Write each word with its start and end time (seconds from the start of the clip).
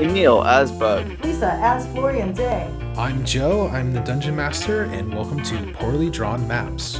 Emil 0.00 0.42
as 0.44 0.72
Bug. 0.72 1.06
Lisa 1.22 1.58
as 1.60 1.86
Florian 1.92 2.32
Day. 2.32 2.70
I'm 2.96 3.22
Joe, 3.22 3.68
I'm 3.68 3.92
the 3.92 4.00
Dungeon 4.00 4.34
Master, 4.34 4.84
and 4.84 5.12
welcome 5.12 5.42
to 5.42 5.74
Poorly 5.74 6.08
Drawn 6.08 6.48
Maps. 6.48 6.98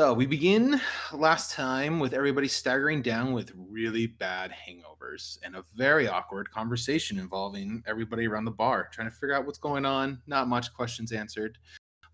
So 0.00 0.14
we 0.14 0.24
begin 0.24 0.80
last 1.12 1.52
time 1.52 2.00
with 2.00 2.14
everybody 2.14 2.48
staggering 2.48 3.02
down 3.02 3.34
with 3.34 3.52
really 3.54 4.06
bad 4.06 4.50
hangovers 4.50 5.38
and 5.42 5.54
a 5.54 5.62
very 5.76 6.08
awkward 6.08 6.50
conversation 6.50 7.18
involving 7.18 7.82
everybody 7.86 8.26
around 8.26 8.46
the 8.46 8.50
bar, 8.50 8.88
trying 8.94 9.10
to 9.10 9.14
figure 9.14 9.34
out 9.34 9.44
what's 9.44 9.58
going 9.58 9.84
on. 9.84 10.22
Not 10.26 10.48
much 10.48 10.72
questions 10.72 11.12
answered. 11.12 11.58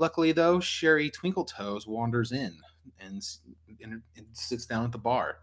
Luckily, 0.00 0.32
though, 0.32 0.58
Sherry 0.58 1.12
Twinkletoes 1.12 1.86
wanders 1.86 2.32
in 2.32 2.58
and, 2.98 3.22
and, 3.80 4.02
and 4.16 4.26
sits 4.32 4.66
down 4.66 4.84
at 4.84 4.90
the 4.90 4.98
bar. 4.98 5.36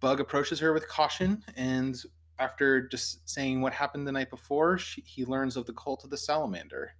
Bug 0.00 0.20
approaches 0.20 0.60
her 0.60 0.74
with 0.74 0.86
caution, 0.86 1.42
and 1.56 1.96
after 2.38 2.88
just 2.88 3.26
saying 3.26 3.62
what 3.62 3.72
happened 3.72 4.06
the 4.06 4.12
night 4.12 4.28
before, 4.28 4.76
she, 4.76 5.00
he 5.06 5.24
learns 5.24 5.56
of 5.56 5.64
the 5.64 5.72
cult 5.72 6.04
of 6.04 6.10
the 6.10 6.18
salamander. 6.18 6.92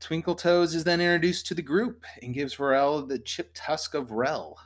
Twinkletoes 0.00 0.74
is 0.74 0.84
then 0.84 1.00
introduced 1.00 1.46
to 1.46 1.54
the 1.54 1.62
group 1.62 2.04
and 2.22 2.34
gives 2.34 2.56
Varel 2.56 3.08
the 3.08 3.18
chip 3.18 3.50
tusk 3.54 3.94
of 3.94 4.10
Rel. 4.10 4.58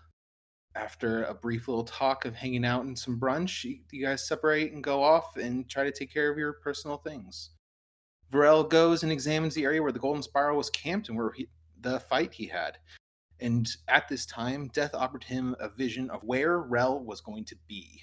After 0.75 1.25
a 1.25 1.35
brief 1.35 1.69
little 1.69 1.85
talk 1.85 2.25
of 2.25 2.35
hanging 2.35 2.65
out 2.65 2.85
and 2.85 2.99
some 2.99 3.19
brunch, 3.19 3.65
you, 3.65 3.81
you 3.91 4.05
guys 4.05 4.27
separate 4.27 4.73
and 4.73 4.85
go 4.85 5.03
off 5.03 5.37
and 5.37 5.69
try 5.69 5.85
to 5.85 5.93
take 5.93 6.13
care 6.13 6.31
of 6.31 6.39
your 6.39 6.55
personal 6.55 6.99
things. 6.99 7.51
Varel 8.33 8.69
goes 8.69 9.03
and 9.03 9.11
examines 9.11 9.55
the 9.55 9.65
area 9.65 9.83
where 9.83 9.93
the 9.93 9.99
Golden 9.99 10.23
Spiral 10.23 10.57
was 10.57 10.71
camped 10.71 11.09
and 11.09 11.19
where 11.19 11.33
he, 11.33 11.49
the 11.81 12.01
fight 12.01 12.33
he 12.33 12.47
had. 12.47 12.79
And 13.41 13.69
at 13.89 14.09
this 14.09 14.27
time, 14.27 14.69
Death 14.69 14.95
offered 14.95 15.25
him 15.25 15.57
a 15.59 15.69
vision 15.69 16.11
of 16.11 16.23
where 16.23 16.59
Rel 16.59 17.01
was 17.01 17.21
going 17.21 17.45
to 17.47 17.57
be. 17.67 18.01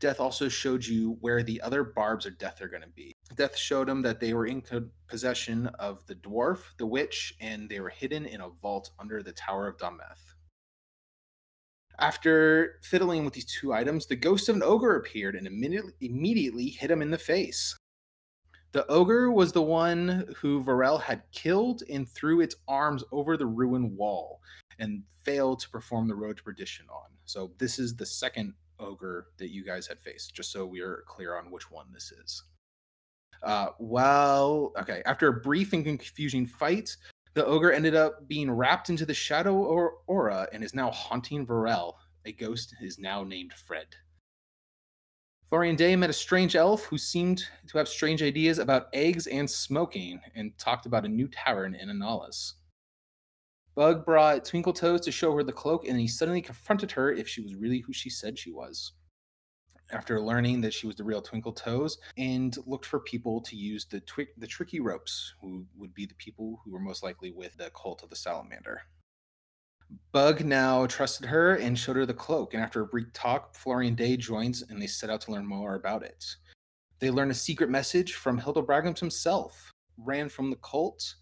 Death 0.00 0.18
also 0.18 0.48
showed 0.48 0.84
you 0.84 1.18
where 1.20 1.42
the 1.42 1.60
other 1.60 1.84
barbs 1.84 2.24
of 2.24 2.38
death 2.38 2.62
are 2.62 2.68
going 2.68 2.82
to 2.82 2.88
be. 2.88 3.14
Death 3.36 3.54
showed 3.54 3.86
them 3.86 4.00
that 4.00 4.18
they 4.18 4.32
were 4.32 4.46
in 4.46 4.62
possession 5.06 5.66
of 5.78 6.06
the 6.06 6.14
dwarf, 6.14 6.60
the 6.78 6.86
witch, 6.86 7.34
and 7.38 7.68
they 7.68 7.80
were 7.80 7.90
hidden 7.90 8.24
in 8.24 8.40
a 8.40 8.48
vault 8.48 8.90
under 8.98 9.22
the 9.22 9.32
Tower 9.32 9.68
of 9.68 9.76
Dometh. 9.76 10.34
After 11.98 12.80
fiddling 12.82 13.26
with 13.26 13.34
these 13.34 13.44
two 13.44 13.74
items, 13.74 14.06
the 14.06 14.16
ghost 14.16 14.48
of 14.48 14.56
an 14.56 14.62
ogre 14.62 14.96
appeared 14.96 15.36
and 15.36 15.46
immediately, 15.46 15.92
immediately 16.00 16.68
hit 16.68 16.90
him 16.90 17.02
in 17.02 17.10
the 17.10 17.18
face. 17.18 17.76
The 18.72 18.86
ogre 18.86 19.30
was 19.30 19.52
the 19.52 19.60
one 19.60 20.32
who 20.38 20.64
Varel 20.64 21.02
had 21.02 21.24
killed 21.32 21.82
and 21.90 22.08
threw 22.08 22.40
its 22.40 22.54
arms 22.66 23.04
over 23.12 23.36
the 23.36 23.46
ruined 23.46 23.94
wall 23.98 24.40
and 24.78 25.02
failed 25.24 25.60
to 25.60 25.68
perform 25.68 26.08
the 26.08 26.14
road 26.14 26.38
to 26.38 26.42
perdition 26.42 26.86
on. 26.88 27.10
So 27.26 27.52
this 27.58 27.78
is 27.78 27.94
the 27.96 28.06
second 28.06 28.54
ogre 28.80 29.28
that 29.38 29.50
you 29.50 29.64
guys 29.64 29.86
had 29.86 30.00
faced, 30.00 30.34
just 30.34 30.50
so 30.50 30.66
we 30.66 30.80
are 30.80 31.04
clear 31.06 31.36
on 31.36 31.50
which 31.50 31.70
one 31.70 31.86
this 31.92 32.12
is. 32.12 32.42
Uh, 33.42 33.68
well, 33.78 34.72
okay, 34.78 35.02
after 35.06 35.28
a 35.28 35.40
brief 35.40 35.72
and 35.72 35.84
confusing 35.84 36.46
fight, 36.46 36.96
the 37.34 37.46
ogre 37.46 37.72
ended 37.72 37.94
up 37.94 38.26
being 38.28 38.50
wrapped 38.50 38.90
into 38.90 39.06
the 39.06 39.14
shadow 39.14 39.54
or 39.54 39.98
aura 40.06 40.48
and 40.52 40.64
is 40.64 40.74
now 40.74 40.90
haunting 40.90 41.46
Varel. 41.46 41.94
A 42.26 42.32
ghost 42.32 42.74
is 42.80 42.98
now 42.98 43.22
named 43.22 43.52
Fred. 43.52 43.86
Florian 45.48 45.74
Day 45.74 45.96
met 45.96 46.10
a 46.10 46.12
strange 46.12 46.54
elf 46.54 46.84
who 46.84 46.96
seemed 46.98 47.44
to 47.66 47.78
have 47.78 47.88
strange 47.88 48.22
ideas 48.22 48.58
about 48.58 48.88
eggs 48.92 49.26
and 49.26 49.50
smoking 49.50 50.20
and 50.34 50.56
talked 50.58 50.86
about 50.86 51.04
a 51.04 51.08
new 51.08 51.26
tavern 51.28 51.74
in 51.74 51.88
Analis. 51.88 52.52
Bug 53.74 54.04
brought 54.04 54.44
Twinkletoes 54.44 55.02
to 55.02 55.12
show 55.12 55.34
her 55.34 55.42
the 55.42 55.52
cloak, 55.52 55.86
and 55.86 55.98
he 55.98 56.08
suddenly 56.08 56.42
confronted 56.42 56.90
her 56.92 57.12
if 57.12 57.28
she 57.28 57.40
was 57.40 57.54
really 57.54 57.80
who 57.80 57.92
she 57.92 58.10
said 58.10 58.38
she 58.38 58.50
was. 58.50 58.92
After 59.92 60.20
learning 60.20 60.60
that 60.60 60.74
she 60.74 60.86
was 60.86 60.96
the 60.96 61.04
real 61.04 61.22
Twinkletoes, 61.22 61.98
and 62.16 62.56
looked 62.66 62.86
for 62.86 63.00
people 63.00 63.40
to 63.42 63.56
use 63.56 63.86
the 63.86 64.00
twi- 64.00 64.28
the 64.38 64.46
tricky 64.46 64.80
ropes, 64.80 65.34
who 65.40 65.66
would 65.76 65.94
be 65.94 66.06
the 66.06 66.14
people 66.14 66.60
who 66.64 66.72
were 66.72 66.80
most 66.80 67.02
likely 67.02 67.30
with 67.30 67.56
the 67.56 67.70
cult 67.70 68.02
of 68.02 68.10
the 68.10 68.16
salamander. 68.16 68.82
Bug 70.12 70.44
now 70.44 70.86
trusted 70.86 71.26
her 71.26 71.56
and 71.56 71.78
showed 71.78 71.96
her 71.96 72.06
the 72.06 72.14
cloak, 72.14 72.54
and 72.54 72.62
after 72.62 72.82
a 72.82 72.86
brief 72.86 73.12
talk, 73.12 73.54
Florian 73.54 73.94
Day 73.94 74.16
joins 74.16 74.62
and 74.62 74.80
they 74.80 74.86
set 74.86 75.10
out 75.10 75.20
to 75.22 75.32
learn 75.32 75.46
more 75.46 75.74
about 75.74 76.04
it. 76.04 76.24
They 77.00 77.10
learn 77.10 77.30
a 77.30 77.34
secret 77.34 77.70
message 77.70 78.14
from 78.14 78.38
Hildebrand 78.38 78.98
himself, 78.98 79.72
ran 79.96 80.28
from 80.28 80.50
the 80.50 80.56
cult, 80.56 81.14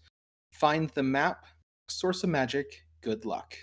find 0.51 0.89
the 0.91 1.03
map, 1.03 1.45
source 1.91 2.23
of 2.23 2.29
magic, 2.29 2.83
good 3.01 3.25
luck. 3.25 3.55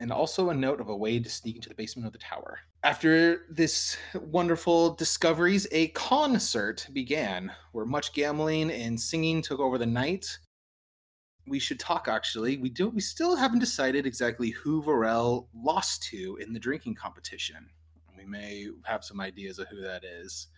And 0.00 0.10
also 0.10 0.50
a 0.50 0.54
note 0.54 0.80
of 0.80 0.88
a 0.88 0.96
way 0.96 1.18
to 1.18 1.28
sneak 1.28 1.56
into 1.56 1.68
the 1.68 1.74
basement 1.74 2.06
of 2.06 2.12
the 2.12 2.18
tower. 2.18 2.58
After 2.82 3.46
this 3.50 3.98
wonderful 4.14 4.94
discoveries, 4.94 5.66
a 5.70 5.88
concert 5.88 6.88
began 6.94 7.52
where 7.72 7.84
much 7.84 8.14
gambling 8.14 8.70
and 8.70 8.98
singing 8.98 9.42
took 9.42 9.60
over 9.60 9.76
the 9.76 9.84
night. 9.84 10.38
We 11.46 11.58
should 11.58 11.78
talk 11.78 12.08
actually. 12.08 12.56
We 12.56 12.70
do 12.70 12.88
we 12.88 13.00
still 13.00 13.36
haven't 13.36 13.58
decided 13.58 14.06
exactly 14.06 14.50
who 14.50 14.82
Varel 14.82 15.48
lost 15.54 16.02
to 16.04 16.38
in 16.40 16.54
the 16.54 16.60
drinking 16.60 16.94
competition. 16.94 17.68
We 18.16 18.24
may 18.24 18.68
have 18.84 19.04
some 19.04 19.20
ideas 19.20 19.58
of 19.58 19.68
who 19.68 19.82
that 19.82 20.04
is. 20.04 20.48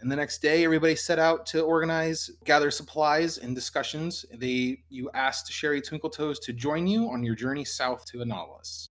And 0.00 0.10
the 0.10 0.16
next 0.16 0.42
day, 0.42 0.64
everybody 0.64 0.94
set 0.94 1.18
out 1.18 1.46
to 1.46 1.62
organize, 1.62 2.30
gather 2.44 2.70
supplies 2.70 3.38
and 3.38 3.54
discussions. 3.54 4.26
They 4.34 4.82
you 4.90 5.10
asked 5.14 5.50
Sherry 5.50 5.80
Twinkletoes 5.80 6.36
to 6.42 6.52
join 6.52 6.86
you 6.86 7.10
on 7.10 7.22
your 7.22 7.34
journey 7.34 7.64
south 7.64 8.04
to 8.06 8.18
Analis. 8.18 8.88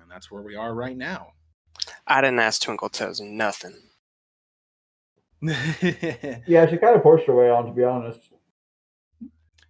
And 0.00 0.10
that's 0.10 0.30
where 0.30 0.42
we 0.42 0.54
are 0.54 0.74
right 0.74 0.96
now. 0.96 1.32
I 2.06 2.20
didn't 2.20 2.40
ask 2.40 2.62
Twinkletoes 2.62 3.20
nothing. 3.20 3.74
Yeah, 6.46 6.68
she 6.68 6.76
kind 6.76 6.94
of 6.94 7.02
forced 7.02 7.26
her 7.26 7.34
way 7.34 7.50
on, 7.50 7.66
to 7.66 7.72
be 7.72 7.82
honest. 7.82 8.20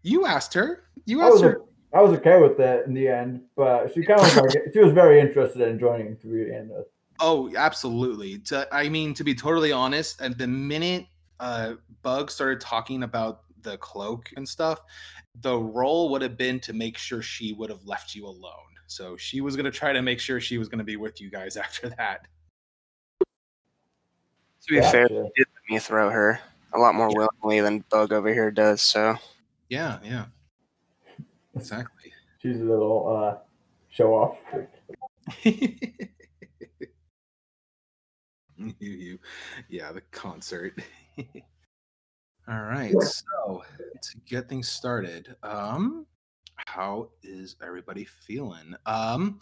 you 0.03 0.27
asked 0.27 0.53
her. 0.53 0.85
You 1.07 1.23
I 1.23 1.27
asked 1.27 1.33
was, 1.35 1.43
her. 1.43 1.63
I 1.95 2.03
was 2.03 2.13
okay 2.19 2.41
with 2.41 2.59
that 2.59 2.87
in 2.87 2.93
the 2.93 3.09
end, 3.09 3.43
but 3.57 3.93
she 3.95 4.05
kind 4.05 4.21
of 4.21 4.27
was 4.37 4.37
like, 4.37 4.65
she 4.73 4.81
was 4.81 4.93
very 4.93 5.21
interested 5.21 5.63
in 5.63 5.79
joining 5.79 6.17
to 6.19 6.27
be 6.27 6.55
in 6.55 6.69
this. 6.69 6.87
Oh, 7.25 7.53
absolutely. 7.57 8.41
To, 8.41 8.67
I 8.75 8.89
mean, 8.89 9.15
to 9.15 9.23
be 9.23 9.33
totally 9.33 9.71
honest, 9.71 10.21
at 10.21 10.37
the 10.37 10.47
minute 10.49 11.07
uh, 11.39 11.75
Bug 12.03 12.33
started 12.33 12.61
talking 12.61 13.05
about 13.05 13.43
the 13.63 13.79
cloak 13.79 14.31
and 14.37 14.47
stuff, 14.47 14.81
the 15.41 15.57
role 15.57 16.11
would 16.11 16.21
have 16.21 16.37
been 16.37 16.59
to 16.59 16.73
make 16.73 16.99
sure 16.99 17.23
she 17.23 17.53
would 17.53 17.71
have 17.71 17.85
left 17.87 18.17
you 18.17 18.27
alone. 18.27 18.53
So 18.89 19.17
she 19.17 19.41
was 19.41 19.55
going 19.55 19.67
to 19.67 19.71
try 19.71 19.93
to 19.93 20.03
make 20.03 20.19
sure 20.19 20.41
she 20.41 20.59
was 20.59 20.69
going 20.69 20.81
to 20.81 20.85
be 20.85 20.97
with 20.97 21.21
you 21.21 21.31
guys 21.31 21.57
after 21.69 21.91
that. 21.91 22.27
To 23.21 24.75
be 24.75 24.81
fair, 24.81 25.09
Gotcha. 25.09 25.31
she 25.37 25.43
did 25.43 25.47
let 25.55 25.71
me 25.75 25.79
throw 25.79 26.11
her 26.11 26.41
a 26.73 26.79
lot 26.79 26.97
more 26.97 27.09
willingly 27.09 27.61
than 27.61 27.85
Bug 27.89 28.13
over 28.13 28.35
here 28.35 28.51
does. 28.51 28.83
So 28.83 29.17
Yeah, 29.69 30.01
yeah. 30.05 30.25
Exactly. 31.55 32.13
She's 32.41 32.61
a 32.61 32.65
little 32.65 33.07
uh, 33.09 33.39
show 33.91 34.13
off. 34.13 34.39
you, 38.79 38.91
you, 38.91 39.19
yeah, 39.69 39.93
the 39.93 40.01
concert. 40.11 40.79
All 42.49 42.63
right, 42.63 42.95
so 43.01 43.63
to 44.03 44.19
get 44.27 44.49
things 44.49 44.69
started, 44.69 45.37
um, 45.45 46.07
how 46.67 47.11
is 47.23 47.55
everybody 47.65 48.05
feeling? 48.05 48.75
Um, 48.85 49.39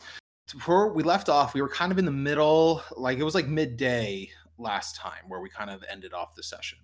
before 0.53 0.93
we 0.93 1.03
left 1.03 1.29
off, 1.29 1.55
we 1.55 1.63
were 1.63 1.69
kind 1.69 1.93
of 1.93 1.99
in 1.99 2.05
the 2.05 2.11
middle, 2.11 2.83
like 2.97 3.19
it 3.19 3.23
was 3.23 3.35
like 3.35 3.47
midday 3.47 4.29
last 4.59 4.97
time 4.97 5.23
where 5.29 5.41
we 5.41 5.49
kind 5.49 5.71
of 5.71 5.83
ended 5.91 6.13
off 6.13 6.35
the 6.35 6.43
session. 6.43 6.79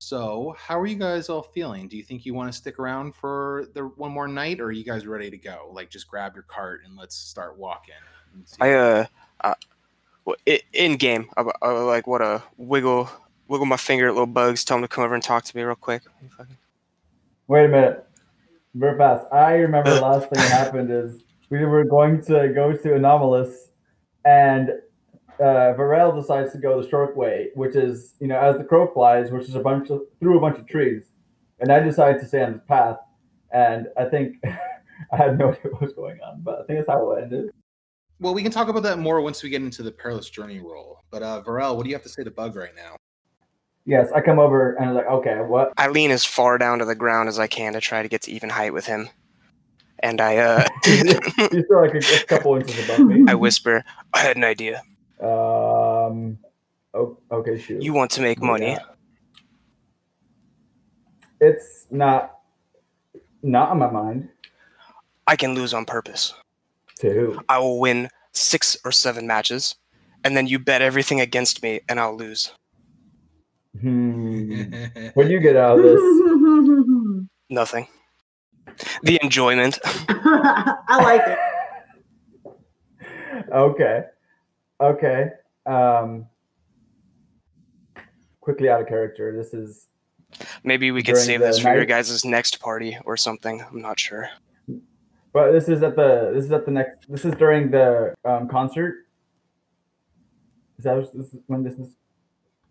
So, 0.00 0.54
how 0.58 0.80
are 0.80 0.86
you 0.86 0.96
guys 0.96 1.28
all 1.28 1.42
feeling? 1.42 1.86
Do 1.86 1.96
you 1.98 2.02
think 2.02 2.24
you 2.24 2.32
want 2.32 2.50
to 2.50 2.56
stick 2.56 2.78
around 2.78 3.14
for 3.14 3.66
the 3.74 3.82
one 3.82 4.12
more 4.12 4.28
night, 4.28 4.58
or 4.60 4.66
are 4.66 4.72
you 4.72 4.84
guys 4.84 5.06
ready 5.06 5.30
to 5.30 5.36
go? 5.36 5.70
Like, 5.74 5.90
just 5.90 6.08
grab 6.08 6.34
your 6.34 6.44
cart 6.44 6.80
and 6.86 6.96
let's 6.96 7.14
start 7.14 7.58
walking. 7.58 7.94
I 8.60 8.72
uh, 8.72 9.06
uh 9.44 9.48
i- 9.48 9.54
in 10.72 10.96
game, 10.96 11.28
I, 11.36 11.44
I 11.62 11.70
like 11.70 12.06
what 12.06 12.22
a 12.22 12.42
wiggle 12.56 13.08
wiggle 13.48 13.66
my 13.66 13.76
finger 13.76 14.08
at 14.08 14.14
little 14.14 14.26
bugs. 14.26 14.64
Tell 14.64 14.76
them 14.76 14.84
to 14.84 14.88
come 14.88 15.04
over 15.04 15.14
and 15.14 15.22
talk 15.22 15.44
to 15.44 15.56
me 15.56 15.62
real 15.62 15.74
quick. 15.74 16.02
Wait 17.48 17.64
a 17.64 17.68
minute. 17.68 18.06
Very 18.74 18.96
fast. 18.96 19.26
I 19.32 19.54
remember 19.54 19.92
the 19.92 20.00
last 20.02 20.28
thing 20.30 20.42
that 20.42 20.50
happened 20.50 20.90
is 20.90 21.22
we 21.50 21.64
were 21.64 21.84
going 21.84 22.22
to 22.22 22.52
go 22.54 22.72
to 22.72 22.94
Anomalous 22.94 23.70
and 24.24 24.70
uh, 25.40 25.74
Varel 25.74 26.14
decides 26.14 26.52
to 26.52 26.58
go 26.58 26.80
the 26.80 26.88
short 26.88 27.16
way, 27.16 27.48
which 27.54 27.74
is, 27.74 28.14
you 28.20 28.28
know, 28.28 28.38
as 28.38 28.56
the 28.56 28.64
crow 28.64 28.86
flies, 28.86 29.30
which 29.30 29.48
is 29.48 29.54
a 29.54 29.60
bunch 29.60 29.90
of 29.90 30.02
through 30.20 30.36
a 30.36 30.40
bunch 30.40 30.58
of 30.58 30.66
trees. 30.66 31.10
And 31.58 31.72
I 31.72 31.80
decided 31.80 32.20
to 32.20 32.28
stay 32.28 32.42
on 32.42 32.52
this 32.52 32.62
path. 32.68 32.98
And 33.52 33.88
I 33.98 34.04
think 34.04 34.36
I 35.12 35.16
had 35.16 35.38
no 35.38 35.48
idea 35.48 35.72
what 35.72 35.82
was 35.82 35.92
going 35.92 36.20
on, 36.20 36.42
but 36.42 36.60
I 36.60 36.64
think 36.64 36.78
that's 36.78 36.88
how 36.88 37.10
it 37.12 37.22
ended. 37.24 37.50
Well, 38.20 38.34
we 38.34 38.42
can 38.42 38.52
talk 38.52 38.68
about 38.68 38.82
that 38.82 38.98
more 38.98 39.22
once 39.22 39.42
we 39.42 39.48
get 39.48 39.62
into 39.62 39.82
the 39.82 39.90
perilous 39.90 40.28
journey 40.28 40.60
roll. 40.60 40.98
But 41.10 41.22
uh, 41.22 41.42
Varel, 41.42 41.74
what 41.74 41.84
do 41.84 41.88
you 41.88 41.94
have 41.94 42.02
to 42.02 42.08
say 42.08 42.22
to 42.22 42.30
Bug 42.30 42.54
right 42.54 42.74
now? 42.76 42.96
Yes, 43.86 44.12
I 44.12 44.20
come 44.20 44.38
over 44.38 44.74
and 44.74 44.90
I'm 44.90 44.94
like, 44.94 45.06
okay, 45.06 45.36
what? 45.40 45.72
I 45.78 45.88
lean 45.88 46.10
as 46.10 46.24
far 46.24 46.58
down 46.58 46.80
to 46.80 46.84
the 46.84 46.94
ground 46.94 47.30
as 47.30 47.38
I 47.38 47.46
can 47.46 47.72
to 47.72 47.80
try 47.80 48.02
to 48.02 48.08
get 48.08 48.22
to 48.22 48.30
even 48.30 48.50
height 48.50 48.74
with 48.74 48.84
him. 48.84 49.08
And 50.00 50.20
I 50.20 50.36
uh 50.36 50.66
You're 50.86 51.64
still 51.64 51.80
like 51.80 51.94
a, 51.94 51.98
a 51.98 52.24
couple 52.26 52.56
inches 52.56 52.84
above 52.84 53.06
me. 53.06 53.24
I 53.26 53.34
whisper, 53.34 53.82
I 54.12 54.18
had 54.18 54.36
an 54.36 54.44
idea. 54.44 54.82
Um. 55.20 56.38
Oh, 56.92 57.18
okay, 57.30 57.58
shoot. 57.58 57.82
You 57.82 57.92
want 57.92 58.10
to 58.12 58.20
make 58.20 58.42
money. 58.42 58.72
Yeah. 58.72 58.78
It's 61.40 61.86
not 61.90 62.38
not 63.42 63.70
on 63.70 63.78
my 63.78 63.90
mind. 63.90 64.28
I 65.26 65.36
can 65.36 65.54
lose 65.54 65.72
on 65.72 65.84
purpose. 65.84 66.34
To 67.00 67.10
who? 67.12 67.40
I 67.48 67.58
will 67.58 67.78
win 67.80 68.08
six 68.32 68.76
or 68.84 68.92
seven 68.92 69.26
matches, 69.26 69.74
and 70.24 70.36
then 70.36 70.46
you 70.46 70.58
bet 70.58 70.82
everything 70.82 71.20
against 71.20 71.62
me, 71.62 71.80
and 71.88 71.98
I'll 71.98 72.16
lose. 72.16 72.52
Hmm. 73.80 74.62
What 75.14 75.26
do 75.26 75.32
you 75.32 75.40
get 75.40 75.56
out 75.56 75.78
of 75.78 75.84
this? 75.84 76.00
Nothing. 77.50 77.86
The 79.02 79.18
enjoyment. 79.22 79.78
I 79.84 81.00
like 81.02 81.22
it. 82.46 83.52
okay. 83.52 84.04
Okay. 84.80 85.28
Um. 85.66 86.26
Quickly 88.40 88.68
out 88.68 88.80
of 88.80 88.88
character. 88.88 89.36
This 89.36 89.52
is 89.54 89.86
Maybe 90.64 90.90
we 90.90 91.02
could 91.02 91.16
save 91.16 91.40
this 91.40 91.58
for 91.58 91.68
your 91.68 91.78
night- 91.80 91.88
guys' 91.88 92.24
next 92.24 92.60
party 92.60 92.96
or 93.04 93.16
something. 93.16 93.62
I'm 93.62 93.80
not 93.80 93.98
sure. 93.98 94.28
But 95.32 95.52
this 95.52 95.68
is 95.68 95.82
at 95.82 95.96
the 95.96 96.32
this 96.34 96.44
is 96.44 96.52
at 96.52 96.64
the 96.64 96.72
next 96.72 97.08
this 97.08 97.24
is 97.24 97.34
during 97.34 97.70
the 97.70 98.14
um, 98.24 98.48
concert. 98.48 99.06
Is 100.78 100.84
that 100.84 100.96
this 101.14 101.32
is 101.32 101.40
when 101.46 101.62
this 101.62 101.74
is? 101.74 101.94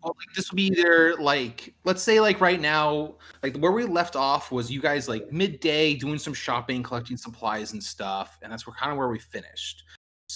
Well, 0.02 0.16
like 0.18 0.34
this 0.34 0.50
would 0.50 0.56
be 0.56 0.66
either 0.66 1.14
like 1.16 1.74
let's 1.84 2.02
say 2.02 2.20
like 2.20 2.40
right 2.40 2.60
now, 2.60 3.14
like 3.42 3.56
where 3.58 3.72
we 3.72 3.84
left 3.84 4.16
off 4.16 4.50
was 4.50 4.70
you 4.70 4.80
guys 4.80 5.08
like 5.08 5.32
midday 5.32 5.94
doing 5.94 6.18
some 6.18 6.34
shopping, 6.34 6.82
collecting 6.82 7.16
supplies 7.16 7.72
and 7.72 7.82
stuff, 7.82 8.38
and 8.42 8.52
that's 8.52 8.66
where 8.66 8.74
kind 8.74 8.92
of 8.92 8.98
where 8.98 9.08
we 9.08 9.18
finished. 9.18 9.84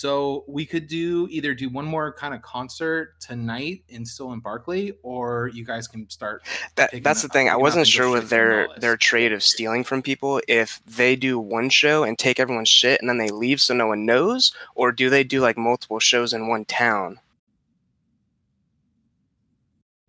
So 0.05 0.45
we 0.47 0.67
could 0.67 0.87
do 0.87 1.27
either 1.31 1.55
do 1.55 1.71
one 1.71 1.87
more 1.87 2.13
kind 2.13 2.35
of 2.35 2.43
concert 2.43 3.19
tonight 3.21 3.85
and 3.91 4.07
still 4.07 4.35
in 4.35 4.41
Barkley, 4.41 4.93
or 5.03 5.51
you 5.55 5.65
guys 5.65 5.89
can 5.89 6.11
start. 6.11 6.43
That 6.75 7.03
that's 7.03 7.23
the 7.23 7.29
thing. 7.29 7.49
I 7.49 7.57
wasn't 7.57 7.87
sure 7.87 8.11
with 8.11 8.29
their 8.29 8.69
their 8.77 8.99
trade 8.99 9.33
of 9.33 9.43
stealing 9.43 9.83
from 9.83 10.03
people 10.03 10.43
if 10.47 10.83
they 10.85 11.17
do 11.17 11.39
one 11.39 11.71
show 11.71 12.05
and 12.05 12.19
take 12.19 12.39
everyone's 12.39 12.69
shit 12.69 13.01
and 13.01 13.09
then 13.09 13.17
they 13.17 13.31
leave 13.31 13.63
so 13.63 13.73
no 13.73 13.87
one 13.87 14.05
knows, 14.05 14.53
or 14.75 14.93
do 14.93 15.09
they 15.09 15.25
do 15.25 15.41
like 15.41 15.57
multiple 15.57 16.01
shows 16.01 16.35
in 16.35 16.49
one 16.49 16.67
town? 16.67 17.19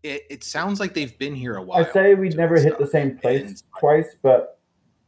It, 0.03 0.23
it 0.29 0.43
sounds 0.43 0.81
like 0.81 0.93
they've 0.93 1.17
been 1.17 1.35
here 1.35 1.55
a 1.55 1.61
while. 1.61 1.85
I 1.85 1.93
say 1.93 2.15
we 2.15 2.27
doing 2.27 2.37
never 2.37 2.59
hit 2.59 2.77
the 2.77 2.85
same 2.85 3.17
place 3.17 3.47
and- 3.47 3.63
twice, 3.79 4.13
but 4.21 4.54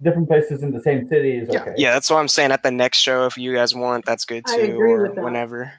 different 0.02 0.28
places 0.28 0.64
in 0.64 0.72
the 0.72 0.82
same 0.82 1.08
city 1.08 1.38
is 1.38 1.50
Yeah. 1.52 1.62
okay. 1.62 1.74
Yeah, 1.78 1.94
that's 1.94 2.10
what 2.10 2.18
I'm 2.18 2.28
saying. 2.28 2.52
At 2.52 2.64
the 2.64 2.72
next 2.72 3.00
show, 3.00 3.26
if 3.26 3.38
you 3.38 3.54
guys 3.54 3.74
want, 3.76 4.06
that's 4.06 4.26
good 4.26 4.46
too, 4.46 4.54
I 4.54 4.58
agree 4.58 4.92
or 4.94 5.04
with 5.04 5.16
that. 5.16 5.24
whenever. 5.24 5.74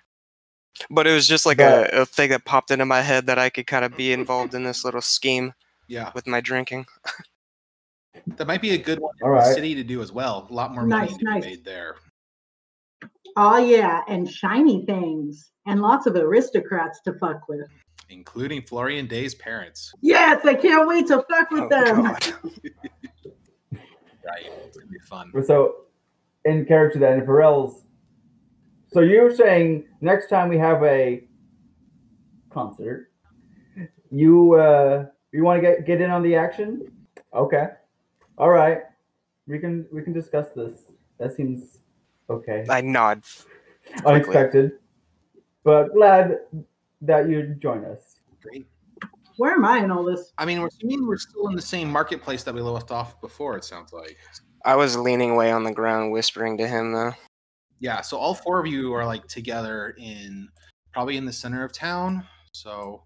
But 0.91 1.07
it 1.07 1.13
was 1.13 1.27
just 1.27 1.47
like 1.47 1.59
But- 1.59 1.93
a, 1.95 2.03
a 2.03 2.07
thing 2.07 2.31
that 2.31 2.45
popped 2.45 2.71
into 2.71 2.85
my 2.87 3.01
head 3.03 3.27
that 3.27 3.39
I 3.39 3.51
could 3.51 3.67
kind 3.67 3.85
of 3.85 3.97
be 3.97 4.13
involved 4.13 4.55
in 4.55 4.63
this 4.65 4.85
little 4.85 5.01
scheme 5.01 5.53
Yeah, 5.89 6.11
with 6.15 6.27
my 6.27 6.41
drinking. 6.41 6.87
that 8.37 8.47
might 8.47 8.63
be 8.63 8.71
a 8.75 8.79
good 8.79 9.01
one 9.01 9.15
All 9.23 9.33
in 9.33 9.39
the 9.39 9.55
city 9.55 9.75
to 9.75 9.83
do 9.85 10.01
as 10.03 10.13
well. 10.13 10.47
A 10.51 10.53
lot 10.53 10.73
more 10.75 10.85
money 10.85 11.09
Nice, 11.09 11.17
to 11.19 11.25
nice. 11.25 11.45
be 11.45 11.51
made 11.51 11.65
there. 11.65 11.97
Oh 13.37 13.57
yeah, 13.59 14.03
and 14.09 14.29
shiny 14.29 14.85
things, 14.85 15.51
and 15.67 15.81
lots 15.81 16.07
of 16.07 16.17
aristocrats 16.17 17.01
to 17.03 17.13
fuck 17.15 17.49
with. 17.49 17.69
including 18.09 18.63
Florian 18.63 19.07
Day's 19.07 19.35
parents. 19.35 19.93
Yes, 20.01 20.45
I 20.45 20.55
can't 20.55 20.89
wait 20.89 21.07
to 21.09 21.25
fuck 21.31 21.51
with 21.51 21.65
Oh 21.65 21.69
them. 21.69 22.17
god. 24.29 24.35
Right, 24.35 24.53
it's 24.65 24.77
gonna 24.77 24.91
be 24.91 24.99
fun. 24.99 25.33
So, 25.45 25.85
in 26.45 26.65
character 26.65 26.99
then, 26.99 27.25
Varel's. 27.25 27.85
So 28.91 29.01
you're 29.01 29.35
saying 29.35 29.85
next 30.01 30.29
time 30.29 30.49
we 30.49 30.57
have 30.59 30.83
a 30.83 31.25
concert, 32.51 33.11
you 34.11 34.55
uh 34.55 35.07
you 35.33 35.45
want 35.45 35.59
to 35.59 35.63
get 35.63 35.87
get 35.87 36.01
in 36.01 36.11
on 36.11 36.23
the 36.23 36.35
action? 36.35 36.91
Okay, 37.35 37.67
all 38.39 38.49
right. 38.49 38.83
We 39.47 39.59
can 39.59 39.87
we 39.93 40.03
can 40.03 40.13
discuss 40.13 40.49
this. 40.57 40.93
That 41.19 41.35
seems 41.35 41.79
okay. 42.31 42.65
I 42.71 42.81
nod. 42.81 43.23
Unexpected, 44.05 44.73
but 45.65 45.93
glad 45.95 46.41
that 47.03 47.29
you 47.29 47.57
join 47.59 47.85
us. 47.85 48.17
Great. 48.43 48.67
Where 49.39 49.53
am 49.53 49.65
I 49.65 49.79
in 49.79 49.93
all 49.93 50.03
this? 50.03 50.33
I 50.37 50.45
mean, 50.45 50.61
we're 50.61 50.67
assuming 50.67 51.07
we're 51.07 51.17
still 51.17 51.47
in 51.47 51.55
the 51.55 51.63
same 51.63 51.89
marketplace 51.89 52.43
that 52.43 52.53
we 52.53 52.61
left 52.61 52.91
off 52.91 53.21
before. 53.21 53.57
It 53.57 53.65
sounds 53.65 53.93
like. 53.93 54.19
I 54.65 54.75
was 54.75 54.97
leaning 54.97 55.37
way 55.37 55.53
on 55.53 55.63
the 55.63 55.73
ground, 55.73 56.11
whispering 56.11 56.59
to 56.59 56.67
him 56.67 56.93
though. 56.93 57.13
Yeah. 57.79 58.01
So 58.01 58.19
all 58.19 58.35
four 58.35 58.59
of 58.59 58.67
you 58.67 58.93
are 58.95 59.07
like 59.07 59.29
together 59.29 59.95
in 59.97 60.49
probably 60.93 61.17
in 61.17 61.25
the 61.25 61.33
center 61.33 61.65
of 61.65 61.73
town. 61.73 62.27
So 62.53 63.05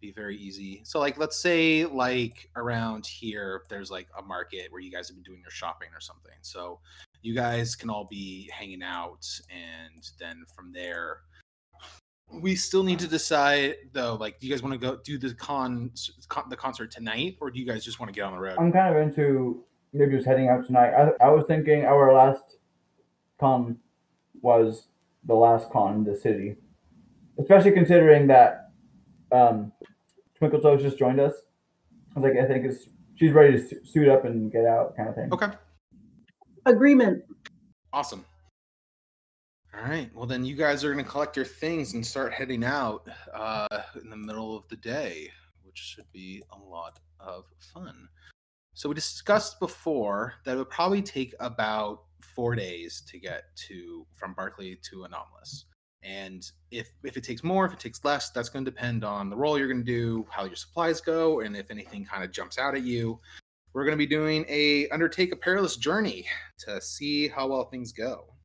be 0.00 0.12
very 0.12 0.36
easy. 0.36 0.82
So 0.84 1.00
like, 1.00 1.18
let's 1.18 1.36
say 1.36 1.84
like 1.84 2.48
around 2.54 3.04
here, 3.04 3.62
there's 3.68 3.90
like 3.90 4.06
a 4.16 4.22
market 4.22 4.70
where 4.70 4.80
you 4.80 4.92
guys 4.92 5.08
have 5.08 5.16
been 5.16 5.24
doing 5.24 5.40
your 5.40 5.50
shopping 5.50 5.88
or 5.92 6.00
something. 6.00 6.38
So 6.42 6.78
you 7.22 7.34
guys 7.34 7.74
can 7.74 7.90
all 7.90 8.06
be 8.08 8.48
hanging 8.52 8.84
out, 8.84 9.26
and 9.50 10.08
then 10.20 10.44
from 10.54 10.70
there. 10.72 11.22
We 12.32 12.56
still 12.56 12.82
need 12.82 12.98
to 12.98 13.08
decide 13.08 13.76
though. 13.92 14.14
Like, 14.14 14.40
do 14.40 14.46
you 14.46 14.52
guys 14.52 14.62
want 14.62 14.72
to 14.72 14.78
go 14.78 14.96
do 15.04 15.16
the 15.18 15.34
con, 15.34 15.90
con 16.28 16.44
the 16.50 16.56
concert 16.56 16.90
tonight, 16.90 17.36
or 17.40 17.50
do 17.50 17.58
you 17.58 17.66
guys 17.66 17.84
just 17.84 18.00
want 18.00 18.12
to 18.12 18.14
get 18.14 18.24
on 18.24 18.32
the 18.32 18.38
road? 18.38 18.56
I'm 18.58 18.72
kind 18.72 18.94
of 18.94 19.00
into 19.00 19.64
maybe 19.92 20.12
just 20.12 20.26
heading 20.26 20.48
out 20.48 20.66
tonight. 20.66 20.92
I, 20.92 21.24
I 21.24 21.28
was 21.30 21.44
thinking 21.46 21.84
our 21.84 22.12
last 22.12 22.56
con 23.38 23.78
was 24.42 24.88
the 25.24 25.34
last 25.34 25.70
con 25.70 25.94
in 25.94 26.04
the 26.04 26.16
city, 26.16 26.56
especially 27.38 27.72
considering 27.72 28.26
that 28.26 28.70
um, 29.32 29.72
Twinkle 30.38 30.60
Toes 30.60 30.82
just 30.82 30.98
joined 30.98 31.20
us. 31.20 31.34
I 32.14 32.20
was 32.20 32.30
like, 32.30 32.42
I 32.42 32.46
think 32.46 32.64
it's 32.64 32.88
she's 33.14 33.32
ready 33.32 33.58
to 33.58 33.86
suit 33.86 34.08
up 34.08 34.24
and 34.24 34.50
get 34.50 34.64
out, 34.64 34.96
kind 34.96 35.08
of 35.08 35.14
thing. 35.14 35.32
Okay. 35.32 35.48
Agreement. 36.66 37.22
Awesome. 37.92 38.24
All 39.76 39.90
right. 39.90 40.10
Well, 40.14 40.26
then 40.26 40.44
you 40.44 40.56
guys 40.56 40.84
are 40.84 40.92
going 40.92 41.04
to 41.04 41.10
collect 41.10 41.36
your 41.36 41.44
things 41.44 41.92
and 41.92 42.06
start 42.06 42.32
heading 42.32 42.64
out 42.64 43.08
uh, 43.34 43.66
in 44.00 44.08
the 44.08 44.16
middle 44.16 44.56
of 44.56 44.66
the 44.68 44.76
day, 44.76 45.30
which 45.64 45.76
should 45.76 46.10
be 46.12 46.42
a 46.52 46.58
lot 46.58 46.98
of 47.20 47.44
fun. 47.74 48.08
So 48.72 48.88
we 48.88 48.94
discussed 48.94 49.60
before 49.60 50.34
that 50.44 50.54
it 50.54 50.58
would 50.58 50.70
probably 50.70 51.02
take 51.02 51.34
about 51.40 52.04
four 52.22 52.54
days 52.54 53.02
to 53.10 53.18
get 53.18 53.54
to 53.68 54.06
from 54.14 54.32
Barkley 54.32 54.78
to 54.90 55.04
Anomalous. 55.04 55.66
And 56.02 56.50
if 56.70 56.88
if 57.02 57.16
it 57.18 57.24
takes 57.24 57.44
more, 57.44 57.66
if 57.66 57.72
it 57.72 57.80
takes 57.80 58.02
less, 58.04 58.30
that's 58.30 58.48
going 58.48 58.64
to 58.64 58.70
depend 58.70 59.04
on 59.04 59.28
the 59.28 59.36
roll 59.36 59.58
you're 59.58 59.68
going 59.68 59.84
to 59.84 59.92
do, 59.92 60.26
how 60.30 60.44
your 60.44 60.56
supplies 60.56 61.00
go, 61.02 61.40
and 61.40 61.54
if 61.54 61.70
anything 61.70 62.04
kind 62.04 62.24
of 62.24 62.32
jumps 62.32 62.58
out 62.58 62.74
at 62.74 62.82
you. 62.82 63.18
We're 63.74 63.84
going 63.84 63.98
to 63.98 63.98
be 63.98 64.06
doing 64.06 64.46
a 64.48 64.88
undertake 64.88 65.32
a 65.32 65.36
perilous 65.36 65.76
journey 65.76 66.26
to 66.60 66.80
see 66.80 67.28
how 67.28 67.48
well 67.48 67.64
things 67.64 67.92
go. 67.92 68.35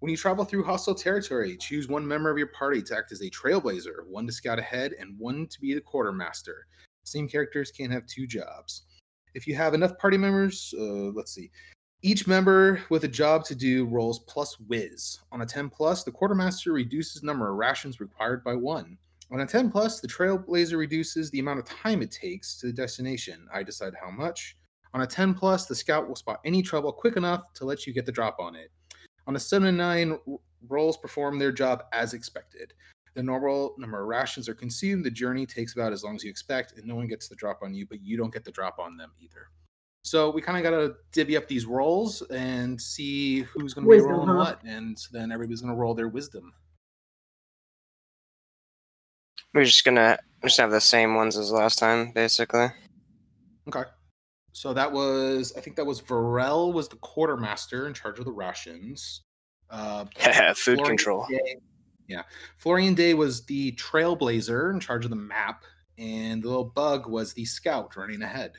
When 0.00 0.10
you 0.10 0.16
travel 0.16 0.46
through 0.46 0.64
hostile 0.64 0.94
territory, 0.94 1.58
choose 1.58 1.86
one 1.86 2.08
member 2.08 2.30
of 2.30 2.38
your 2.38 2.46
party 2.46 2.80
to 2.80 2.96
act 2.96 3.12
as 3.12 3.20
a 3.20 3.28
trailblazer, 3.28 4.06
one 4.06 4.26
to 4.26 4.32
scout 4.32 4.58
ahead, 4.58 4.94
and 4.98 5.18
one 5.18 5.46
to 5.48 5.60
be 5.60 5.74
the 5.74 5.80
quartermaster. 5.82 6.66
Same 7.04 7.28
characters 7.28 7.70
can 7.70 7.90
have 7.90 8.06
two 8.06 8.26
jobs. 8.26 8.84
If 9.34 9.46
you 9.46 9.54
have 9.56 9.74
enough 9.74 9.98
party 9.98 10.16
members, 10.16 10.72
uh, 10.78 11.12
let's 11.12 11.34
see. 11.34 11.50
Each 12.00 12.26
member 12.26 12.80
with 12.88 13.04
a 13.04 13.08
job 13.08 13.44
to 13.44 13.54
do 13.54 13.84
rolls 13.84 14.20
plus 14.20 14.58
whiz. 14.58 15.18
On 15.32 15.42
a 15.42 15.46
10 15.46 15.68
plus, 15.68 16.02
the 16.02 16.10
quartermaster 16.10 16.72
reduces 16.72 17.22
number 17.22 17.50
of 17.50 17.58
rations 17.58 18.00
required 18.00 18.42
by 18.42 18.54
one. 18.54 18.96
On 19.30 19.40
a 19.40 19.46
10 19.46 19.70
plus, 19.70 20.00
the 20.00 20.08
trailblazer 20.08 20.78
reduces 20.78 21.30
the 21.30 21.40
amount 21.40 21.58
of 21.58 21.66
time 21.66 22.00
it 22.00 22.10
takes 22.10 22.58
to 22.58 22.68
the 22.68 22.72
destination. 22.72 23.46
I 23.52 23.62
decide 23.62 23.92
how 24.00 24.10
much. 24.10 24.56
On 24.94 25.02
a 25.02 25.06
10 25.06 25.34
plus, 25.34 25.66
the 25.66 25.74
scout 25.74 26.08
will 26.08 26.16
spot 26.16 26.40
any 26.46 26.62
trouble 26.62 26.90
quick 26.90 27.18
enough 27.18 27.52
to 27.54 27.66
let 27.66 27.86
you 27.86 27.92
get 27.92 28.06
the 28.06 28.12
drop 28.12 28.36
on 28.40 28.56
it. 28.56 28.70
On 29.26 29.36
a 29.36 29.38
7 29.40 29.68
and 29.68 29.78
9, 29.78 30.12
r- 30.12 30.38
roles 30.68 30.96
perform 30.96 31.38
their 31.38 31.52
job 31.52 31.84
as 31.92 32.14
expected. 32.14 32.72
The 33.14 33.22
normal 33.22 33.74
number 33.78 34.00
of 34.00 34.06
rations 34.06 34.48
are 34.48 34.54
consumed. 34.54 35.04
The 35.04 35.10
journey 35.10 35.46
takes 35.46 35.74
about 35.74 35.92
as 35.92 36.04
long 36.04 36.14
as 36.14 36.24
you 36.24 36.30
expect, 36.30 36.78
and 36.78 36.86
no 36.86 36.94
one 36.94 37.08
gets 37.08 37.28
the 37.28 37.34
drop 37.34 37.60
on 37.62 37.74
you, 37.74 37.86
but 37.86 38.00
you 38.02 38.16
don't 38.16 38.32
get 38.32 38.44
the 38.44 38.52
drop 38.52 38.78
on 38.78 38.96
them 38.96 39.10
either. 39.20 39.48
So 40.02 40.30
we 40.30 40.40
kind 40.40 40.56
of 40.56 40.62
got 40.62 40.78
to 40.78 40.94
divvy 41.12 41.36
up 41.36 41.46
these 41.46 41.66
roles 41.66 42.22
and 42.30 42.80
see 42.80 43.40
who's 43.42 43.74
going 43.74 43.86
to 43.86 43.90
be 43.90 44.00
rolling 44.00 44.28
huh? 44.28 44.36
what, 44.36 44.62
and 44.64 44.96
then 45.12 45.32
everybody's 45.32 45.60
going 45.60 45.74
to 45.74 45.78
roll 45.78 45.94
their 45.94 46.08
wisdom. 46.08 46.52
We're 49.52 49.64
just 49.64 49.84
gonna 49.84 50.16
just 50.44 50.60
have 50.60 50.70
the 50.70 50.80
same 50.80 51.16
ones 51.16 51.36
as 51.36 51.50
last 51.50 51.78
time, 51.78 52.12
basically. 52.12 52.68
Okay. 53.68 53.82
So 54.60 54.74
that 54.74 54.92
was, 54.92 55.54
I 55.56 55.60
think 55.62 55.74
that 55.76 55.86
was 55.86 56.02
Varel 56.02 56.74
was 56.74 56.86
the 56.86 56.96
quartermaster 56.96 57.86
in 57.86 57.94
charge 57.94 58.18
of 58.18 58.26
the 58.26 58.30
rations. 58.30 59.22
Uh, 59.70 60.04
Food 60.54 60.76
Florian 60.76 60.84
control. 60.84 61.26
Day- 61.30 61.56
yeah. 62.08 62.24
Florian 62.58 62.92
Day 62.92 63.14
was 63.14 63.42
the 63.46 63.72
trailblazer 63.72 64.70
in 64.74 64.78
charge 64.78 65.04
of 65.06 65.10
the 65.10 65.16
map. 65.16 65.64
and 65.96 66.42
the 66.42 66.48
little 66.48 66.64
bug 66.64 67.06
was 67.08 67.32
the 67.32 67.46
scout 67.46 67.96
running 67.96 68.20
ahead. 68.20 68.52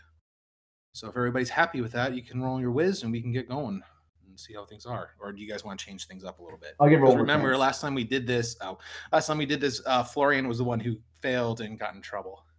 So 0.96 1.08
if 1.08 1.16
everybody's 1.16 1.52
happy 1.52 1.82
with 1.82 1.92
that, 1.92 2.16
you 2.16 2.24
can 2.24 2.42
roll 2.42 2.60
your 2.60 2.72
whiz 2.72 3.04
and 3.04 3.12
we 3.12 3.22
can 3.22 3.32
get 3.32 3.48
going 3.48 3.84
and 4.28 4.40
see 4.40 4.56
how 4.56 4.66
things 4.66 4.88
are. 4.88 5.12
Or 5.20 5.32
do 5.32 5.40
you 5.40 5.48
guys 5.48 5.64
want 5.64 5.80
to 5.80 5.86
change 5.86 6.08
things 6.08 6.24
up 6.24 6.40
a 6.40 6.44
little 6.44 6.58
bit? 6.58 6.74
I'll 6.80 6.90
give 6.90 7.00
her 7.02 7.06
'Cause 7.06 7.16
remember 7.16 7.50
chance. 7.52 7.60
last 7.60 7.82
time 7.82 7.94
we 7.94 8.06
did 8.06 8.26
this, 8.26 8.58
oh, 8.62 8.80
last 9.14 9.28
time 9.28 9.38
we 9.38 9.46
did 9.46 9.62
this, 9.62 9.84
uh, 9.86 10.04
Florian 10.04 10.48
was 10.48 10.58
the 10.58 10.64
one 10.64 10.80
who 10.80 10.96
failed 11.22 11.62
and 11.62 11.78
got 11.78 11.94
in 11.94 12.02
trouble. 12.02 12.44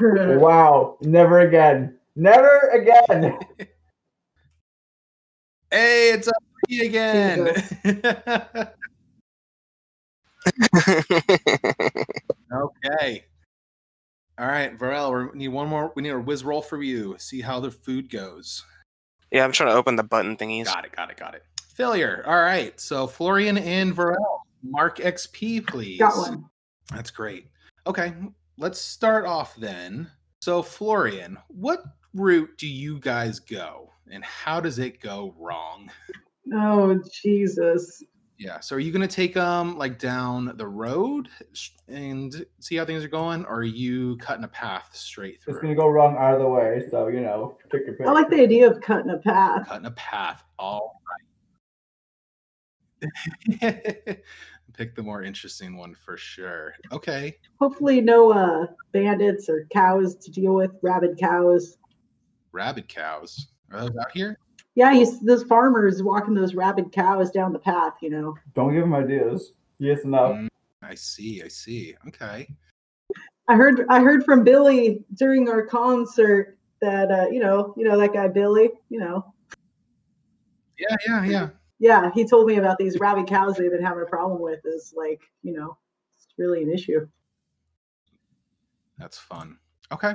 Wow, 0.00 0.96
never 1.02 1.40
again. 1.40 1.99
Never 2.16 2.58
again. 2.72 3.38
Hey, 5.72 6.10
it's 6.10 6.26
up 6.26 6.34
to 6.34 6.76
me 6.76 6.84
again. 6.84 7.46
okay. 12.52 13.24
All 14.38 14.46
right, 14.46 14.76
Varel, 14.76 15.32
we 15.32 15.38
need 15.38 15.48
one 15.48 15.68
more. 15.68 15.92
We 15.94 16.02
need 16.02 16.08
a 16.10 16.18
whiz 16.18 16.42
roll 16.42 16.60
for 16.62 16.82
you. 16.82 17.14
See 17.18 17.40
how 17.40 17.60
the 17.60 17.70
food 17.70 18.10
goes. 18.10 18.64
yeah, 19.30 19.44
I'm 19.44 19.52
trying 19.52 19.68
to 19.68 19.76
open 19.76 19.94
the 19.96 20.02
button 20.02 20.36
thingies. 20.36 20.64
Got 20.64 20.86
it. 20.86 20.96
Got 20.96 21.10
it. 21.10 21.16
Got 21.18 21.34
it. 21.34 21.44
Failure. 21.74 22.24
All 22.26 22.40
right. 22.40 22.78
So 22.80 23.06
Florian 23.06 23.56
and 23.58 23.94
Varel, 23.94 24.40
mark 24.64 24.98
XP, 24.98 25.66
please. 25.68 26.00
Got 26.00 26.16
one. 26.16 26.46
That's 26.90 27.10
great. 27.10 27.46
Okay, 27.86 28.12
let's 28.58 28.80
start 28.80 29.24
off 29.24 29.54
then. 29.56 30.10
So 30.42 30.62
Florian, 30.62 31.38
what 31.48 31.84
route 32.14 32.50
do 32.58 32.66
you 32.66 32.98
guys 32.98 33.38
go, 33.38 33.90
and 34.10 34.24
how 34.24 34.60
does 34.60 34.78
it 34.78 35.00
go 35.00 35.34
wrong? 35.38 35.90
Oh 36.52 37.00
Jesus. 37.22 38.02
Yeah. 38.38 38.60
So 38.60 38.76
are 38.76 38.80
you 38.80 38.90
gonna 38.90 39.06
take 39.06 39.34
them 39.34 39.76
like 39.76 39.98
down 39.98 40.52
the 40.56 40.66
road 40.66 41.28
and 41.88 42.44
see 42.58 42.76
how 42.76 42.84
things 42.84 43.04
are 43.04 43.08
going, 43.08 43.44
or 43.44 43.56
are 43.56 43.62
you 43.62 44.16
cutting 44.16 44.44
a 44.44 44.48
path 44.48 44.90
straight 44.92 45.42
through? 45.42 45.54
It's 45.54 45.62
gonna 45.62 45.74
go 45.74 45.88
wrong 45.88 46.16
either 46.16 46.48
way, 46.48 46.86
so 46.90 47.08
you 47.08 47.20
know, 47.20 47.58
pick 47.70 47.86
your 47.86 47.96
pick. 47.96 48.06
I 48.06 48.12
like 48.12 48.30
the 48.30 48.40
idea 48.40 48.70
of 48.70 48.80
cutting 48.80 49.10
a 49.10 49.18
path. 49.18 49.68
Cutting 49.68 49.86
a 49.86 49.92
path. 49.92 50.42
All 50.58 51.00
right. 51.10 51.20
Pick 54.76 54.94
the 54.94 55.02
more 55.02 55.22
interesting 55.22 55.76
one 55.76 55.94
for 55.94 56.16
sure. 56.16 56.74
Okay. 56.92 57.36
Hopefully, 57.58 58.00
no 58.00 58.30
uh, 58.30 58.66
bandits 58.92 59.48
or 59.48 59.66
cows 59.72 60.16
to 60.16 60.30
deal 60.30 60.54
with. 60.54 60.70
Rabid 60.82 61.18
cows. 61.18 61.76
Rabid 62.52 62.88
cows. 62.88 63.48
Are 63.72 63.80
those 63.80 63.96
out 63.96 64.10
here? 64.12 64.38
Yeah, 64.74 64.92
he's 64.92 65.20
those 65.20 65.42
farmers 65.44 66.02
walking 66.02 66.34
those 66.34 66.54
rabid 66.54 66.92
cows 66.92 67.30
down 67.30 67.52
the 67.52 67.58
path. 67.58 67.94
You 68.02 68.10
know. 68.10 68.34
Don't 68.54 68.72
give 68.72 68.84
him 68.84 68.94
ideas. 68.94 69.52
Yes 69.78 70.04
enough. 70.04 70.32
Mm, 70.32 70.48
I 70.82 70.94
see. 70.94 71.42
I 71.42 71.48
see. 71.48 71.94
Okay. 72.08 72.48
I 73.48 73.56
heard 73.56 73.86
I 73.88 74.00
heard 74.00 74.24
from 74.24 74.44
Billy 74.44 75.04
during 75.14 75.48
our 75.48 75.64
concert 75.64 76.58
that 76.80 77.10
uh, 77.10 77.28
you 77.30 77.40
know 77.40 77.74
you 77.76 77.84
know 77.84 77.98
that 77.98 78.12
guy 78.12 78.28
Billy. 78.28 78.70
You 78.88 79.00
know. 79.00 79.34
Yeah. 80.78 80.96
Yeah. 81.06 81.24
Yeah. 81.24 81.48
Yeah, 81.80 82.10
he 82.14 82.26
told 82.26 82.46
me 82.46 82.56
about 82.56 82.76
these 82.76 83.00
rabid 83.00 83.26
cows 83.26 83.56
they've 83.56 83.70
been 83.70 83.82
having 83.82 84.02
a 84.02 84.06
problem 84.06 84.40
with. 84.40 84.60
Is 84.66 84.92
like 84.94 85.20
you 85.42 85.52
know, 85.52 85.78
it's 86.16 86.28
really 86.36 86.62
an 86.62 86.70
issue. 86.70 87.08
That's 88.98 89.18
fun. 89.18 89.56
Okay. 89.90 90.14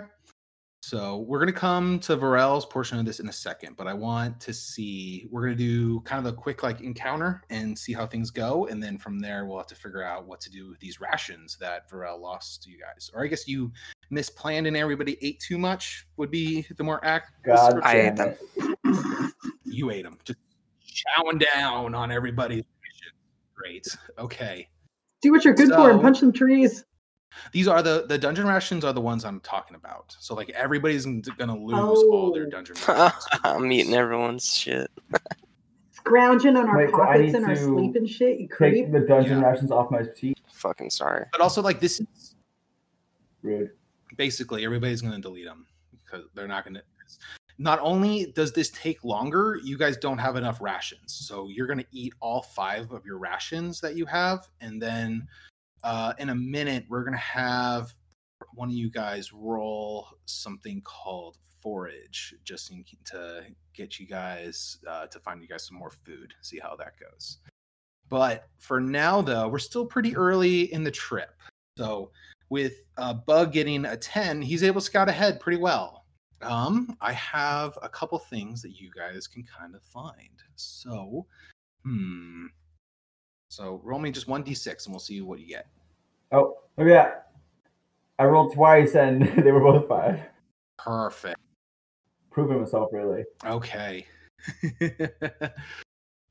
So 0.88 1.26
we're 1.28 1.40
gonna 1.40 1.52
come 1.52 1.98
to 2.02 2.16
Varel's 2.16 2.64
portion 2.64 3.00
of 3.00 3.06
this 3.06 3.20
in 3.20 3.28
a 3.28 3.34
second, 3.34 3.76
but 3.76 3.88
I 3.88 3.94
want 3.96 4.40
to 4.42 4.54
see 4.54 5.28
we're 5.32 5.42
gonna 5.42 5.56
do 5.56 6.00
kind 6.02 6.24
of 6.24 6.32
a 6.32 6.36
quick 6.36 6.62
like 6.62 6.82
encounter 6.82 7.42
and 7.50 7.76
see 7.76 7.92
how 7.92 8.06
things 8.06 8.30
go, 8.30 8.68
and 8.68 8.84
then 8.84 9.00
from 9.00 9.18
there 9.18 9.48
we'll 9.48 9.58
have 9.58 9.66
to 9.66 9.76
figure 9.76 10.04
out 10.04 10.28
what 10.28 10.40
to 10.42 10.52
do 10.52 10.70
with 10.70 10.80
these 10.80 11.02
rations 11.02 11.58
that 11.60 11.90
Varel 11.90 12.20
lost 12.20 12.62
to 12.62 12.70
you 12.70 12.78
guys. 12.78 13.10
Or 13.16 13.24
I 13.24 13.28
guess 13.28 13.48
you 13.48 13.72
misplanned 14.14 14.68
and 14.68 14.78
everybody 14.78 15.18
ate 15.24 15.40
too 15.40 15.58
much 15.58 16.06
would 16.18 16.30
be 16.30 16.68
the 16.78 16.84
more 16.84 17.04
accurate. 17.04 17.34
God 17.48 17.80
I 17.82 18.02
ate 18.02 18.16
them. 18.16 18.36
You 19.64 19.90
ate 19.90 20.04
them, 20.04 20.20
just 20.24 20.38
chowing 20.88 21.44
down 21.56 21.96
on 21.96 22.12
everybody's 22.12 22.64
ration. 22.84 23.18
Great. 23.56 23.88
Okay. 24.20 24.70
Do 25.24 25.32
what 25.32 25.44
you're 25.46 25.56
good 25.56 25.70
for 25.70 25.90
and 25.90 26.00
punch 26.00 26.20
some 26.20 26.32
trees. 26.32 26.86
These 27.52 27.68
are 27.68 27.82
the 27.82 28.06
the 28.08 28.18
dungeon 28.18 28.48
rations 28.48 28.84
are 28.86 28.94
the 28.94 29.02
ones 29.02 29.26
I'm 29.26 29.40
talking 29.42 29.76
about. 29.76 30.16
So 30.20 30.34
like 30.36 30.50
everybody's 30.52 31.06
gonna 31.06 31.58
lose 31.58 32.04
all 32.10 32.32
their 32.34 32.46
Oh. 32.46 32.50
dungeon 32.50 32.76
rations. 32.88 33.26
I'm 33.44 33.72
eating 33.72 33.94
everyone's 33.94 34.46
shit. 34.54 34.90
Scrounging 35.92 36.56
on 36.56 36.68
our 36.70 36.78
Wait, 36.78 36.90
so 36.92 37.02
I 37.02 37.06
pockets 37.06 37.26
need 37.34 37.36
and 37.36 37.46
our 37.46 37.56
to 37.56 37.62
sleep 37.64 37.96
and 37.96 38.08
shit. 38.10 38.40
You 38.40 38.48
creep. 38.48 38.74
Take 38.76 38.92
the 38.92 39.00
dungeon 39.02 39.40
Yeah. 39.40 39.46
rations 39.50 39.72
off 39.72 39.90
my 39.90 40.04
sheet. 40.16 40.40
Fucking 40.54 40.90
sorry. 40.90 41.26
But 41.32 41.42
also 41.42 41.62
like 41.62 41.80
this 41.80 42.00
is 42.00 42.36
Rude. 43.42 43.72
basically 44.18 44.64
everybody's 44.66 45.02
gonna 45.02 45.20
delete 45.20 45.46
them 45.46 45.66
because 46.04 46.26
they're 46.36 46.48
not 46.48 46.64
gonna. 46.66 46.82
Not 47.58 47.80
only 47.82 48.34
does 48.36 48.52
this 48.52 48.70
take 48.72 49.04
longer, 49.06 49.60
you 49.64 49.78
guys 49.78 49.96
don't 49.98 50.18
have 50.18 50.36
enough 50.36 50.60
rations, 50.62 51.14
so 51.14 51.48
you're 51.48 51.68
gonna 51.68 51.86
eat 51.92 52.14
all 52.20 52.42
five 52.42 52.92
of 52.92 53.06
your 53.06 53.18
rations 53.18 53.80
that 53.82 53.96
you 53.96 54.06
have, 54.06 54.48
and 54.62 54.82
then 54.82 55.26
uh, 55.86 56.14
in 56.20 56.30
a 56.30 56.36
minute 56.36 56.86
we're 56.90 57.04
gonna 57.04 57.18
have 57.18 57.94
one 58.54 58.70
of 58.70 58.76
you 58.76 58.90
guys 58.90 59.32
roll 59.32 60.08
something 60.26 60.82
called 60.82 61.38
forage, 61.62 62.36
just 62.44 62.72
in, 62.72 62.84
to 63.06 63.46
get 63.74 64.00
you 64.00 64.06
guys 64.06 64.78
uh, 64.88 65.08
to 65.08 65.20
find 65.20 65.42
you 65.42 65.48
guys 65.48 65.66
some 65.66 65.78
more 65.78 65.92
food. 66.06 66.34
See 66.42 66.60
how 66.60 66.76
that 66.76 66.94
goes. 67.00 67.38
But 68.10 68.48
for 68.58 68.80
now, 68.82 69.22
though, 69.22 69.48
we're 69.48 69.60
still 69.60 69.86
pretty 69.86 70.16
early 70.16 70.74
in 70.74 70.84
the 70.84 70.92
trip, 70.92 71.34
so 71.78 72.12
with 72.50 72.82
uh, 72.98 73.14
Bug 73.14 73.52
getting 73.52 73.86
a 73.86 73.98
10, 73.98 74.42
he's 74.42 74.64
able 74.64 74.82
to 74.82 74.86
scout 74.86 75.10
ahead 75.10 75.40
pretty 75.40 75.58
well. 75.58 76.06
Um, 76.42 76.96
I 77.02 77.14
have 77.14 77.78
a 77.82 77.90
couple 77.90 78.20
things 78.20 78.62
that 78.62 78.80
you 78.80 78.92
guys 78.96 79.26
can 79.26 79.44
kind 79.44 79.76
of 79.76 79.82
find. 79.84 80.44
So, 80.56 81.26
hmm. 81.84 82.46
So 83.56 83.80
roll 83.86 84.00
me 84.00 84.12
just 84.12 84.28
1d6 84.28 84.86
and 84.86 84.94
we'll 84.94 85.00
see 85.00 85.22
what 85.22 85.40
you 85.40 85.48
get. 85.48 85.68
Oh, 86.34 86.58
look 86.78 86.90
at 86.90 86.94
that. 86.94 87.28
I 88.20 88.26
rolled 88.26 88.54
twice 88.54 88.96
and 88.96 89.24
they 89.46 89.50
were 89.54 89.62
both 89.62 89.88
five. 89.88 90.20
Perfect. 90.78 91.40
Proving 92.32 92.60
myself, 92.60 92.90
really. 92.92 93.24
Okay. 93.46 94.06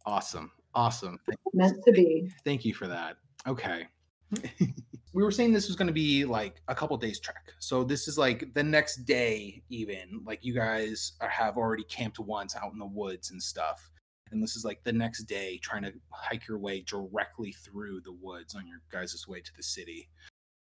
awesome. 0.07 0.50
Awesome. 0.75 1.19
Thank- 1.26 1.38
Meant 1.54 1.83
to 1.87 1.93
be. 1.93 2.31
Thank 2.45 2.62
you 2.66 2.75
for 2.75 2.87
that. 2.88 3.16
Okay. 3.47 3.87
Mm-hmm. 4.35 4.64
we 5.14 5.23
were 5.23 5.31
saying 5.31 5.54
this 5.54 5.69
was 5.69 5.76
going 5.76 5.87
to 5.87 5.95
be 5.95 6.26
like 6.26 6.61
a 6.69 6.75
couple 6.75 6.95
days 6.99 7.21
trek. 7.21 7.54
So 7.59 7.85
this 7.85 8.07
is 8.07 8.19
like 8.19 8.52
the 8.52 8.62
next 8.62 9.07
day 9.07 9.62
even. 9.71 10.21
Like 10.26 10.45
you 10.45 10.52
guys 10.52 11.12
are, 11.23 11.28
have 11.31 11.57
already 11.57 11.85
camped 11.85 12.19
once 12.19 12.54
out 12.54 12.75
in 12.75 12.78
the 12.78 12.85
woods 12.85 13.31
and 13.31 13.43
stuff. 13.43 13.90
And 14.35 14.43
this 14.43 14.57
is 14.57 14.64
like 14.64 14.83
the 14.83 14.93
next 14.93 15.23
day 15.25 15.59
trying 15.59 15.85
to 15.85 15.93
hike 16.11 16.49
your 16.49 16.59
way 16.59 16.81
directly 16.81 17.53
through 17.53 18.00
the 18.00 18.12
woods 18.12 18.57
on 18.57 18.67
your 18.67 18.81
guys' 18.91 19.26
way 19.29 19.41
to 19.41 19.53
the 19.57 19.62
city. 19.62 20.09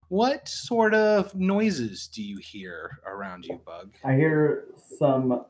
What 0.08 0.46
sort 0.46 0.92
of 0.92 1.34
noises 1.34 2.06
do 2.06 2.22
you 2.22 2.36
hear 2.36 2.98
around 3.06 3.46
you, 3.46 3.58
Bug? 3.64 3.94
I 4.04 4.14
hear 4.14 4.66
some 4.98 5.46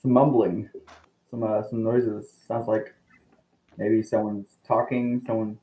some 0.00 0.12
mumbling, 0.12 0.70
some 1.28 1.42
uh, 1.42 1.64
some 1.68 1.82
noises. 1.82 2.32
Sounds 2.46 2.68
like 2.68 2.94
maybe 3.78 4.00
someone's 4.00 4.58
talking. 4.64 5.20
Someone. 5.26 5.58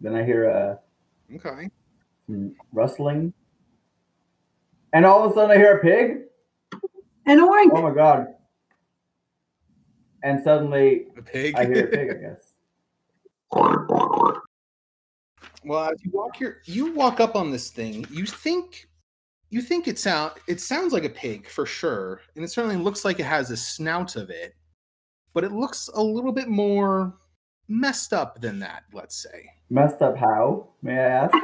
Then 0.00 0.16
I 0.16 0.24
hear 0.24 0.50
uh, 0.50 1.36
Okay. 1.36 1.68
rustling, 2.72 3.34
and 4.94 5.04
all 5.04 5.22
of 5.24 5.30
a 5.30 5.34
sudden 5.34 5.50
I 5.50 5.56
hear 5.56 5.76
a 5.76 5.82
pig. 5.82 6.22
And 7.26 7.40
oink. 7.42 7.70
Oh 7.74 7.82
my 7.82 7.94
god! 7.94 8.28
And 10.22 10.42
suddenly 10.42 11.06
A 11.16 11.22
pig? 11.22 11.54
I 11.56 11.64
hear 11.66 11.84
a 11.84 11.88
pig. 11.88 12.10
I 12.10 12.14
guess. 12.20 12.52
Well, 15.64 15.90
as 15.90 16.04
you 16.04 16.10
walk 16.12 16.36
here, 16.36 16.62
you 16.64 16.92
walk 16.92 17.20
up 17.20 17.36
on 17.36 17.50
this 17.50 17.70
thing. 17.70 18.06
You 18.10 18.26
think, 18.26 18.88
you 19.50 19.60
think 19.60 19.86
it 19.86 19.98
sound 19.98 20.32
it 20.48 20.60
sounds 20.60 20.92
like 20.92 21.04
a 21.04 21.10
pig 21.10 21.48
for 21.48 21.66
sure, 21.66 22.20
and 22.34 22.44
it 22.44 22.48
certainly 22.48 22.76
looks 22.76 23.04
like 23.04 23.20
it 23.20 23.26
has 23.26 23.50
a 23.50 23.56
snout 23.56 24.16
of 24.16 24.30
it, 24.30 24.54
but 25.34 25.44
it 25.44 25.52
looks 25.52 25.88
a 25.94 26.02
little 26.02 26.32
bit 26.32 26.48
more 26.48 27.14
messed 27.68 28.12
up 28.12 28.40
than 28.40 28.58
that. 28.60 28.84
Let's 28.92 29.22
say. 29.22 29.48
Messed 29.70 30.02
up 30.02 30.16
how? 30.16 30.68
May 30.82 30.98
I 30.98 31.06
ask? 31.06 31.34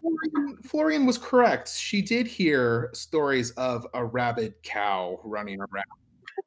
Florian, 0.00 0.56
Florian 0.62 1.06
was 1.06 1.18
correct. 1.18 1.68
She 1.68 2.02
did 2.02 2.26
hear 2.26 2.90
stories 2.94 3.50
of 3.52 3.86
a 3.94 4.04
rabid 4.04 4.54
cow 4.62 5.20
running 5.24 5.60
around, 5.60 5.84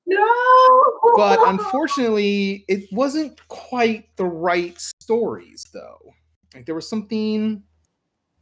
No. 0.05 0.99
but 1.15 1.39
unfortunately, 1.47 2.65
it 2.67 2.91
wasn't 2.91 3.39
quite 3.47 4.15
the 4.17 4.25
right 4.25 4.79
stories, 4.79 5.65
though. 5.73 6.13
Like 6.53 6.65
there 6.65 6.75
was 6.75 6.89
something. 6.89 7.63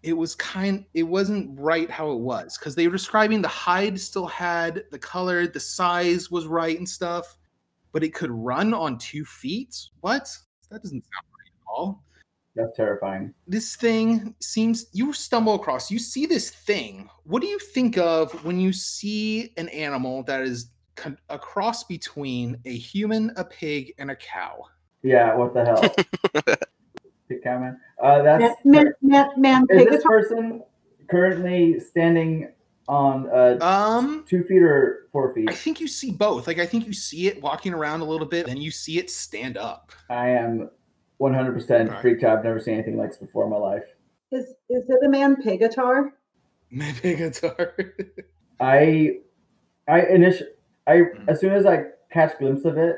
It 0.01 0.13
was 0.13 0.33
kind. 0.35 0.85
It 0.93 1.03
wasn't 1.03 1.59
right 1.59 1.89
how 1.89 2.11
it 2.11 2.19
was 2.19 2.57
because 2.57 2.73
they 2.75 2.87
were 2.87 2.93
describing 2.93 3.41
the 3.41 3.47
hide 3.49 3.99
still 3.99 4.27
had 4.27 4.85
the 4.91 4.99
color, 4.99 5.45
the 5.47 5.59
size 5.59 6.31
was 6.31 6.47
right 6.47 6.77
and 6.77 6.87
stuff, 6.87 7.37
but 7.91 8.03
it 8.03 8.13
could 8.13 8.31
run 8.31 8.73
on 8.73 8.97
two 8.97 9.25
feet. 9.25 9.75
What? 10.01 10.29
That 10.71 10.81
doesn't 10.81 11.03
sound 11.03 11.25
right 11.37 11.51
at 11.51 11.67
all. 11.67 12.03
That's 12.55 12.75
terrifying. 12.75 13.33
this 13.47 13.75
thing 13.75 14.35
seems 14.39 14.87
you 14.91 15.13
stumble 15.13 15.53
across 15.55 15.89
you 15.89 15.99
see 15.99 16.25
this 16.25 16.49
thing 16.49 17.07
what 17.23 17.41
do 17.41 17.47
you 17.47 17.59
think 17.59 17.97
of 17.97 18.43
when 18.43 18.59
you 18.59 18.73
see 18.73 19.53
an 19.55 19.69
animal 19.69 20.23
that 20.23 20.41
is 20.41 20.65
con- 20.65 20.78
a 21.29 21.39
cross 21.39 21.83
between 21.83 22.57
a 22.65 22.75
human 22.75 23.31
a 23.37 23.43
pig 23.43 23.93
and 23.97 24.11
a 24.11 24.15
cow 24.15 24.63
Yeah, 25.01 25.35
what 25.35 25.53
the 25.53 25.65
hell? 25.65 25.95
Big 27.27 27.43
cow 27.43 27.59
man. 27.59 27.79
Uh, 28.01 28.21
that's 28.23 28.55
Man, 28.65 28.93
man, 29.01 29.29
man, 29.37 29.63
is 29.69 29.83
pig 29.83 29.89
this 29.89 30.03
person 30.03 30.63
currently 31.09 31.79
standing 31.79 32.51
on 32.87 33.29
uh, 33.29 33.57
um 33.63 34.25
two 34.27 34.43
feet 34.43 34.63
or 34.63 35.07
four 35.11 35.31
feet? 35.35 35.47
i 35.49 35.53
think 35.53 35.79
you 35.79 35.87
see 35.87 36.11
both 36.11 36.47
like 36.47 36.57
i 36.57 36.65
think 36.65 36.87
you 36.87 36.93
see 36.93 37.27
it 37.27 37.39
walking 37.41 37.71
around 37.71 38.01
a 38.01 38.03
little 38.03 38.25
bit 38.25 38.47
then 38.47 38.57
you 38.57 38.71
see 38.71 38.97
it 38.97 39.09
stand 39.11 39.57
up 39.57 39.91
I 40.09 40.29
am 40.29 40.71
100% 41.21 41.87
Okay. 41.89 42.01
freaked 42.01 42.23
out. 42.23 42.39
I've 42.39 42.43
never 42.43 42.59
seen 42.59 42.75
anything 42.75 42.97
like 42.97 43.09
this 43.09 43.19
before 43.19 43.43
in 43.43 43.51
my 43.51 43.57
life. 43.57 43.83
Is 44.31 44.45
is 44.69 44.89
it 44.89 45.05
a 45.05 45.09
man 45.09 45.35
pegatar? 45.35 46.11
maybe 46.71 47.15
guitar 47.15 47.73
I, 48.59 49.17
I 49.87 50.01
initial, 50.07 50.47
I 50.89 50.95
Mhm. 51.01 51.29
as 51.29 51.39
soon 51.39 51.53
as 51.53 51.65
I 51.65 51.85
catch 52.11 52.37
glimpse 52.39 52.65
of 52.65 52.77
it, 52.77 52.97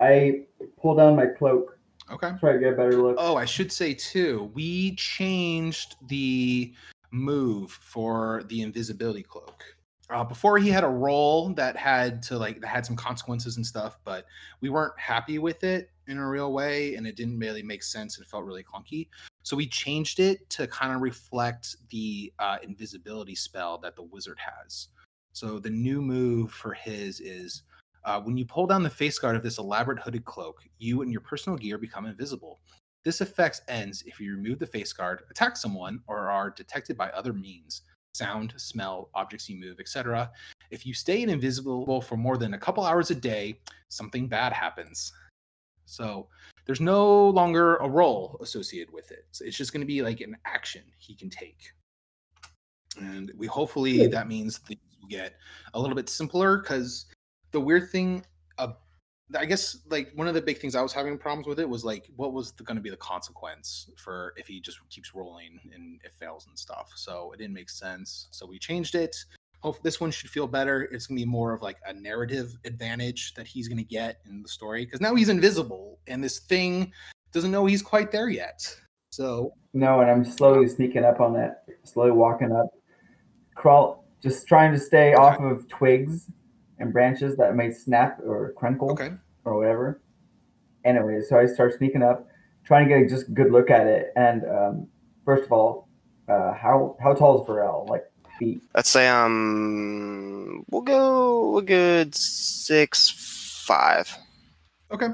I 0.00 0.46
pull 0.80 0.94
down 0.94 1.16
my 1.16 1.26
cloak, 1.26 1.78
okay 2.10 2.32
try 2.40 2.52
to 2.52 2.58
get 2.58 2.72
a 2.72 2.76
better 2.76 2.96
look. 2.96 3.16
Oh, 3.18 3.36
I 3.36 3.44
should 3.44 3.70
say 3.70 3.92
too, 3.92 4.50
we 4.54 4.94
changed 4.96 5.96
the 6.08 6.74
move 7.10 7.70
for 7.70 8.42
the 8.44 8.62
invisibility 8.62 9.22
cloak. 9.22 9.62
Uh, 10.08 10.22
before 10.22 10.56
he 10.56 10.68
had 10.68 10.84
a 10.84 10.88
roll 10.88 11.52
that 11.54 11.76
had 11.76 12.22
to 12.22 12.38
like 12.38 12.60
that 12.60 12.68
had 12.68 12.86
some 12.86 12.96
consequences 12.96 13.56
and 13.56 13.66
stuff, 13.66 13.98
but 14.04 14.24
we 14.60 14.70
weren't 14.70 14.98
happy 14.98 15.38
with 15.38 15.64
it 15.64 15.90
in 16.06 16.18
a 16.18 16.28
real 16.28 16.52
way, 16.52 16.94
and 16.94 17.06
it 17.06 17.16
didn't 17.16 17.38
really 17.38 17.62
make 17.62 17.82
sense. 17.82 18.18
It 18.18 18.26
felt 18.26 18.44
really 18.44 18.62
clunky, 18.62 19.08
so 19.42 19.56
we 19.56 19.66
changed 19.66 20.20
it 20.20 20.48
to 20.50 20.66
kind 20.68 20.94
of 20.94 21.02
reflect 21.02 21.76
the 21.90 22.32
uh, 22.38 22.58
invisibility 22.62 23.34
spell 23.34 23.78
that 23.78 23.96
the 23.96 24.02
wizard 24.02 24.38
has. 24.38 24.88
So 25.36 25.58
the 25.58 25.68
new 25.68 26.00
move 26.00 26.50
for 26.50 26.72
his 26.72 27.20
is 27.20 27.64
uh, 28.06 28.18
when 28.22 28.38
you 28.38 28.46
pull 28.46 28.66
down 28.66 28.82
the 28.82 28.88
face 28.88 29.18
guard 29.18 29.36
of 29.36 29.42
this 29.42 29.58
elaborate 29.58 29.98
hooded 29.98 30.24
cloak, 30.24 30.62
you 30.78 31.02
and 31.02 31.12
your 31.12 31.20
personal 31.20 31.58
gear 31.58 31.76
become 31.76 32.06
invisible. 32.06 32.58
This 33.04 33.20
effect 33.20 33.60
ends 33.68 34.02
if 34.06 34.18
you 34.18 34.34
remove 34.34 34.58
the 34.58 34.66
face 34.66 34.94
guard, 34.94 35.24
attack 35.30 35.58
someone, 35.58 36.00
or 36.06 36.30
are 36.30 36.48
detected 36.48 36.96
by 36.96 37.10
other 37.10 37.34
means 37.34 37.82
sound, 38.14 38.54
smell, 38.56 39.10
objects 39.14 39.46
you 39.50 39.60
move, 39.60 39.78
etc. 39.78 40.30
If 40.70 40.86
you 40.86 40.94
stay 40.94 41.20
invisible 41.20 42.00
for 42.00 42.16
more 42.16 42.38
than 42.38 42.54
a 42.54 42.58
couple 42.58 42.86
hours 42.86 43.10
a 43.10 43.14
day, 43.14 43.60
something 43.90 44.28
bad 44.28 44.54
happens. 44.54 45.12
So 45.84 46.28
there's 46.64 46.80
no 46.80 47.28
longer 47.28 47.76
a 47.76 47.88
roll 47.90 48.38
associated 48.40 48.90
with 48.90 49.10
it. 49.10 49.26
So 49.32 49.44
it's 49.44 49.58
just 49.58 49.74
going 49.74 49.82
to 49.82 49.86
be 49.86 50.00
like 50.00 50.22
an 50.22 50.34
action 50.46 50.84
he 50.96 51.14
can 51.14 51.28
take. 51.28 51.72
And 52.98 53.30
we 53.36 53.46
hopefully 53.46 54.06
that 54.06 54.28
means 54.28 54.60
will 54.66 54.76
get 55.08 55.34
a 55.74 55.80
little 55.80 55.96
bit 55.96 56.08
simpler 56.08 56.58
because 56.58 57.06
the 57.52 57.60
weird 57.60 57.90
thing 57.90 58.24
uh, 58.58 58.72
I 59.34 59.44
guess 59.44 59.78
like 59.90 60.12
one 60.14 60.28
of 60.28 60.34
the 60.34 60.42
big 60.42 60.58
things 60.58 60.76
I 60.76 60.82
was 60.82 60.92
having 60.92 61.18
problems 61.18 61.48
with 61.48 61.58
it 61.58 61.68
was 61.68 61.84
like 61.84 62.08
what 62.16 62.32
was 62.32 62.52
going 62.52 62.76
to 62.76 62.82
be 62.82 62.90
the 62.90 62.96
consequence 62.96 63.90
for 63.96 64.32
if 64.36 64.46
he 64.46 64.60
just 64.60 64.78
keeps 64.88 65.14
rolling 65.14 65.58
and 65.74 66.00
it 66.04 66.12
fails 66.14 66.46
and 66.46 66.56
stuff. 66.56 66.92
So 66.94 67.32
it 67.32 67.38
didn't 67.38 67.54
make 67.54 67.70
sense. 67.70 68.28
So 68.30 68.46
we 68.46 68.58
changed 68.58 68.94
it. 68.94 69.16
Hope 69.60 69.82
this 69.82 70.00
one 70.00 70.12
should 70.12 70.30
feel 70.30 70.46
better. 70.46 70.82
It's 70.92 71.06
gonna 71.06 71.18
be 71.18 71.24
more 71.24 71.52
of 71.52 71.62
like 71.62 71.78
a 71.86 71.92
narrative 71.92 72.56
advantage 72.64 73.34
that 73.34 73.48
he's 73.48 73.66
gonna 73.66 73.82
get 73.82 74.20
in 74.28 74.42
the 74.42 74.48
story 74.48 74.84
because 74.84 75.00
now 75.00 75.14
he's 75.14 75.28
invisible 75.28 75.98
and 76.06 76.22
this 76.22 76.38
thing 76.38 76.92
doesn't 77.32 77.50
know 77.50 77.66
he's 77.66 77.82
quite 77.82 78.12
there 78.12 78.28
yet. 78.28 78.62
So 79.10 79.54
No, 79.72 80.00
and 80.00 80.10
I'm 80.10 80.24
slowly 80.24 80.68
sneaking 80.68 81.04
up 81.04 81.20
on 81.20 81.32
that, 81.34 81.64
slowly 81.82 82.12
walking 82.12 82.52
up, 82.52 82.68
crawl, 83.56 84.05
just 84.26 84.48
trying 84.48 84.72
to 84.72 84.78
stay 84.78 85.14
off 85.14 85.38
of 85.40 85.68
twigs 85.68 86.28
and 86.80 86.92
branches 86.92 87.36
that 87.36 87.54
may 87.54 87.70
snap 87.70 88.18
or 88.26 88.52
crinkle 88.56 88.90
okay, 88.90 89.12
or 89.44 89.56
whatever. 89.56 90.02
Anyway, 90.84 91.20
so 91.20 91.38
I 91.38 91.46
start 91.46 91.78
sneaking 91.78 92.02
up, 92.02 92.26
trying 92.64 92.88
to 92.88 92.94
get 92.94 93.04
a 93.04 93.08
just 93.08 93.32
good 93.34 93.52
look 93.52 93.70
at 93.70 93.86
it. 93.86 94.12
And 94.16 94.42
um, 94.44 94.88
first 95.24 95.44
of 95.44 95.52
all, 95.52 95.88
uh, 96.28 96.54
how 96.54 96.96
how 97.00 97.14
tall 97.14 97.40
is 97.40 97.48
Varel? 97.48 97.88
Like 97.88 98.04
feet? 98.36 98.62
Let's 98.74 98.88
say 98.88 99.06
um, 99.06 100.64
we'll 100.70 100.82
go 100.82 101.58
a 101.58 101.62
good 101.62 102.12
six 102.14 103.62
five. 103.64 104.12
okay, 104.90 105.10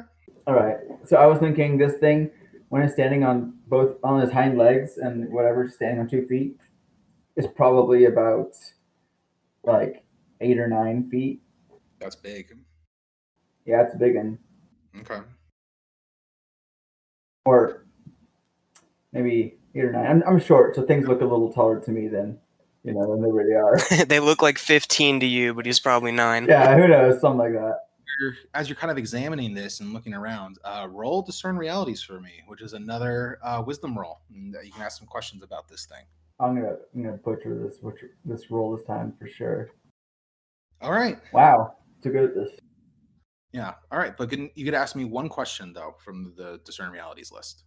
All 0.47 0.55
right. 0.55 0.79
So 1.05 1.17
I 1.19 1.27
was 1.27 1.39
thinking 1.39 1.77
this 1.77 1.99
thing 1.99 2.31
when 2.71 2.81
it's 2.81 2.95
standing 2.95 3.25
on 3.25 3.59
both 3.67 3.97
on 4.03 4.23
his 4.23 4.31
hind 4.31 4.57
legs 4.57 4.97
and 4.97 5.31
whatever, 5.31 5.69
standing 5.69 6.01
on 6.01 6.09
two 6.09 6.27
feet, 6.27 6.57
is 7.37 7.47
probably 7.55 8.07
about 8.07 8.53
like 9.65 10.05
eight 10.41 10.59
or 10.59 10.69
nine 10.69 11.09
feet. 11.11 11.41
that's 12.01 12.17
big. 12.17 12.57
Yeah, 13.67 13.83
it's 13.83 13.95
a 13.95 13.99
big 13.99 14.17
one. 14.17 14.39
Okay, 15.01 15.21
Or 17.47 17.87
maybe 19.13 19.57
eight 19.75 19.85
or 19.85 19.93
nine. 19.93 20.07
I'm, 20.07 20.23
I'm 20.27 20.41
short, 20.41 20.75
so 20.77 20.83
things 20.83 21.07
look 21.09 21.21
a 21.21 21.25
little 21.25 21.53
taller 21.53 21.81
to 21.81 21.91
me 21.91 22.09
than 22.09 22.39
you 22.85 22.93
know 22.93 23.11
than 23.11 23.23
they 23.23 23.31
really 23.31 23.55
are. 23.55 23.79
they 24.07 24.21
look 24.21 24.43
like 24.43 24.59
15 24.59 25.21
to 25.21 25.27
you, 25.27 25.55
but 25.55 25.65
he's 25.65 25.81
probably 25.81 26.13
nine. 26.13 26.47
yeah, 26.49 26.75
who 26.77 26.89
knows? 26.89 27.21
Something 27.21 27.39
like 27.39 27.53
that. 27.53 27.79
As 28.55 28.69
you're 28.69 28.77
kind 28.77 28.91
of 28.91 28.99
examining 28.99 29.55
this 29.55 29.81
and 29.81 29.93
looking 29.93 30.13
around, 30.15 30.59
uh, 30.65 30.87
roll 30.91 31.23
discern 31.23 31.57
realities 31.57 32.03
for 32.03 32.21
me, 32.21 32.43
which 32.47 32.61
is 32.61 32.73
another 32.75 33.39
uh, 33.43 33.63
wisdom 33.67 33.99
roll. 33.99 34.21
And 34.33 34.55
uh, 34.55 34.61
you 34.61 34.71
can 34.71 34.83
ask 34.83 34.99
some 34.99 35.09
questions 35.09 35.43
about 35.43 35.69
this 35.69 35.87
thing. 35.87 36.05
I'm 36.43 36.57
gonna 36.57 36.77
I'm 36.95 37.03
gonna 37.05 37.17
butcher 37.19 37.57
this 37.63 37.79
butcher, 37.79 38.11
this 38.25 38.51
roll 38.51 38.77
this 38.77 38.85
time 38.85 39.15
for 39.19 39.29
sure. 39.29 39.71
All 40.81 40.93
right. 40.93 41.19
Wow, 41.33 41.77
too 42.03 42.11
good 42.11 42.25
at 42.25 42.35
this. 42.35 42.51
Yeah. 43.53 43.75
All 43.93 43.99
right. 43.99 44.17
But 44.17 44.31
can, 44.31 44.51
you 44.57 44.65
could 44.65 44.75
ask 44.75 44.97
me 44.97 45.05
one 45.05 45.29
question 45.29 45.73
though 45.73 45.95
from 46.05 46.33
the 46.37 46.61
discern 46.65 46.91
realities 46.91 47.31
list. 47.31 47.65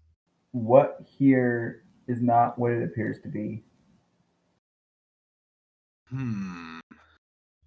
What 0.52 0.98
here 1.06 1.86
is 2.08 2.22
not 2.22 2.60
what 2.60 2.72
it 2.72 2.84
appears 2.84 3.20
to 3.22 3.30
be. 3.30 3.64
Hmm. 6.10 6.80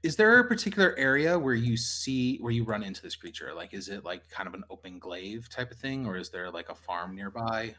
Is 0.03 0.15
there 0.15 0.39
a 0.39 0.47
particular 0.47 0.95
area 0.97 1.39
where 1.39 1.55
you 1.55 1.77
see 1.77 2.39
where 2.39 2.53
you 2.53 2.65
run 2.65 2.83
into 2.83 3.03
this 3.03 3.17
creature? 3.17 3.53
Like, 3.55 3.75
is 3.75 3.89
it 3.89 4.05
like 4.05 4.29
kind 4.29 4.47
of 4.47 4.55
an 4.55 4.63
open 4.71 4.99
glaive 4.99 5.49
type 5.49 5.71
of 5.71 5.79
thing, 5.79 6.07
or 6.07 6.17
is 6.17 6.31
there 6.31 6.51
like 6.51 6.69
a 6.69 6.75
farm 6.75 7.17
nearby? 7.17 7.75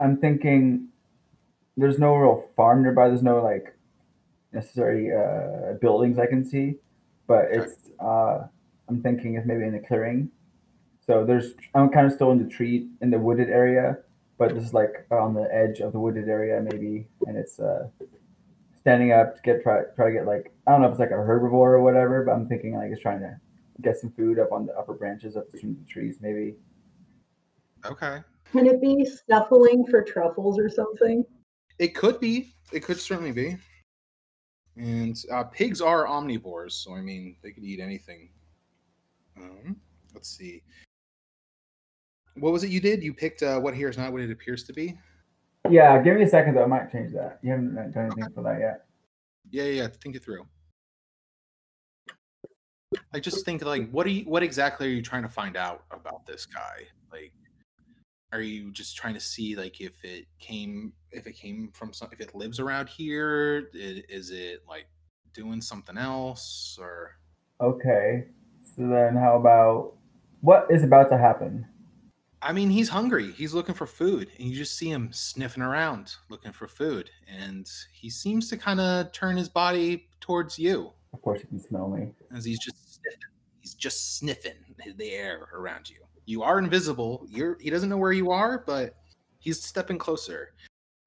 I'm 0.00 0.16
thinking 0.16 0.88
there's 1.80 1.98
no 1.98 2.14
real 2.14 2.48
farm 2.56 2.82
nearby. 2.82 3.08
There's 3.08 3.22
no 3.22 3.42
like 3.42 3.74
necessary 4.52 5.10
uh, 5.12 5.74
buildings 5.80 6.18
I 6.18 6.26
can 6.26 6.44
see, 6.44 6.76
but 7.26 7.46
Okay. 7.46 7.58
it's 7.58 7.90
uh, 7.98 8.46
I'm 8.88 9.02
thinking 9.02 9.34
it's 9.34 9.46
maybe 9.46 9.64
in 9.64 9.74
a 9.74 9.80
clearing. 9.80 10.30
So 11.06 11.24
there's 11.24 11.54
I'm 11.74 11.88
kind 11.88 12.06
of 12.06 12.12
still 12.12 12.30
in 12.32 12.38
the 12.38 12.48
tree 12.48 12.88
in 13.00 13.10
the 13.10 13.18
wooded 13.18 13.48
area, 13.48 13.98
but 14.38 14.54
this 14.54 14.64
is 14.64 14.74
like 14.74 15.06
on 15.10 15.34
the 15.34 15.48
edge 15.52 15.80
of 15.80 15.92
the 15.92 15.98
wooded 15.98 16.28
area 16.28 16.60
maybe, 16.60 17.08
and 17.26 17.36
it's 17.36 17.58
uh, 17.58 17.88
standing 18.80 19.12
up 19.12 19.36
to 19.36 19.42
get 19.42 19.62
try 19.62 19.82
try 19.96 20.06
to 20.08 20.12
get 20.12 20.26
like 20.26 20.52
I 20.66 20.72
don't 20.72 20.82
know 20.82 20.88
if 20.88 20.92
it's 20.92 21.00
like 21.00 21.10
a 21.10 21.14
herbivore 21.14 21.72
or 21.72 21.82
whatever, 21.82 22.24
but 22.24 22.32
I'm 22.32 22.46
thinking 22.46 22.76
like 22.76 22.90
it's 22.90 23.00
trying 23.00 23.20
to 23.20 23.36
get 23.80 23.96
some 23.96 24.10
food 24.12 24.38
up 24.38 24.52
on 24.52 24.66
the 24.66 24.76
upper 24.76 24.92
branches 24.92 25.36
of 25.36 25.50
the 25.52 25.76
trees 25.88 26.18
maybe. 26.20 26.54
Okay. 27.86 28.18
Can 28.52 28.66
it 28.66 28.80
be 28.80 29.06
snuffling 29.06 29.86
for 29.86 30.02
truffles 30.02 30.58
or 30.58 30.68
something? 30.68 31.24
It 31.80 31.94
could 31.94 32.20
be. 32.20 32.54
It 32.72 32.84
could 32.84 33.00
certainly 33.00 33.32
be. 33.32 33.56
And 34.76 35.16
uh, 35.32 35.44
pigs 35.44 35.80
are 35.80 36.06
omnivores, 36.06 36.72
so 36.72 36.94
I 36.94 37.00
mean 37.00 37.36
they 37.42 37.52
could 37.52 37.64
eat 37.64 37.80
anything. 37.80 38.28
Um, 39.38 39.76
let's 40.14 40.28
see. 40.28 40.62
What 42.36 42.52
was 42.52 42.64
it 42.64 42.70
you 42.70 42.80
did? 42.80 43.02
You 43.02 43.14
picked 43.14 43.42
uh, 43.42 43.58
what 43.58 43.74
here 43.74 43.88
is 43.88 43.96
not 43.96 44.12
what 44.12 44.20
it 44.20 44.30
appears 44.30 44.62
to 44.64 44.74
be. 44.74 44.96
Yeah, 45.70 46.00
give 46.02 46.16
me 46.16 46.24
a 46.24 46.28
second 46.28 46.54
though. 46.54 46.64
I 46.64 46.66
might 46.66 46.92
change 46.92 47.12
that. 47.14 47.38
You 47.42 47.52
haven't 47.52 47.74
done 47.74 48.04
anything 48.04 48.32
for 48.34 48.42
that 48.44 48.60
yet. 48.60 48.84
Yeah, 49.50 49.64
yeah, 49.64 49.82
yeah. 49.82 49.88
Think 50.02 50.16
it 50.16 50.22
through. 50.22 50.46
I 53.14 53.20
just 53.20 53.44
think 53.46 53.64
like, 53.64 53.90
what 53.90 54.06
are 54.06 54.10
you? 54.10 54.24
What 54.24 54.42
exactly 54.42 54.86
are 54.86 54.90
you 54.90 55.02
trying 55.02 55.22
to 55.22 55.28
find 55.30 55.56
out 55.56 55.84
about 55.90 56.26
this 56.26 56.44
guy? 56.44 56.84
Like, 57.10 57.32
are 58.32 58.40
you 58.40 58.70
just 58.72 58.96
trying 58.96 59.14
to 59.14 59.20
see 59.20 59.56
like 59.56 59.80
if 59.80 60.04
it 60.04 60.26
came, 60.38 60.92
if 61.10 61.26
it 61.26 61.32
came 61.32 61.70
from 61.72 61.92
some, 61.92 62.08
if 62.12 62.20
it 62.20 62.34
lives 62.34 62.60
around 62.60 62.88
here? 62.88 63.68
I- 63.74 64.02
Is 64.08 64.30
it 64.30 64.62
like 64.68 64.86
doing 65.34 65.60
something 65.60 65.96
else 65.98 66.78
or? 66.80 67.12
Okay. 67.60 68.24
So 68.62 68.86
then 68.88 69.16
how 69.16 69.36
about 69.36 69.94
what 70.40 70.66
is 70.70 70.82
about 70.84 71.10
to 71.10 71.18
happen? 71.18 71.66
I 72.42 72.52
mean, 72.54 72.70
he's 72.70 72.88
hungry. 72.88 73.32
He's 73.32 73.52
looking 73.52 73.74
for 73.74 73.86
food, 73.86 74.30
and 74.38 74.48
you 74.48 74.56
just 74.56 74.78
see 74.78 74.88
him 74.90 75.10
sniffing 75.12 75.62
around 75.62 76.14
looking 76.30 76.52
for 76.52 76.66
food, 76.66 77.10
and 77.28 77.68
he 77.92 78.08
seems 78.08 78.48
to 78.48 78.56
kind 78.56 78.80
of 78.80 79.12
turn 79.12 79.36
his 79.36 79.50
body 79.50 80.08
towards 80.20 80.58
you. 80.58 80.90
Of 81.12 81.20
course 81.20 81.42
he 81.42 81.46
can 81.48 81.58
smell 81.60 81.88
me. 81.90 82.08
as 82.34 82.44
he's 82.46 82.58
just 82.58 82.94
sniffing. 82.94 83.18
He's 83.60 83.74
just 83.74 84.16
sniffing 84.16 84.54
the 84.96 85.10
air 85.12 85.48
around 85.52 85.90
you. 85.90 85.98
You 86.30 86.44
are 86.44 86.60
invisible. 86.60 87.26
You're 87.28 87.58
he 87.60 87.70
doesn't 87.70 87.88
know 87.88 87.96
where 87.96 88.12
you 88.12 88.30
are, 88.30 88.62
but 88.64 88.94
He's 89.40 89.60
stepping 89.60 89.98
closer. 89.98 90.52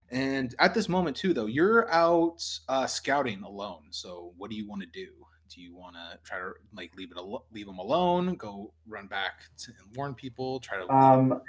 And 0.09 0.53
at 0.59 0.73
this 0.73 0.89
moment, 0.89 1.15
too, 1.15 1.33
though, 1.33 1.45
you're 1.45 1.89
out 1.93 2.43
uh, 2.67 2.86
scouting 2.88 3.41
alone. 3.43 3.83
So, 3.91 4.33
what 4.38 4.49
do 4.49 4.57
you 4.57 4.67
want 4.67 4.81
to 4.81 4.88
do? 4.88 5.07
Do 5.47 5.62
you 5.62 5.73
want 5.77 5.95
to 5.95 6.19
try 6.25 6.39
to 6.39 6.51
like 6.75 6.91
leave 6.97 7.12
it 7.12 7.17
al- 7.17 7.45
leave 7.53 7.69
him 7.69 7.77
alone? 7.77 8.36
Go 8.36 8.73
run 8.86 9.07
back 9.07 9.43
to, 9.59 9.71
and 9.79 9.95
warn 9.95 10.13
people? 10.13 10.59
Try 10.59 10.79
to 10.79 10.93
Um, 10.93 11.41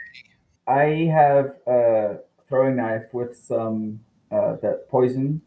I 0.69 1.11
have 1.13 1.57
a 1.67 2.19
throwing 2.49 2.77
knife 2.77 3.13
with 3.13 3.37
some 3.37 3.99
uh, 4.31 4.55
that 4.63 4.89
poison, 4.89 5.43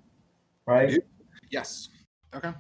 right? 0.66 1.00
yes. 1.50 1.88
Okay. 2.36 2.52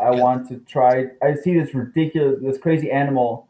I 0.00 0.10
Yeah. 0.10 0.20
want 0.20 0.48
to 0.48 0.56
try. 0.66 1.10
I 1.22 1.36
see 1.36 1.54
this 1.54 1.74
ridiculous, 1.74 2.40
this 2.42 2.58
crazy 2.58 2.90
animal. 2.90 3.49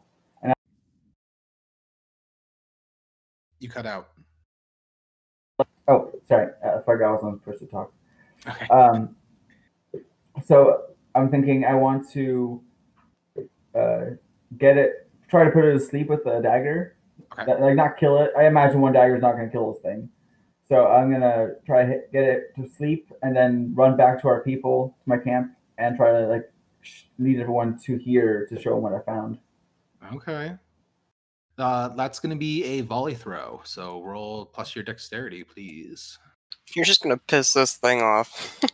You 3.61 3.69
cut 3.69 3.85
out. 3.85 4.09
Oh, 5.87 6.11
sorry, 6.27 6.47
I 6.65 6.81
forgot 6.83 7.09
I 7.09 7.11
was 7.13 7.23
on 7.23 7.39
first 7.45 7.59
to 7.59 7.67
talk. 7.67 7.93
Okay. 8.47 8.65
Um, 8.67 9.15
so 10.43 10.85
I'm 11.15 11.29
thinking 11.29 11.63
I 11.63 11.75
want 11.75 12.09
to 12.13 12.61
uh, 13.75 14.01
get 14.57 14.77
it, 14.77 15.07
try 15.29 15.43
to 15.43 15.51
put 15.51 15.63
it 15.63 15.73
to 15.73 15.79
sleep 15.79 16.07
with 16.09 16.25
a 16.25 16.41
dagger. 16.41 16.95
Okay. 17.33 17.45
That- 17.45 17.61
like 17.61 17.75
not 17.75 17.97
kill 17.97 18.17
it. 18.19 18.31
I 18.37 18.47
imagine 18.47 18.81
one 18.81 18.93
dagger 18.93 19.15
is 19.15 19.21
not 19.21 19.33
going 19.33 19.45
to 19.45 19.51
kill 19.51 19.71
this 19.71 19.81
thing. 19.81 20.09
So 20.67 20.87
I'm 20.87 21.11
gonna 21.11 21.55
try 21.65 21.81
to 21.83 21.87
hit, 21.87 22.13
get 22.13 22.23
it 22.23 22.55
to 22.55 22.65
sleep 22.65 23.11
and 23.23 23.35
then 23.35 23.73
run 23.75 23.97
back 23.97 24.21
to 24.21 24.29
our 24.29 24.41
people, 24.41 24.95
to 25.03 25.09
my 25.09 25.17
camp, 25.17 25.51
and 25.77 25.97
try 25.97 26.13
to 26.13 26.27
like 26.27 26.49
sh- 26.79 27.03
lead 27.19 27.41
everyone 27.41 27.77
to 27.79 27.97
here 27.97 28.47
to 28.47 28.57
show 28.57 28.75
them 28.75 28.83
what 28.83 28.93
I 28.93 29.01
found. 29.01 29.37
Okay. 30.15 30.53
Uh, 31.61 31.89
that's 31.89 32.19
going 32.19 32.31
to 32.31 32.35
be 32.35 32.63
a 32.65 32.81
volley 32.81 33.13
throw. 33.13 33.61
So 33.63 34.01
roll 34.03 34.45
plus 34.47 34.75
your 34.75 34.83
dexterity, 34.83 35.43
please. 35.43 36.17
You're 36.75 36.85
just 36.85 37.03
gonna 37.03 37.17
piss 37.17 37.53
this 37.53 37.75
thing 37.77 38.01
off. 38.01 38.59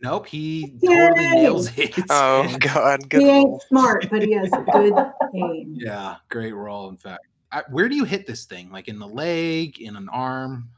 Nope, 0.00 0.26
he 0.26 0.74
totally 0.84 1.26
nails 1.30 1.76
it. 1.78 1.94
oh 2.10 2.42
And- 2.42 2.60
god, 2.60 3.08
good 3.08 3.22
He 3.22 3.28
roll. 3.28 3.52
ain't 3.54 3.62
smart, 3.62 4.10
but 4.10 4.22
he 4.22 4.32
has 4.32 4.50
good 4.72 4.92
aim. 5.34 5.76
Yeah, 5.78 6.16
great 6.28 6.52
roll. 6.52 6.88
In 6.88 6.96
fact, 6.96 7.24
I, 7.52 7.62
where 7.70 7.88
do 7.88 7.94
you 7.94 8.02
hit 8.04 8.26
this 8.26 8.44
thing? 8.44 8.70
Like 8.72 8.88
in 8.88 8.98
the 8.98 9.06
leg, 9.06 9.80
in 9.80 9.94
an 9.94 10.08
arm, 10.08 10.68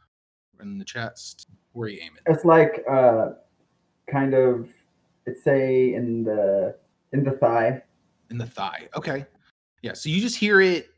in 0.61 0.77
the 0.79 0.85
chest? 0.85 1.49
Where 1.73 1.89
you 1.89 2.01
aim 2.03 2.13
it? 2.19 2.31
It's 2.31 2.45
like 2.45 2.85
uh, 2.91 3.31
kind 4.11 4.35
of, 4.35 4.69
it's 5.25 5.43
say 5.43 5.95
in 5.95 6.23
the 6.25 6.77
in 7.15 7.25
the 7.25 7.33
thigh. 7.33 7.83
In 8.31 8.37
the 8.37 8.47
thigh. 8.47 8.89
Okay. 8.95 9.25
Yeah. 9.81 9.95
So 9.95 10.11
you 10.11 10.21
just 10.21 10.37
hear 10.37 10.61
it 10.61 10.91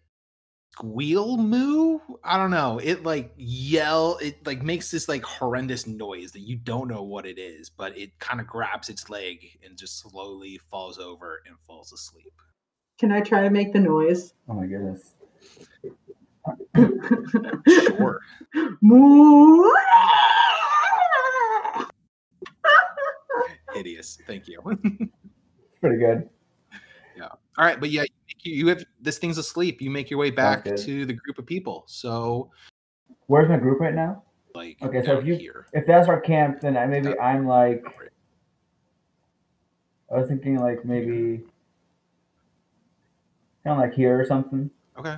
squeal 0.77 1.39
moo. 1.39 1.99
I 2.23 2.37
don't 2.37 2.51
know. 2.51 2.79
It 2.83 3.03
like 3.03 3.33
yell. 3.37 4.19
It 4.21 4.47
like 4.47 4.63
makes 4.63 4.91
this 4.91 5.09
like 5.09 5.25
horrendous 5.25 5.87
noise 5.87 6.33
that 6.33 6.41
you 6.41 6.57
don't 6.57 6.89
know 6.89 7.03
what 7.03 7.25
it 7.25 7.39
is, 7.39 7.71
but 7.71 7.97
it 7.97 8.19
kind 8.19 8.41
of 8.41 8.47
grabs 8.47 8.91
its 8.91 9.09
leg 9.09 9.59
and 9.65 9.79
just 9.79 10.01
slowly 10.01 10.61
falls 10.71 10.99
over 10.99 11.41
and 11.47 11.57
falls 11.67 11.93
asleep. 11.93 12.33
Can 12.99 13.11
I 13.11 13.21
try 13.21 13.43
to 13.43 13.51
make 13.51 13.73
the 13.73 13.81
noise? 13.81 14.35
Oh 14.49 14.55
my 14.55 14.67
goodness. 14.67 15.15
Sure. 17.67 18.21
Moo. 18.83 19.71
Hideous. 23.73 24.19
Thank 24.27 24.47
you. 24.49 24.61
Pretty 25.81 25.99
good. 25.99 26.29
All 27.59 27.65
right, 27.65 27.81
but 27.81 27.91
yeah, 27.91 28.05
you- 28.43 28.53
you 28.55 28.69
have 28.69 28.85
this 29.01 29.19
thing's 29.19 29.39
asleep. 29.39 29.81
You 29.81 29.91
make 29.91 30.11
your 30.11 30.19
way 30.19 30.31
back 30.31 30.65
good. 30.65 30.77
to 30.79 31.07
the 31.07 31.13
group 31.15 31.39
of 31.39 31.47
people. 31.47 31.85
So, 31.87 32.51
Where's 33.27 33.49
my 33.49 33.57
group 33.57 33.81
right 33.81 33.95
now? 33.95 34.23
like, 34.55 34.81
Okay, 34.83 35.03
so 35.05 35.19
if 35.19 35.27
you- 35.27 35.37
here. 35.37 35.67
If 35.73 35.87
that's 35.87 36.09
our 36.09 36.21
camp, 36.21 36.61
then 36.61 36.77
I, 36.77 36.87
maybe 36.87 37.09
Yep. 37.09 37.19
I'm 37.21 37.47
like, 37.47 37.85
I 40.11 40.19
was 40.19 40.29
thinking 40.29 40.59
like 40.59 40.85
maybe 40.85 41.39
kind 43.65 43.73
of 43.73 43.79
like 43.79 43.93
here 43.95 44.19
or 44.21 44.25
something. 44.25 44.71
Okay. 44.97 45.17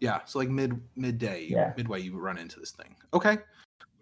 Yeah, 0.00 0.24
so 0.24 0.40
like 0.40 0.48
mid 0.50 0.80
midday, 0.96 1.44
Yeah. 1.44 1.72
midway, 1.76 2.00
you 2.00 2.18
run 2.18 2.36
into 2.38 2.58
this 2.58 2.72
thing. 2.72 2.96
Okay. 3.14 3.38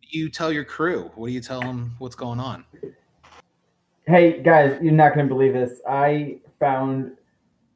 You 0.03 0.29
tell 0.31 0.51
your 0.51 0.64
crew? 0.64 1.11
What 1.14 1.27
do 1.29 1.33
you 1.33 1.40
tell 1.43 1.61
them? 1.61 1.95
What's 1.99 2.16
going 2.16 2.40
on? 2.40 2.64
Hey 4.11 4.42
guys, 4.42 4.77
you're 4.83 4.92
not 4.92 5.14
gonna 5.14 5.29
believe 5.29 5.53
this. 5.53 5.81
I 5.88 6.40
found 6.59 7.12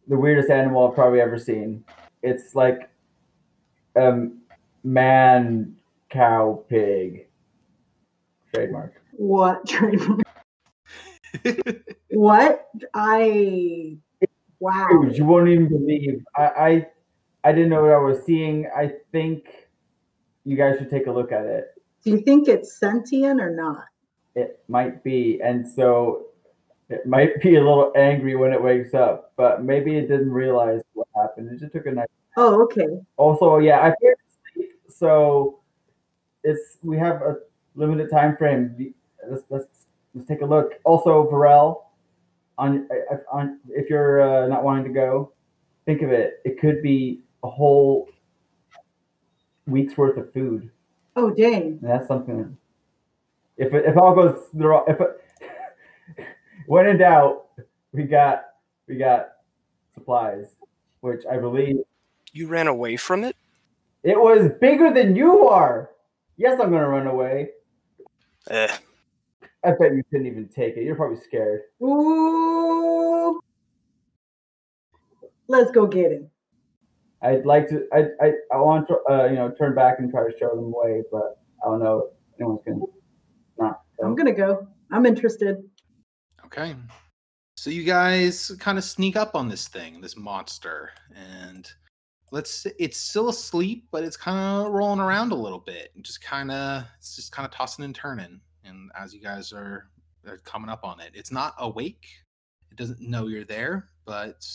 the 0.09 0.17
weirdest 0.17 0.51
animal 0.51 0.89
I've 0.89 0.95
probably 0.97 1.21
ever 1.21 1.39
seen. 1.39 1.85
It's 2.25 2.57
like 2.57 2.91
a 3.95 4.27
man 4.83 5.77
cow 6.11 6.65
pig. 6.69 7.29
Trademark. 8.53 9.01
what? 9.13 9.65
Trademark? 9.69 10.23
what? 12.11 12.67
I. 12.95 13.97
Wow. 14.59 14.89
Dude, 14.91 15.17
you 15.17 15.27
won't 15.27 15.49
even 15.49 15.69
believe. 15.69 16.25
I, 16.37 16.43
I 16.43 16.87
I 17.45 17.53
didn't 17.53 17.69
know 17.69 17.83
what 17.83 17.93
I 17.93 17.99
was 17.99 18.25
seeing. 18.27 18.69
I 18.77 18.91
think 19.13 19.47
you 20.45 20.57
guys 20.57 20.79
should 20.79 20.91
take 20.91 21.07
a 21.07 21.13
look 21.13 21.31
at 21.31 21.47
it. 21.47 21.67
Do 22.03 22.11
you 22.11 22.23
think 22.23 22.49
it's 22.49 22.77
sentient 22.77 23.41
or 23.41 23.55
not? 23.55 23.85
It 24.35 24.61
might 24.69 25.05
be, 25.05 25.41
and 25.43 25.67
so 25.67 26.27
it 26.89 27.07
might 27.07 27.41
be 27.41 27.57
a 27.57 27.61
little 27.61 27.93
angry 27.97 28.35
when 28.35 28.53
it 28.53 28.63
wakes 28.63 28.95
up, 28.95 29.33
but 29.37 29.63
maybe 29.63 29.97
it 29.97 30.09
didn't 30.09 30.33
realize 30.33 30.83
what 30.95 31.07
happened. 31.17 31.51
It 31.53 31.61
just 31.61 31.73
took 31.73 31.87
a 31.87 31.93
night. 31.93 32.09
Oh, 32.37 32.63
okay. 32.65 33.01
Also, 33.17 33.59
yeah, 33.59 33.81
I 33.81 33.95
fear 34.01 34.17
sleep, 34.53 34.73
so 34.89 35.61
it's 36.43 36.79
we 36.83 36.99
have 36.99 37.23
a 37.23 37.37
limited 37.77 38.11
time 38.11 38.37
frame. 38.37 38.95
Let's 39.29 39.45
let's, 39.51 39.67
let's 40.15 40.27
take 40.27 40.43
a 40.43 40.47
look. 40.47 40.73
Also, 40.85 41.31
Varel, 41.31 41.85
on 42.59 42.89
on 43.31 43.61
if 43.69 43.89
you're 43.89 44.21
uh, 44.21 44.49
not 44.49 44.65
wanting 44.65 44.85
to 44.85 44.91
go, 44.91 45.33
think 45.87 46.03
of 46.03 46.11
it. 46.11 46.41
It 46.45 46.59
could 46.61 46.83
be 46.83 47.21
a 47.45 47.49
whole 47.49 48.09
week's 49.67 49.97
worth 49.97 50.17
of 50.17 50.33
food. 50.33 50.71
Oh, 51.17 51.31
dang. 51.31 51.79
And 51.81 51.91
that's 51.91 52.09
something. 52.09 52.57
If 53.57 53.73
it, 53.73 53.85
if 53.87 53.97
all 53.97 54.15
goes 54.15 54.49
the 54.53 54.67
wrong, 54.67 54.85
if 54.89 55.01
it, 55.01 56.27
when 56.67 56.87
in 56.87 56.99
doubt, 56.99 57.47
we 57.93 58.05
got 58.05 58.45
we 58.89 58.97
got 58.97 59.29
supplies, 59.95 60.57
which 61.01 61.23
I 61.31 61.37
believe 61.39 61.77
You 62.33 62.49
ran 62.49 62.67
away 62.67 62.97
from 62.97 63.25
it? 63.25 63.37
it 64.03 64.19
was 64.21 64.51
bigger 64.61 64.93
than 64.93 65.17
you 65.17 65.49
are. 65.49 65.91
Yes, 66.37 66.61
I'm 66.61 66.71
gonna 66.71 66.89
run 66.89 67.07
away. 67.07 67.51
Eh. 68.51 68.77
I 69.65 69.71
bet 69.71 69.95
you 69.95 70.03
couldn't 70.11 70.27
even 70.27 70.49
take 70.49 70.77
it. 70.77 70.83
You're 70.85 70.97
probably 70.97 71.21
scared. 71.25 71.63
Ooh. 71.83 73.41
Let's 75.49 75.71
go 75.71 75.87
get 75.87 76.13
him. 76.13 76.29
I'd 77.23 77.47
like 77.47 77.69
to. 77.69 77.87
I 77.93 78.09
I, 78.21 78.33
I 78.53 78.57
want 78.59 78.89
to 78.89 78.99
uh, 79.09 79.27
you 79.27 79.37
know 79.37 79.51
turn 79.53 79.75
back 79.75 80.01
and 80.01 80.11
try 80.11 80.29
to 80.29 80.39
show 80.39 80.51
them 80.55 80.71
the 80.71 80.77
way, 80.77 81.03
but 81.11 81.39
I 81.65 81.71
don't 81.71 81.83
know 81.83 82.11
if 82.11 82.41
anyone's 82.41 82.61
gonna 82.67 82.79
not. 82.81 82.89
I'm 84.03 84.15
gonna 84.15 84.33
go. 84.33 84.67
I'm 84.91 85.07
interested. 85.07 85.63
Okay. 86.45 86.75
So 87.57 87.71
you 87.71 87.85
guys 87.85 88.51
kind 88.59 88.79
of 88.79 88.85
sneak 88.85 89.17
up 89.17 89.35
on 89.35 89.49
this 89.49 89.69
thing, 89.69 90.01
this 90.01 90.17
monster, 90.17 90.91
and 91.15 91.71
let's 92.33 92.67
it's 92.79 92.99
still 92.99 93.29
asleep, 93.29 93.87
but 93.91 94.05
it's 94.05 94.17
kind 94.17 94.67
of 94.67 94.73
rolling 94.73 95.01
around 95.01 95.33
a 95.33 95.37
little 95.37 95.61
bit 95.61 95.93
and 95.95 96.05
just 96.05 96.21
kind 96.21 96.51
of 96.51 96.85
it's 96.99 97.17
just 97.17 97.33
kind 97.33 97.47
of 97.47 97.53
tossing 97.53 97.85
and 97.85 97.95
turning. 97.95 98.41
And 98.65 98.91
as 98.99 99.15
you 99.15 99.21
guys 99.21 99.53
are, 99.53 99.89
are 100.27 100.39
coming 100.39 100.69
up 100.69 100.85
on 100.85 101.01
it, 101.01 101.13
it's 101.15 101.31
not 101.31 101.55
awake. 101.59 102.07
It 102.71 102.77
doesn't 102.77 103.01
know 103.01 103.29
you're 103.29 103.45
there, 103.45 103.89
but 104.05 104.47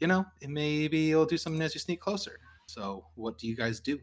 you 0.00 0.06
know, 0.06 0.24
it 0.40 0.48
maybe 0.48 1.10
it'll 1.10 1.26
do 1.26 1.38
something 1.38 1.60
as 1.60 1.74
you 1.74 1.80
sneak 1.80 2.00
closer. 2.00 2.38
So 2.68 3.04
what 3.16 3.38
do 3.38 3.48
you 3.48 3.56
guys 3.56 3.80
do? 3.80 3.98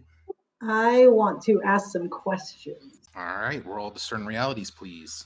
I 0.62 1.08
want 1.08 1.42
to 1.44 1.62
ask 1.64 1.92
some 1.92 2.10
questions. 2.10 3.05
All 3.18 3.24
right, 3.24 3.66
roll 3.66 3.90
discern 3.92 4.26
realities, 4.26 4.70
please. 4.70 5.26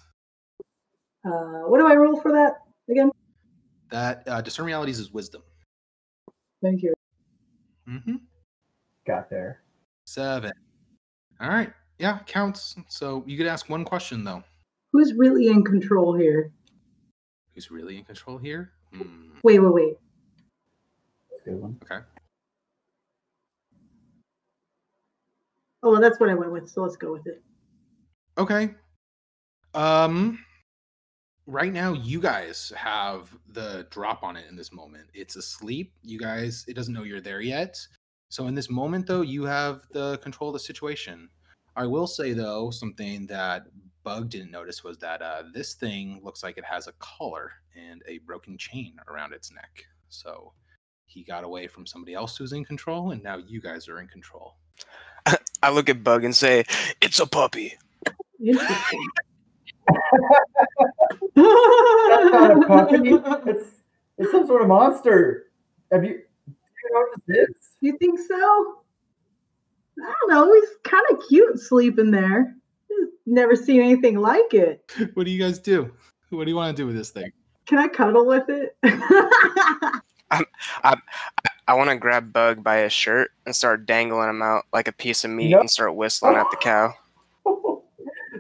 Uh, 1.26 1.64
what 1.66 1.80
do 1.80 1.88
I 1.88 1.96
roll 1.96 2.22
for 2.22 2.32
that 2.32 2.62
again? 2.90 3.10
That 3.90 4.24
uh, 4.28 4.42
discern 4.42 4.66
realities 4.66 5.00
is 5.00 5.12
wisdom. 5.12 5.42
Thank 6.62 6.84
you. 6.84 6.94
Mm-hmm. 7.90 8.16
Got 9.08 9.30
there. 9.30 9.64
Seven. 10.06 10.52
All 11.42 11.50
right. 11.50 11.74
Yeah, 11.98 12.20
counts. 12.28 12.76
So 12.88 13.24
you 13.26 13.38
could 13.38 13.48
ask 13.48 13.70
one 13.70 13.84
question 13.84 14.24
though. 14.24 14.44
Who's 14.92 15.14
really 15.14 15.48
in 15.48 15.64
control 15.64 16.16
here? 16.16 16.52
Who's 17.54 17.72
really 17.72 17.98
in 17.98 18.04
control 18.04 18.38
here? 18.38 18.72
Hmm. 18.94 19.32
Wait, 19.44 19.60
wait, 19.60 19.74
wait. 19.74 19.94
Good 21.46 21.56
one. 21.56 21.78
Okay. 21.84 22.04
Oh, 25.82 25.92
well, 25.92 26.02
that's 26.02 26.20
what 26.20 26.30
I 26.30 26.34
went 26.36 26.52
with. 26.52 26.70
So 26.70 26.84
let's 26.84 26.98
go 26.98 27.14
with 27.14 27.26
it. 27.26 27.42
Okay. 28.40 28.70
Um. 29.74 30.40
Right 31.46 31.74
now, 31.74 31.94
you 31.94 32.22
guys 32.22 32.72
have 32.78 33.36
the 33.50 33.86
drop 33.90 34.24
on 34.24 34.38
it 34.38 34.46
in 34.50 34.56
this 34.56 34.72
moment. 34.72 35.10
It's 35.14 35.36
asleep. 35.36 35.92
You 36.04 36.20
guys, 36.20 36.64
it 36.68 36.76
doesn't 36.76 36.94
know 36.94 37.04
you're 37.04 37.20
there 37.20 37.42
yet. 37.42 37.78
So 38.30 38.48
in 38.48 38.56
this 38.56 38.70
moment, 38.70 39.08
though, 39.08 39.24
you 39.24 39.44
have 39.44 39.82
the 39.92 40.20
control 40.20 40.52
of 40.52 40.54
the 40.54 40.60
situation. 40.60 41.28
I 41.76 41.86
will 41.86 42.08
say 42.08 42.34
though, 42.34 42.70
something 42.70 43.28
that 43.28 43.64
Bug 44.04 44.30
didn't 44.30 44.52
notice 44.52 44.84
was 44.84 44.98
that 45.00 45.22
uh, 45.22 45.44
this 45.54 45.74
thing 45.74 46.22
looks 46.24 46.44
like 46.44 46.58
it 46.58 46.66
has 46.66 46.88
a 46.88 46.94
collar 47.00 47.52
and 47.76 48.02
a 48.08 48.20
broken 48.20 48.58
chain 48.58 48.98
around 49.10 49.34
its 49.34 49.52
neck. 49.52 49.84
So 50.08 50.54
he 51.08 51.24
got 51.24 51.44
away 51.44 51.68
from 51.68 51.86
somebody 51.86 52.14
else 52.14 52.38
who's 52.38 52.54
in 52.54 52.64
control, 52.64 53.12
and 53.12 53.22
now 53.22 53.38
you 53.38 53.60
guys 53.60 53.90
are 53.90 54.00
in 54.00 54.08
control. 54.08 54.56
I 55.64 55.72
look 55.72 55.90
at 55.90 56.04
Bug 56.04 56.24
and 56.24 56.36
say, 56.36 56.64
"It's 57.02 57.20
a 57.20 57.26
puppy." 57.26 57.76
Interesting. 58.44 59.08
That's 61.36 62.32
not 62.32 62.52
a 62.52 62.60
puppy. 62.68 63.10
It's 63.50 63.66
it's 64.18 64.32
some 64.32 64.46
sort 64.48 64.62
of 64.62 64.68
monster. 64.68 65.48
Have 65.92 66.04
you? 66.04 66.22
You 66.48 66.90
know 66.94 67.00
what 67.00 67.20
this 67.28 67.50
is? 67.50 67.56
You 67.82 67.98
think 67.98 68.20
so? 68.20 68.76
I 70.02 70.14
don't 70.22 70.30
know. 70.30 70.54
He's 70.54 70.70
kind 70.84 71.04
of 71.12 71.20
cute 71.28 71.60
sleeping 71.60 72.12
there. 72.12 72.56
Never 73.26 73.56
seen 73.56 73.82
anything 73.82 74.20
like 74.20 74.54
it. 74.54 74.92
what 75.14 75.26
do 75.26 75.32
you 75.32 75.40
guys 75.40 75.60
do? 75.60 75.92
What 76.30 76.46
do 76.46 76.52
you 76.52 76.56
want 76.56 76.76
to 76.76 76.82
do 76.82 76.88
with 76.88 76.96
this 76.96 77.10
thing? 77.12 77.32
Can 77.66 77.78
I 77.80 77.88
cuddle 77.88 78.26
with 78.26 78.50
it? 78.50 78.76
I 80.32 81.74
want 81.74 81.90
to 81.90 81.96
grab 81.98 82.34
Bug 82.34 82.64
by 82.64 82.78
his 82.80 82.94
shirt 82.94 83.32
and 83.46 83.56
start 83.56 83.86
dangling 83.86 84.30
him 84.30 84.42
out 84.42 84.66
like 84.74 84.88
a 84.88 84.92
piece 84.92 85.24
of 85.24 85.32
meat 85.32 85.50
Nope. 85.52 85.60
and 85.62 85.70
start 85.70 85.96
whistling 85.96 86.36
at 86.36 86.50
the 86.50 86.58
cow. 86.58 86.94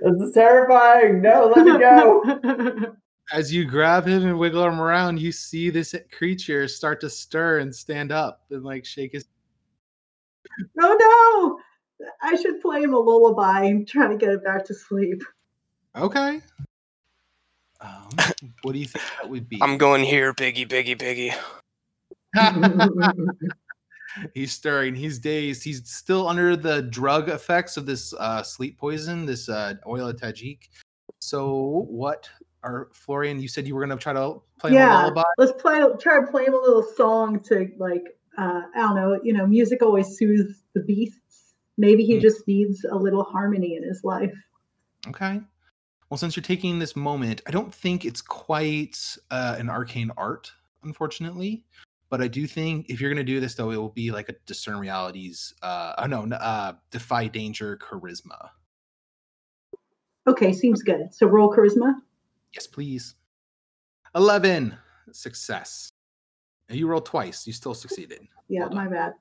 This 0.03 0.29
is 0.29 0.33
terrifying. 0.33 1.21
No, 1.21 1.51
let 1.55 1.65
me 1.65 1.77
go. 1.79 2.95
As 3.31 3.53
you 3.53 3.65
grab 3.65 4.07
him 4.07 4.25
and 4.25 4.39
wiggle 4.39 4.65
him 4.65 4.81
around, 4.81 5.19
you 5.19 5.31
see 5.31 5.69
this 5.69 5.93
creature 6.11 6.67
start 6.67 6.99
to 7.01 7.09
stir 7.09 7.59
and 7.59 7.73
stand 7.73 8.11
up 8.11 8.41
and 8.49 8.63
like 8.63 8.85
shake 8.85 9.11
his. 9.11 9.25
oh 10.79 11.59
no! 11.99 12.07
I 12.21 12.35
should 12.35 12.61
play 12.61 12.81
him 12.81 12.93
a 12.93 12.99
lullaby 12.99 13.65
and 13.65 13.87
try 13.87 14.07
to 14.07 14.17
get 14.17 14.29
it 14.29 14.43
back 14.43 14.65
to 14.65 14.73
sleep. 14.73 15.21
Okay. 15.95 16.41
Um, 17.81 18.09
what 18.63 18.73
do 18.73 18.79
you 18.79 18.85
think 18.85 19.05
that 19.21 19.29
would 19.29 19.47
be? 19.47 19.59
I'm 19.61 19.77
going 19.77 20.03
here, 20.03 20.33
piggy, 20.33 20.65
piggy, 20.65 20.95
piggy. 20.95 21.33
He's 24.33 24.51
stirring. 24.51 24.95
He's 24.95 25.19
dazed. 25.19 25.63
He's 25.63 25.87
still 25.89 26.27
under 26.27 26.55
the 26.55 26.83
drug 26.83 27.29
effects 27.29 27.77
of 27.77 27.85
this 27.85 28.13
uh, 28.13 28.43
sleep 28.43 28.77
poison, 28.77 29.25
this 29.25 29.49
uh, 29.49 29.75
oil 29.87 30.07
of 30.09 30.15
Tagit. 30.15 30.59
So, 31.19 31.85
what 31.89 32.29
are 32.63 32.89
Florian? 32.93 33.39
You 33.39 33.47
said 33.47 33.67
you 33.67 33.75
were 33.75 33.81
gonna 33.81 33.97
try 33.97 34.13
to 34.13 34.41
play 34.59 34.73
yeah, 34.73 35.09
let's 35.37 35.51
play. 35.61 35.83
Try 35.99 36.21
to 36.21 36.27
play 36.27 36.45
him 36.45 36.53
a 36.53 36.57
little 36.57 36.83
song 36.83 37.39
to 37.41 37.69
like. 37.77 38.03
Uh, 38.37 38.61
I 38.75 38.79
don't 38.79 38.95
know. 38.95 39.19
You 39.23 39.33
know, 39.33 39.45
music 39.45 39.81
always 39.81 40.17
soothes 40.17 40.63
the 40.73 40.81
beasts. 40.81 41.53
Maybe 41.77 42.05
he 42.05 42.15
Hmm. 42.15 42.21
just 42.21 42.47
needs 42.47 42.85
a 42.85 42.95
little 42.95 43.23
harmony 43.23 43.75
in 43.75 43.83
his 43.83 44.03
life. 44.03 44.35
Okay. 45.07 45.41
Well, 46.09 46.17
since 46.17 46.35
you're 46.35 46.43
taking 46.43 46.79
this 46.79 46.95
moment, 46.95 47.41
I 47.47 47.51
don't 47.51 47.73
think 47.73 48.03
it's 48.03 48.21
quite 48.21 48.97
uh, 49.29 49.55
an 49.59 49.69
arcane 49.69 50.11
art, 50.17 50.51
unfortunately. 50.83 51.65
But 52.09 52.21
I 52.21 52.27
do 52.27 52.47
think 52.47 52.89
if 52.89 52.99
you're 52.99 53.11
gonna 53.11 53.23
do 53.23 53.39
this, 53.39 53.53
though, 53.53 53.71
it 53.71 53.77
will 53.77 53.89
be 53.89 54.11
like 54.11 54.29
a 54.29 54.35
discern 54.45 54.79
realities. 54.79 55.53
Uh, 55.61 55.93
oh 55.99 56.05
no, 56.07 56.23
uh, 56.35 56.73
defy 56.91 57.27
danger 57.27 57.77
charisma. 57.77 58.49
Okay, 60.27 60.51
seems 60.53 60.81
good. 60.81 61.13
So 61.13 61.27
roll 61.27 61.53
charisma. 61.53 61.95
Yes, 62.53 62.65
please. 62.65 63.15
Eleven 64.15 64.75
success. 65.11 65.89
And 66.67 66.77
You 66.77 66.87
rolled 66.87 67.05
twice. 67.05 67.45
You 67.47 67.53
still 67.53 67.73
succeeded. 67.73 68.21
Yeah, 68.51 68.61
Well 68.61 68.73
my 68.73 68.87
bad. 68.87 69.13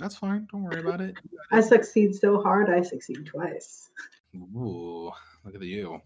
That's 0.00 0.16
fine. 0.16 0.48
Don't 0.50 0.64
worry 0.64 0.80
about 0.80 1.00
it. 1.00 1.14
I 1.52 1.60
succeed 1.60 2.16
so 2.16 2.42
hard. 2.42 2.68
I 2.68 2.82
succeed 2.82 3.24
twice. 3.24 3.90
Ooh, 4.36 5.12
look 5.44 5.54
at 5.54 5.60
the 5.60 5.68
you. 5.68 6.00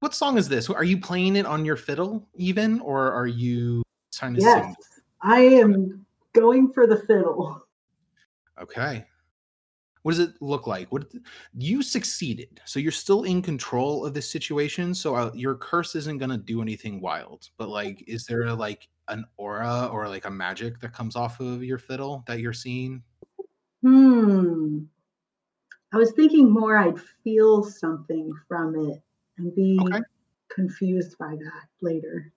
What 0.00 0.12
song 0.12 0.38
is 0.38 0.48
this? 0.48 0.68
Are 0.68 0.82
you 0.82 0.98
playing 0.98 1.36
it 1.36 1.46
on 1.46 1.64
your 1.64 1.76
fiddle, 1.76 2.26
even, 2.34 2.80
or 2.80 3.12
are 3.12 3.28
you 3.28 3.84
trying 4.12 4.34
to 4.34 4.40
Yes, 4.40 4.54
sing? 4.54 4.76
I 5.22 5.40
am 5.42 6.04
going 6.32 6.72
for 6.72 6.86
the 6.86 6.96
fiddle. 6.98 7.62
Okay. 8.60 9.06
What 10.02 10.12
does 10.12 10.20
it 10.20 10.40
look 10.40 10.66
like? 10.66 10.90
What 10.92 11.12
you 11.54 11.82
succeeded, 11.82 12.60
so 12.64 12.80
you're 12.80 12.92
still 12.92 13.24
in 13.24 13.42
control 13.42 14.06
of 14.06 14.14
this 14.14 14.30
situation. 14.30 14.94
So 14.94 15.14
uh, 15.16 15.32
your 15.34 15.56
curse 15.56 15.94
isn't 15.96 16.18
gonna 16.18 16.38
do 16.38 16.62
anything 16.62 17.00
wild. 17.00 17.50
But 17.58 17.68
like, 17.68 18.04
is 18.08 18.24
there 18.26 18.42
a, 18.44 18.54
like 18.54 18.88
an 19.08 19.24
aura 19.36 19.88
or 19.92 20.08
like 20.08 20.24
a 20.26 20.30
magic 20.30 20.80
that 20.80 20.92
comes 20.92 21.16
off 21.16 21.40
of 21.40 21.64
your 21.64 21.78
fiddle 21.78 22.24
that 22.26 22.40
you're 22.40 22.52
seeing? 22.54 23.02
Hmm. 23.82 24.84
I 25.92 25.98
was 25.98 26.12
thinking 26.12 26.50
more 26.50 26.78
I'd 26.78 26.98
feel 26.98 27.62
something 27.62 28.32
from 28.46 28.74
it 28.76 29.02
and 29.36 29.54
be 29.54 29.78
Okay. 29.80 30.00
confused 30.50 31.16
by 31.18 31.36
that 31.36 31.68
later. 31.82 32.32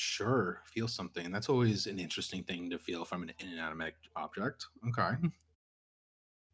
Sure, 0.00 0.60
feel 0.64 0.86
something. 0.86 1.32
That's 1.32 1.48
always 1.48 1.88
an 1.88 1.98
interesting 1.98 2.44
thing 2.44 2.70
to 2.70 2.78
feel 2.78 3.04
from 3.04 3.24
an 3.24 3.32
inanimate 3.40 3.96
object. 4.14 4.66
Okay. 4.86 5.16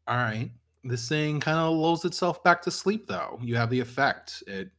All 0.07 0.17
right. 0.17 0.49
This 0.83 1.07
thing 1.07 1.39
kind 1.39 1.59
of 1.59 1.75
lulls 1.75 2.05
itself 2.05 2.43
back 2.43 2.59
to 2.63 2.71
sleep, 2.71 3.05
though. 3.05 3.39
You 3.43 3.55
have 3.55 3.69
the 3.69 3.79
effect. 3.79 4.41
It 4.47 4.71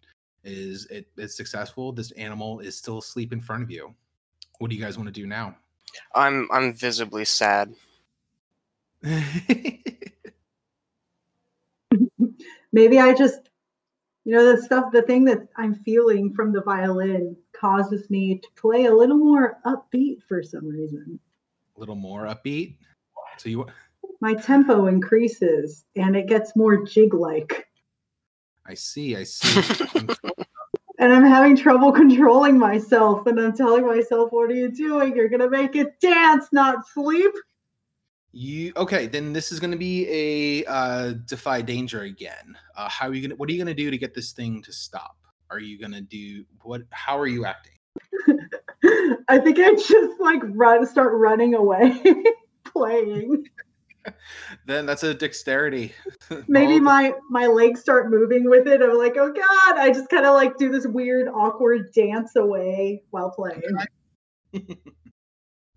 is 0.42 0.86
it 0.86 1.06
it's 1.16 1.36
successful. 1.36 1.92
This 1.92 2.10
animal 2.12 2.58
is 2.58 2.76
still 2.76 2.98
asleep 2.98 3.32
in 3.32 3.40
front 3.40 3.62
of 3.62 3.70
you. 3.70 3.94
What 4.58 4.68
do 4.68 4.74
you 4.76 4.82
guys 4.82 4.98
want 4.98 5.06
to 5.06 5.12
do 5.12 5.28
now? 5.28 5.56
I'm 6.16 6.48
I'm 6.50 6.74
visibly 6.74 7.24
sad. 7.24 7.72
Maybe 12.72 12.98
I 12.98 13.14
just, 13.14 13.48
you 14.24 14.34
know, 14.34 14.56
the 14.56 14.60
stuff, 14.60 14.86
the 14.92 15.02
thing 15.02 15.24
that 15.26 15.46
I'm 15.56 15.76
feeling 15.76 16.34
from 16.34 16.52
the 16.52 16.62
violin 16.62 17.36
causes 17.58 18.10
me 18.10 18.38
to 18.38 18.48
play 18.60 18.86
a 18.86 18.94
little 18.94 19.16
more 19.16 19.58
upbeat 19.66 20.22
for 20.22 20.42
some 20.42 20.66
reason. 20.66 21.18
A 21.76 21.80
little 21.80 21.94
more 21.94 22.24
upbeat. 22.24 22.76
So 23.38 23.48
you 23.48 23.66
My 24.20 24.34
tempo 24.34 24.86
increases 24.86 25.84
and 25.96 26.16
it 26.16 26.28
gets 26.28 26.56
more 26.56 26.84
jig 26.84 27.14
like. 27.14 27.66
I 28.66 28.74
see, 28.74 29.16
I 29.16 29.24
see. 29.24 29.62
And 30.98 31.12
I'm 31.12 31.24
having 31.24 31.56
trouble 31.56 31.92
controlling 31.92 32.58
myself. 32.58 33.26
And 33.26 33.38
I'm 33.38 33.56
telling 33.56 33.86
myself, 33.86 34.32
what 34.32 34.50
are 34.50 34.54
you 34.54 34.70
doing? 34.70 35.14
You're 35.14 35.28
going 35.28 35.40
to 35.40 35.50
make 35.50 35.76
it 35.76 36.00
dance, 36.00 36.46
not 36.52 36.86
sleep. 36.88 37.32
You 38.32 38.72
okay? 38.76 39.06
Then 39.06 39.32
this 39.32 39.52
is 39.52 39.60
going 39.60 39.70
to 39.70 39.78
be 39.78 40.06
a 40.10 40.64
uh, 40.70 41.14
defy 41.24 41.62
danger 41.62 42.02
again. 42.02 42.56
Uh, 42.76 42.88
how 42.88 43.08
are 43.08 43.14
you 43.14 43.26
gonna? 43.26 43.36
What 43.36 43.48
are 43.48 43.52
you 43.52 43.58
gonna 43.58 43.72
do 43.72 43.90
to 43.90 43.96
get 43.96 44.12
this 44.12 44.32
thing 44.32 44.60
to 44.60 44.74
stop? 44.74 45.16
Are 45.50 45.60
you 45.60 45.78
gonna 45.78 46.00
do 46.00 46.44
what? 46.62 46.82
How 46.90 47.18
are 47.18 47.26
you 47.26 47.44
acting? 47.44 47.72
I 49.28 49.38
think 49.38 49.58
I 49.58 49.74
just 49.74 50.20
like 50.20 50.40
run, 50.44 50.86
start 50.86 51.14
running 51.14 51.54
away, 51.54 52.02
playing. 52.64 53.44
Then 54.66 54.86
that's 54.86 55.02
a 55.02 55.14
dexterity. 55.14 55.92
Maybe 56.48 56.78
my 56.80 57.14
my 57.30 57.46
legs 57.46 57.80
start 57.80 58.10
moving 58.10 58.48
with 58.48 58.66
it. 58.66 58.82
I'm 58.82 58.96
like, 58.96 59.16
oh 59.16 59.32
god! 59.32 59.78
I 59.78 59.90
just 59.92 60.08
kind 60.08 60.26
of 60.26 60.34
like 60.34 60.56
do 60.58 60.70
this 60.70 60.86
weird, 60.86 61.28
awkward 61.28 61.92
dance 61.92 62.36
away 62.36 63.02
while 63.10 63.30
playing. 63.30 63.62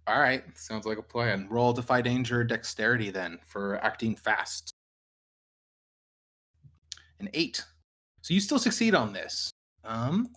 All 0.07 0.19
right, 0.19 0.43
sounds 0.57 0.85
like 0.85 0.97
a 0.97 1.03
plan. 1.03 1.47
Roll 1.49 1.73
defy 1.73 2.01
danger 2.01 2.43
dexterity 2.43 3.11
then 3.11 3.39
for 3.45 3.83
acting 3.83 4.15
fast. 4.15 4.73
An 7.19 7.29
eight. 7.33 7.63
So 8.21 8.33
you 8.33 8.39
still 8.39 8.59
succeed 8.59 8.95
on 8.95 9.13
this. 9.13 9.51
Um, 9.83 10.29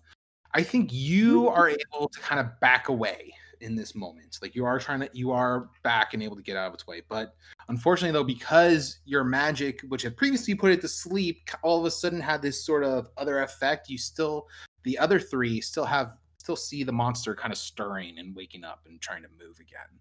I 0.55 0.63
think 0.63 0.93
you 0.93 1.49
are 1.49 1.69
able 1.69 2.09
to 2.09 2.21
kind 2.21 2.41
of 2.41 2.59
back 2.61 2.89
away 2.89 3.35
in 3.63 3.75
this 3.75 3.95
moment. 3.95 4.39
Like 4.43 4.55
you 4.55 4.65
are 4.65 4.79
trying 4.79 5.01
to, 5.01 5.11
you 5.13 5.31
are 5.31 5.71
back 5.83 6.15
and 6.15 6.23
able 6.23 6.37
to 6.37 6.43
get 6.43 6.57
out 6.57 6.69
of 6.69 6.75
its 6.75 6.87
way. 6.87 7.03
But 7.09 7.35
unfortunately, 7.69 8.13
though, 8.13 8.25
because 8.25 8.99
your 9.05 9.25
magic, 9.25 9.81
which 9.89 10.03
had 10.03 10.17
previously 10.17 10.55
put 10.55 10.73
it 10.73 10.81
to 10.83 10.89
sleep, 10.89 11.49
all 11.63 11.79
of 11.79 11.87
a 11.87 11.91
sudden 11.91 12.21
had 12.21 12.43
this 12.43 12.65
sort 12.65 12.85
of 12.85 13.09
other 13.17 13.43
effect. 13.43 13.89
You 13.89 13.99
still, 13.99 14.49
the 14.83 14.99
other 14.99 15.19
three 15.19 15.61
still 15.61 15.85
have, 15.85 16.13
still 16.39 16.57
see 16.57 16.83
the 16.83 16.93
monster 16.93 17.35
kind 17.35 17.53
of 17.53 17.59
stirring 17.59 18.19
and 18.19 18.35
waking 18.35 18.65
up 18.65 18.81
and 18.87 19.01
trying 19.01 19.23
to 19.23 19.29
move 19.41 19.59
again. 19.61 19.99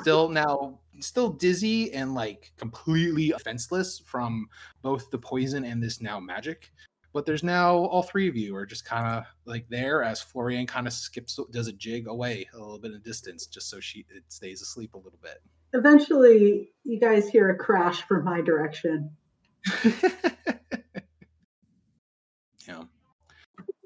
Still 0.00 0.30
now, 0.30 0.80
still 1.00 1.28
dizzy 1.28 1.92
and 1.92 2.14
like 2.14 2.52
completely 2.56 3.28
defenseless 3.28 4.02
from 4.04 4.48
both 4.80 5.10
the 5.10 5.18
poison 5.18 5.64
and 5.64 5.82
this 5.82 6.00
now 6.00 6.18
magic. 6.18 6.72
But 7.12 7.26
there's 7.26 7.42
now 7.42 7.76
all 7.76 8.02
three 8.02 8.28
of 8.28 8.36
you 8.36 8.56
are 8.56 8.64
just 8.64 8.84
kind 8.84 9.06
of 9.06 9.24
like 9.44 9.68
there 9.68 10.02
as 10.02 10.22
Florian 10.22 10.66
kind 10.66 10.86
of 10.86 10.92
skips, 10.92 11.38
does 11.50 11.68
a 11.68 11.72
jig 11.72 12.06
away 12.06 12.48
a 12.54 12.58
little 12.58 12.78
bit 12.78 12.94
of 12.94 13.02
distance 13.02 13.46
just 13.46 13.68
so 13.68 13.80
she 13.80 14.06
it 14.10 14.24
stays 14.28 14.62
asleep 14.62 14.94
a 14.94 14.98
little 14.98 15.18
bit. 15.22 15.42
Eventually, 15.74 16.70
you 16.84 17.00
guys 17.00 17.28
hear 17.28 17.50
a 17.50 17.56
crash 17.56 18.02
from 18.02 18.24
my 18.24 18.40
direction 18.40 19.10
yeah. 22.66 22.82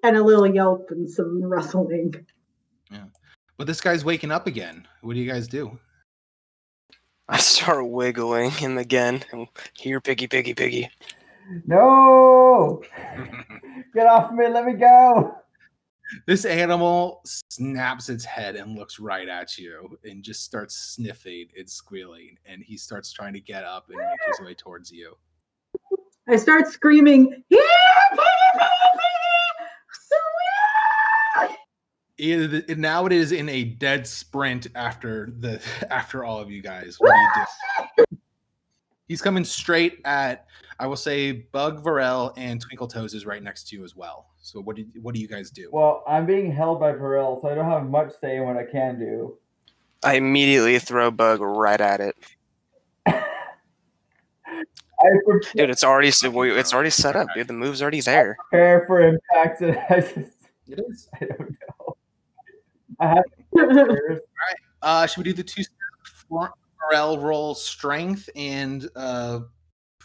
and 0.03 0.17
a 0.17 0.23
little 0.23 0.47
yelp 0.47 0.91
and 0.91 1.09
some 1.11 1.43
rustling. 1.43 2.15
Yeah. 2.91 3.05
But 3.57 3.67
this 3.67 3.81
guy's 3.81 4.05
waking 4.05 4.31
up 4.31 4.47
again. 4.47 4.87
What 5.03 5.15
do 5.15 5.21
you 5.21 5.31
guys 5.31 5.49
do? 5.49 5.79
I 7.29 7.39
start 7.39 7.89
wiggling 7.89 8.51
him 8.53 8.79
again. 8.79 9.25
And 9.33 9.49
here, 9.75 10.01
piggy, 10.01 10.29
piggy, 10.29 10.55
piggy. 10.55 10.89
No! 11.67 12.83
Get 13.95 14.07
off 14.07 14.33
me! 14.33 14.49
Let 14.49 14.65
me 14.65 14.73
go! 14.75 15.35
This 16.27 16.45
animal 16.45 17.21
snaps 17.51 18.09
its 18.09 18.25
head 18.25 18.55
and 18.57 18.77
looks 18.77 19.01
right 19.01 19.29
at 19.29 19.59
you 19.59 19.99
and 20.05 20.23
just 20.23 20.45
starts 20.45 20.77
sniffing 20.95 21.49
and 21.59 21.69
squealing. 21.69 22.37
And 22.47 22.63
he 22.63 22.77
starts 22.77 23.13
trying 23.13 23.33
to 23.35 23.41
get 23.41 23.65
up 23.65 23.89
and 23.89 23.99
make 23.99 24.07
his 24.29 24.41
way 24.47 24.55
towards 24.55 24.91
you. 24.93 25.15
I 26.29 26.37
start 26.37 26.69
screaming, 26.69 27.43
"Here, 27.49 27.61
piggy, 28.11 28.21
piggy, 28.55 28.69
piggy! 31.49 31.55
It, 32.19 32.71
it- 32.71 32.79
now 32.79 33.05
it 33.07 33.13
is 33.13 33.31
in 33.33 33.49
a 33.49 33.63
dead 33.65 34.07
sprint 34.07 34.69
after 34.75 35.29
the 35.39 35.61
after 35.91 36.25
all 36.25 36.39
of 36.41 36.51
you 36.51 36.63
guys. 36.63 36.97
What 36.99 37.13
do 37.13 37.41
you 37.41 37.47
do? 37.99 38.05
He's 39.09 39.23
coming 39.23 39.45
straight 39.45 40.01
at 40.05 40.47
I 40.79 40.87
will 40.87 40.97
say 40.97 41.33
Bug 41.33 41.83
Varel 41.83 42.33
and 42.37 42.61
Twinkle 42.61 42.89
Toes 42.89 43.15
is 43.15 43.25
right 43.25 43.43
next 43.43 43.69
to 43.69 43.77
you 43.77 43.85
as 43.85 43.97
well. 43.97 44.27
So 44.41 44.61
what 44.61 44.77
do 44.77 44.85
what 45.01 45.15
do 45.15 45.21
you 45.21 45.29
guys 45.29 45.51
do? 45.51 45.69
Well, 45.73 46.03
I'm 46.07 46.27
being 46.27 46.53
held 46.53 46.81
by 46.81 46.93
Varel, 46.93 47.41
so 47.41 47.49
I 47.49 47.55
don't 47.55 47.71
have 47.71 47.89
much 47.89 48.13
say 48.21 48.37
in 48.37 48.45
what 48.45 48.57
I 48.57 48.65
can 48.65 48.99
do. 48.99 49.39
I 50.03 50.15
immediately 50.15 50.79
throw 50.79 51.11
Bug 51.11 51.41
right 51.41 51.81
at 51.81 52.01
it. 52.01 52.17
I 53.07 53.23
pre- 55.25 55.41
Dude, 55.55 55.71
it's 55.71 55.85
already 55.85 56.09
it's 56.09 56.75
already 56.75 56.91
set 56.91 57.17
up, 57.17 57.29
dude. 57.35 57.47
The 57.47 57.53
move's 57.53 57.83
already 57.83 58.01
there. 58.01 58.37
prepare 58.51 58.85
for 58.87 59.01
impact, 59.03 59.61
and 59.63 59.79
I 59.91 60.01
just 60.01 60.33
It 60.69 60.81
is. 60.89 61.09
I 61.21 61.25
don't 61.25 61.41
know. 61.41 61.97
I 63.01 63.09
have 63.09 63.25
Uh, 64.83 65.07
should 65.07 65.19
we 65.19 65.25
do 65.25 65.33
the 65.33 65.43
two 65.43 65.63
step 65.63 65.75
Varel 66.93 67.23
roll 67.23 67.55
strength 67.55 68.29
and 68.37 68.89
uh, 68.97 69.41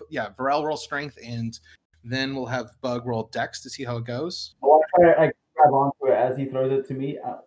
yeah, 0.09 0.29
Varel 0.37 0.63
roll 0.65 0.77
strength 0.77 1.17
and 1.25 1.59
then 2.03 2.35
we'll 2.35 2.45
have 2.47 2.71
Bug 2.81 3.05
roll 3.05 3.29
Dex 3.31 3.61
to 3.61 3.69
see 3.69 3.83
how 3.83 3.97
it 3.97 4.05
goes. 4.05 4.55
I 4.63 4.65
want 4.65 4.83
to 4.83 5.01
try 5.03 5.13
to 5.13 5.21
like 5.21 5.35
grab 5.55 5.73
onto 5.73 6.07
it 6.07 6.15
as 6.17 6.37
he 6.37 6.45
throws 6.45 6.71
it 6.71 6.87
to 6.87 6.93
me, 6.93 7.17
uh, 7.25 7.37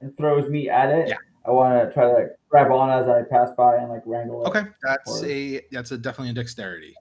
and 0.00 0.16
throws 0.16 0.48
me 0.48 0.68
at 0.70 0.90
it. 0.90 1.08
Yeah. 1.08 1.16
I 1.44 1.50
want 1.50 1.86
to 1.88 1.92
try 1.92 2.04
to 2.04 2.12
like, 2.12 2.28
grab 2.48 2.70
on 2.70 2.90
as 2.90 3.08
I 3.08 3.22
pass 3.30 3.50
by 3.56 3.76
and 3.76 3.88
like 3.90 4.02
wrangle 4.06 4.44
it. 4.44 4.48
Okay, 4.48 4.62
that's 4.82 5.22
Or- 5.22 5.26
a 5.26 5.60
that's 5.72 5.90
a 5.92 5.98
definitely 5.98 6.30
a 6.30 6.34
dexterity. 6.34 6.94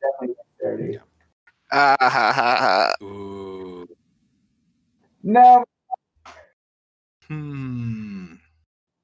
Definitely 0.00 0.36
dexterity. 0.58 0.92
Yeah. 0.94 1.00
Ah, 1.72 1.96
ha, 2.00 2.08
ha, 2.10 2.32
ha. 2.34 2.92
Ooh. 3.04 3.86
No, 5.22 5.64
Hmm. 7.28 8.01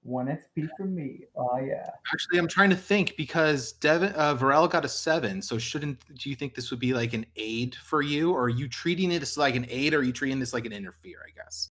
One 0.09 0.27
XP 0.27 0.69
for 0.77 0.85
me. 0.85 1.21
Oh 1.37 1.59
yeah. 1.59 1.91
Actually, 2.13 2.39
I'm 2.39 2.49
trying 2.49 2.71
to 2.71 2.77
think 2.77 3.17
because 3.17 3.73
Devin 3.73 4.13
uh, 4.15 4.35
Varel 4.35 4.71
got 4.71 4.85
a 4.85 4.89
seven. 4.89 5.43
So 5.43 5.59
shouldn't 5.59 5.99
do 6.19 6.31
you 6.31 6.37
think 6.37 6.55
this 6.55 6.71
would 6.71 6.81
be 6.81 6.95
like 6.95 7.13
an 7.13 7.27
aid 7.37 7.75
for 7.75 8.03
you, 8.03 8.33
or 8.33 8.45
are 8.45 8.49
you 8.49 8.69
treating 8.69 9.13
it 9.13 9.23
as 9.23 9.37
like 9.37 9.55
an 9.55 9.67
aid, 9.69 9.95
or 9.95 9.99
are 9.99 10.03
you 10.03 10.13
treating 10.13 10.39
this 10.39 10.53
like 10.53 10.65
an 10.65 10.73
interfere? 10.73 11.21
I 11.27 11.31
guess 11.37 11.69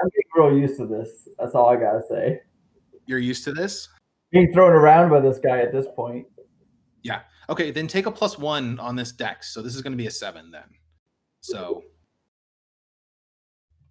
I'm 0.00 0.08
getting 0.10 0.50
real 0.54 0.58
used 0.58 0.78
to 0.78 0.86
this. 0.86 1.28
That's 1.38 1.54
all 1.54 1.68
I 1.68 1.76
gotta 1.76 2.02
say. 2.08 2.40
you're 3.06 3.18
used 3.18 3.44
to 3.44 3.52
this. 3.52 3.88
Being 4.32 4.52
thrown 4.52 4.72
around 4.72 5.10
by 5.10 5.20
this 5.20 5.38
guy 5.38 5.60
at 5.60 5.72
this 5.72 5.86
point. 5.94 6.26
Yeah. 7.02 7.20
Okay, 7.48 7.70
then 7.70 7.86
take 7.86 8.06
a 8.06 8.10
plus 8.10 8.38
one 8.38 8.78
on 8.80 8.96
this 8.96 9.12
dex. 9.12 9.54
So 9.54 9.62
this 9.62 9.76
is 9.76 9.82
going 9.82 9.92
to 9.92 9.96
be 9.96 10.08
a 10.08 10.10
seven 10.10 10.50
then. 10.50 10.64
So, 11.40 11.84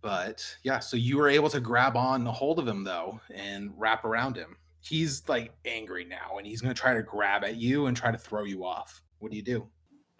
but 0.05 0.45
yeah, 0.61 0.77
so 0.77 0.95
you 0.95 1.17
were 1.17 1.27
able 1.29 1.49
to 1.49 1.59
grab 1.59 1.97
on 1.97 2.23
the 2.23 2.31
hold 2.31 2.59
of 2.59 2.67
him 2.67 2.83
though 2.83 3.19
and 3.33 3.71
wrap 3.75 4.05
around 4.05 4.37
him. 4.37 4.55
He's 4.79 5.27
like 5.27 5.51
angry 5.65 6.05
now, 6.05 6.37
and 6.37 6.45
he's 6.45 6.61
going 6.61 6.75
to 6.75 6.79
try 6.79 6.93
to 6.93 7.01
grab 7.01 7.43
at 7.43 7.55
you 7.55 7.87
and 7.87 7.97
try 7.97 8.11
to 8.11 8.17
throw 8.19 8.43
you 8.43 8.63
off. 8.63 9.01
What 9.17 9.31
do 9.31 9.35
you 9.37 9.41
do? 9.41 9.67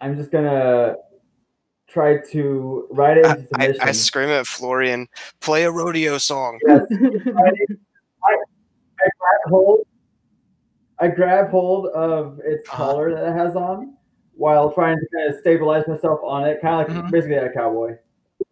I'm 0.00 0.16
just 0.16 0.32
gonna 0.32 0.96
try 1.88 2.18
to 2.32 2.88
ride 2.90 3.18
it 3.18 3.26
I, 3.26 3.30
into 3.30 3.42
I, 3.54 3.66
submission. 3.66 3.88
I 3.88 3.92
scream 3.92 4.28
at 4.30 4.46
Florian, 4.46 5.06
play 5.40 5.62
a 5.62 5.70
rodeo 5.70 6.18
song. 6.18 6.58
Yes. 6.66 6.80
I 6.90 8.32
grab 9.18 9.40
hold. 9.46 9.80
I 10.98 11.08
grab 11.08 11.50
hold 11.50 11.86
of 11.88 12.40
its 12.44 12.68
Uh-huh. 12.68 12.76
collar 12.76 13.14
that 13.14 13.28
it 13.28 13.32
has 13.34 13.54
on, 13.54 13.94
while 14.34 14.72
trying 14.72 14.98
to 14.98 15.06
kind 15.14 15.32
of 15.32 15.38
stabilize 15.40 15.86
myself 15.86 16.18
on 16.24 16.44
it, 16.44 16.60
kind 16.60 16.82
of 16.82 16.88
like 16.96 17.04
Mhm. 17.04 17.10
basically 17.12 17.36
a 17.36 17.50
cowboy. 17.52 17.96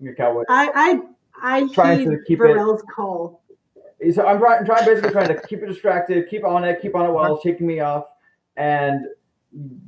I'm 0.00 0.08
a 0.08 0.14
cowboy. 0.14 0.44
I 0.48 0.70
I 0.74 1.00
I 1.42 1.68
Trying 1.72 2.10
to 2.10 2.18
keep 2.26 2.40
it- 2.40 2.42
Varel's 2.42 2.82
call. 2.94 3.42
So 4.12 4.26
I'm 4.26 4.38
trying, 4.38 4.64
trying 4.66 4.84
basically 4.84 5.10
trying 5.12 5.28
to 5.28 5.40
keep 5.46 5.62
it 5.62 5.66
distracted, 5.66 6.28
keep 6.28 6.44
on 6.44 6.64
it, 6.64 6.82
keep 6.82 6.94
on 6.94 7.06
it 7.06 7.12
while 7.12 7.34
it's 7.36 7.42
shaking 7.42 7.66
me 7.66 7.80
off, 7.80 8.04
and 8.56 9.06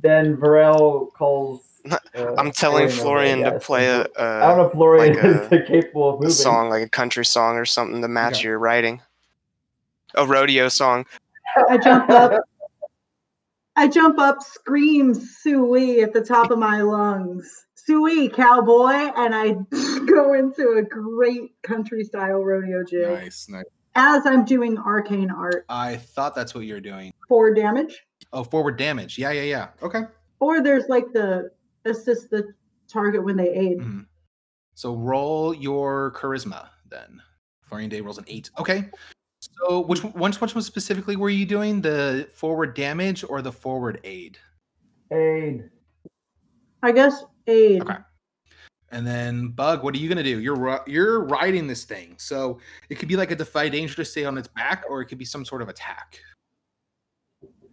then 0.01 0.37
Varel 0.37 1.11
calls. 1.13 1.63
Uh, 2.15 2.33
I'm 2.37 2.51
telling 2.51 2.89
Florian 2.89 3.39
Florian 3.39 3.39
over, 3.45 3.47
I 3.47 3.51
to 3.51 3.59
play 3.59 3.87
a, 3.87 4.01
I 4.01 4.47
don't 4.47 4.53
a, 4.53 4.57
know 4.57 4.65
if 4.67 4.71
Florian 4.73 5.15
like 5.15 5.23
is 5.23 5.51
a- 5.51 5.63
capable 5.65 6.17
of 6.17 6.25
a 6.25 6.31
song, 6.31 6.69
like 6.69 6.83
a 6.83 6.89
country 6.89 7.23
song 7.23 7.55
or 7.57 7.63
something 7.65 8.01
to 8.01 8.07
match 8.07 8.37
Okay. 8.39 8.43
your 8.45 8.59
writing. 8.59 9.01
A 10.15 10.25
rodeo 10.25 10.67
song. 10.67 11.05
I 11.69 11.77
jump 11.77 12.09
up. 12.09 12.41
I 13.75 13.87
jump 13.87 14.17
up, 14.19 14.41
scream 14.41 15.13
"Suey" 15.13 16.01
at 16.01 16.11
the 16.11 16.21
top 16.21 16.49
of 16.51 16.57
my 16.57 16.81
lungs. 16.81 17.66
Suey, 17.91 18.27
cowboy, 18.27 18.91
and 19.15 19.33
I 19.33 19.53
go 20.07 20.33
into 20.33 20.73
a 20.77 20.83
great 20.83 21.51
country 21.63 22.03
style 22.03 22.43
rodeo 22.43 22.83
jig 22.83 23.07
Nice, 23.07 23.47
nice. 23.47 23.63
as 23.95 24.25
I'm 24.25 24.43
doing 24.43 24.77
arcane 24.77 25.31
art. 25.31 25.65
I 25.69 25.95
thought 25.95 26.35
that's 26.35 26.53
what 26.53 26.65
you're 26.65 26.81
doing. 26.81 27.13
Four 27.29 27.53
damage. 27.53 28.03
Oh, 28.33 28.43
forward 28.43 28.77
damage. 28.77 29.17
Yeah, 29.17 29.31
yeah, 29.31 29.43
yeah. 29.43 29.67
Okay. 29.81 30.01
Or 30.41 30.61
there's 30.61 30.89
like 30.89 31.13
the 31.13 31.49
assist 31.85 32.29
the 32.29 32.53
target 32.89 33.23
when 33.23 33.37
they 33.37 33.49
aid. 33.53 33.79
Mhm. 33.79 34.05
So 34.75 34.93
roll 34.93 35.53
your 35.53 36.11
charisma 36.11 36.67
then. 36.89 37.21
Florian 37.61 37.89
Day 37.89 38.01
rolls 38.01 38.17
an 38.17 38.25
eight. 38.27 38.49
Okay. 38.59 38.89
So 39.39 39.79
which 39.79 40.03
one- 40.03 40.11
which 40.13 40.41
which 40.41 40.55
one 40.55 40.61
specifically 40.61 41.15
were 41.15 41.29
you 41.29 41.45
doing? 41.45 41.79
The 41.81 42.27
forward 42.33 42.75
damage 42.75 43.23
or 43.23 43.41
the 43.41 43.51
forward 43.53 44.01
aid? 44.03 44.37
Aid. 45.11 45.69
I 46.83 46.91
guess 46.91 47.23
aid. 47.47 47.81
Okay. 47.81 47.95
And 48.91 49.05
then 49.05 49.49
Bug, 49.49 49.83
what 49.83 49.93
are 49.95 49.97
you 49.97 50.07
gonna 50.07 50.23
do? 50.23 50.39
You're 50.39 50.81
you're 50.87 51.25
riding 51.25 51.67
this 51.67 51.83
thing, 51.83 52.15
so 52.17 52.59
it 52.89 52.95
could 52.95 53.09
be 53.09 53.17
like 53.17 53.31
a 53.31 53.35
defy 53.35 53.67
danger 53.67 53.95
to 53.95 54.05
stay 54.05 54.23
on 54.23 54.37
its 54.37 54.47
back, 54.47 54.85
or 54.89 55.01
it 55.01 55.07
could 55.07 55.17
be 55.17 55.25
some 55.25 55.43
sort 55.43 55.61
of 55.61 55.67
attack. 55.67 56.19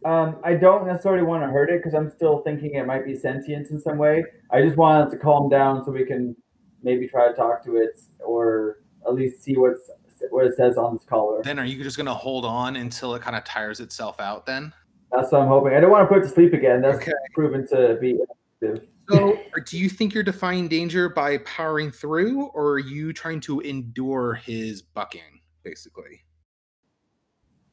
Um, 0.04 0.37
I 0.44 0.54
don't 0.54 0.87
necessarily 0.87 1.22
want 1.22 1.42
to 1.44 1.48
hurt 1.48 1.70
it 1.70 1.78
because 1.78 1.94
I'm 1.94 2.10
still 2.10 2.40
thinking 2.42 2.74
it 2.74 2.87
might 2.87 3.06
be 3.06 3.14
sentient 3.14 3.70
in 3.70 3.80
some 3.80 3.96
way. 3.96 4.24
I 4.50 4.60
just 4.60 4.76
want 4.76 5.08
it 5.08 5.16
to 5.16 5.22
calm 5.22 5.48
down 5.48 5.82
so 5.84 5.92
we 5.92 6.04
can 6.04 6.37
maybe 6.82 7.08
try 7.08 7.28
to 7.28 7.34
talk 7.34 7.64
to 7.64 7.76
it 7.76 7.98
or 8.18 8.80
at 9.06 9.14
least 9.14 9.42
see 9.42 9.56
what's 9.56 9.88
what 10.30 10.46
it 10.46 10.56
says 10.56 10.76
on 10.76 10.96
its 10.96 11.04
collar. 11.04 11.42
Then 11.42 11.58
are 11.58 11.64
you 11.64 11.82
just 11.82 11.96
gonna 11.96 12.12
hold 12.12 12.44
on 12.44 12.76
until 12.76 13.14
it 13.14 13.22
kind 13.22 13.37
of 13.37 13.44
tires 13.44 13.80
itself 13.80 14.20
out? 14.20 14.46
Then 14.46 14.72
That's 15.12 15.30
what 15.30 15.42
I'm 15.42 15.48
hoping. 15.48 15.74
I 15.74 15.80
don't 15.80 15.90
want 15.90 16.02
to 16.02 16.12
put 16.12 16.24
it 16.24 16.28
to 16.28 16.34
sleep 16.34 16.52
again. 16.54 16.82
That's 16.82 16.96
Okay. 16.98 17.12
proven 17.34 17.66
to 17.68 17.96
be 18.00 18.18
effective. 18.60 18.88
So 19.09 19.33
uh, 19.57 19.61
do 19.67 19.79
you 19.79 19.88
think 19.88 20.14
you're 20.14 20.23
defying 20.23 20.69
danger 20.69 21.09
by 21.09 21.38
powering 21.38 21.90
through, 21.90 22.45
or 22.55 22.73
are 22.73 22.79
you 22.79 23.12
trying 23.12 23.40
to 23.43 23.61
endure 23.61 24.35
his 24.35 24.83
bucking, 24.83 25.40
basically? 25.62 26.23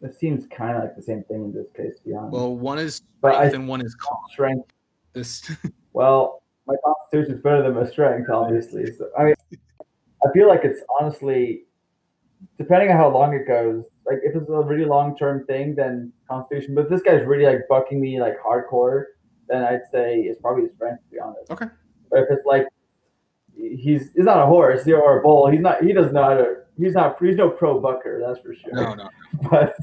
It 0.02 0.16
seems 0.16 0.48
kind 0.48 0.76
of 0.78 0.84
like 0.84 0.96
the 0.96 1.02
same 1.02 1.24
thing 1.24 1.44
in 1.46 1.54
this 1.54 1.68
case, 1.78 2.00
to 2.00 2.04
be 2.10 2.16
honest. 2.16 2.34
Well, 2.34 2.56
one 2.56 2.80
is 2.80 3.02
But 3.22 3.36
I- 3.36 3.48
strength 3.48 3.56
and 3.56 3.68
one 3.68 3.82
is 3.82 3.94
calm. 3.96 4.18
strength. 4.32 4.70
This 5.14 5.52
Well, 5.94 6.42
my 6.66 6.76
constitution's 6.84 7.42
better 7.44 7.62
than 7.64 7.76
my 7.76 7.86
strength, 7.90 8.30
obviously. 8.30 8.86
So 8.94 9.10
I 9.18 9.26
mean, 9.26 9.36
I 10.26 10.32
feel 10.34 10.48
like 10.48 10.62
it's 10.64 10.80
honestly, 11.00 11.66
depending 12.58 12.90
on 12.90 12.98
how 12.98 13.10
long 13.10 13.34
it 13.34 13.48
goes. 13.48 13.84
Like 14.06 14.20
if 14.24 14.36
it's 14.36 14.50
a 14.50 14.54
really 14.54 14.86
long 14.86 15.16
term 15.18 15.46
thing, 15.46 15.76
then 15.76 16.12
constitution. 16.28 16.74
But 16.74 16.90
this 16.90 17.02
guy's 17.04 17.24
really 17.26 17.46
like 17.46 17.68
bucking 17.70 18.00
me 18.02 18.20
like 18.20 18.36
hardcore, 18.42 19.04
then 19.52 19.64
I'd 19.64 19.82
say 19.92 20.22
it's 20.22 20.40
probably 20.42 20.64
his 20.64 20.74
strength, 20.74 21.04
to 21.04 21.10
be 21.12 21.20
honest. 21.20 21.52
Okay. 21.52 21.66
But 22.10 22.20
if 22.20 22.26
it's 22.32 22.46
like 22.46 22.68
he's 23.56 24.12
he's 24.16 24.26
not 24.26 24.42
a 24.42 24.46
horse 24.46 24.88
or 24.88 25.20
a 25.20 25.22
bull, 25.22 25.50
he's 25.50 25.62
not. 25.62 25.84
He 25.84 25.94
doesn't 25.94 26.14
know 26.14 26.24
how 26.24 26.36
to. 26.36 26.56
He's 26.78 26.94
not. 26.94 27.22
He's 27.22 27.36
no 27.36 27.50
pro 27.50 27.80
bucker, 27.80 28.22
that's 28.26 28.40
for 28.40 28.56
sure. 28.56 28.74
no, 28.74 28.94
no. 28.94 29.10
But 29.50 29.76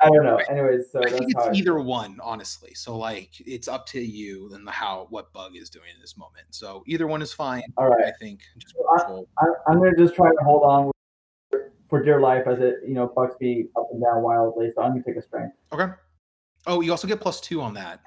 I 0.00 0.08
don't 0.08 0.24
know. 0.24 0.38
Anyways, 0.50 0.90
so 0.90 0.98
I 0.98 1.02
that's 1.02 1.18
think 1.18 1.30
it's 1.30 1.46
I, 1.46 1.52
either 1.52 1.80
one, 1.80 2.18
honestly. 2.22 2.74
So 2.74 2.96
like, 2.96 3.30
it's 3.40 3.68
up 3.68 3.86
to 3.88 4.00
you 4.00 4.50
and 4.54 4.66
the 4.66 4.70
how 4.70 5.06
what 5.10 5.32
bug 5.32 5.56
is 5.56 5.70
doing 5.70 5.90
in 5.94 6.00
this 6.00 6.16
moment. 6.16 6.46
So 6.50 6.82
either 6.86 7.06
one 7.06 7.22
is 7.22 7.32
fine. 7.32 7.62
all 7.76 7.88
right. 7.88 8.06
I 8.06 8.12
think. 8.18 8.40
Just 8.58 8.74
control. 8.74 9.28
I, 9.38 9.46
I'm 9.68 9.78
gonna 9.78 9.96
just 9.96 10.14
try 10.14 10.28
to 10.28 10.44
hold 10.44 10.62
on 10.64 10.90
for 11.88 12.02
dear 12.02 12.20
life 12.20 12.46
as 12.46 12.58
it, 12.58 12.76
you 12.86 12.94
know, 12.94 13.12
bucks 13.14 13.36
me 13.40 13.66
up 13.76 13.88
and 13.92 14.02
down 14.02 14.22
wildly. 14.22 14.70
So 14.74 14.82
I'm 14.82 14.92
gonna 14.92 15.04
take 15.04 15.16
a 15.16 15.22
strength. 15.22 15.54
Okay. 15.72 15.92
Oh, 16.66 16.80
you 16.80 16.90
also 16.90 17.06
get 17.06 17.20
plus 17.20 17.40
two 17.40 17.60
on 17.60 17.74
that. 17.74 18.00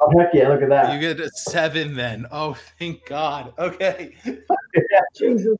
Oh 0.00 0.18
heck 0.18 0.32
yeah! 0.32 0.48
Look 0.48 0.62
at 0.62 0.68
that. 0.68 0.92
You 0.92 1.00
get 1.00 1.18
a 1.20 1.28
seven 1.30 1.94
then. 1.94 2.26
Oh, 2.30 2.56
thank 2.78 3.04
God. 3.06 3.52
Okay. 3.58 4.14
Jesus. 5.18 5.56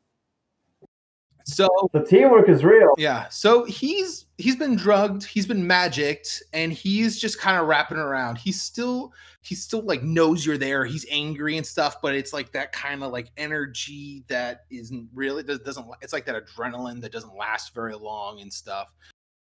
So 1.44 1.66
The 1.94 2.04
teamwork 2.04 2.50
is 2.50 2.62
real. 2.62 2.92
yeah, 2.98 3.26
so 3.30 3.64
he's 3.64 4.26
he's 4.36 4.54
been 4.54 4.76
drugged, 4.76 5.24
he's 5.24 5.46
been 5.46 5.66
magicked, 5.66 6.42
and 6.52 6.70
he's 6.74 7.18
just 7.18 7.40
kind 7.40 7.58
of 7.58 7.66
wrapping 7.66 7.96
around. 7.96 8.36
He's 8.36 8.60
still 8.60 9.14
he's 9.40 9.62
still 9.62 9.80
like 9.80 10.02
knows 10.02 10.44
you're 10.44 10.58
there. 10.58 10.84
He's 10.84 11.06
angry 11.10 11.56
and 11.56 11.64
stuff, 11.66 12.02
but 12.02 12.14
it's 12.14 12.34
like 12.34 12.52
that 12.52 12.72
kind 12.72 13.02
of 13.02 13.12
like 13.12 13.30
energy 13.38 14.24
that 14.28 14.66
isn't 14.70 15.08
really 15.14 15.42
doesn't. 15.42 15.86
It's 16.02 16.12
like 16.12 16.26
that 16.26 16.44
adrenaline 16.44 17.00
that 17.00 17.12
doesn't 17.12 17.34
last 17.34 17.74
very 17.74 17.94
long 17.94 18.42
and 18.42 18.52
stuff. 18.52 18.92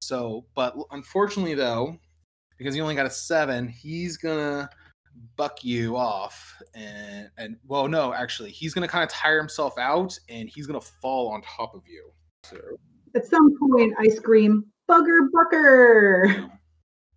So, 0.01 0.45
but 0.55 0.75
unfortunately 0.91 1.55
though, 1.55 1.97
because 2.57 2.73
he 2.73 2.79
only 2.79 2.95
got 2.95 3.05
a 3.05 3.09
seven, 3.11 3.67
he's 3.67 4.15
gonna 4.15 4.69
buck 5.35 5.63
you 5.63 5.95
off 5.97 6.61
and 6.75 7.29
and 7.37 7.57
well 7.67 7.87
no 7.87 8.13
actually 8.13 8.51
he's 8.51 8.73
gonna 8.73 8.87
kind 8.87 9.03
of 9.03 9.09
tire 9.09 9.37
himself 9.37 9.77
out 9.77 10.17
and 10.29 10.49
he's 10.49 10.67
gonna 10.67 10.81
fall 10.81 11.29
on 11.29 11.41
top 11.41 11.73
of 11.75 11.81
you 11.87 12.11
so 12.43 12.57
At 13.15 13.25
some 13.25 13.57
point, 13.59 13.93
I 13.99 14.09
scream, 14.09 14.65
"Bugger, 14.89 15.29
bucker!" 15.31 16.49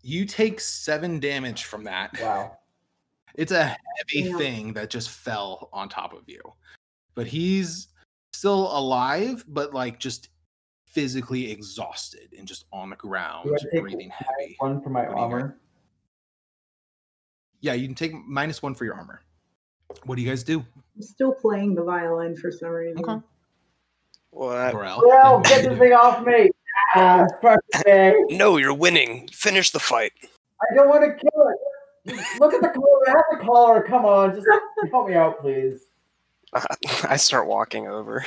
you 0.02 0.24
take 0.24 0.60
seven 0.60 1.20
damage 1.20 1.64
from 1.64 1.84
that 1.84 2.18
Wow. 2.20 2.56
it's 3.34 3.52
a 3.52 3.64
heavy 3.64 4.28
Yeah. 4.28 4.36
thing 4.38 4.72
that 4.74 4.88
just 4.90 5.10
fell 5.10 5.68
on 5.72 5.88
top 5.88 6.12
of 6.14 6.22
you 6.26 6.40
but 7.14 7.26
he's 7.26 7.88
still 8.32 8.76
alive 8.76 9.44
but 9.48 9.74
like 9.74 9.98
just 10.00 10.30
physically 10.86 11.50
exhausted 11.50 12.32
and 12.36 12.48
just 12.48 12.64
on 12.72 12.90
the 12.90 12.96
ground 12.96 13.44
Do 13.48 13.56
I 13.76 13.80
breathing 13.80 14.10
heavy 14.10 14.56
One 14.58 14.80
for 14.82 14.90
my 14.90 15.02
What 15.06 15.10
do 15.10 15.16
you 15.16 15.22
armor. 15.24 15.60
Yeah 17.60 17.72
you 17.72 17.86
can 17.86 17.94
take 17.94 18.12
minus 18.26 18.62
one 18.62 18.74
for 18.74 18.84
your 18.84 18.94
armor 18.94 19.20
what 20.04 20.16
do 20.16 20.22
you 20.22 20.28
guys 20.28 20.42
do 20.42 20.64
I'm 20.96 21.02
still 21.02 21.32
playing 21.32 21.74
the 21.74 21.82
violin 21.82 22.36
for 22.36 22.50
some 22.52 22.70
reason. 22.70 23.02
okay 23.04 23.20
What? 24.30 24.72
Varel, 24.72 25.02
Well, 25.04 25.40
get 25.40 25.64
this 25.64 25.78
thing 25.78 25.92
off 25.92 26.24
me. 26.24 26.50
Ah, 26.94 27.26
fuck. 27.40 27.60
No, 28.30 28.56
you're 28.58 28.74
winning. 28.74 29.28
Finish 29.32 29.70
the 29.70 29.80
fight. 29.80 30.12
I 30.60 30.74
don't 30.74 30.88
want 30.88 31.02
to 31.02 31.10
kill 31.10 31.48
it. 31.48 32.14
Just 32.16 32.40
Look 32.40 32.54
at 32.54 32.60
the 32.62 32.68
collar. 32.68 33.08
I 33.08 33.10
have 33.10 33.24
the 33.38 33.44
collar. 33.44 33.82
Come 33.82 34.04
on, 34.04 34.34
just 34.34 34.46
help 34.90 35.08
me 35.08 35.14
out, 35.14 35.40
please. 35.40 35.86
I 37.04 37.16
start 37.16 37.46
walking 37.46 37.86
over. 37.86 38.24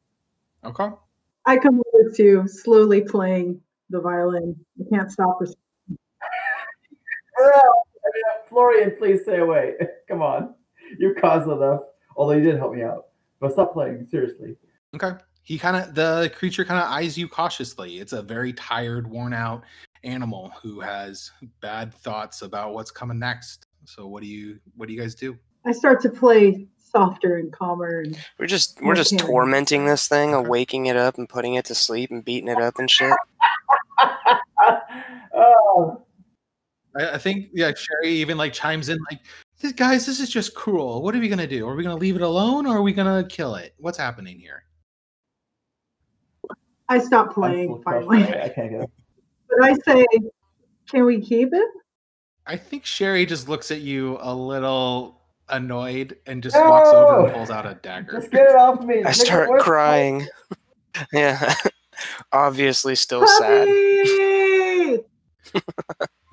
okay 0.64 0.88
I 1.44 1.56
come 1.58 1.80
over 1.94 2.10
to 2.16 2.48
slowly 2.48 3.02
playing 3.02 3.60
the 3.90 4.00
violin. 4.00 4.56
I 4.80 4.84
can't 4.94 5.10
stop 5.10 5.38
this. 5.40 5.54
Varel, 7.36 7.52
I 7.52 7.52
mean, 7.52 7.95
Florian, 8.48 8.94
please 8.98 9.22
stay 9.22 9.38
away. 9.38 9.74
Come 10.08 10.22
on, 10.22 10.54
you 10.98 11.14
caused 11.20 11.48
enough. 11.48 11.80
Although 12.16 12.34
you 12.34 12.42
did 12.42 12.56
help 12.56 12.74
me 12.74 12.82
out, 12.82 13.06
but 13.40 13.52
stop 13.52 13.72
playing 13.72 14.06
seriously. 14.10 14.56
Okay. 14.94 15.12
He 15.42 15.58
kind 15.58 15.76
of 15.76 15.94
the 15.94 16.32
creature 16.34 16.64
kind 16.64 16.80
of 16.80 16.90
eyes 16.90 17.16
you 17.16 17.28
cautiously. 17.28 17.98
It's 17.98 18.12
a 18.12 18.22
very 18.22 18.52
tired, 18.52 19.08
worn 19.08 19.32
out 19.32 19.62
animal 20.04 20.52
who 20.62 20.80
has 20.80 21.30
bad 21.60 21.92
thoughts 21.92 22.42
about 22.42 22.72
what's 22.74 22.90
coming 22.90 23.18
next. 23.18 23.66
So 23.84 24.06
what 24.06 24.22
do 24.22 24.28
you 24.28 24.58
what 24.76 24.88
do 24.88 24.94
you 24.94 25.00
guys 25.00 25.14
do? 25.14 25.36
I 25.64 25.72
start 25.72 26.00
to 26.02 26.10
play 26.10 26.66
softer 26.78 27.36
and 27.36 27.52
calmer. 27.52 28.00
And 28.00 28.18
We're 28.38 28.46
just 28.46 28.80
we're 28.82 28.94
just 28.94 29.12
Okay. 29.14 29.24
tormenting 29.26 29.84
this 29.84 30.08
thing, 30.08 30.34
Okay. 30.34 30.48
waking 30.48 30.86
it 30.86 30.96
up 30.96 31.18
and 31.18 31.28
putting 31.28 31.54
it 31.54 31.64
to 31.66 31.74
sleep 31.74 32.10
and 32.10 32.24
beating 32.24 32.48
it 32.48 32.58
up 32.58 32.78
and 32.78 32.90
shit. 32.90 33.14
oh, 35.34 36.05
I, 36.98 37.14
I 37.14 37.18
think 37.18 37.48
yeah, 37.52 37.72
Sherry 37.74 38.14
even 38.14 38.36
like 38.36 38.52
chimes 38.52 38.88
in 38.88 38.98
like, 39.10 39.20
"This- 39.60 39.72
guys, 39.72 40.06
this 40.06 40.20
is 40.20 40.30
just 40.30 40.54
cruel. 40.54 41.02
What 41.02 41.14
are 41.14 41.20
we 41.20 41.28
gonna 41.28 41.46
do? 41.46 41.66
Are 41.68 41.74
we 41.74 41.82
gonna 41.82 41.96
leave 41.96 42.16
it 42.16 42.22
alone 42.22 42.66
or 42.66 42.78
are 42.78 42.82
we 42.82 42.92
gonna 42.92 43.24
kill 43.24 43.54
it? 43.56 43.74
What's 43.78 43.98
happening 43.98 44.38
here? 44.38 44.64
I 46.88 46.98
stop 46.98 47.34
playing 47.34 47.82
finally. 47.82 48.22
by. 48.24 48.42
I 48.44 48.48
can't 48.48 48.70
get 48.70 48.80
it. 48.82 48.90
But 49.48 49.64
I 49.64 49.74
say, 49.84 50.06
can 50.88 51.04
we 51.04 51.20
keep 51.20 51.52
it? 51.52 51.68
I 52.46 52.56
think 52.56 52.84
Sherry 52.84 53.26
just 53.26 53.48
looks 53.48 53.70
at 53.72 53.80
you 53.80 54.18
a 54.20 54.32
little 54.32 55.20
annoyed 55.48 56.16
and 56.26 56.42
just 56.42 56.56
walks 56.56 56.90
over 56.90 57.26
and 57.26 57.34
pulls 57.34 57.50
out 57.50 57.66
a 57.66 57.74
dagger. 57.74 58.12
Just 58.12 58.30
get 58.30 58.50
it 58.50 58.56
off 58.56 58.82
me. 58.84 59.00
I 59.00 59.04
Make 59.04 59.14
start 59.14 59.60
crying. 59.60 60.26
yeah. 61.12 61.54
Obviously 62.32 62.94
still 62.94 63.26
sad. 63.26 63.68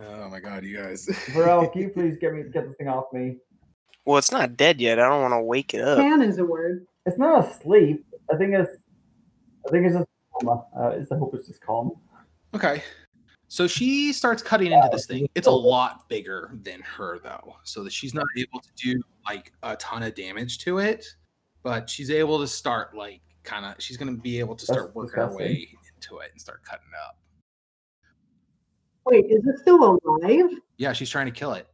Puppy! 0.03 0.21
Oh 0.21 0.29
my 0.29 0.39
god, 0.39 0.63
you 0.63 0.77
guys. 0.77 1.05
Varel, 1.33 1.71
can 1.71 1.81
you 1.81 1.89
please 1.89 2.17
get 2.19 2.33
me 2.33 2.43
get 2.43 2.67
this 2.67 2.75
thing 2.77 2.87
off 2.87 3.05
me? 3.13 3.37
Well, 4.05 4.17
it's 4.17 4.31
not 4.31 4.57
dead 4.57 4.81
yet. 4.81 4.99
I 4.99 5.07
don't 5.07 5.21
want 5.21 5.33
to 5.33 5.41
wake 5.41 5.73
it 5.73 5.81
up. 5.81 5.97
Can 5.97 6.21
is 6.21 6.37
a 6.37 6.45
word. 6.45 6.85
It's 7.05 7.17
not 7.17 7.45
asleep. 7.45 8.05
I 8.31 8.37
think 8.37 8.53
it's. 8.53 8.71
I 9.67 9.71
think 9.71 9.85
it's 9.85 9.95
just. 9.95 10.07
coma. 10.41 10.65
Uh, 10.77 10.89
it's, 10.89 11.11
I 11.11 11.17
hope 11.17 11.33
it's 11.35 11.47
just 11.47 11.61
calm. 11.61 11.91
Okay. 12.53 12.83
So 13.47 13.67
she 13.67 14.11
starts 14.13 14.41
cutting 14.41 14.71
into 14.71 14.89
this 14.91 15.05
thing. 15.05 15.27
It's 15.35 15.45
a 15.47 15.51
lot 15.51 16.09
bigger 16.09 16.57
than 16.63 16.81
her 16.81 17.19
though. 17.23 17.55
So 17.63 17.83
that 17.83 17.93
she's 17.93 18.13
not 18.13 18.25
able 18.35 18.59
to 18.59 18.69
do 18.75 19.01
like 19.27 19.53
a 19.61 19.75
ton 19.75 20.01
of 20.01 20.15
damage 20.15 20.57
to 20.59 20.79
it, 20.79 21.05
but 21.61 21.87
she's 21.87 22.09
able 22.09 22.39
to 22.39 22.47
start 22.47 22.95
like 22.97 23.21
kind 23.43 23.65
of 23.65 23.75
she's 23.77 23.95
going 23.95 24.13
to 24.13 24.19
be 24.19 24.39
able 24.39 24.55
to 24.55 24.65
That's 24.65 24.79
start 24.79 24.95
working 24.95 25.21
her 25.21 25.35
way 25.35 25.67
into 25.95 26.17
it 26.17 26.31
and 26.31 26.41
start 26.41 26.63
cutting 26.63 26.87
up. 27.05 27.17
Wait, 29.05 29.25
is 29.25 29.45
it 29.45 29.59
still 29.59 29.99
alive? 30.05 30.49
Yeah, 30.77 30.93
she's 30.93 31.09
trying 31.09 31.25
to 31.25 31.31
kill 31.31 31.53
it. 31.53 31.67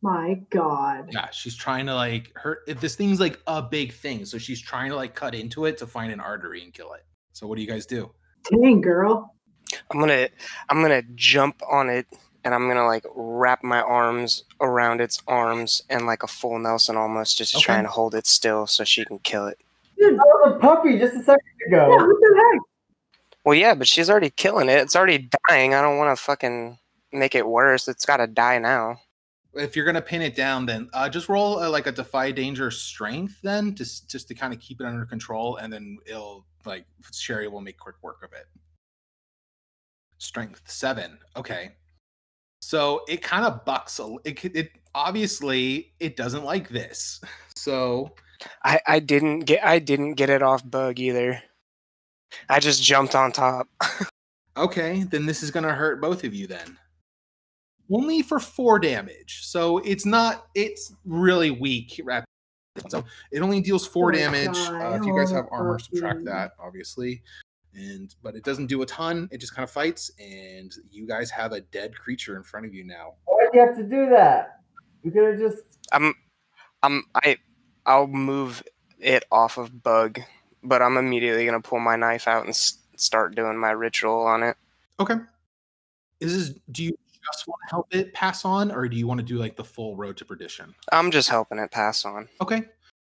My 0.00 0.40
God. 0.50 1.08
Yeah, 1.10 1.28
she's 1.30 1.56
trying 1.56 1.86
to 1.86 1.94
like 1.94 2.32
her 2.36 2.60
this 2.66 2.94
thing's 2.94 3.18
like 3.18 3.40
a 3.48 3.60
big 3.60 3.92
thing. 3.92 4.24
So 4.24 4.38
she's 4.38 4.60
trying 4.60 4.90
to 4.90 4.96
like 4.96 5.14
cut 5.14 5.34
into 5.34 5.64
it 5.64 5.76
to 5.78 5.86
find 5.88 6.12
an 6.12 6.20
artery 6.20 6.62
and 6.62 6.72
kill 6.72 6.92
it. 6.92 7.04
So 7.32 7.46
what 7.48 7.56
do 7.56 7.62
you 7.62 7.68
guys 7.68 7.84
do? 7.84 8.10
Dang, 8.48 8.80
girl. 8.80 9.34
I'm 9.90 9.98
gonna 9.98 10.28
I'm 10.68 10.80
gonna 10.82 11.02
jump 11.16 11.60
on 11.68 11.90
it 11.90 12.06
and 12.44 12.54
I'm 12.54 12.68
gonna 12.68 12.86
like 12.86 13.04
wrap 13.14 13.64
my 13.64 13.80
arms 13.82 14.44
around 14.60 15.00
its 15.00 15.20
arms 15.26 15.82
and 15.90 16.06
like 16.06 16.22
a 16.22 16.28
full 16.28 16.58
Nelson 16.60 16.96
almost 16.96 17.36
just 17.36 17.54
to 17.54 17.60
try 17.60 17.74
Okay. 17.74 17.80
and 17.80 17.88
hold 17.88 18.14
it 18.14 18.26
still 18.28 18.68
so 18.68 18.84
she 18.84 19.04
can 19.04 19.18
kill 19.18 19.48
it. 19.48 19.58
Dude, 19.98 20.14
That 20.14 20.18
was 20.24 20.54
a 20.54 20.58
puppy 20.60 20.96
just 20.96 21.14
a 21.14 21.22
second 21.24 21.40
ago. 21.66 21.76
yeah, 21.76 21.84
ago. 21.86 22.06
what 22.06 22.16
the 22.20 22.42
heck? 22.52 22.60
Well, 23.48 23.56
yeah, 23.56 23.74
but 23.74 23.88
she's 23.88 24.10
already 24.10 24.28
killing 24.28 24.68
it. 24.68 24.78
It's 24.78 24.94
already 24.94 25.30
dying. 25.48 25.72
I 25.72 25.80
don't 25.80 25.96
want 25.96 26.14
to 26.14 26.22
fucking 26.22 26.78
make 27.14 27.34
it 27.34 27.48
worse. 27.48 27.88
It's 27.88 28.04
got 28.04 28.18
to 28.18 28.26
die 28.26 28.58
now. 28.58 29.00
If 29.54 29.74
you're 29.74 29.86
gonna 29.86 30.02
pin 30.02 30.20
it 30.20 30.36
down, 30.36 30.66
then 30.66 30.90
uh, 30.92 31.08
just 31.08 31.30
roll 31.30 31.58
uh, 31.58 31.70
like 31.70 31.86
a 31.86 31.92
defy 31.92 32.30
danger 32.30 32.70
strength, 32.70 33.40
then 33.42 33.74
just 33.74 34.10
just 34.10 34.28
to 34.28 34.34
kind 34.34 34.52
of 34.52 34.60
keep 34.60 34.82
it 34.82 34.86
under 34.86 35.06
control, 35.06 35.56
and 35.56 35.72
then 35.72 35.96
it'll 36.04 36.44
like 36.66 36.84
Sherry 37.10 37.48
will 37.48 37.62
make 37.62 37.78
quick 37.78 37.94
work 38.02 38.22
of 38.22 38.34
it. 38.34 38.44
Strength 40.18 40.70
seven. 40.70 41.18
Okay. 41.34 41.72
So 42.60 43.00
it 43.08 43.22
kind 43.22 43.46
of 43.46 43.64
bucks. 43.64 43.98
A, 43.98 44.14
it 44.24 44.44
it 44.44 44.72
obviously 44.94 45.94
it 46.00 46.16
doesn't 46.16 46.44
like 46.44 46.68
this. 46.68 47.22
So 47.56 48.14
I 48.62 48.80
I 48.86 49.00
didn't 49.00 49.40
get 49.40 49.64
I 49.64 49.80
didn't 49.80 50.14
get 50.14 50.30
it 50.30 50.42
off 50.42 50.62
bug 50.70 51.00
either. 51.00 51.42
I 52.48 52.60
just 52.60 52.82
jumped 52.82 53.14
on 53.14 53.32
top. 53.32 53.68
okay, 54.56 55.04
then 55.04 55.26
this 55.26 55.42
is 55.42 55.50
gonna 55.50 55.72
hurt 55.74 56.00
both 56.00 56.24
of 56.24 56.34
you 56.34 56.46
then. 56.46 56.76
Only 57.90 58.22
for 58.22 58.38
four 58.38 58.78
damage. 58.78 59.40
So 59.46 59.78
it's 59.78 60.04
not. 60.04 60.46
It's 60.54 60.94
really 61.06 61.50
weak. 61.50 62.00
rap- 62.04 62.24
So 62.88 63.02
it 63.32 63.40
only 63.40 63.60
deals 63.60 63.86
four 63.86 64.10
Oh 64.12 64.16
damage. 64.16 64.56
Uh, 64.56 64.98
if 65.00 65.06
you 65.06 65.16
guys 65.16 65.30
have 65.30 65.46
armor, 65.50 65.78
subtract 65.78 66.24
that, 66.26 66.52
obviously. 66.60 67.22
And 67.74 68.14
but 68.22 68.34
it 68.34 68.44
doesn't 68.44 68.66
do 68.66 68.82
a 68.82 68.86
ton. 68.86 69.28
It 69.30 69.38
just 69.38 69.54
kind 69.54 69.64
of 69.64 69.70
fights, 69.70 70.10
and 70.18 70.72
you 70.90 71.06
guys 71.06 71.30
have 71.30 71.52
a 71.52 71.60
dead 71.60 71.94
creature 71.94 72.36
in 72.36 72.42
front 72.42 72.66
of 72.66 72.74
you 72.74 72.84
now. 72.84 73.14
Why'd 73.26 73.48
you 73.54 73.60
have 73.60 73.76
to 73.76 73.84
do 73.84 74.08
that? 74.10 74.60
We 75.02 75.10
could 75.10 75.24
have 75.24 75.38
just. 75.38 75.62
I'm 75.92 76.14
I'm 76.82 77.04
I 77.14 77.36
I'll 77.86 78.06
move 78.06 78.62
it 78.98 79.24
off 79.30 79.56
of 79.58 79.82
bug, 79.82 80.20
but 80.68 80.82
I'm 80.82 80.96
immediately 80.96 81.44
gonna 81.46 81.60
pull 81.60 81.80
my 81.80 81.96
knife 81.96 82.28
out 82.28 82.42
and 82.42 82.50
s- 82.50 82.78
start 82.96 83.34
doing 83.34 83.56
my 83.58 83.70
ritual 83.70 84.22
on 84.26 84.42
it. 84.42 84.56
Okay. 85.00 85.16
Is 86.20 86.48
this? 86.48 86.58
Do 86.72 86.84
you 86.84 86.98
just 87.32 87.46
want 87.46 87.60
to 87.66 87.70
help 87.70 87.94
it 87.94 88.12
pass 88.12 88.44
on, 88.44 88.70
or 88.70 88.88
do 88.88 88.96
you 88.96 89.06
want 89.06 89.20
to 89.20 89.26
do 89.26 89.38
like 89.38 89.56
the 89.56 89.64
full 89.64 89.96
road 89.96 90.16
to 90.18 90.24
perdition? 90.24 90.74
I'm 90.92 91.10
just 91.10 91.28
helping 91.28 91.58
it 91.58 91.70
pass 91.70 92.04
on. 92.04 92.28
Okay. 92.40 92.64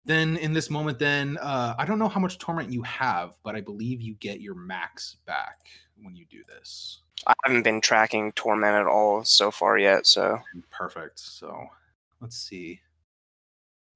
Then 0.07 0.36
in 0.36 0.52
this 0.52 0.68
moment, 0.68 0.98
then 0.98 1.38
uh, 1.38 1.74
I 1.78 1.86
don't 1.86 1.98
know 1.98 2.09
how 2.09 2.20
much 2.20 2.38
torment 2.38 2.70
you 2.70 2.82
have, 2.82 3.38
but 3.42 3.57
I 3.57 3.62
believe 3.62 4.02
you 4.02 4.14
get 4.14 4.40
your 4.40 4.55
max 4.55 5.16
back 5.24 5.61
when 6.02 6.14
you 6.14 6.26
do 6.28 6.42
this. 6.46 7.00
I 7.26 7.32
haven't 7.44 7.62
been 7.62 7.80
tracking 7.80 8.32
torment 8.32 8.76
at 8.76 8.86
all 8.86 9.24
so 9.24 9.50
far 9.50 9.78
yet, 9.78 10.07
so 10.07 10.40
Perfect. 10.70 11.18
So 11.18 11.66
let's 12.20 12.36
see. 12.36 12.80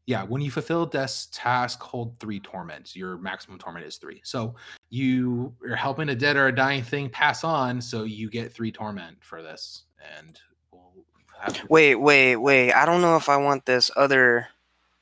Yeah, 0.08 0.22
when 0.22 0.40
you 0.40 0.50
fulfill 0.50 0.86
Death's 0.86 1.26
task, 1.32 1.82
hold 1.82 2.18
three 2.18 2.40
torments. 2.40 2.96
Your 2.96 3.18
maximum 3.18 3.58
torment 3.58 3.84
is 3.84 3.98
three. 3.98 4.22
So 4.24 4.54
you 4.88 5.54
are 5.68 5.76
helping 5.76 6.08
a 6.08 6.14
dead 6.14 6.38
or 6.38 6.46
a 6.46 6.54
dying 6.54 6.82
thing 6.82 7.10
pass 7.10 7.44
on, 7.44 7.78
so 7.82 8.04
you 8.04 8.30
get 8.30 8.50
three 8.50 8.72
torment 8.72 9.18
for 9.20 9.42
this. 9.42 9.82
And 10.16 10.40
we'll 10.72 10.94
have 11.38 11.62
wait, 11.68 11.96
wait, 11.96 12.36
wait. 12.36 12.72
I 12.72 12.86
don't 12.86 13.02
know 13.02 13.16
if 13.16 13.28
I 13.28 13.36
want 13.36 13.66
this 13.66 13.90
other 13.96 14.48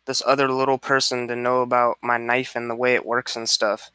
this 0.06 0.24
other 0.26 0.50
little 0.50 0.76
person 0.76 1.28
to 1.28 1.36
know 1.36 1.62
about 1.62 1.98
my 2.02 2.18
knife 2.18 2.56
and 2.56 2.68
the 2.68 2.74
way 2.74 2.94
it 2.94 3.06
works 3.06 3.36
and 3.36 3.48
stuff. 3.48 3.92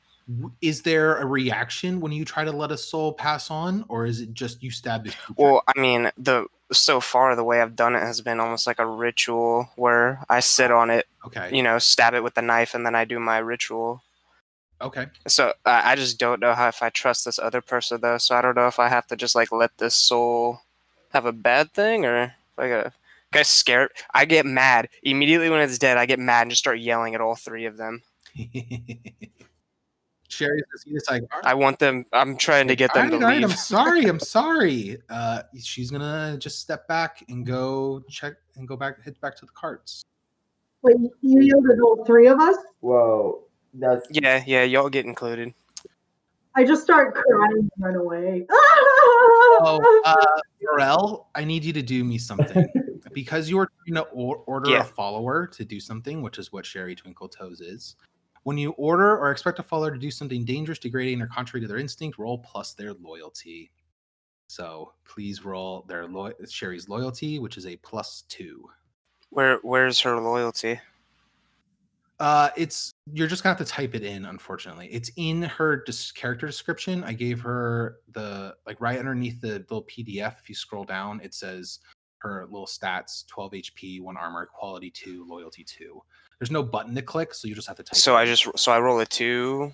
is 0.62 0.82
there 0.82 1.18
a 1.18 1.26
reaction 1.26 2.00
when 2.00 2.14
you 2.14 2.24
try 2.24 2.46
to 2.46 2.54
let 2.54 2.72
a 2.72 2.78
soul 2.78 3.12
pass 3.12 3.52
on, 3.52 3.84
or 3.90 4.06
is 4.06 4.22
it 4.22 4.34
just 4.34 4.64
you 4.64 4.72
stab 4.72 5.04
this? 5.04 5.16
Well, 5.36 5.62
I 5.68 5.78
mean, 5.78 6.10
the 6.18 6.48
so 6.72 7.00
far 7.02 7.36
the 7.36 7.44
way 7.44 7.62
I've 7.62 7.76
done 7.76 7.96
it 7.96 8.02
has 8.02 8.22
been 8.22 8.40
almost 8.40 8.68
like 8.68 8.80
a 8.80 8.86
ritual 8.86 9.70
where 9.76 10.24
I 10.30 10.40
sit 10.40 10.72
on 10.72 10.90
it, 10.90 11.08
okay, 11.26 11.50
you 11.56 11.64
know, 11.64 11.80
stab 11.80 12.14
it 12.14 12.24
with 12.24 12.36
the 12.36 12.42
knife, 12.42 12.74
and 12.74 12.86
then 12.86 12.96
I 12.96 13.06
do 13.06 13.20
my 13.20 13.38
ritual. 13.40 14.04
okay. 14.82 15.08
So 15.28 15.54
I 15.66 15.92
I 15.92 15.96
just 15.96 16.20
don't 16.20 16.40
know 16.40 16.54
how 16.54 16.68
if 16.68 16.82
I 16.82 16.90
trust 16.90 17.26
this 17.26 17.40
other 17.40 17.62
person 17.62 18.02
though. 18.02 18.18
So 18.18 18.36
I 18.36 18.42
don't 18.42 18.56
know 18.56 18.68
if 18.68 18.80
I 18.80 18.90
have 18.90 19.08
to 19.08 19.16
just 19.16 19.36
like 19.36 19.52
let 19.52 19.78
this 19.78 19.96
soul 19.96 20.62
have 21.14 21.26
a 21.26 21.32
bad 21.34 21.72
thing 21.74 22.06
or 22.06 22.24
if 22.24 22.32
I 22.60 22.70
gotta. 22.70 22.94
Guys, 23.32 23.48
scared. 23.48 23.92
I 24.14 24.26
get 24.26 24.46
mad 24.46 24.90
immediately 25.04 25.50
when 25.50 25.62
it's 25.62 25.78
dead. 25.78 25.98
I 25.98 26.06
get 26.06 26.20
mad 26.20 26.42
and 26.44 26.52
just 26.52 26.60
start 26.64 26.80
yelling 26.80 27.16
at 27.16 27.22
all 27.22 27.36
three 27.36 27.66
of 27.66 27.78
them. 27.78 28.02
Sherry's 30.32 30.64
just 30.88 31.10
like, 31.10 31.24
"All 31.34 31.42
I 31.44 31.54
want 31.54 31.80
them. 31.80 32.06
I'm 32.14 32.38
trying 32.38 32.68
to 32.68 32.76
get 32.76 32.94
them 32.94 33.06
Alright, 33.06 33.20
to 33.20 33.26
alright, 33.26 33.42
leave. 33.42 33.52
I'm 33.52 33.58
sorry. 33.58 34.06
I'm 34.06 34.20
sorry. 34.38 34.98
Uh, 35.10 35.44
she's 35.60 35.92
gonna 35.92 36.38
just 36.40 36.60
step 36.60 36.88
back 36.88 37.24
and 37.30 37.46
go 37.46 38.02
check 38.10 38.34
and 38.56 38.68
go 38.68 38.76
back, 38.78 39.04
head 39.04 39.20
back 39.22 39.36
to 39.38 39.46
the 39.46 39.52
carts. 39.52 40.04
Wait, 40.84 40.96
you 41.22 41.42
yielded 41.42 41.80
all 41.82 42.04
three 42.06 42.28
of 42.28 42.40
us? 42.40 42.56
Whoa, 42.80 43.44
that's 43.74 44.08
Yeah, 44.10 44.44
yeah, 44.48 44.64
y'all 44.64 44.90
get 44.90 45.06
included. 45.06 45.54
I 46.56 46.66
just 46.66 46.82
start 46.84 47.14
crying 47.14 47.52
and 47.60 47.72
run 47.80 47.96
away. 47.96 48.46
Oh, 48.50 50.02
uh, 50.06 50.16
Varel, 50.78 51.26
I 51.36 51.44
need 51.46 51.64
you 51.64 51.72
to 51.74 51.82
do 51.82 52.04
me 52.04 52.18
something 52.18 52.68
because 53.14 53.50
you 53.50 53.58
are 53.60 53.70
trying 53.86 54.04
to 54.04 54.10
order 54.12 54.70
Yeah. 54.72 54.82
a 54.82 54.84
follower 54.84 55.48
to 55.48 55.64
do 55.64 55.80
something, 55.80 56.22
which 56.22 56.40
is 56.40 56.52
what 56.52 56.66
Sherry 56.66 56.96
Twinkle 56.96 57.30
Toes 57.30 57.62
is. 57.62 57.96
When 58.44 58.58
you 58.58 58.72
order 58.72 59.18
or 59.18 59.32
expect 59.32 59.60
a 59.60 59.64
follower 59.64 59.92
to 59.92 60.00
do 60.00 60.10
something 60.10 60.44
dangerous, 60.46 60.80
degrading, 60.80 61.22
or 61.22 61.28
contrary 61.28 61.62
to 61.62 61.68
their 61.68 61.78
instinct, 61.78 62.18
roll 62.18 62.40
plus 62.40 62.74
their 62.74 62.94
loyalty. 62.94 63.72
So 64.48 64.94
please 65.06 65.46
roll 65.46 65.86
their 65.88 66.08
lo- 66.08 66.34
Sherry's 66.50 66.90
loyalty, 66.90 67.40
which 67.40 67.58
is 67.58 67.66
a 67.66 67.78
plus 67.78 68.24
two. 68.28 68.68
Where 69.30 69.60
where's 69.62 70.00
her 70.02 70.20
loyalty? 70.20 70.80
Uh, 72.20 72.50
it's 72.56 72.92
you're 73.14 73.28
just 73.28 73.44
gonna 73.44 73.56
have 73.56 73.66
to 73.66 73.72
type 73.72 73.96
it 73.96 74.04
in. 74.04 74.26
Unfortunately, 74.26 74.88
it's 74.88 75.10
in 75.16 75.42
her 75.42 75.84
dis- 75.84 76.12
character 76.12 76.46
description. 76.46 77.04
I 77.04 77.14
gave 77.14 77.40
her 77.42 77.98
the 78.12 78.56
like 78.68 78.80
right 78.82 79.00
underneath 79.00 79.40
the 79.42 79.54
little 79.70 79.86
PDF. 79.86 80.36
If 80.40 80.50
you 80.50 80.54
scroll 80.54 80.84
down, 80.84 81.22
it 81.24 81.34
says 81.34 81.80
her 82.22 82.46
little 82.50 82.68
stats: 82.68 83.26
12 83.28 83.52
HP, 83.54 84.02
one 84.02 84.18
armor, 84.18 84.46
quality 84.46 84.90
two, 84.92 85.26
loyalty 85.28 85.64
two. 85.64 86.02
There's 86.40 86.52
no 86.52 86.64
button 86.64 86.96
to 86.96 87.02
click, 87.02 87.34
so 87.34 87.48
you 87.48 87.56
just 87.56 87.68
have 87.68 87.78
to 87.78 87.84
type. 87.84 87.96
So 87.96 88.16
it 88.16 88.20
I 88.22 88.26
just 88.26 88.48
so 88.58 88.72
I 88.72 88.80
roll 88.80 89.00
a 89.00 89.06
two. 89.06 89.72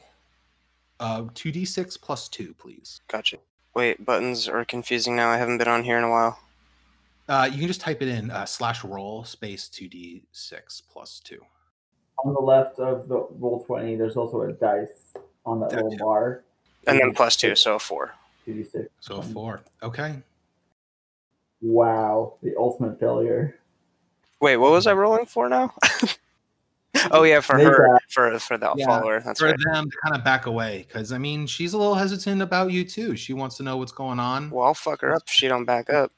uh 1.00 1.22
2d6 1.24 2.00
plus 2.02 2.28
two, 2.28 2.54
please. 2.58 3.02
Gotcha. 3.08 3.38
Wait, 3.76 4.04
buttons 4.06 4.48
are 4.48 4.66
confusing 4.66 5.16
now. 5.16 5.30
I 5.30 5.38
haven't 5.38 5.60
been 5.60 5.68
on 5.68 5.84
here 5.84 5.98
in 5.98 6.04
a 6.04 6.10
while. 6.10 6.39
Uh, 7.30 7.48
you 7.52 7.60
can 7.60 7.68
just 7.68 7.82
type 7.82 8.02
it 8.02 8.08
in 8.08 8.32
uh, 8.32 8.45
slash 8.45 8.84
roll 8.86 9.24
space 9.26 9.70
2d6 9.74 10.82
plus 10.91 11.20
two. 11.20 11.41
on 12.24 12.34
the 12.34 12.39
left 12.39 12.80
of 12.80 13.08
the 13.10 13.28
roll 13.38 13.64
twenty. 13.66 13.95
There's 13.95 14.16
also 14.16 14.41
a 14.41 14.54
dice 14.54 15.14
on 15.45 15.60
that 15.60 15.72
little 15.74 15.89
Gotcha. 15.91 16.04
bar. 16.04 16.43
And 16.88 17.00
then 17.00 17.14
plus 17.14 17.36
two, 17.36 17.56
so 17.56 17.78
four. 17.80 18.14
Two 18.45 18.54
d 18.54 18.64
six. 18.64 18.88
So 19.02 19.22
four. 19.22 19.62
Okay. 19.84 20.16
Wow, 21.62 22.38
the 22.43 22.53
ultimate 22.58 22.99
failure. 22.99 23.60
Wait, 24.39 24.58
what 24.58 24.72
was 24.72 24.86
I 24.88 24.93
rolling 24.93 25.26
for 25.26 25.49
now? 25.49 25.74
oh 27.12 27.24
yeah, 27.24 27.39
for 27.39 27.55
Make 27.58 27.68
her, 27.68 27.88
that- 27.93 28.01
for 28.10 28.39
for 28.39 28.58
the 28.58 28.74
Yeah, 28.76 28.86
follower. 28.86 29.20
That's 29.20 29.39
for 29.39 29.47
right. 29.47 29.55
them 29.74 29.89
to 29.89 29.97
kind 30.03 30.16
of 30.16 30.24
back 30.24 30.45
away 30.45 30.86
because 30.88 31.12
I 31.12 31.18
mean 31.18 31.47
she's 31.47 31.74
a 31.74 31.78
little 31.78 31.95
hesitant 31.95 32.41
about 32.41 32.72
you 32.72 32.84
too. 32.84 33.16
She 33.16 33.34
wants 33.34 33.58
to 33.58 33.64
know 33.64 33.78
what's 33.78 33.91
going 33.91 34.20
on. 34.20 34.49
Well, 34.49 34.66
I'll 34.66 34.74
fuck 34.74 35.01
her 35.01 35.14
up 35.14 35.24
if 35.26 35.32
she 35.34 35.47
don't 35.47 35.66
back 35.66 35.89
up. 35.89 36.12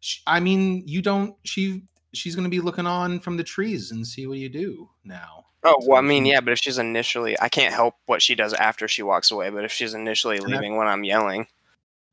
Sh- 0.00 0.20
I 0.26 0.40
mean, 0.40 0.82
you 0.86 1.00
don't. 1.02 1.34
She 1.44 1.82
she's 2.12 2.34
going 2.34 2.44
to 2.44 2.50
be 2.50 2.60
looking 2.60 2.86
on 2.86 3.20
from 3.20 3.36
the 3.36 3.44
trees 3.44 3.90
and 3.90 4.06
see 4.06 4.26
what 4.26 4.38
you 4.38 4.48
do 4.48 4.88
now. 5.04 5.44
Oh 5.64 5.76
well, 5.86 5.98
I 5.98 6.02
mean, 6.02 6.26
yeah, 6.26 6.40
but 6.40 6.52
if 6.52 6.58
she's 6.58 6.78
initially, 6.78 7.36
I 7.40 7.48
can't 7.48 7.74
help 7.74 7.94
what 8.06 8.22
she 8.22 8.34
does 8.34 8.52
after 8.52 8.86
she 8.88 9.02
walks 9.02 9.30
away. 9.30 9.50
But 9.50 9.64
if 9.64 9.72
she's 9.72 9.94
initially 9.94 10.36
And 10.36 10.44
that- 10.46 10.50
leaving 10.52 10.76
when 10.76 10.86
I'm 10.86 11.02
yelling, 11.02 11.46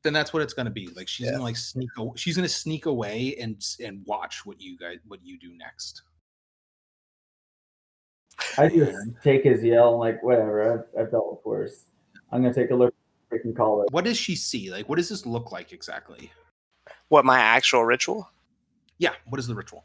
Then 0.04 0.12
that's 0.12 0.32
what 0.34 0.42
it's 0.42 0.52
going 0.52 0.66
to 0.66 0.70
be. 0.72 0.88
Like 0.94 1.08
she's 1.08 1.24
Yeah. 1.26 1.32
going 1.32 1.40
to 1.40 1.44
like 1.44 1.56
sneak. 1.56 1.88
aw- 1.98 2.14
She's 2.14 2.36
going 2.36 2.46
to 2.46 2.54
sneak 2.54 2.86
away 2.86 3.34
and 3.40 3.60
and 3.82 4.04
watch 4.06 4.44
what 4.46 4.60
you 4.60 4.76
guys 4.78 4.98
what 5.08 5.20
you 5.24 5.38
do 5.38 5.56
next. 5.56 6.02
I 8.58 8.68
just 8.68 8.96
take 9.22 9.44
his 9.44 9.62
yell 9.62 9.90
and 9.90 9.98
like 10.00 10.22
whatever. 10.22 10.72
I've, 10.96 11.00
I've 11.00 11.10
dealt 11.10 11.30
with 11.32 11.44
worse. 11.46 11.84
I'm 12.30 12.42
gonna 12.42 12.54
take 12.54 12.70
a 12.70 12.74
look. 12.74 12.94
We 13.30 13.38
can 13.38 13.54
call 13.54 13.82
it. 13.82 13.92
What 13.92 14.04
does 14.04 14.16
she 14.18 14.36
see? 14.36 14.70
Like 14.70 14.88
what 14.88 14.96
does 14.96 15.08
this 15.08 15.24
look 15.26 15.50
like 15.52 15.72
exactly? 15.72 16.30
what 17.08 17.24
my 17.24 17.38
actual 17.38 17.84
ritual? 17.84 18.30
Yeah. 18.98 19.12
What 19.26 19.38
is 19.38 19.46
the 19.46 19.54
ritual? 19.54 19.84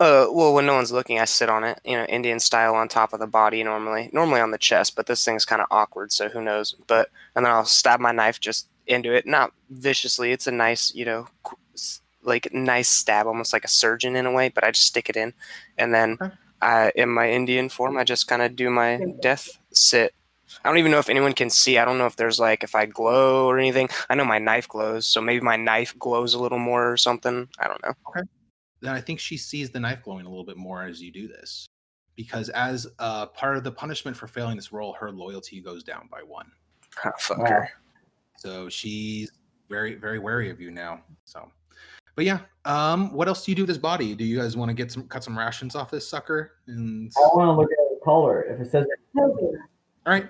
Uh, 0.00 0.26
well, 0.30 0.52
when 0.54 0.66
no 0.66 0.74
one's 0.74 0.90
looking, 0.92 1.20
I 1.20 1.24
sit 1.24 1.48
on 1.48 1.62
it, 1.62 1.80
you 1.84 1.96
know, 1.96 2.04
Indian 2.04 2.40
style 2.40 2.74
on 2.74 2.88
top 2.88 3.12
of 3.12 3.20
the 3.20 3.26
body 3.26 3.62
normally, 3.62 4.10
normally 4.12 4.40
on 4.40 4.50
the 4.50 4.58
chest, 4.58 4.96
but 4.96 5.06
this 5.06 5.24
thing's 5.24 5.44
kind 5.44 5.62
of 5.62 5.68
awkward, 5.70 6.10
so 6.10 6.28
who 6.28 6.42
knows? 6.42 6.74
But 6.88 7.10
and 7.36 7.44
then 7.44 7.52
I'll 7.52 7.64
stab 7.64 8.00
my 8.00 8.10
knife 8.12 8.40
just 8.40 8.66
into 8.86 9.12
it, 9.12 9.26
not 9.26 9.52
viciously. 9.70 10.32
It's 10.32 10.46
a 10.46 10.52
nice, 10.52 10.94
you 10.94 11.04
know, 11.04 11.28
like 12.22 12.52
nice 12.52 12.88
stab, 12.88 13.26
almost 13.26 13.52
like 13.52 13.64
a 13.64 13.68
surgeon 13.68 14.16
in 14.16 14.26
a 14.26 14.32
way, 14.32 14.48
but 14.48 14.64
I 14.64 14.70
just 14.70 14.86
stick 14.86 15.08
it 15.08 15.16
in, 15.16 15.34
and 15.78 15.94
then 15.94 16.18
Okay. 16.20 16.34
I, 16.62 16.92
in 16.94 17.10
my 17.10 17.30
Indian 17.30 17.68
form, 17.68 17.98
I 17.98 18.04
just 18.04 18.26
kind 18.26 18.40
of 18.40 18.56
do 18.56 18.70
my 18.70 19.04
death 19.20 19.58
sit. 19.72 20.14
I 20.64 20.68
don't 20.68 20.78
even 20.78 20.90
know 20.90 20.98
if 20.98 21.10
anyone 21.10 21.34
can 21.34 21.50
see. 21.50 21.76
I 21.76 21.84
don't 21.84 21.98
know 21.98 22.06
if 22.06 22.16
there's 22.16 22.38
like 22.38 22.64
if 22.64 22.74
I 22.74 22.86
glow 22.86 23.46
or 23.46 23.58
anything. 23.58 23.90
I 24.08 24.14
know 24.14 24.24
my 24.24 24.38
knife 24.38 24.66
glows, 24.66 25.06
so 25.06 25.20
maybe 25.20 25.44
my 25.44 25.56
knife 25.56 25.98
glows 25.98 26.32
a 26.32 26.38
little 26.38 26.58
more 26.58 26.90
or 26.90 26.96
something. 26.96 27.48
I 27.58 27.68
don't 27.68 27.82
know. 27.82 27.92
then 28.80 28.94
I 28.94 29.00
think 29.00 29.20
she 29.20 29.36
sees 29.36 29.70
the 29.70 29.80
knife 29.80 30.02
glowing 30.02 30.24
a 30.24 30.28
little 30.28 30.44
bit 30.44 30.56
more 30.56 30.82
as 30.82 31.02
you 31.02 31.12
do 31.12 31.28
this. 31.28 31.66
Because 32.16 32.48
as 32.50 32.86
uh, 32.98 33.26
part 33.26 33.56
of 33.56 33.64
the 33.64 33.72
punishment 33.72 34.16
for 34.16 34.28
failing 34.28 34.56
this 34.56 34.72
roll, 34.72 34.94
her 34.94 35.10
loyalty 35.10 35.60
goes 35.60 35.82
down 35.82 36.08
by 36.10 36.22
one. 36.22 36.50
Ah, 37.04 37.10
fuck 37.18 37.38
Wow. 37.38 37.66
Her. 38.44 38.50
So 38.50 38.68
she's 38.68 39.30
very, 39.68 39.94
very 39.94 40.18
wary 40.18 40.50
of 40.50 40.60
you 40.60 40.70
now. 40.70 41.00
So, 41.24 41.50
but 42.16 42.24
yeah, 42.24 42.40
um, 42.64 43.12
what 43.12 43.28
else 43.28 43.44
do 43.44 43.50
you 43.50 43.56
do 43.56 43.62
with 43.62 43.68
this 43.68 43.78
body? 43.78 44.14
Do 44.14 44.24
you 44.24 44.38
guys 44.38 44.56
want 44.56 44.68
to 44.68 44.74
get 44.74 44.92
some 44.92 45.08
cut 45.08 45.24
some 45.24 45.36
rations 45.36 45.74
off 45.74 45.90
this 45.90 46.08
sucker? 46.08 46.52
And 46.66 47.12
I 47.16 47.20
want 47.34 47.48
to 47.48 47.52
look 47.52 47.70
at 47.70 47.76
the 47.76 48.00
color. 48.04 48.42
If 48.42 48.60
it 48.60 48.70
says 48.70 48.86
all 50.06 50.12
right, 50.12 50.28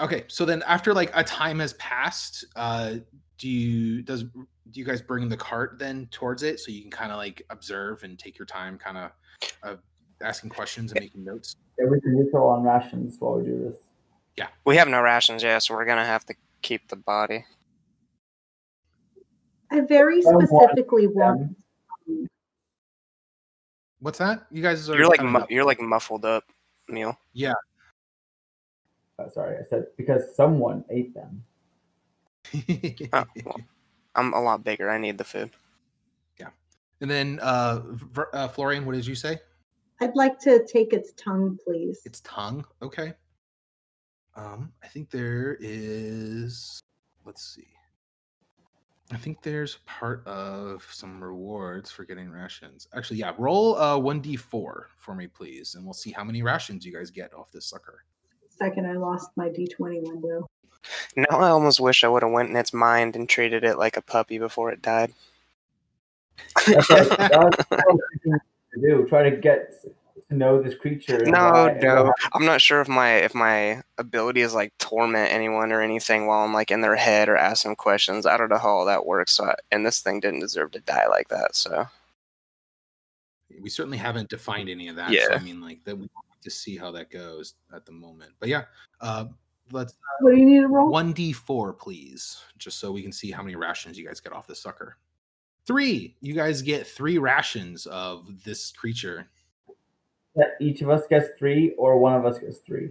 okay. 0.00 0.24
So 0.28 0.44
then, 0.44 0.62
after 0.66 0.94
like 0.94 1.10
a 1.14 1.22
time 1.22 1.58
has 1.58 1.74
passed, 1.74 2.46
uh, 2.56 2.94
do 3.38 3.48
you 3.48 4.02
does 4.02 4.24
do 4.24 4.80
you 4.80 4.84
guys 4.84 5.02
bring 5.02 5.28
the 5.28 5.36
cart 5.36 5.78
then 5.78 6.08
towards 6.10 6.42
it 6.42 6.60
so 6.60 6.72
you 6.72 6.82
can 6.82 6.90
kind 6.90 7.12
of 7.12 7.18
like 7.18 7.42
observe 7.50 8.02
and 8.02 8.18
take 8.18 8.38
your 8.38 8.46
time, 8.46 8.78
kind 8.78 8.96
of 8.96 9.10
uh, 9.62 9.76
asking 10.22 10.50
questions 10.50 10.92
and 10.92 11.00
making 11.00 11.24
notes? 11.24 11.56
yeah, 11.78 11.86
we 11.86 12.00
can 12.00 12.16
neutral 12.16 12.48
on 12.48 12.62
rations 12.62 13.16
while 13.18 13.34
we 13.34 13.44
do 13.44 13.64
this. 13.64 13.76
Yeah, 14.36 14.48
we 14.64 14.76
have 14.76 14.88
no 14.88 15.00
rations, 15.00 15.42
yeah, 15.42 15.58
so 15.58 15.74
we're 15.74 15.84
gonna 15.84 16.04
have 16.04 16.24
to 16.26 16.34
keep 16.66 16.88
the 16.88 16.96
body. 16.96 17.44
I 19.70 19.80
very 19.82 20.20
specifically 20.20 21.06
want. 21.06 21.56
What's 24.00 24.18
that? 24.18 24.46
You 24.50 24.62
guys 24.62 24.90
are 24.90 24.96
You're 24.96 25.06
like 25.08 25.22
mu- 25.22 25.46
you're 25.48 25.64
like 25.64 25.80
muffled 25.80 26.24
up, 26.24 26.44
meal. 26.88 27.16
yeah. 27.32 27.54
uh, 29.18 29.28
sorry, 29.30 29.58
I 29.58 29.62
said 29.70 29.86
because 29.96 30.34
someone 30.34 30.84
ate 30.90 31.14
them. 31.14 31.44
Oh, 33.12 33.24
well, 33.44 33.60
I'm 34.14 34.32
a 34.34 34.40
lot 34.40 34.64
bigger. 34.64 34.90
I 34.90 34.98
need 34.98 35.18
the 35.18 35.24
food. 35.24 35.50
Yeah, 36.38 36.50
and 37.00 37.10
then, 37.10 37.38
uh, 37.42 37.80
Ver- 37.84 38.30
uh, 38.32 38.48
Florian, 38.48 38.86
what 38.86 38.94
did 38.94 39.06
you 39.06 39.14
say? 39.14 39.38
I'd 40.00 40.14
like 40.14 40.38
to 40.40 40.64
take 40.66 40.92
its 40.92 41.12
tongue, 41.16 41.58
please. 41.64 42.02
Its 42.04 42.20
tongue. 42.20 42.64
Okay. 42.82 43.14
Um, 44.36 44.72
I 44.84 44.86
think 44.86 45.10
there 45.10 45.56
is. 45.60 46.80
Let's 47.24 47.42
see. 47.54 47.66
I 49.12 49.16
think 49.16 49.40
there's 49.40 49.78
part 49.86 50.26
of 50.26 50.86
some 50.90 51.22
rewards 51.22 51.90
for 51.90 52.04
getting 52.04 52.30
rations. 52.30 52.88
Actually, 52.94 53.18
yeah. 53.18 53.32
Roll 53.38 53.76
uh 53.76 53.96
one 53.96 54.20
d 54.20 54.36
four 54.36 54.88
for 54.98 55.14
me, 55.14 55.26
please, 55.26 55.74
and 55.74 55.84
we'll 55.84 55.94
see 55.94 56.10
how 56.10 56.24
many 56.24 56.42
rations 56.42 56.84
you 56.84 56.92
guys 56.92 57.10
get 57.10 57.32
off 57.32 57.50
this 57.52 57.66
sucker. 57.66 58.04
Second, 58.50 58.86
I 58.86 58.94
lost 58.94 59.30
my 59.36 59.48
D20 59.48 60.02
window. 60.02 60.46
Now 61.16 61.38
I 61.40 61.48
almost 61.48 61.80
wish 61.80 62.04
I 62.04 62.08
would 62.08 62.22
have 62.22 62.32
went 62.32 62.50
in 62.50 62.56
its 62.56 62.72
mind 62.72 63.16
and 63.16 63.28
treated 63.28 63.64
it 63.64 63.78
like 63.78 63.96
a 63.96 64.02
puppy 64.02 64.38
before 64.38 64.70
it 64.70 64.82
died. 64.82 65.12
That's 66.66 66.88
what, 66.90 67.20
I 67.20 67.38
was 67.38 68.00
to 68.22 68.80
do. 68.80 69.06
Try 69.08 69.28
to 69.28 69.36
get 69.36 69.84
to 70.28 70.34
know 70.36 70.60
this 70.60 70.74
creature. 70.74 71.24
No, 71.26 71.50
why- 71.50 71.78
no. 71.80 72.12
I'm 72.32 72.44
not 72.44 72.60
sure 72.60 72.80
if 72.80 72.88
my 72.88 73.14
if 73.16 73.34
my 73.34 73.82
ability 73.98 74.40
is 74.40 74.54
like 74.54 74.76
torment 74.78 75.32
anyone 75.32 75.72
or 75.72 75.80
anything 75.80 76.26
while 76.26 76.44
I'm 76.44 76.52
like 76.52 76.70
in 76.70 76.80
their 76.80 76.96
head 76.96 77.28
or 77.28 77.36
ask 77.36 77.62
them 77.64 77.76
questions. 77.76 78.26
I 78.26 78.36
don't 78.36 78.48
know 78.50 78.58
how 78.58 78.70
all 78.70 78.84
that 78.86 79.06
works. 79.06 79.32
So 79.32 79.44
I, 79.44 79.54
and 79.70 79.86
this 79.86 80.00
thing 80.00 80.20
didn't 80.20 80.40
deserve 80.40 80.72
to 80.72 80.80
die 80.80 81.06
like 81.08 81.28
that. 81.28 81.54
So 81.54 81.86
We 83.60 83.70
certainly 83.70 83.98
haven't 83.98 84.28
defined 84.28 84.68
any 84.68 84.88
of 84.88 84.96
that. 84.96 85.08
So 85.08 85.14
Yeah. 85.14 85.28
I 85.32 85.38
mean, 85.38 85.60
like 85.60 85.82
that 85.84 85.96
we 85.96 86.02
have 86.02 86.40
to 86.42 86.50
see 86.50 86.76
how 86.76 86.90
that 86.92 87.10
goes 87.10 87.54
at 87.74 87.86
the 87.86 87.92
moment. 87.92 88.32
But 88.40 88.48
yeah, 88.48 88.64
uh, 89.00 89.26
let's 89.70 89.94
What 90.20 90.32
do 90.32 90.38
you 90.38 90.44
need 90.46 90.60
to 90.60 90.68
roll? 90.68 90.90
one 90.90 91.12
d 91.12 91.32
four, 91.32 91.72
please, 91.72 92.42
just 92.58 92.78
so 92.78 92.90
we 92.90 93.02
can 93.02 93.12
see 93.12 93.30
how 93.30 93.42
many 93.42 93.54
rations 93.56 93.96
you 93.96 94.06
guys 94.06 94.20
get 94.20 94.32
off 94.32 94.46
this 94.46 94.60
sucker. 94.60 94.96
Three. 95.66 96.16
You 96.20 96.34
guys 96.34 96.62
get 96.62 96.86
three 96.86 97.18
rations 97.18 97.86
of 97.86 98.44
this 98.44 98.70
creature. 98.72 99.28
That 100.36 100.56
each 100.60 100.82
of 100.82 100.90
us 100.90 101.02
gets 101.08 101.28
three, 101.38 101.74
or 101.78 101.98
one 101.98 102.14
of 102.14 102.24
us 102.26 102.38
gets 102.38 102.58
three. 102.58 102.90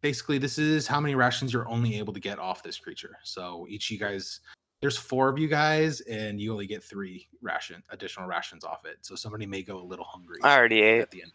basically 0.00 0.38
this 0.38 0.58
is 0.58 0.86
how 0.86 1.00
many 1.00 1.14
rations 1.14 1.52
you're 1.52 1.68
only 1.68 1.98
able 1.98 2.12
to 2.12 2.20
get 2.20 2.38
off 2.38 2.62
this 2.62 2.78
creature 2.78 3.16
so 3.24 3.66
each 3.68 3.86
of 3.88 3.90
you 3.94 3.98
guys 3.98 4.40
there's 4.80 4.96
four 4.96 5.28
of 5.28 5.38
you 5.40 5.48
guys 5.48 6.00
and 6.02 6.40
you 6.40 6.52
only 6.52 6.66
get 6.68 6.82
three 6.84 7.26
ration 7.42 7.82
additional 7.90 8.28
rations 8.28 8.62
off 8.64 8.84
it 8.86 8.96
so 9.02 9.16
somebody 9.16 9.44
may 9.44 9.60
go 9.62 9.78
a 9.80 9.82
little 9.82 10.04
hungry 10.04 10.38
I 10.44 10.56
already 10.56 10.82
ate. 10.82 11.00
at 11.02 11.10
the 11.10 11.22
end 11.24 11.32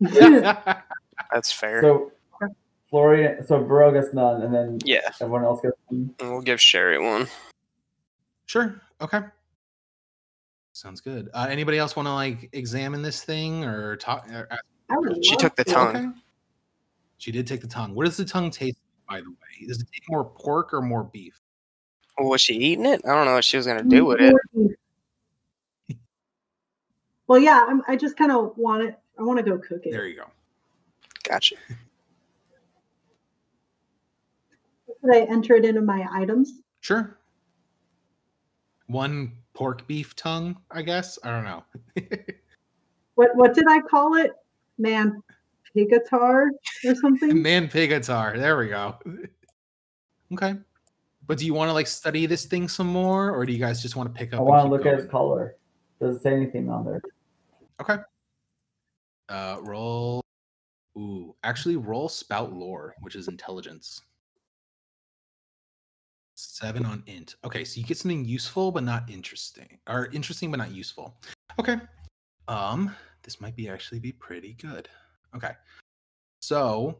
That's 1.32 1.52
fair. 1.52 1.82
So 1.82 2.12
Florian, 2.90 3.44
so 3.46 3.62
Varel 3.62 3.92
gets 3.92 4.14
none, 4.14 4.42
and 4.42 4.54
then 4.54 4.78
yeah, 4.84 5.00
everyone 5.20 5.44
else 5.44 5.60
gets 5.60 5.76
one. 5.88 6.14
and 6.20 6.30
we'll 6.30 6.40
give 6.40 6.60
Sherry 6.60 6.98
one. 6.98 7.26
sure 8.46 8.80
okay 9.00 9.20
sounds 10.74 11.00
good 11.00 11.30
uh, 11.34 11.46
anybody 11.48 11.78
else 11.78 11.96
want 11.96 12.06
to 12.06 12.12
like 12.12 12.48
examine 12.52 13.00
this 13.00 13.22
thing 13.24 13.64
or 13.64 13.96
talk 13.96 14.26
or 14.30 14.46
ask- 14.50 14.62
She 15.22 15.36
took 15.36 15.56
the 15.56 15.64
to. 15.64 15.72
tongue. 15.72 15.96
Okay. 15.96 16.08
she 17.16 17.30
did 17.32 17.46
take 17.46 17.60
the 17.62 17.66
tongue 17.68 17.94
what 17.94 18.04
does 18.04 18.16
the 18.16 18.24
tongue 18.24 18.50
taste 18.50 18.76
like, 19.08 19.18
by 19.18 19.24
the 19.24 19.30
way 19.30 19.66
does 19.66 19.80
it 19.80 19.86
taste 19.92 20.02
more 20.08 20.24
pork 20.24 20.74
or 20.74 20.82
more 20.82 21.04
beef 21.04 21.40
Well, 22.18 22.28
was 22.28 22.40
she 22.40 22.54
eating 22.54 22.86
it? 22.86 23.00
I 23.06 23.14
don't 23.14 23.24
know 23.24 23.34
what 23.34 23.44
she 23.44 23.56
was 23.56 23.66
gonna 23.66 23.82
do 23.84 24.04
with 24.04 24.20
it. 24.20 24.34
Well, 27.26 27.38
yeah, 27.40 27.64
I'm, 27.66 27.80
I 27.88 27.96
just 27.96 28.18
kind 28.18 28.30
of 28.30 28.52
want 28.58 28.82
it. 28.82 28.98
I 29.18 29.22
want 29.22 29.38
to 29.38 29.42
go 29.42 29.56
cook 29.56 29.80
it. 29.86 29.92
there 29.92 30.06
you 30.06 30.16
go 30.16 30.26
Gotcha. 31.26 31.56
Should 34.86 35.14
I 35.14 35.20
enter 35.20 35.54
it 35.54 35.64
into 35.64 35.80
my 35.80 36.06
items? 36.12 36.52
Sure. 36.80 37.18
One 38.88 39.32
pork 39.54 39.86
beef 39.86 40.14
tongue, 40.16 40.56
I 40.70 40.82
guess. 40.82 41.18
I 41.22 41.30
don't 41.30 41.44
know. 41.44 41.64
What 43.16 43.30
what 43.36 43.54
did 43.54 43.66
I 43.68 43.80
call 43.80 44.16
it? 44.16 44.32
Man, 44.78 45.22
pigatar 45.76 46.48
or 46.84 46.94
something? 46.96 47.42
Man 47.42 47.68
pig 47.68 47.90
guitar. 47.90 48.36
There 48.36 48.56
we 48.58 48.68
go. 48.68 48.96
okay. 50.32 50.56
But 51.26 51.38
do 51.38 51.46
you 51.46 51.54
want 51.54 51.68
to 51.68 51.72
like 51.72 51.86
study 51.86 52.26
this 52.26 52.44
thing 52.44 52.68
some 52.68 52.88
more, 52.88 53.30
or 53.30 53.46
do 53.46 53.52
you 53.52 53.58
guys 53.58 53.80
just 53.80 53.96
want 53.96 54.12
to 54.12 54.18
pick 54.18 54.34
up? 54.34 54.40
I 54.40 54.42
want 54.42 54.60
to 54.60 54.64
keep 54.64 54.70
look 54.72 54.86
at 54.86 54.94
his 54.94 55.04
going? 55.04 55.10
color. 55.10 55.56
Does 56.00 56.16
it 56.16 56.22
say 56.22 56.34
anything 56.34 56.68
on 56.68 56.84
there? 56.84 57.00
Okay. 57.80 57.98
Uh, 59.28 59.58
roll. 59.62 60.20
Ooh, 60.98 61.34
actually, 61.44 61.76
roll 61.76 62.08
spout 62.08 62.52
lore, 62.52 62.94
which 63.00 63.16
is 63.16 63.28
intelligence. 63.28 64.00
Seven 66.36 66.84
on 66.84 67.02
int. 67.06 67.36
Okay, 67.44 67.64
so 67.64 67.80
you 67.80 67.86
get 67.86 67.96
something 67.96 68.24
useful 68.24 68.72
but 68.72 68.82
not 68.82 69.08
interesting, 69.08 69.78
or 69.88 70.08
interesting 70.12 70.50
but 70.50 70.58
not 70.58 70.72
useful. 70.72 71.16
Okay. 71.58 71.76
Um, 72.48 72.94
this 73.22 73.40
might 73.40 73.56
be 73.56 73.68
actually 73.68 74.00
be 74.00 74.12
pretty 74.12 74.54
good. 74.54 74.88
Okay. 75.34 75.52
So, 76.40 76.98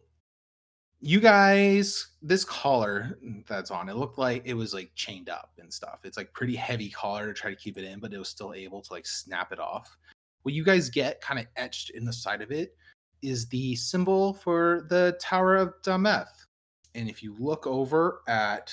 you 1.00 1.20
guys, 1.20 2.08
this 2.22 2.44
collar 2.44 3.18
that's 3.46 3.70
on, 3.70 3.88
it 3.88 3.96
looked 3.96 4.18
like 4.18 4.42
it 4.46 4.54
was 4.54 4.72
like 4.72 4.90
chained 4.94 5.28
up 5.28 5.52
and 5.58 5.72
stuff. 5.72 6.00
It's 6.04 6.16
like 6.16 6.32
pretty 6.32 6.56
heavy 6.56 6.88
collar 6.88 7.26
to 7.26 7.34
try 7.34 7.50
to 7.50 7.56
keep 7.56 7.76
it 7.76 7.84
in, 7.84 7.98
but 7.98 8.14
it 8.14 8.18
was 8.18 8.28
still 8.28 8.54
able 8.54 8.80
to 8.80 8.92
like 8.92 9.06
snap 9.06 9.52
it 9.52 9.58
off 9.58 9.98
what 10.44 10.54
you 10.54 10.62
guys 10.62 10.90
get 10.90 11.20
kind 11.20 11.40
of 11.40 11.46
etched 11.56 11.90
in 11.90 12.04
the 12.04 12.12
side 12.12 12.42
of 12.42 12.52
it 12.52 12.76
is 13.22 13.48
the 13.48 13.74
symbol 13.76 14.34
for 14.34 14.86
the 14.90 15.16
Tower 15.20 15.56
of 15.56 15.72
Dameth. 15.82 16.46
And 16.94 17.08
if 17.08 17.22
you 17.22 17.34
look 17.38 17.66
over 17.66 18.20
at 18.28 18.72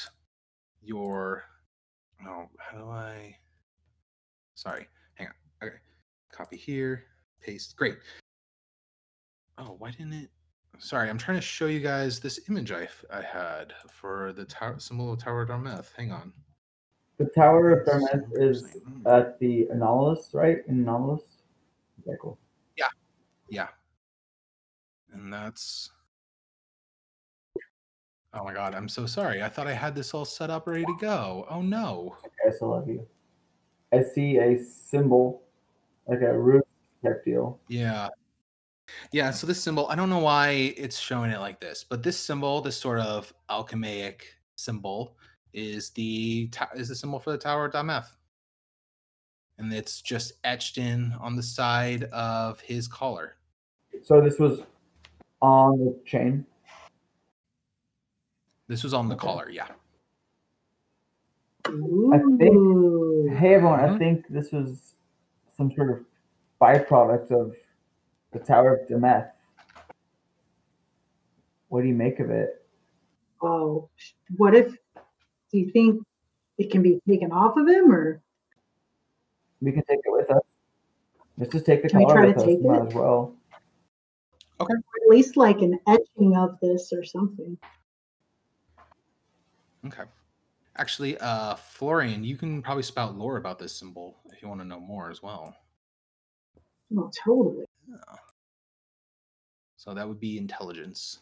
your 0.82 1.44
oh, 2.26 2.48
how 2.58 2.78
do 2.78 2.90
I 2.90 3.36
sorry, 4.56 4.88
hang 5.16 5.28
on. 5.28 5.68
Okay. 5.68 5.78
Copy 6.32 6.58
here, 6.58 7.06
paste. 7.42 7.76
Great. 7.76 7.98
Oh, 9.58 9.76
why 9.78 9.92
didn't 9.92 10.14
it 10.14 10.30
sorry, 10.82 11.10
I'm 11.10 11.18
trying 11.18 11.38
to 11.38 11.42
show 11.42 11.68
you 11.68 11.80
guys 11.80 12.20
this 12.20 12.40
image 12.50 12.72
I, 12.72 12.88
I 13.14 13.22
had 13.22 13.74
for 13.90 14.34
the 14.34 14.46
tower 14.46 14.80
symbol 14.80 15.14
of 15.14 15.20
Tower 15.20 15.44
of 15.44 15.50
Darmeth. 15.50 15.94
Hang 15.96 16.12
on. 16.12 16.34
The 17.18 17.26
Tower 17.26 17.72
of 17.72 17.88
Darmeth 17.88 18.30
is 18.34 18.78
hmm. 18.84 19.06
at 19.08 19.40
the 19.40 19.68
Anomalous, 19.72 20.32
right? 20.34 20.60
In 20.68 20.80
Anomalous. 20.80 21.22
Okay, 22.08 22.18
cool. 22.20 22.38
yeah 22.78 22.88
Yeah. 23.50 23.68
And 25.14 25.32
that's. 25.32 25.92
Oh 28.34 28.44
my 28.44 28.54
god, 28.54 28.76
I'm 28.76 28.88
so 28.88 29.06
sorry. 29.06 29.44
I 29.44 29.50
thought 29.50 29.68
I 29.68 29.74
had 29.74 29.94
this 29.94 30.14
all 30.14 30.26
set 30.26 30.50
up 30.50 30.68
ready 30.68 30.86
to 30.86 30.96
go. 31.00 31.46
Oh 31.50 31.62
no. 31.62 32.16
Okay, 32.20 32.50
I 32.50 32.52
still 32.52 32.70
love 32.70 32.88
you. 32.88 33.06
I 33.94 34.02
see 34.02 34.38
a 34.38 34.58
symbol, 34.64 35.44
like 36.08 36.22
a 36.22 36.38
root 36.38 36.66
type 37.04 37.26
deal. 37.26 37.60
Yeah. 37.68 38.08
Yeah, 39.12 39.32
so 39.32 39.48
this 39.48 39.62
symbol, 39.62 39.88
I 39.88 39.96
don't 39.96 40.10
know 40.10 40.20
why 40.20 40.74
it's 40.78 40.98
showing 40.98 41.32
it 41.32 41.40
like 41.40 41.60
this, 41.60 41.86
but 41.88 42.04
this 42.04 42.18
symbol, 42.18 42.62
this 42.62 42.78
sort 42.78 43.00
of 43.00 43.34
alchemaic 43.50 44.22
symbol, 44.56 45.18
is 45.54 45.90
the 45.92 46.50
is 46.76 46.88
the 46.88 46.96
symbol 46.96 47.20
for 47.20 47.32
the 47.32 47.38
Tower 47.38 47.66
of 47.66 47.74
Dameth. 47.74 48.16
And 49.58 49.72
it's 49.74 50.02
just 50.02 50.34
etched 50.44 50.78
in 50.78 51.14
on 51.20 51.36
the 51.36 51.44
side 51.44 52.06
of 52.06 52.60
his 52.62 52.88
collar. 52.88 53.36
So 54.04 54.22
this 54.22 54.40
was 54.40 54.62
on 55.42 55.80
the 55.80 56.00
chain. 56.06 56.46
This 58.72 58.86
was 58.86 58.94
on 58.94 59.10
the 59.10 59.16
Okay. 59.16 59.28
collar, 59.28 59.50
yeah. 59.50 59.68
think- 61.66 63.34
Hey 63.38 63.54
everyone, 63.56 63.82
I 63.82 63.90
Mhm. 63.90 63.98
think 63.98 64.28
this 64.30 64.54
was 64.54 64.96
some 65.52 65.70
sort 65.74 65.90
of 65.92 66.06
byproduct 66.62 67.32
of 67.32 67.54
the 68.32 68.40
Tower 68.40 68.76
of 68.78 68.88
Demeth. 68.88 69.30
What 71.68 71.82
do 71.82 71.90
you 71.90 71.94
make 71.96 72.22
of 72.22 72.30
it? 72.30 72.66
Oh, 73.42 73.90
what 74.38 74.56
if? 74.56 74.72
Do 75.52 75.60
you 75.60 75.70
think 75.72 76.02
it 76.58 76.72
can 76.72 76.82
be 76.82 77.02
taken 77.06 77.34
off 77.34 77.58
of 77.58 77.68
him, 77.68 77.92
or 77.92 78.22
We 79.62 79.74
can 79.74 79.84
take 79.84 80.00
it 80.06 80.12
with 80.14 80.32
us. 80.32 80.42
Let's 81.38 81.52
just 81.52 81.66
take 81.66 81.84
the 81.84 81.90
Can 81.90 82.00
we 82.00 82.06
color 82.06 82.16
try 82.16 82.26
with 82.28 82.36
to 82.38 82.42
us. 82.42 82.48
take 82.48 82.60
it? 82.62 82.66
as 82.88 82.96
well. 82.96 83.36
Okay, 84.62 84.74
at 84.74 85.10
least 85.10 85.36
like 85.36 85.62
an 85.62 85.78
etching 85.88 86.38
of 86.38 86.58
this 86.62 86.94
or 86.94 87.04
something? 87.04 87.58
Okay. 89.86 90.04
Actually, 90.78 91.18
uh, 91.18 91.56
Florian, 91.56 92.24
you 92.24 92.38
can 92.38 92.62
probably 92.62 92.84
spout 92.84 93.18
lore 93.18 93.38
about 93.38 93.60
this 93.60 93.76
symbol 93.76 94.18
if 94.32 94.42
you 94.42 94.48
want 94.48 94.62
to 94.62 94.66
know 94.66 94.80
more 94.80 95.10
as 95.10 95.22
well. 95.22 95.56
No, 96.90 97.10
totally. 97.24 97.66
So 99.78 99.94
that 99.94 100.08
would 100.08 100.20
be 100.20 100.38
intelligence. 100.38 101.20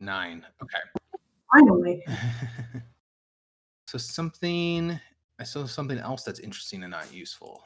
Nine. 0.00 0.46
Okay. 0.62 0.78
Finally, 1.52 2.04
so 3.88 3.98
something 3.98 4.98
I 5.40 5.44
saw 5.44 5.66
something 5.66 5.98
else 5.98 6.22
that's 6.22 6.40
interesting 6.40 6.82
and 6.82 6.90
not 6.90 7.12
useful. 7.12 7.64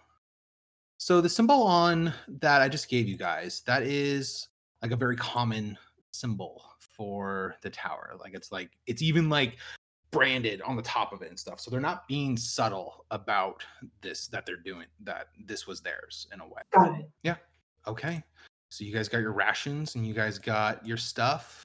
So 0.98 1.20
the 1.20 1.28
symbol 1.28 1.62
on 1.62 2.14
that 2.40 2.62
I 2.62 2.68
just 2.68 2.88
gave 2.88 3.08
you 3.08 3.16
guys, 3.16 3.62
that 3.66 3.82
is 3.82 4.48
like 4.82 4.92
a 4.92 4.96
very 4.96 5.16
common 5.16 5.76
symbol 6.12 6.71
for 6.96 7.56
the 7.62 7.70
tower. 7.70 8.14
Like 8.18 8.34
it's 8.34 8.52
like 8.52 8.70
it's 8.86 9.02
even 9.02 9.28
like 9.28 9.58
branded 10.10 10.60
on 10.62 10.76
the 10.76 10.82
top 10.82 11.12
of 11.12 11.22
it 11.22 11.30
and 11.30 11.38
stuff. 11.38 11.58
So 11.60 11.70
they're 11.70 11.80
not 11.80 12.06
being 12.06 12.36
subtle 12.36 13.04
about 13.10 13.64
this 14.00 14.28
that 14.28 14.46
they're 14.46 14.56
doing 14.56 14.86
that 15.00 15.28
this 15.46 15.66
was 15.66 15.80
theirs 15.80 16.28
in 16.32 16.40
a 16.40 16.46
way. 16.46 16.62
got 16.72 16.98
it. 16.98 17.08
Yeah. 17.22 17.36
Okay. 17.86 18.22
So 18.68 18.84
you 18.84 18.92
guys 18.92 19.08
got 19.08 19.18
your 19.18 19.32
rations 19.32 19.96
and 19.96 20.06
you 20.06 20.14
guys 20.14 20.38
got 20.38 20.86
your 20.86 20.96
stuff. 20.96 21.64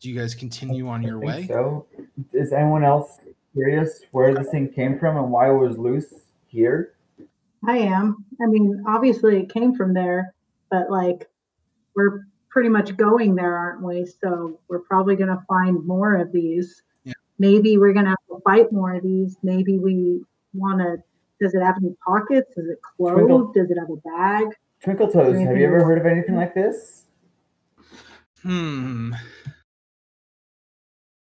Do 0.00 0.10
you 0.10 0.18
guys 0.18 0.34
continue 0.34 0.88
on 0.88 1.02
your 1.02 1.18
think 1.18 1.24
way? 1.24 1.46
So, 1.46 1.86
is 2.32 2.52
anyone 2.52 2.84
else 2.84 3.18
curious 3.54 4.02
where 4.12 4.34
this 4.34 4.50
thing 4.50 4.70
came 4.70 4.98
from 4.98 5.16
and 5.16 5.30
why 5.30 5.50
it 5.50 5.54
was 5.54 5.78
loose 5.78 6.12
here? 6.46 6.94
I 7.66 7.78
am. 7.78 8.24
I 8.42 8.46
mean, 8.46 8.84
obviously 8.86 9.38
it 9.38 9.52
came 9.52 9.74
from 9.74 9.94
there, 9.94 10.34
but 10.70 10.90
like 10.90 11.28
we're 11.94 12.26
pretty 12.56 12.70
much 12.70 12.96
going 12.96 13.34
there, 13.34 13.54
aren't 13.54 13.82
we? 13.82 14.06
So 14.06 14.58
we're 14.68 14.78
probably 14.78 15.14
going 15.14 15.28
to 15.28 15.42
find 15.46 15.84
more 15.84 16.14
of 16.14 16.32
these. 16.32 16.80
Yeah. 17.04 17.12
Maybe 17.38 17.76
we're 17.76 17.92
going 17.92 18.06
to 18.06 18.12
have 18.12 18.26
to 18.30 18.40
fight 18.44 18.72
more 18.72 18.94
of 18.94 19.02
these. 19.02 19.36
Maybe 19.42 19.76
we 19.76 20.24
want 20.54 20.78
to. 20.80 20.96
Does 21.38 21.52
it 21.54 21.60
have 21.60 21.76
any 21.82 21.94
pockets? 22.02 22.56
Is 22.56 22.70
it 22.70 22.78
Twinkle. 22.96 23.26
closed? 23.26 23.54
Does 23.56 23.70
it 23.70 23.78
have 23.78 23.90
a 23.90 23.96
bag? 23.96 24.56
Twinkle 24.82 25.08
Toes, 25.08 25.38
have 25.38 25.54
you 25.54 25.66
ever 25.66 25.84
heard 25.84 25.98
of 25.98 26.06
anything 26.06 26.34
like 26.34 26.54
this? 26.54 27.04
Hmm. 28.40 29.12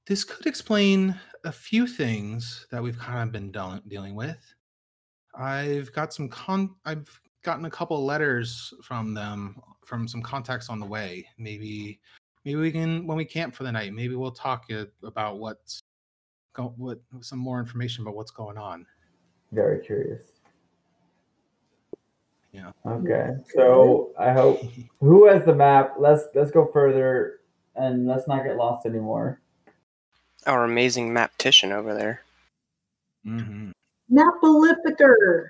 This 0.08 0.24
could 0.24 0.46
explain 0.46 1.14
a 1.44 1.52
few 1.52 1.88
things 1.88 2.68
that 2.72 2.82
we've 2.82 2.98
kind 2.98 3.24
of 3.24 3.34
been 3.34 3.52
deal- 3.52 3.82
dealing 3.90 4.16
with. 4.16 4.40
I've 5.36 5.92
got 5.92 6.14
some 6.14 6.30
con. 6.30 6.74
I've 6.86 7.10
gotten 7.44 7.66
a 7.66 7.70
couple 7.70 8.06
letters 8.06 8.74
from 8.82 9.14
them 9.14 9.62
from 9.88 10.08
some 10.08 10.22
contacts 10.22 10.70
on 10.70 10.80
the 10.80 10.86
way. 10.86 11.26
Maybe 11.38 12.00
maybe 12.44 12.58
we 12.58 12.72
can 12.72 13.08
when 13.08 13.18
we 13.18 13.26
camp 13.26 13.56
for 13.56 13.64
the 13.64 13.72
night. 13.72 13.94
Maybe 13.94 14.16
we'll 14.16 14.32
talk 14.32 14.66
about 15.04 15.40
what's 15.40 15.80
go, 16.54 16.74
what 16.78 17.00
some 17.22 17.40
more 17.40 17.60
information 17.60 18.04
about 18.04 18.16
what's 18.16 18.32
going 18.32 18.58
on. 18.58 18.86
Very 19.54 19.80
curious. 19.84 20.24
Yeah. 22.52 22.72
Okay. 22.86 23.32
So 23.54 24.12
I 24.20 24.34
hope 24.34 24.62
who 25.00 25.28
has 25.28 25.46
the 25.46 25.56
map? 25.56 25.96
Let's 25.98 26.24
let's 26.36 26.52
go 26.52 26.70
further 26.72 27.40
and 27.76 28.06
let's 28.08 28.28
not 28.28 28.44
get 28.44 28.58
lost 28.58 28.86
anymore. 28.86 29.42
Our 30.46 30.66
amazing 30.66 31.12
maptician 31.12 31.72
over 31.72 31.94
there. 31.94 32.22
Mm-hmm. 33.26 33.72
Napolificer. 34.12 35.50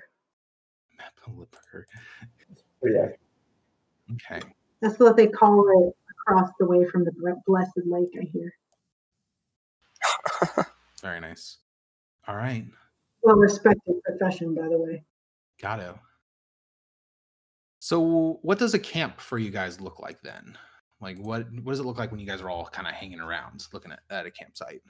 But 2.80 2.90
yeah. 2.92 3.08
Okay. 4.14 4.40
That's 4.80 4.98
what 4.98 5.16
they 5.16 5.26
call 5.26 5.64
it 5.68 5.94
across 6.10 6.50
the 6.58 6.66
way 6.66 6.84
from 6.86 7.04
the 7.04 7.12
Blessed 7.46 7.72
Lake, 7.86 8.14
I 8.18 8.24
hear. 8.32 8.54
Very 11.02 11.20
nice. 11.20 11.58
All 12.26 12.36
right. 12.36 12.64
Well 13.22 13.36
respected 13.36 13.94
profession, 14.04 14.54
by 14.54 14.68
the 14.68 14.78
way. 14.78 15.02
Got 15.60 15.80
it. 15.80 15.94
So, 17.80 18.38
what 18.42 18.58
does 18.58 18.74
a 18.74 18.78
camp 18.78 19.20
for 19.20 19.38
you 19.38 19.50
guys 19.50 19.80
look 19.80 20.00
like 20.00 20.20
then? 20.22 20.56
Like, 21.00 21.16
what 21.18 21.46
what 21.62 21.72
does 21.72 21.80
it 21.80 21.84
look 21.86 21.98
like 21.98 22.10
when 22.10 22.20
you 22.20 22.26
guys 22.26 22.40
are 22.40 22.50
all 22.50 22.66
kind 22.66 22.86
of 22.88 22.94
hanging 22.94 23.20
around, 23.20 23.66
looking 23.72 23.92
at, 23.92 24.00
at 24.10 24.26
a 24.26 24.30
campsite? 24.30 24.82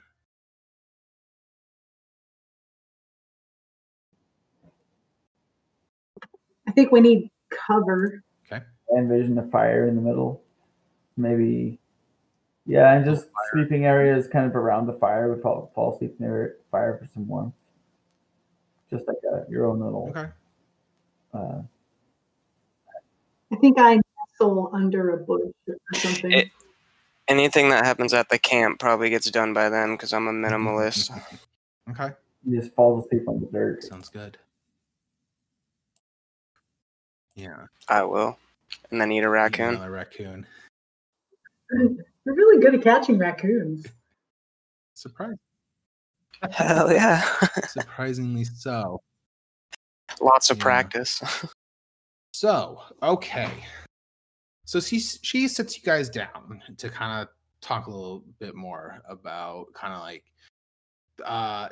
I 6.67 6.71
think 6.71 6.91
we 6.91 7.01
need 7.01 7.31
cover. 7.49 8.23
I 8.95 8.99
envision 8.99 9.37
a 9.37 9.47
fire 9.47 9.87
in 9.87 9.95
the 9.95 10.01
middle. 10.01 10.41
Maybe 11.17 11.79
yeah, 12.65 12.93
and 12.95 13.03
just 13.05 13.27
sleeping 13.51 13.85
areas 13.85 14.27
kind 14.27 14.45
of 14.45 14.55
around 14.55 14.87
the 14.87 14.93
fire. 14.93 15.33
We 15.33 15.41
fall 15.41 15.71
fall 15.75 15.95
asleep 15.95 16.19
near 16.19 16.57
fire 16.71 16.97
for 16.97 17.07
some 17.13 17.27
warmth. 17.27 17.53
Just 18.89 19.07
like 19.07 19.17
a, 19.31 19.45
your 19.49 19.65
own 19.67 19.79
little 19.79 20.09
Okay. 20.15 20.29
uh, 21.33 21.61
I 23.51 23.55
think 23.57 23.77
I 23.79 23.99
nestle 24.39 24.69
under 24.73 25.11
a 25.11 25.17
bush 25.17 25.51
or 25.67 25.75
something. 25.95 26.31
It- 26.31 26.51
Anything 27.27 27.69
that 27.69 27.85
happens 27.85 28.11
at 28.11 28.27
the 28.29 28.39
camp 28.39 28.79
probably 28.79 29.11
gets 29.11 29.29
done 29.29 29.53
by 29.53 29.69
them 29.69 29.91
because 29.91 30.13
I'm 30.13 30.27
a 30.27 30.31
minimalist. 30.31 31.11
okay. 31.91 32.15
you 32.43 32.59
just 32.59 32.73
falls 32.73 33.05
asleep 33.05 33.27
on 33.27 33.39
the 33.39 33.45
dirt. 33.51 33.83
Sounds 33.83 34.09
good. 34.09 34.35
Yeah. 37.35 37.67
I 37.87 38.01
will. 38.03 38.39
And 38.91 38.99
then 38.99 39.11
eat 39.11 39.23
a 39.23 39.29
raccoon. 39.29 39.75
A 39.75 39.89
raccoon. 39.89 40.45
We're 41.71 42.33
really 42.35 42.61
good 42.61 42.75
at 42.75 42.81
catching 42.83 43.17
raccoons. 43.17 43.85
Surprise. 44.95 45.37
Hell 46.51 46.91
yeah. 46.91 47.23
Surprisingly 47.67 48.43
so. 48.45 49.01
Lots 50.21 50.49
of 50.49 50.57
Yeah. 50.57 50.63
practice. 50.63 51.21
So, 52.31 52.79
okay. 53.01 53.49
So 54.63 54.79
she 54.79 54.99
she 54.99 55.47
sits 55.47 55.75
you 55.75 55.83
guys 55.83 56.09
down 56.09 56.61
to 56.77 56.87
kind 56.89 57.23
of 57.23 57.27
talk 57.59 57.87
a 57.87 57.89
little 57.89 58.23
bit 58.37 58.55
more 58.55 59.01
about 59.09 59.65
kind 59.73 59.93
of 59.93 59.99
like 59.99 60.23
uh 61.25 61.69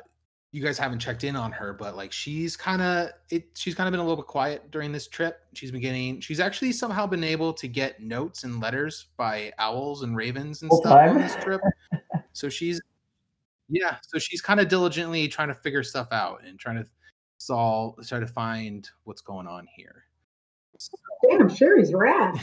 you 0.50 0.62
guys 0.62 0.78
haven't 0.78 0.98
checked 0.98 1.24
in 1.24 1.36
on 1.36 1.52
her, 1.52 1.72
but 1.74 1.94
like 1.96 2.10
she's 2.10 2.56
kind 2.56 2.80
of 2.80 3.10
it 3.30 3.48
she's 3.54 3.74
kind 3.74 3.86
of 3.86 3.92
been 3.92 4.00
a 4.00 4.02
little 4.02 4.16
bit 4.16 4.26
quiet 4.26 4.70
during 4.70 4.92
this 4.92 5.06
trip. 5.06 5.40
She's 5.52 5.70
been 5.70 5.80
getting 5.80 6.20
she's 6.20 6.40
actually 6.40 6.72
somehow 6.72 7.06
been 7.06 7.24
able 7.24 7.52
to 7.52 7.68
get 7.68 8.00
notes 8.00 8.44
and 8.44 8.60
letters 8.60 9.08
by 9.16 9.52
owls 9.58 10.02
and 10.02 10.16
ravens 10.16 10.62
and 10.62 10.70
Full 10.70 10.80
stuff 10.80 11.10
on 11.10 11.18
this 11.18 11.36
trip. 11.36 11.60
so 12.32 12.48
she's 12.48 12.80
yeah, 13.68 13.96
so 14.02 14.18
she's 14.18 14.40
kind 14.40 14.60
of 14.60 14.68
diligently 14.68 15.28
trying 15.28 15.48
to 15.48 15.54
figure 15.54 15.82
stuff 15.82 16.08
out 16.12 16.42
and 16.44 16.58
trying 16.58 16.76
to 16.76 16.88
solve 17.36 17.96
try 18.06 18.18
to 18.18 18.26
find 18.26 18.88
what's 19.04 19.20
going 19.20 19.46
on 19.46 19.66
here. 19.76 20.04
Damn, 21.28 21.48
Sherry's 21.54 21.92
rad. 21.92 22.38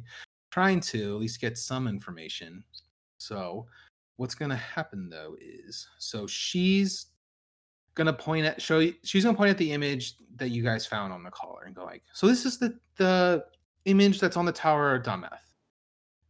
trying 0.50 0.80
to 0.80 1.14
at 1.14 1.20
least 1.20 1.40
get 1.40 1.58
some 1.58 1.86
information. 1.86 2.64
So, 3.18 3.66
what's 4.16 4.34
going 4.34 4.50
to 4.50 4.56
happen 4.56 5.10
though 5.10 5.36
is 5.40 5.86
so 5.98 6.26
she's 6.26 7.06
to 8.06 8.12
point 8.12 8.46
at 8.46 8.60
show 8.60 8.78
you, 8.78 8.94
she's 9.02 9.24
to 9.24 9.34
point 9.34 9.50
at 9.50 9.58
the 9.58 9.72
image 9.72 10.14
that 10.36 10.50
you 10.50 10.62
guys 10.62 10.86
found 10.86 11.12
on 11.12 11.22
the 11.22 11.30
collar 11.30 11.64
and 11.64 11.74
go 11.74 11.84
like, 11.84 12.02
"So 12.12 12.26
this 12.26 12.44
is 12.44 12.58
the 12.58 12.78
the 12.96 13.44
image 13.84 14.20
that's 14.20 14.36
on 14.36 14.44
the 14.44 14.52
Tower 14.52 14.94
of 14.94 15.02
Dometh. 15.02 15.54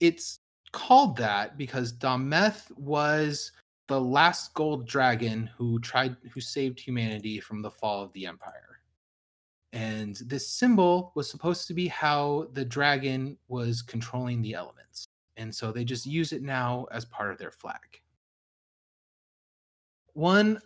It's 0.00 0.40
called 0.72 1.16
that 1.16 1.56
because 1.58 1.92
Dometh 1.92 2.70
was 2.76 3.52
the 3.88 4.00
last 4.00 4.54
gold 4.54 4.86
dragon 4.86 5.50
who 5.56 5.80
tried 5.80 6.16
who 6.32 6.40
saved 6.40 6.78
humanity 6.78 7.40
from 7.40 7.60
the 7.60 7.70
fall 7.70 8.02
of 8.02 8.12
the 8.12 8.26
empire. 8.26 8.80
And 9.72 10.16
this 10.26 10.48
symbol 10.48 11.12
was 11.14 11.30
supposed 11.30 11.66
to 11.68 11.74
be 11.74 11.88
how 11.88 12.48
the 12.52 12.64
dragon 12.64 13.36
was 13.48 13.82
controlling 13.82 14.42
the 14.42 14.54
elements. 14.54 15.06
And 15.36 15.54
so 15.54 15.70
they 15.72 15.84
just 15.84 16.06
use 16.06 16.32
it 16.32 16.42
now 16.42 16.86
as 16.90 17.04
part 17.04 17.32
of 17.32 17.38
their 17.38 17.52
flag. 17.52 18.00
One 20.12 20.60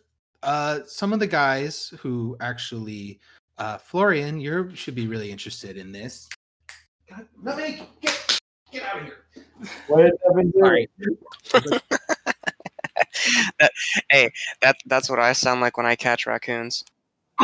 uh 0.44 0.80
some 0.86 1.12
of 1.12 1.18
the 1.18 1.26
guys 1.26 1.92
who 1.98 2.36
actually 2.40 3.18
uh 3.58 3.78
florian 3.78 4.40
you 4.40 4.70
should 4.74 4.94
be 4.94 5.06
really 5.06 5.30
interested 5.30 5.76
in 5.76 5.90
this 5.92 6.28
God, 7.08 7.26
Nutmeg, 7.42 7.82
get 8.00 8.40
get 8.72 8.82
out 8.84 8.98
of 8.98 9.04
here 9.04 9.24
What 9.88 10.02
did 10.02 10.12
Devin 10.28 10.50
do? 10.50 10.58
Sorry. 10.60 10.88
hey, 14.10 14.30
that 14.62 14.76
that's 14.86 15.10
what 15.10 15.18
I 15.18 15.32
sound 15.32 15.60
like 15.60 15.76
when 15.76 15.86
I 15.86 15.96
catch 15.96 16.26
raccoons. 16.26 16.84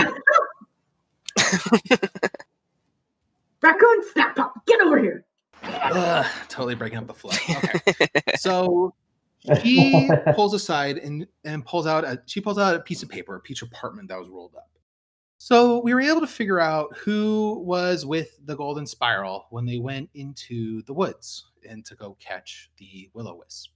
Raccoon 3.63 4.03
snap 4.13 4.37
pop, 4.37 4.55
get 4.67 4.81
over 4.81 4.99
here. 4.99 5.25
Ugh, 5.63 6.27
totally 6.49 6.75
breaking 6.75 6.99
up 6.99 7.07
the 7.07 7.15
flow 7.15 7.31
okay 7.31 8.09
so 8.37 8.95
he 9.63 10.11
pulls 10.35 10.55
aside 10.55 10.99
and 10.99 11.27
and 11.45 11.65
pulls 11.65 11.87
out 11.87 12.05
a 12.05 12.23
she 12.27 12.41
pulls 12.41 12.59
out 12.59 12.75
a 12.75 12.81
piece 12.81 13.03
of 13.03 13.09
paper, 13.09 13.37
a 13.37 13.41
piece 13.41 13.63
of 13.63 13.71
parchment 13.71 14.09
that 14.09 14.19
was 14.19 14.29
rolled 14.29 14.55
up. 14.55 14.71
So 15.39 15.81
we 15.81 15.95
were 15.95 16.03
able 16.03 16.21
to 16.21 16.27
figure 16.27 16.61
out 16.61 16.95
who 16.99 17.63
was 17.65 18.05
with 18.05 18.39
the 18.45 18.55
Golden 18.55 18.87
Spiral 18.87 19.47
when 19.49 19.65
they 19.65 19.79
went 19.79 20.11
into 20.13 20.83
the 20.83 20.93
woods 20.93 21.47
and 21.67 21.83
to 21.87 21.95
go 21.95 22.15
catch 22.21 22.71
the 22.77 23.09
Willow 23.15 23.37
Wisp. 23.37 23.71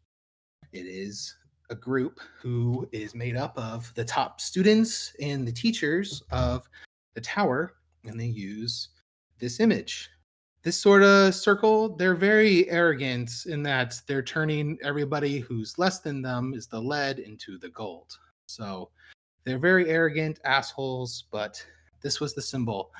It 0.73 0.87
is 0.87 1.35
a 1.71 1.75
group 1.75 2.21
who 2.43 2.87
is 2.93 3.15
made 3.15 3.37
up 3.37 3.57
of 3.57 3.91
the 3.95 4.05
top 4.05 4.43
students 4.43 5.15
and 5.21 5.49
the 5.49 5.53
teachers 5.53 6.23
of 6.31 6.69
the 7.15 7.23
tower, 7.23 7.77
and 8.05 8.21
they 8.21 8.27
use 8.27 8.91
this 9.39 9.59
image 9.59 10.11
this 10.65 10.79
sort 10.79 11.03
of 11.03 11.35
circle, 11.35 11.95
they're 11.95 12.15
very 12.15 12.69
arrogant 12.71 13.31
in 13.47 13.62
that 13.65 14.01
they're 14.07 14.23
turning 14.23 14.79
everybody 14.83 15.39
who's 15.39 15.79
less 15.79 16.01
than 16.01 16.23
them 16.23 16.55
is 16.55 16.67
the 16.67 16.81
lead 16.81 17.19
into 17.19 17.59
the 17.59 17.69
gold. 17.69 18.17
So 18.47 18.89
they're 19.45 19.59
very 19.59 19.91
arrogant 19.91 20.41
assholes, 20.45 21.25
but 21.31 21.65
this 22.01 22.19
was 22.19 22.35
the 22.35 22.41
symbol 22.41 22.93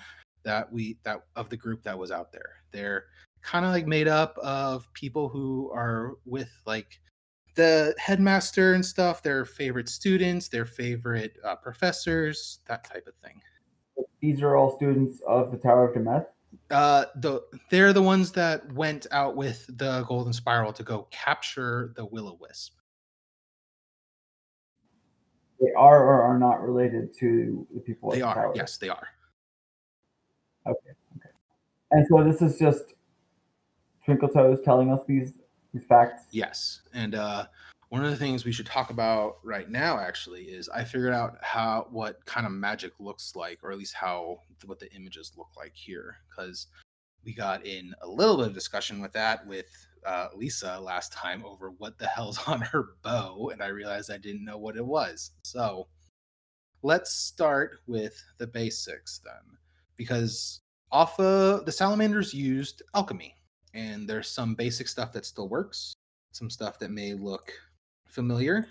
that 0.43 0.71
we 0.71 0.99
that 1.05 1.23
of 1.37 1.49
the 1.49 1.57
group 1.57 1.83
that 1.85 1.99
was 1.99 2.11
out 2.11 2.33
there. 2.33 2.57
They're 2.71 3.07
kind 3.41 3.65
of 3.65 3.73
like 3.73 3.87
made 3.87 4.09
up 4.09 4.37
of 4.39 4.93
people 4.93 5.31
who 5.31 5.71
are 5.75 6.17
with 6.27 6.51
like 6.67 7.01
the 7.55 7.95
headmaster 7.99 8.75
and 8.75 8.85
stuff, 8.85 9.23
their 9.23 9.47
favorite 9.47 9.89
students, 9.89 10.49
their 10.49 10.67
favorite 10.67 11.39
uh, 11.43 11.57
professors, 11.57 12.59
that 12.67 12.85
type 12.85 13.07
of 13.07 13.15
thing. 13.27 13.41
These 14.21 14.43
are 14.43 14.55
all 14.55 14.77
students 14.77 15.23
of 15.27 15.51
the 15.51 15.57
Tower 15.57 15.89
of 15.89 15.95
Demeth. 15.95 16.27
Uh 16.71 17.05
the 17.17 17.41
they're 17.71 17.93
the 17.93 18.03
ones 18.03 18.33
that 18.33 18.71
went 18.73 19.07
out 19.13 19.37
with 19.37 19.67
the 19.79 20.03
golden 20.09 20.33
spiral 20.33 20.73
to 20.73 20.83
go 20.83 21.07
capture 21.11 21.93
the 21.97 22.05
will 22.07 22.37
wisp 22.41 22.75
They 25.61 25.73
are 25.77 26.03
or 26.05 26.23
are 26.23 26.39
not 26.39 26.61
related 26.63 27.15
to 27.21 27.67
the 27.75 27.81
people 27.81 28.11
they 28.11 28.19
the 28.21 28.27
are 28.27 28.35
tower. 28.35 28.53
yes 28.55 28.77
they 28.77 28.89
are 28.89 29.09
Okay. 30.67 30.91
Okay. 31.17 31.29
And 31.91 32.07
so 32.09 32.25
this 32.25 32.41
is 32.41 32.59
just 32.59 32.95
Twinkle 34.05 34.29
Toes 34.29 34.59
telling 34.65 34.91
us 34.91 35.01
these 35.07 35.33
these 35.73 35.85
facts. 35.85 36.25
yes 36.31 36.81
and 36.95 37.15
uh 37.15 37.47
one 37.95 38.05
of 38.05 38.11
the 38.11 38.17
things 38.17 38.45
we 38.45 38.51
should 38.51 38.67
talk 38.67 38.91
about 38.91 39.37
right 39.45 39.71
now 39.71 40.01
actually 40.01 40.43
is 40.43 40.69
i 40.71 40.83
figured 40.83 41.13
out 41.13 41.37
how 41.43 41.87
what 41.93 42.19
kind 42.27 42.45
of 42.45 42.51
magic 42.51 42.91
looks 42.99 43.37
like 43.37 43.61
or 43.63 43.71
at 43.71 43.79
least 43.79 43.95
how 43.95 44.37
what 44.65 44.81
the 44.81 44.93
images 44.95 45.31
look 45.37 45.51
like 45.57 45.71
here 45.75 46.17
because 46.29 46.67
we 47.25 47.33
got 47.33 47.65
in 47.65 47.95
a 48.03 48.09
little 48.09 48.37
bit 48.37 48.49
of 48.49 48.53
discussion 48.53 49.01
with 49.01 49.13
that 49.13 49.47
with 49.47 49.67
uh, 50.05 50.27
lisa 50.35 50.81
last 50.81 51.13
time 51.13 51.45
over 51.45 51.71
what 51.79 51.97
the 51.97 52.07
hell's 52.09 52.41
on 52.49 52.61
her 52.61 52.97
bow 53.03 53.51
and 53.53 53.63
i 53.63 53.69
realized 53.69 54.11
i 54.11 54.19
didn't 54.19 54.45
know 54.45 54.59
what 54.59 54.77
it 54.77 54.85
was. 54.85 55.31
So 55.45 55.87
let's 56.83 57.13
start 57.13 57.79
with 57.87 58.21
the 58.39 58.47
basics 58.49 59.21
then 59.25 59.57
because 59.97 60.59
off 60.91 61.21
of 61.21 61.65
the 61.65 61.71
salamanders 61.71 62.35
used 62.35 62.83
alchemy 62.97 63.37
and 63.73 64.09
there's 64.09 64.29
some 64.29 64.57
basic 64.57 64.89
stuff 64.89 65.13
that 65.13 65.25
still 65.25 65.49
works, 65.49 65.95
some 66.33 66.51
stuff 66.51 66.81
that 66.81 66.91
may 66.91 67.15
look 67.15 67.53
familiar 68.15 68.67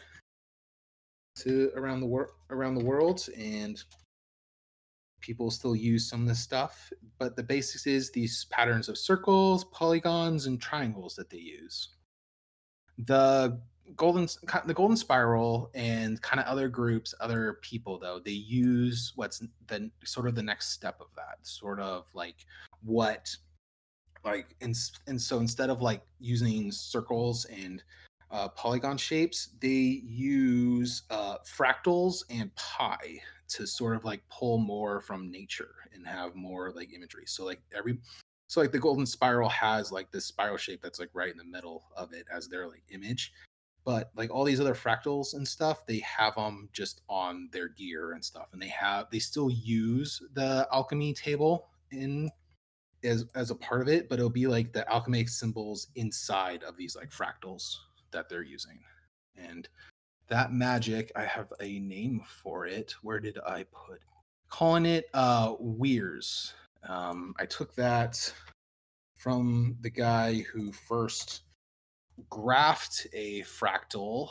to 1.36 1.72
around 1.76 2.00
the 2.00 2.06
world 2.06 2.32
around 2.50 2.76
the 2.76 2.84
world, 2.84 3.28
and 3.38 3.84
people 5.22 5.52
still 5.52 5.76
use 5.76 6.10
some 6.10 6.22
of 6.22 6.28
this 6.28 6.39
stuff. 6.39 6.91
But 7.20 7.36
the 7.36 7.44
basics 7.44 7.88
is 7.88 8.12
these 8.12 8.46
patterns 8.46 8.89
of 8.89 8.98
circles, 8.98 9.66
polygons, 9.66 10.46
and 10.46 10.62
triangles 10.62 11.16
that 11.16 11.30
they 11.30 11.38
use. 11.38 11.89
The 12.98 13.60
golden 13.98 14.28
the 14.66 14.74
golden 14.74 14.96
spiral 14.96 15.70
and 15.74 16.22
kind 16.22 16.39
of 16.39 16.46
other 16.46 16.70
groups 16.70 17.14
other 17.20 17.60
people 17.62 18.00
though 18.00 18.18
they 18.18 18.32
use 18.32 19.12
what's 19.16 19.44
the 19.68 19.91
sort 20.06 20.26
of 20.26 20.36
the 20.36 20.41
next 20.41 20.70
step 20.70 20.96
of 21.02 21.08
that 21.18 21.36
sort 21.41 21.82
of 21.82 22.06
like 22.14 22.46
what 22.82 23.30
like 24.24 24.56
and, 24.62 24.74
and 25.08 25.22
so 25.22 25.39
instead 25.39 25.70
of 25.70 25.82
like 25.82 26.02
using 26.22 26.72
circles 26.72 27.44
and 27.46 27.84
uh, 28.34 28.49
polygon 28.49 28.97
shapes 28.97 29.49
they 29.61 30.01
use 30.05 31.03
uh, 31.09 31.38
fractals 31.45 32.23
and 32.29 32.53
pi 32.55 32.97
to 33.53 33.67
sort 33.67 33.95
of 33.95 34.03
like 34.03 34.21
pull 34.29 34.57
more 34.57 34.99
from 34.99 35.31
nature 35.31 35.75
and 35.93 36.07
have 36.07 36.36
more 36.36 36.71
like 36.75 36.93
imagery. 36.93 37.25
So 37.27 37.45
like 37.45 37.61
every 37.75 37.99
so 38.47 38.61
like 38.61 38.71
the 38.71 38.79
golden 38.79 39.05
spiral 39.05 39.49
has 39.49 39.91
like 39.91 40.11
this 40.11 40.25
spiral 40.25 40.57
shape 40.57 40.81
that's 40.81 40.99
like 40.99 41.09
right 41.13 41.31
in 41.31 41.38
the 41.38 41.43
middle 41.43 41.86
of 41.95 42.13
it 42.13 42.25
as 42.34 42.47
their 42.47 42.67
like 42.67 42.84
image. 42.89 43.31
But 43.86 44.11
like 44.15 44.31
all 44.31 44.43
these 44.43 44.59
other 44.59 44.73
fractals 44.73 45.34
and 45.34 45.47
stuff 45.47 45.86
they 45.86 45.99
have 45.99 46.36
them 46.36 46.69
just 46.73 47.01
on 47.09 47.49
their 47.51 47.69
gear 47.69 48.13
and 48.13 48.23
stuff 48.23 48.47
and 48.53 48.61
they 48.61 48.69
have 48.69 49.07
they 49.11 49.19
still 49.19 49.49
use 49.49 50.21
the 50.34 50.67
alchemy 50.71 51.13
table 51.13 51.67
in 51.91 52.31
as 53.03 53.25
as 53.36 53.51
a 53.51 53.55
part 53.55 53.81
of 53.81 53.89
it 53.89 54.07
but 54.07 54.17
it'll 54.17 54.29
be 54.29 54.47
like 54.47 54.71
the 54.71 54.89
alchemic 54.89 55.27
symbols 55.27 55.88
inside 55.95 56.63
of 56.63 56.77
these 56.77 56.95
like 56.95 57.11
fractals 57.11 57.75
that 58.14 58.30
they're 58.30 58.41
using. 58.43 58.80
And 59.36 59.68
that 60.30 60.53
magic 60.53 61.11
i 61.16 61.24
have 61.24 61.51
a 61.61 61.80
name 61.80 62.22
for 62.41 62.66
it. 62.66 62.95
Where 63.01 63.20
did 63.20 63.38
i 63.45 63.66
put 63.72 63.99
calling 64.49 64.86
it 64.86 65.05
uh 65.14 65.55
weirs. 65.59 66.53
Um 66.88 67.36
i 67.39 67.45
took 67.45 67.76
that 67.76 68.34
from 69.18 69.78
the 69.82 69.89
guy 69.89 70.39
who 70.53 70.72
first 70.72 71.43
graphed 72.30 73.07
a 73.14 73.41
fractal, 73.41 74.30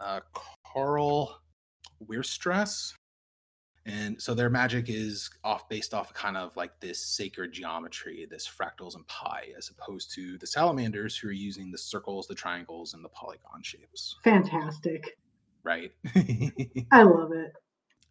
uh, 0.00 0.20
Carl 0.66 1.40
Weierstrass. 2.04 2.94
And 3.84 4.20
so 4.20 4.34
their 4.34 4.50
magic 4.50 4.88
is 4.88 5.28
off 5.42 5.68
based 5.68 5.92
off 5.92 6.14
kind 6.14 6.36
of 6.36 6.56
like 6.56 6.78
this 6.80 7.04
sacred 7.04 7.52
geometry, 7.52 8.26
this 8.30 8.48
fractals 8.48 8.94
and 8.94 9.06
pi, 9.08 9.48
as 9.56 9.70
opposed 9.70 10.14
to 10.14 10.38
the 10.38 10.46
salamanders 10.46 11.16
who 11.16 11.28
are 11.28 11.32
using 11.32 11.70
the 11.70 11.78
circles, 11.78 12.26
the 12.26 12.34
triangles, 12.34 12.94
and 12.94 13.04
the 13.04 13.08
polygon 13.08 13.62
shapes. 13.62 14.16
Fantastic. 14.22 15.18
Right. 15.64 15.92
I 16.92 17.02
love 17.02 17.32
it. 17.32 17.52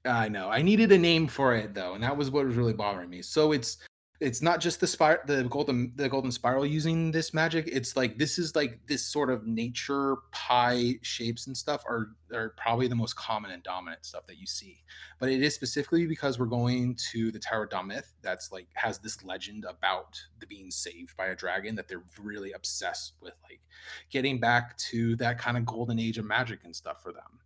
I 0.03 0.29
know. 0.29 0.49
I 0.49 0.61
needed 0.61 0.91
a 0.91 0.97
name 0.97 1.27
for 1.27 1.55
it 1.55 1.73
though, 1.73 1.93
and 1.93 2.03
that 2.03 2.17
was 2.17 2.31
what 2.31 2.45
was 2.45 2.55
really 2.55 2.73
bothering 2.73 3.09
me. 3.09 3.21
So 3.21 3.51
it's 3.51 3.77
it's 4.21 4.41
not 4.41 4.59
just 4.61 4.79
the 4.79 4.87
spire 4.87 5.21
the 5.25 5.43
golden 5.45 5.91
the 5.95 6.07
golden 6.07 6.31
spiral 6.31 6.65
using 6.65 7.11
this 7.11 7.33
magic 7.33 7.67
it's 7.67 7.97
like 7.97 8.17
this 8.17 8.37
is 8.37 8.55
like 8.55 8.79
this 8.87 9.03
sort 9.03 9.29
of 9.29 9.47
nature 9.47 10.17
pie 10.31 10.93
shapes 11.01 11.47
and 11.47 11.57
stuff 11.57 11.83
are 11.87 12.11
are 12.33 12.53
probably 12.57 12.87
the 12.87 12.95
most 12.95 13.15
common 13.15 13.51
and 13.51 13.63
dominant 13.63 14.05
stuff 14.05 14.25
that 14.27 14.37
you 14.37 14.45
see. 14.45 14.83
But 15.19 15.29
it 15.29 15.41
is 15.41 15.53
specifically 15.55 16.05
because 16.05 16.39
we're 16.39 16.45
going 16.45 16.97
to 17.11 17.31
the 17.31 17.39
tower 17.39 17.67
Dammit 17.67 18.05
that's 18.21 18.51
like 18.51 18.67
has 18.73 18.99
this 18.99 19.23
legend 19.23 19.65
about 19.65 20.19
the 20.39 20.47
being 20.47 20.71
saved 20.71 21.15
by 21.17 21.27
a 21.27 21.35
dragon 21.35 21.75
that 21.75 21.87
they're 21.87 22.03
really 22.21 22.51
obsessed 22.53 23.13
with 23.21 23.33
like 23.43 23.59
getting 24.09 24.39
back 24.39 24.77
to 24.77 25.15
that 25.17 25.37
kind 25.37 25.57
of 25.57 25.65
golden 25.65 25.99
age 25.99 26.17
of 26.17 26.25
magic 26.25 26.59
and 26.63 26.75
stuff 26.75 27.01
for 27.01 27.11
them 27.11 27.40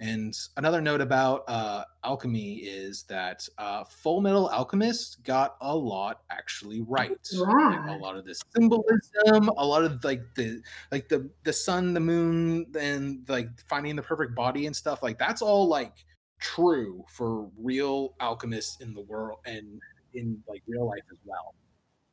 and 0.00 0.36
another 0.58 0.80
note 0.80 1.00
about 1.00 1.44
uh, 1.48 1.84
alchemy 2.04 2.56
is 2.56 3.04
that 3.04 3.48
uh, 3.56 3.82
Full 3.84 4.20
Metal 4.20 4.48
Alchemist 4.48 5.24
got 5.24 5.56
a 5.62 5.74
lot 5.74 6.20
actually 6.30 6.82
right. 6.82 7.10
Like, 7.32 7.88
a 7.88 7.98
lot 7.98 8.16
of 8.16 8.26
the 8.26 8.34
symbolism, 8.54 9.48
a 9.56 9.66
lot 9.66 9.84
of 9.84 10.04
like 10.04 10.22
the 10.34 10.60
like 10.92 11.08
the 11.08 11.30
the 11.44 11.52
sun, 11.52 11.94
the 11.94 12.00
moon, 12.00 12.66
and 12.78 13.26
like 13.28 13.48
finding 13.68 13.96
the 13.96 14.02
perfect 14.02 14.34
body 14.34 14.66
and 14.66 14.76
stuff. 14.76 15.02
Like 15.02 15.18
that's 15.18 15.40
all 15.40 15.66
like 15.66 16.04
true 16.40 17.02
for 17.08 17.48
real 17.58 18.14
alchemists 18.20 18.82
in 18.82 18.92
the 18.92 19.00
world 19.02 19.38
and 19.46 19.80
in 20.12 20.42
like 20.46 20.62
real 20.66 20.86
life 20.86 21.04
as 21.10 21.18
well. 21.24 21.54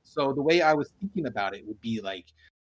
So 0.03 0.31
the 0.31 0.41
way 0.41 0.61
I 0.61 0.73
was 0.73 0.91
thinking 1.01 1.25
about 1.25 1.53
it 1.53 1.67
would 1.67 1.81
be 1.81 1.99
like 1.99 2.27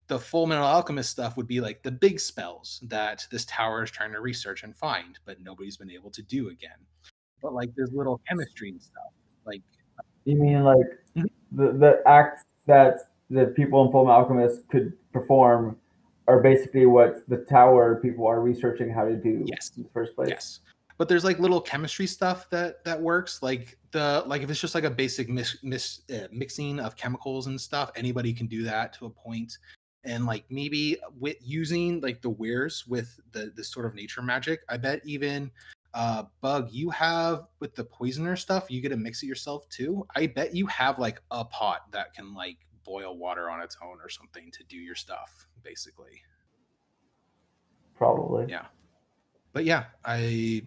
the 0.08 0.18
full 0.18 0.46
metal 0.46 0.64
alchemist 0.64 1.10
stuff 1.10 1.36
would 1.36 1.46
be 1.46 1.60
like 1.60 1.82
the 1.82 1.90
big 1.90 2.18
spells 2.18 2.80
that 2.84 3.26
this 3.30 3.44
tower 3.44 3.84
is 3.84 3.90
trying 3.90 4.12
to 4.12 4.20
research 4.20 4.64
and 4.64 4.74
find, 4.74 5.18
but 5.24 5.40
nobody's 5.40 5.76
been 5.76 5.90
able 5.90 6.10
to 6.10 6.22
do 6.22 6.48
again. 6.48 6.78
But 7.42 7.52
like 7.52 7.70
there's 7.76 7.92
little 7.92 8.20
chemistry 8.28 8.70
and 8.70 8.82
stuff. 8.82 9.12
Like 9.46 9.62
you 10.24 10.36
mean 10.36 10.64
like 10.64 10.78
mm-hmm. 11.16 11.24
the 11.52 11.72
the 11.72 12.02
acts 12.06 12.42
that 12.66 12.98
the 13.30 13.46
people 13.56 13.84
in 13.84 13.92
Full 13.92 14.04
Metal 14.04 14.20
Alchemist 14.20 14.68
could 14.68 14.92
perform 15.12 15.76
are 16.26 16.40
basically 16.40 16.86
what 16.86 17.28
the 17.28 17.38
tower 17.38 17.98
people 18.02 18.26
are 18.26 18.40
researching 18.40 18.90
how 18.90 19.04
to 19.04 19.16
do 19.16 19.44
yes. 19.46 19.72
in 19.76 19.82
the 19.82 19.88
first 19.90 20.14
place. 20.14 20.28
Yes. 20.28 20.60
But 20.98 21.08
there's 21.08 21.24
like 21.24 21.38
little 21.38 21.60
chemistry 21.60 22.06
stuff 22.06 22.50
that 22.50 22.84
that 22.84 23.00
works. 23.00 23.42
Like 23.42 23.78
the 23.92 24.24
like 24.26 24.42
if 24.42 24.50
it's 24.50 24.60
just 24.60 24.74
like 24.74 24.84
a 24.84 24.90
basic 24.90 25.28
mis, 25.28 25.56
mis, 25.62 26.00
uh, 26.12 26.26
mixing 26.32 26.80
of 26.80 26.96
chemicals 26.96 27.46
and 27.46 27.60
stuff, 27.60 27.92
anybody 27.94 28.32
can 28.32 28.46
do 28.46 28.64
that 28.64 28.92
to 28.94 29.06
a 29.06 29.10
point 29.10 29.58
and 30.04 30.26
like 30.26 30.44
maybe 30.48 30.96
with 31.18 31.36
using 31.40 32.00
like 32.00 32.22
the 32.22 32.30
weirs 32.30 32.84
with 32.86 33.18
the 33.32 33.52
this 33.56 33.70
sort 33.72 33.84
of 33.84 33.94
nature 33.94 34.22
magic 34.22 34.60
i 34.68 34.76
bet 34.76 35.00
even 35.04 35.50
uh 35.94 36.24
bug 36.40 36.68
you 36.70 36.90
have 36.90 37.46
with 37.60 37.74
the 37.74 37.84
poisoner 37.84 38.36
stuff 38.36 38.70
you 38.70 38.80
get 38.80 38.90
to 38.90 38.96
mix 38.96 39.22
it 39.22 39.26
yourself 39.26 39.68
too? 39.68 40.06
I 40.14 40.26
bet 40.26 40.54
you 40.54 40.66
have 40.66 40.98
like 40.98 41.20
a 41.30 41.44
pot 41.44 41.90
that 41.92 42.14
can 42.14 42.34
like 42.34 42.58
boil 42.84 43.16
water 43.16 43.50
on 43.50 43.60
its 43.60 43.76
own 43.82 43.98
or 44.02 44.08
something 44.08 44.50
to 44.52 44.64
do 44.64 44.76
your 44.76 44.94
stuff 44.94 45.46
basically. 45.62 46.22
Probably. 47.94 48.46
Yeah. 48.48 48.66
But 49.52 49.64
yeah 49.64 49.84
i 50.04 50.62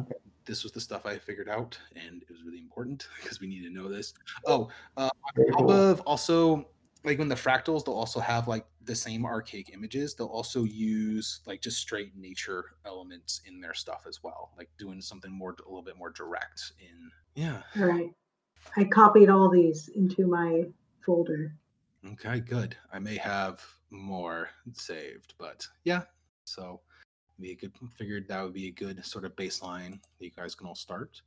okay. 0.00 0.14
this 0.46 0.62
was 0.62 0.72
the 0.72 0.80
stuff 0.80 1.04
i 1.06 1.18
figured 1.18 1.48
out 1.48 1.76
and 1.94 2.22
it 2.22 2.30
was 2.30 2.42
really 2.44 2.60
important 2.60 3.08
because 3.22 3.40
we 3.40 3.48
need 3.48 3.62
to 3.62 3.70
know 3.70 3.88
this. 3.88 4.14
Oh 4.46 4.68
uh, 4.96 5.10
on 5.36 5.46
top 5.50 5.58
cool. 5.58 5.70
of 5.70 6.00
also 6.02 6.68
like 7.04 7.18
when 7.18 7.28
the 7.28 7.34
fractals 7.34 7.84
they'll 7.84 7.94
also 7.94 8.20
have 8.20 8.48
like 8.48 8.64
the 8.84 8.94
same 8.94 9.24
archaic 9.24 9.70
images 9.72 10.14
they'll 10.14 10.26
also 10.26 10.64
use 10.64 11.40
like 11.46 11.60
just 11.60 11.78
straight 11.78 12.14
nature 12.16 12.76
elements 12.84 13.40
in 13.46 13.60
their 13.60 13.74
stuff 13.74 14.04
as 14.08 14.22
well 14.22 14.50
like 14.56 14.68
doing 14.78 15.00
something 15.00 15.32
more 15.32 15.54
a 15.64 15.68
little 15.68 15.82
bit 15.82 15.96
more 15.96 16.10
direct 16.10 16.72
in 16.80 17.10
yeah. 17.34 17.62
All 17.78 17.86
right. 17.86 18.10
I 18.76 18.84
copied 18.84 19.30
all 19.30 19.48
these 19.48 19.88
into 19.88 20.26
my 20.26 20.64
folder. 21.04 21.54
Okay 22.12 22.40
good. 22.40 22.76
I 22.92 22.98
may 22.98 23.16
have 23.16 23.64
more 23.90 24.50
saved 24.72 25.34
but 25.38 25.66
yeah. 25.84 26.02
So 26.44 26.80
we 27.38 27.54
could 27.54 27.72
figured 27.96 28.28
that 28.28 28.42
would 28.42 28.52
be 28.52 28.68
a 28.68 28.72
good 28.72 29.04
sort 29.04 29.24
of 29.24 29.34
baseline 29.36 29.92
that 30.18 30.24
you 30.24 30.30
guys 30.30 30.54
can 30.54 30.66
all 30.66 30.74
start. 30.74 31.20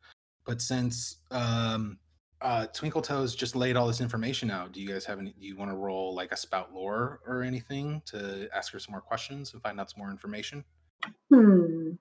But 0.46 0.62
since 0.62 1.18
um 1.32 1.98
uh, 2.42 2.68
Twinkle 2.68 3.02
Toes 3.02 3.36
just 3.36 3.56
laid 3.56 3.76
all 3.76 3.88
this 3.88 4.02
information 4.02 4.52
out. 4.52 4.72
Do 4.72 4.82
you 4.82 4.88
guys 4.88 5.06
have 5.06 5.20
any? 5.20 5.34
Do 5.40 5.46
you 5.46 5.56
want 5.56 5.72
to 5.72 5.78
roll 5.78 6.14
like 6.14 6.32
a 6.32 6.38
spout 6.38 6.74
lore 6.74 7.20
or 7.26 7.44
anything 7.44 8.02
to 8.08 8.48
ask 8.54 8.72
her 8.74 8.80
some 8.80 8.92
more 8.92 9.02
questions 9.02 9.54
and 9.54 9.62
find 9.62 9.80
out 9.80 9.90
some 9.90 10.00
more 10.00 10.12
information? 10.12 10.64
Hmm. 11.32 11.92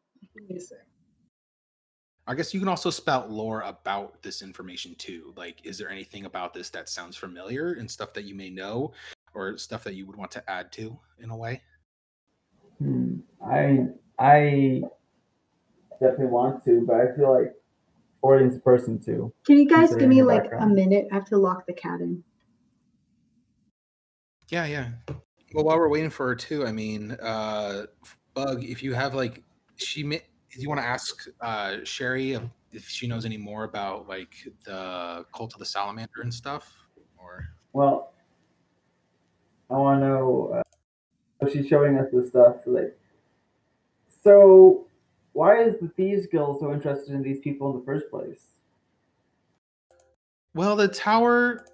I 2.26 2.34
guess 2.34 2.54
you 2.54 2.60
can 2.60 2.68
also 2.68 2.90
spout 2.90 3.30
lore 3.30 3.60
about 3.62 4.22
this 4.22 4.42
information 4.42 4.94
too. 4.96 5.34
Like, 5.36 5.64
is 5.64 5.76
there 5.78 5.90
anything 5.90 6.24
about 6.24 6.54
this 6.54 6.70
that 6.70 6.88
sounds 6.88 7.16
familiar 7.16 7.74
and 7.74 7.90
stuff 7.90 8.12
that 8.14 8.24
you 8.24 8.34
may 8.34 8.50
know, 8.50 8.92
or 9.34 9.58
stuff 9.58 9.84
that 9.84 9.94
you 9.94 10.06
would 10.06 10.16
want 10.16 10.30
to 10.32 10.50
add 10.50 10.72
to 10.72 10.98
in 11.20 11.30
a 11.30 11.36
way? 11.36 11.62
Hmm. 12.78 13.16
I 13.46 13.86
I 14.18 14.82
definitely 16.00 16.26
want 16.26 16.64
to, 16.64 16.84
but 16.86 16.96
I 16.96 17.14
feel 17.14 17.32
like 17.32 17.54
audience 18.24 18.58
person 18.58 18.98
too. 18.98 19.32
Can 19.44 19.58
you 19.58 19.68
guys 19.68 19.94
give 19.94 20.08
me 20.08 20.22
like 20.22 20.44
background. 20.44 20.72
a 20.72 20.74
minute? 20.74 21.08
I 21.12 21.14
have 21.14 21.26
to 21.26 21.36
lock 21.36 21.66
the 21.66 21.74
cat 21.74 22.00
in. 22.00 22.24
Yeah, 24.48 24.66
yeah. 24.66 24.88
Well, 25.52 25.64
while 25.64 25.78
we're 25.78 25.88
waiting 25.88 26.10
for 26.10 26.26
her 26.28 26.34
too, 26.34 26.66
I 26.66 26.72
mean, 26.72 27.12
uh, 27.22 27.86
Bug, 28.34 28.64
if 28.64 28.82
you 28.82 28.94
have 28.94 29.14
like, 29.14 29.42
she 29.76 30.02
may, 30.02 30.22
if 30.50 30.58
you 30.58 30.68
want 30.68 30.80
to 30.80 30.86
ask 30.86 31.28
uh, 31.40 31.76
Sherry 31.84 32.38
if 32.72 32.88
she 32.88 33.06
knows 33.06 33.24
any 33.24 33.36
more 33.36 33.64
about 33.64 34.08
like 34.08 34.34
the 34.64 35.24
cult 35.34 35.52
of 35.52 35.60
the 35.60 35.66
salamander 35.66 36.22
and 36.22 36.32
stuff, 36.32 36.72
or 37.18 37.46
well, 37.72 38.12
I 39.70 39.74
want 39.74 40.00
to 40.00 40.08
know. 40.08 40.62
Uh, 41.40 41.48
she's 41.48 41.68
showing 41.68 41.98
us 41.98 42.08
the 42.12 42.26
stuff 42.26 42.56
like. 42.66 42.98
So 44.22 44.86
why 45.34 45.62
is 45.62 45.78
the 45.80 45.88
Thieves 45.88 46.26
Guild 46.26 46.60
so 46.60 46.72
interested 46.72 47.14
in 47.14 47.22
these 47.22 47.40
people 47.40 47.70
in 47.70 47.78
the 47.78 47.84
first 47.84 48.10
place? 48.10 48.46
Well, 50.54 50.76
the 50.76 50.88
tower, 50.88 51.66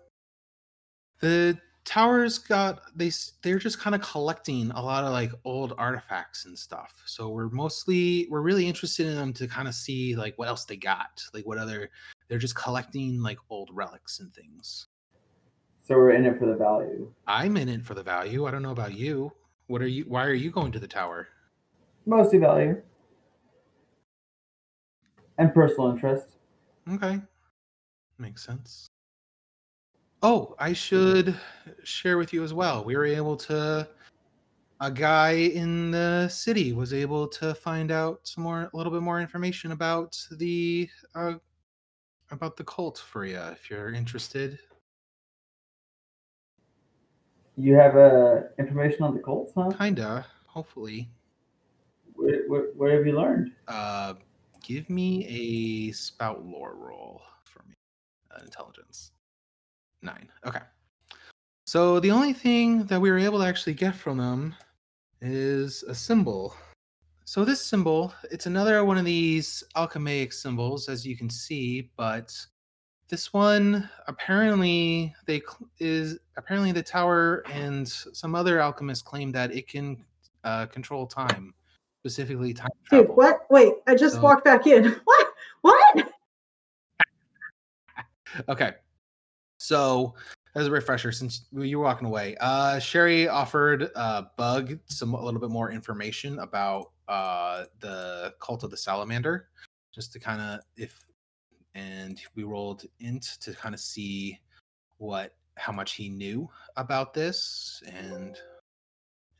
the 1.20 1.58
Towers 1.84 2.38
got 2.38 2.82
they 2.94 3.11
they're 3.42 3.58
just 3.58 3.80
kind 3.80 3.96
of 3.96 4.02
collecting 4.02 4.70
a 4.72 4.80
lot 4.80 5.02
of 5.02 5.12
like 5.12 5.32
old 5.44 5.72
artifacts 5.78 6.44
and 6.44 6.56
stuff. 6.56 6.94
So 7.06 7.30
we're 7.30 7.48
mostly 7.48 8.28
we're 8.30 8.42
really 8.42 8.68
interested 8.68 9.06
in 9.06 9.16
them 9.16 9.32
to 9.32 9.48
kind 9.48 9.66
of 9.66 9.74
see 9.74 10.14
like 10.14 10.38
what 10.38 10.48
else 10.48 10.64
they 10.64 10.76
got, 10.76 11.22
like 11.32 11.46
what 11.46 11.58
other 11.58 11.90
they're 12.28 12.38
just 12.38 12.54
collecting 12.54 13.20
like 13.20 13.38
old 13.48 13.70
relics 13.72 14.20
and 14.20 14.32
things. 14.34 14.86
So 15.82 15.96
we're 15.96 16.12
in 16.12 16.26
it 16.26 16.38
for 16.38 16.46
the 16.46 16.54
value. 16.54 17.11
I'm 17.26 17.56
in 17.56 17.68
it 17.68 17.84
for 17.84 17.94
the 17.94 18.02
value. 18.02 18.46
I 18.46 18.50
don't 18.50 18.62
know 18.62 18.70
about 18.70 18.94
you. 18.94 19.32
What 19.66 19.82
are 19.82 19.88
you? 19.88 20.04
Why 20.06 20.24
are 20.26 20.34
you 20.34 20.50
going 20.50 20.72
to 20.72 20.78
the 20.78 20.86
tower? 20.86 21.28
Mostly 22.06 22.38
value. 22.38 22.80
And 25.41 25.53
personal 25.55 25.91
interest. 25.91 26.36
Okay, 26.93 27.18
makes 28.18 28.45
sense. 28.45 28.86
Oh, 30.22 30.55
I 30.59 30.74
should 30.74 31.34
share 31.82 32.18
with 32.18 32.34
you 32.34 32.45
as 32.45 32.53
well. 32.53 32.84
We 32.84 32.95
were 32.95 33.07
able 33.07 33.36
to. 33.49 33.88
A 34.82 34.91
guy 34.91 35.32
in 35.32 35.91
the 35.91 36.28
city 36.28 36.72
was 36.74 36.93
able 36.95 37.26
to 37.28 37.55
find 37.55 37.91
out 37.91 38.20
some 38.24 38.45
more, 38.45 38.70
a 38.72 38.76
little 38.76 38.93
bit 38.93 39.03
more 39.03 39.20
information 39.20 39.72
about 39.72 40.16
the, 40.32 40.88
uh, 41.14 41.34
about 42.30 42.57
the 42.57 42.64
cult 42.64 42.99
for 42.99 43.24
you. 43.24 43.38
If 43.38 43.68
you're 43.70 43.93
interested, 43.93 44.59
You 47.57 47.74
have 47.74 47.97
uh, 47.97 48.43
information 48.59 49.03
on 49.03 49.14
the 49.14 49.20
cult, 49.20 49.53
huh? 49.55 49.70
kinda. 49.78 50.24
Hopefully, 50.47 51.11
Where, 52.14 52.49
what, 52.49 52.74
what 52.76 52.91
have 52.91 53.07
you 53.07 53.12
learned? 53.16 53.53
uh, 53.68 54.14
give 54.62 54.88
me 54.90 55.26
a 55.26 55.92
spout 55.92 56.44
lore 56.44 56.74
roll 56.74 57.22
for 57.44 57.62
me. 57.68 57.74
Uh, 58.30 58.40
intelligence. 58.42 59.12
Nine. 60.02 60.28
Okay. 60.46 60.61
So 61.66 62.00
the 62.00 62.11
only 62.11 62.32
thing 62.32 62.84
that 62.86 63.00
we 63.00 63.11
were 63.11 63.18
able 63.18 63.38
to 63.38 63.46
actually 63.46 63.74
get 63.74 63.94
from 63.94 64.18
them 64.18 64.54
is 65.20 65.82
a 65.84 65.94
symbol. 65.94 66.56
So 67.24 67.44
this 67.44 67.61
symbol, 67.61 68.12
it's 68.30 68.46
another 68.46 68.84
one 68.84 68.98
of 68.98 69.04
these 69.04 69.62
alchemaic 69.76 70.32
symbols, 70.32 70.88
as 70.88 71.06
you 71.06 71.16
can 71.16 71.30
see, 71.30 71.90
but 71.96 72.34
this 73.08 73.32
one 73.32 73.88
apparently 74.06 75.14
they 75.26 75.42
is 75.78 76.18
apparently 76.36 76.72
the 76.72 76.82
tower 76.82 77.44
and 77.52 77.88
some 77.88 78.34
other 78.34 78.61
alchemists 78.61 79.02
claim 79.02 79.32
that 79.32 79.52
it 79.52 79.68
can 79.68 80.04
uh, 80.44 80.66
control 80.66 81.06
time, 81.06 81.52
specifically 82.01 82.55
time 82.55 82.70
Dude, 82.90 83.09
what? 83.11 83.46
Wait, 83.51 83.74
I 83.86 83.94
just 83.94 84.16
So- 84.16 84.22
walked 84.22 84.44
back 84.44 84.66
in. 84.66 84.96
What? 85.05 85.26
What? 85.62 86.12
Okay. 88.48 88.72
So, 89.59 90.14
as 90.55 90.66
a 90.66 90.70
refresher, 90.70 91.12
since 91.12 91.46
you 91.53 91.78
were 91.78 91.84
walking 91.84 92.07
away, 92.07 92.36
uh, 92.40 92.78
Sherry 92.78 93.28
offered 93.28 93.90
uh, 93.94 94.22
Bug 94.36 94.78
some 94.86 95.12
a 95.14 95.22
little 95.22 95.40
bit 95.40 95.51
more 95.51 95.70
information 95.70 96.38
about 96.38 96.92
uh, 97.09 97.64
the 97.80 98.32
cult 98.40 98.62
of 98.64 98.70
the 98.70 98.76
salamander, 98.76 99.48
just 99.94 100.12
to 100.14 100.18
kind 100.18 100.40
of 100.40 100.61
if, 100.76 101.05
and 101.74 102.20
we 102.34 102.44
rolled 102.44 102.86
int 103.01 103.36
to 103.40 103.53
kind 103.53 103.74
of 103.74 103.80
see 103.80 104.40
what 104.96 105.34
how 105.57 105.72
much 105.72 105.92
he 105.92 106.09
knew 106.09 106.48
about 106.76 107.12
this, 107.12 107.82
and 107.92 108.38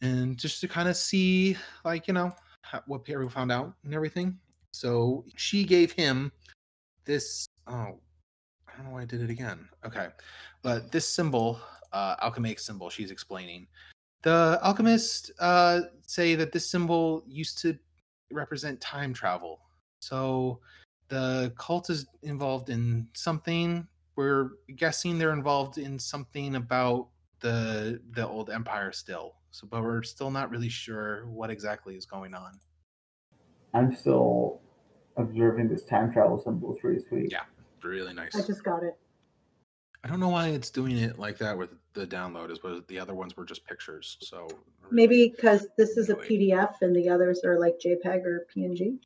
and 0.03 0.37
just 0.37 0.61
to 0.61 0.69
kind 0.69 0.89
of 0.89 0.97
see 0.97 1.57
like 1.85 2.07
you 2.07 2.13
know 2.15 2.35
what 2.87 3.05
Perry 3.05 3.29
found 3.29 3.53
out 3.53 3.75
and 3.85 3.95
everything. 3.95 4.39
So 4.73 5.25
she 5.37 5.65
gave 5.65 5.93
him 5.93 6.33
this. 7.05 7.47
Oh, 7.67 7.99
I 8.69 8.77
don't 8.77 8.87
know 8.87 8.93
why 8.93 9.03
I 9.03 9.05
did 9.05 9.23
it 9.23 9.31
again. 9.31 9.69
Okay. 9.85 10.09
But 10.63 10.93
this 10.93 11.07
symbol, 11.07 11.61
uh, 11.93 12.17
alchemaic 12.23 12.61
symbol, 12.61 12.91
she's 12.91 13.11
explaining. 13.11 13.67
The 14.23 14.59
alchemists 14.63 15.31
uh, 15.39 15.83
say 16.07 16.35
that 16.35 16.53
this 16.53 16.69
symbol 16.69 17.25
used 17.27 17.59
to 17.63 17.79
represent 18.31 18.81
time 18.81 19.13
travel. 19.13 19.61
So 20.01 20.61
the 21.09 21.53
cult 21.59 21.91
is 21.91 22.07
involved 22.23 22.71
in 22.71 23.09
something. 23.15 23.87
We're 24.17 24.51
guessing 24.77 25.19
they're 25.19 25.33
involved 25.33 25.79
in 25.79 25.99
something 25.99 26.57
about 26.57 27.09
the 27.41 28.01
the 28.13 28.27
old 28.27 28.51
empire 28.51 28.93
still. 28.93 29.35
So, 29.51 29.67
but 29.69 29.83
we're 29.83 30.03
still 30.03 30.31
not 30.31 30.51
really 30.51 30.69
sure 30.69 31.27
what 31.27 31.51
exactly 31.51 31.97
is 31.97 32.07
going 32.07 32.35
on. 32.35 32.53
I'm 33.75 33.95
still 33.95 34.61
observing 35.17 35.69
this 35.69 35.85
time 35.85 36.13
travel 36.13 36.41
symbol. 36.43 36.75
It's 36.75 36.85
really 36.85 37.01
sweet. 37.09 37.33
Yeah. 37.33 37.43
Really 37.83 38.13
nice. 38.15 38.37
I 38.37 38.47
just 38.47 38.63
got 38.63 38.83
it. 38.83 38.97
I 40.05 40.09
don't 40.09 40.21
know 40.21 40.29
why 40.29 40.49
it's 40.49 40.71
doing 40.71 40.97
it 40.99 41.19
like 41.19 41.39
that 41.39 41.57
with 41.57 41.71
the 41.93 42.07
download, 42.07 42.51
as 42.51 42.59
but 42.59 42.87
the 42.89 42.99
other 42.99 43.15
ones 43.15 43.37
were 43.37 43.45
just 43.45 43.67
pictures. 43.67 44.17
So 44.21 44.43
really- 44.43 44.57
Maybe 44.93 45.29
because 45.35 45.67
this 45.77 45.97
is 45.97 46.11
a 46.11 46.15
PDF 46.15 46.75
and 46.81 46.95
the 46.95 47.09
others 47.09 47.43
are 47.45 47.59
like 47.59 47.79
JPEG 47.79 48.25
or 48.25 48.47
PNG. 48.55 48.99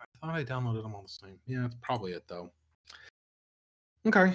I 0.00 0.04
thought 0.20 0.34
I 0.34 0.44
downloaded 0.44 0.82
them 0.82 0.94
all 0.94 1.02
the 1.02 1.08
same. 1.08 1.38
Yeah, 1.46 1.62
that's 1.62 1.76
probably 1.82 2.12
it 2.12 2.24
though. 2.26 2.50
Okay, 4.06 4.34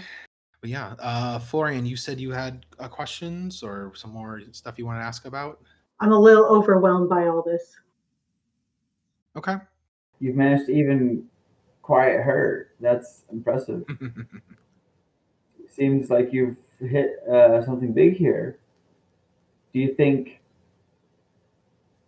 but 0.61 0.69
yeah, 0.69 0.95
uh, 0.99 1.39
Florian, 1.39 1.85
you 1.85 1.95
said 1.95 2.19
you 2.19 2.31
had 2.31 2.65
uh, 2.79 2.87
questions 2.87 3.63
or 3.63 3.93
some 3.95 4.11
more 4.11 4.41
stuff 4.51 4.77
you 4.77 4.85
want 4.85 4.99
to 4.99 5.05
ask 5.05 5.25
about. 5.25 5.61
I'm 5.99 6.11
a 6.11 6.19
little 6.19 6.45
overwhelmed 6.45 7.09
by 7.09 7.27
all 7.27 7.41
this. 7.41 7.75
Okay. 9.37 9.55
You've 10.19 10.35
managed 10.35 10.65
to 10.65 10.73
even 10.73 11.25
quiet 11.81 12.21
her. 12.23 12.71
That's 12.79 13.23
impressive. 13.31 13.83
Seems 15.69 16.09
like 16.09 16.33
you've 16.33 16.57
hit 16.79 17.23
uh, 17.31 17.63
something 17.65 17.93
big 17.93 18.17
here. 18.17 18.59
Do 19.73 19.79
you 19.79 19.93
think? 19.95 20.41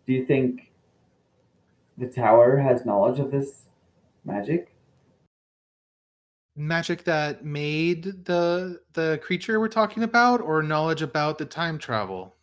Do 0.07 0.13
you 0.13 0.25
think 0.25 0.71
the 1.97 2.07
tower 2.07 2.57
has 2.57 2.85
knowledge 2.85 3.19
of 3.19 3.31
this 3.31 3.63
magic? 4.25 4.70
Magic 6.61 7.03
that 7.05 7.43
made 7.43 8.03
the 8.25 8.79
the 8.93 9.19
creature 9.23 9.59
we're 9.59 9.67
talking 9.67 10.03
about, 10.03 10.41
or 10.41 10.61
knowledge 10.61 11.01
about 11.01 11.39
the 11.39 11.45
time 11.45 11.79
travel. 11.79 12.35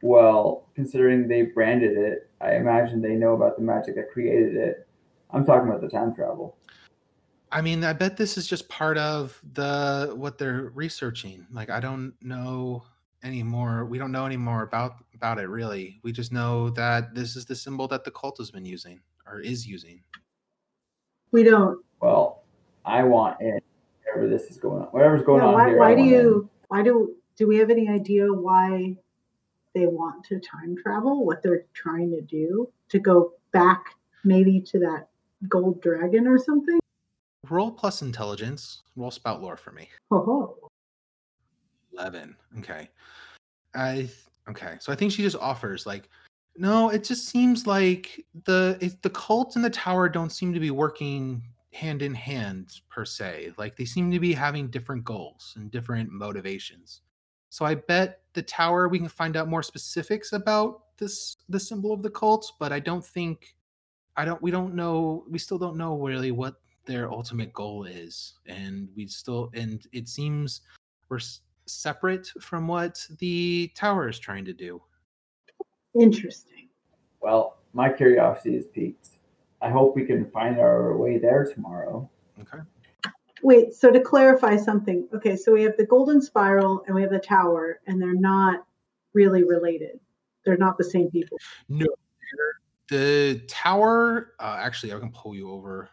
Well, 0.00 0.68
considering 0.74 1.28
they 1.28 1.42
branded 1.42 1.98
it, 1.98 2.30
I 2.40 2.54
imagine 2.54 3.02
they 3.02 3.14
know 3.14 3.34
about 3.34 3.56
the 3.56 3.62
magic 3.62 3.96
that 3.96 4.10
created 4.10 4.56
it. 4.56 4.88
I'm 5.32 5.44
talking 5.44 5.68
about 5.68 5.82
the 5.82 5.88
time 5.88 6.14
travel. 6.14 6.56
I 7.52 7.60
mean, 7.60 7.84
I 7.84 7.92
bet 7.92 8.16
this 8.16 8.38
is 8.38 8.46
just 8.46 8.70
part 8.70 8.96
of 8.96 9.38
the 9.52 10.14
what 10.16 10.38
they're 10.38 10.70
researching. 10.74 11.46
Like, 11.52 11.68
I 11.68 11.78
don't 11.78 12.14
know 12.22 12.84
anymore. 13.22 13.84
We 13.84 13.98
don't 13.98 14.12
know 14.12 14.24
anymore 14.24 14.62
about 14.62 14.94
about 15.14 15.38
it 15.38 15.48
really. 15.50 16.00
We 16.02 16.12
just 16.12 16.32
know 16.32 16.70
that 16.70 17.14
this 17.14 17.36
is 17.36 17.44
the 17.44 17.54
symbol 17.54 17.86
that 17.88 18.04
the 18.04 18.12
cult 18.12 18.38
has 18.38 18.50
been 18.50 18.64
using 18.64 19.02
or 19.26 19.40
is 19.40 19.66
using. 19.66 20.00
We 21.32 21.42
don't. 21.42 21.84
Well, 22.00 22.42
I 22.84 23.02
want 23.02 23.40
in. 23.40 23.58
Whatever 24.04 24.28
this 24.28 24.50
is 24.50 24.56
going 24.56 24.82
on, 24.82 24.88
whatever's 24.88 25.22
going 25.22 25.42
Yeah, 25.42 25.48
on 25.48 25.54
why, 25.54 25.68
here. 25.68 25.78
Why 25.78 25.94
do 25.94 26.00
want 26.00 26.12
in. 26.12 26.14
you? 26.14 26.50
Why 26.68 26.82
do? 26.82 27.14
Do 27.36 27.46
we 27.46 27.56
have 27.58 27.70
any 27.70 27.88
idea 27.88 28.32
why 28.32 28.96
they 29.74 29.86
want 29.86 30.24
to 30.26 30.40
time 30.40 30.76
travel? 30.82 31.24
What 31.24 31.42
they're 31.42 31.66
trying 31.74 32.10
to 32.12 32.20
do 32.20 32.70
to 32.88 32.98
go 32.98 33.32
back, 33.52 33.94
maybe 34.24 34.60
to 34.62 34.78
that 34.80 35.08
gold 35.48 35.80
dragon 35.82 36.26
or 36.26 36.38
something? 36.38 36.80
Roll 37.48 37.70
plus 37.70 38.02
intelligence. 38.02 38.82
Roll 38.96 39.10
spout 39.10 39.40
lore 39.42 39.56
for 39.56 39.72
me. 39.72 39.88
Oh, 40.10 40.56
11 41.94 42.36
okay 42.58 42.88
i 43.74 44.08
okay 44.48 44.76
so 44.78 44.92
i 44.92 44.94
think 44.94 45.10
she 45.10 45.22
just 45.22 45.36
offers 45.36 45.84
like 45.84 46.08
no 46.56 46.90
it 46.90 47.02
just 47.02 47.28
seems 47.28 47.66
like 47.66 48.24
the 48.44 48.78
it, 48.80 49.02
the 49.02 49.10
cult 49.10 49.56
and 49.56 49.64
the 49.64 49.70
tower 49.70 50.08
don't 50.08 50.30
seem 50.30 50.54
to 50.54 50.60
be 50.60 50.70
working 50.70 51.42
hand 51.72 52.02
in 52.02 52.14
hand 52.14 52.80
per 52.88 53.04
se 53.04 53.52
like 53.58 53.76
they 53.76 53.84
seem 53.84 54.10
to 54.10 54.18
be 54.18 54.32
having 54.32 54.68
different 54.68 55.04
goals 55.04 55.54
and 55.56 55.70
different 55.70 56.10
motivations 56.10 57.02
so 57.50 57.64
i 57.64 57.74
bet 57.74 58.22
the 58.32 58.42
tower 58.42 58.88
we 58.88 58.98
can 58.98 59.08
find 59.08 59.36
out 59.36 59.48
more 59.48 59.62
specifics 59.62 60.32
about 60.32 60.82
this 60.96 61.36
the 61.48 61.60
symbol 61.60 61.92
of 61.92 62.02
the 62.02 62.10
cult 62.10 62.52
but 62.58 62.72
i 62.72 62.80
don't 62.80 63.04
think 63.04 63.54
i 64.16 64.24
don't 64.24 64.40
we 64.40 64.50
don't 64.50 64.74
know 64.74 65.24
we 65.28 65.38
still 65.38 65.58
don't 65.58 65.76
know 65.76 65.98
really 65.98 66.30
what 66.32 66.54
their 66.86 67.12
ultimate 67.12 67.52
goal 67.52 67.84
is 67.84 68.34
and 68.46 68.88
we 68.96 69.06
still 69.06 69.50
and 69.52 69.86
it 69.92 70.08
seems 70.08 70.62
we're 71.10 71.18
s- 71.18 71.40
separate 71.66 72.28
from 72.40 72.66
what 72.66 73.06
the 73.18 73.70
tower 73.74 74.08
is 74.08 74.18
trying 74.18 74.44
to 74.44 74.52
do. 74.52 74.80
Interesting. 75.98 76.68
Well, 77.20 77.58
my 77.72 77.90
curiosity 77.90 78.56
is 78.56 78.66
piqued. 78.66 79.17
I 79.60 79.70
hope 79.70 79.96
we 79.96 80.04
can 80.04 80.30
find 80.30 80.58
our 80.58 80.96
way 80.96 81.18
there 81.18 81.44
tomorrow. 81.52 82.08
Okay. 82.40 82.58
Wait, 83.42 83.74
so 83.74 83.90
to 83.90 84.00
clarify 84.00 84.56
something, 84.56 85.08
okay, 85.14 85.36
so 85.36 85.52
we 85.52 85.62
have 85.62 85.76
the 85.76 85.86
golden 85.86 86.20
spiral 86.20 86.82
and 86.86 86.94
we 86.94 87.02
have 87.02 87.10
the 87.10 87.18
tower, 87.18 87.80
and 87.86 88.00
they're 88.00 88.14
not 88.14 88.64
really 89.12 89.44
related. 89.44 90.00
They're 90.44 90.56
not 90.56 90.76
the 90.78 90.84
same 90.84 91.10
people. 91.10 91.38
No, 91.68 91.86
the 92.88 93.42
tower. 93.46 94.32
Uh, 94.40 94.58
actually, 94.60 94.92
I 94.92 94.98
can 94.98 95.12
pull 95.12 95.34
you 95.34 95.50
over 95.50 95.90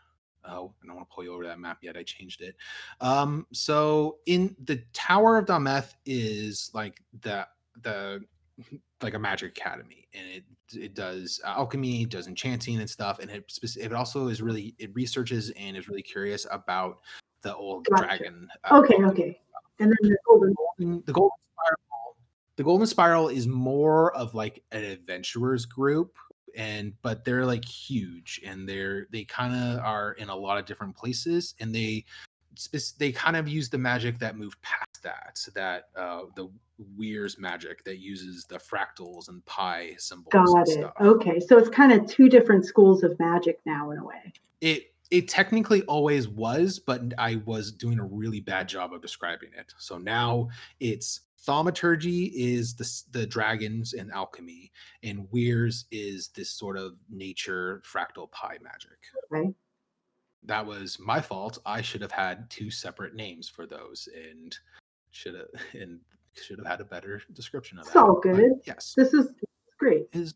Oh, 0.47 0.73
I 0.83 0.87
don't 0.87 0.95
want 0.95 1.09
to 1.09 1.13
pull 1.13 1.23
you 1.23 1.33
over 1.33 1.45
that 1.45 1.59
map 1.59 1.79
yet. 1.81 1.97
I 1.97 2.03
changed 2.03 2.41
it. 2.41 2.55
Um, 3.01 3.47
so 3.51 4.17
in 4.25 4.55
the 4.65 4.83
Tower 4.93 5.37
of 5.37 5.45
Dalmeth 5.45 5.93
is 6.05 6.71
like 6.73 7.01
the 7.21 7.47
the 7.81 8.23
like 9.01 9.13
a 9.13 9.19
magic 9.19 9.57
academy, 9.57 10.07
and 10.13 10.27
it 10.27 10.43
it 10.73 10.93
does 10.93 11.39
alchemy, 11.45 12.05
does 12.05 12.27
enchanting 12.27 12.79
and 12.79 12.89
stuff, 12.89 13.19
and 13.19 13.29
it 13.29 13.51
it 13.77 13.93
also 13.93 14.27
is 14.27 14.41
really 14.41 14.75
it 14.79 14.93
researches 14.93 15.51
and 15.51 15.77
is 15.77 15.87
really 15.87 16.01
curious 16.01 16.45
about 16.51 16.99
the 17.41 17.55
old 17.55 17.85
Gotcha. 17.85 18.07
dragon. 18.07 18.47
uh, 18.63 18.79
Okay, 18.79 19.03
okay. 19.03 19.39
And 19.79 19.91
then 19.91 19.97
the 20.09 20.17
golden 20.27 20.53
the 21.05 21.13
golden 21.13 21.37
spiral 21.53 22.17
the 22.55 22.63
golden 22.63 22.87
spiral 22.87 23.27
is 23.29 23.47
more 23.47 24.15
of 24.15 24.33
like 24.33 24.63
an 24.71 24.83
adventurers 24.83 25.65
group 25.65 26.17
and 26.55 26.93
but 27.01 27.25
they're 27.25 27.45
like 27.45 27.65
huge 27.65 28.39
and 28.45 28.67
they're 28.67 29.07
they 29.11 29.25
kind 29.25 29.53
of 29.53 29.83
are 29.83 30.13
in 30.13 30.29
a 30.29 30.35
lot 30.35 30.57
of 30.57 30.65
different 30.65 30.95
places 30.95 31.53
and 31.59 31.75
they 31.75 32.03
they 32.99 33.11
kind 33.11 33.35
of 33.35 33.47
use 33.47 33.69
the 33.69 33.77
magic 33.77 34.17
that 34.19 34.37
moved 34.37 34.61
past 34.61 35.03
that, 35.03 35.37
that 35.53 35.89
uh 35.99 36.21
the 36.35 36.49
Weir's 36.97 37.37
magic 37.39 37.83
that 37.85 37.99
uses 37.99 38.45
the 38.45 38.57
fractals 38.57 39.29
and 39.29 39.45
pi 39.45 39.91
symbols 39.97 40.33
and 40.33 40.45
Got 40.47 40.67
it. 40.67 40.79
stuff 40.79 40.93
Okay, 40.99 41.39
so 41.39 41.57
it's 41.57 41.69
kind 41.69 41.91
of 41.93 42.05
two 42.07 42.27
different 42.29 42.65
schools 42.65 43.03
of 43.03 43.17
magic 43.19 43.59
now 43.65 43.91
in 43.91 43.97
a 43.99 44.03
way. 44.05 44.33
it 44.61 44.91
it 45.11 45.27
technically 45.27 45.83
always 45.83 46.27
was 46.27 46.79
but 46.79 46.99
i 47.19 47.35
was 47.45 47.71
doing 47.71 47.99
a 47.99 48.03
really 48.03 48.39
bad 48.39 48.67
job 48.67 48.91
of 48.91 49.01
describing 49.03 49.49
it 49.55 49.71
so 49.77 49.99
now 49.99 50.47
it's 50.79 51.21
thaumaturgy 51.45 52.31
is 52.35 52.73
the 52.73 53.19
the 53.19 53.27
dragons 53.27 53.93
and 53.93 54.11
alchemy 54.11 54.71
and 55.03 55.27
weirs 55.31 55.85
is 55.91 56.29
this 56.29 56.49
sort 56.49 56.75
of 56.75 56.93
nature 57.09 57.83
fractal 57.85 58.29
pie 58.31 58.57
magic 58.63 58.97
Right. 59.29 59.53
That 60.45 60.65
was 60.65 60.97
my 60.99 61.19
fault 61.21 61.59
i 61.65 61.81
should 61.81 62.01
have 62.01 62.11
had 62.11 62.49
two 62.49 62.69
separate 62.69 63.15
names 63.15 63.47
for 63.49 63.65
those 63.65 64.07
and 64.29 64.57
should 65.11 65.35
have 65.35 65.47
and 65.81 65.99
should 66.33 66.57
have 66.59 66.67
had 66.67 66.81
a 66.81 66.85
better 66.85 67.21
description 67.33 67.77
of 67.79 67.85
It's 67.85 67.93
that 67.93 68.03
all 68.03 68.19
but 68.21 68.33
good. 68.35 68.51
yes 68.65 68.93
This 68.97 69.13
is 69.13 69.29
great. 69.79 70.07
is 70.13 70.33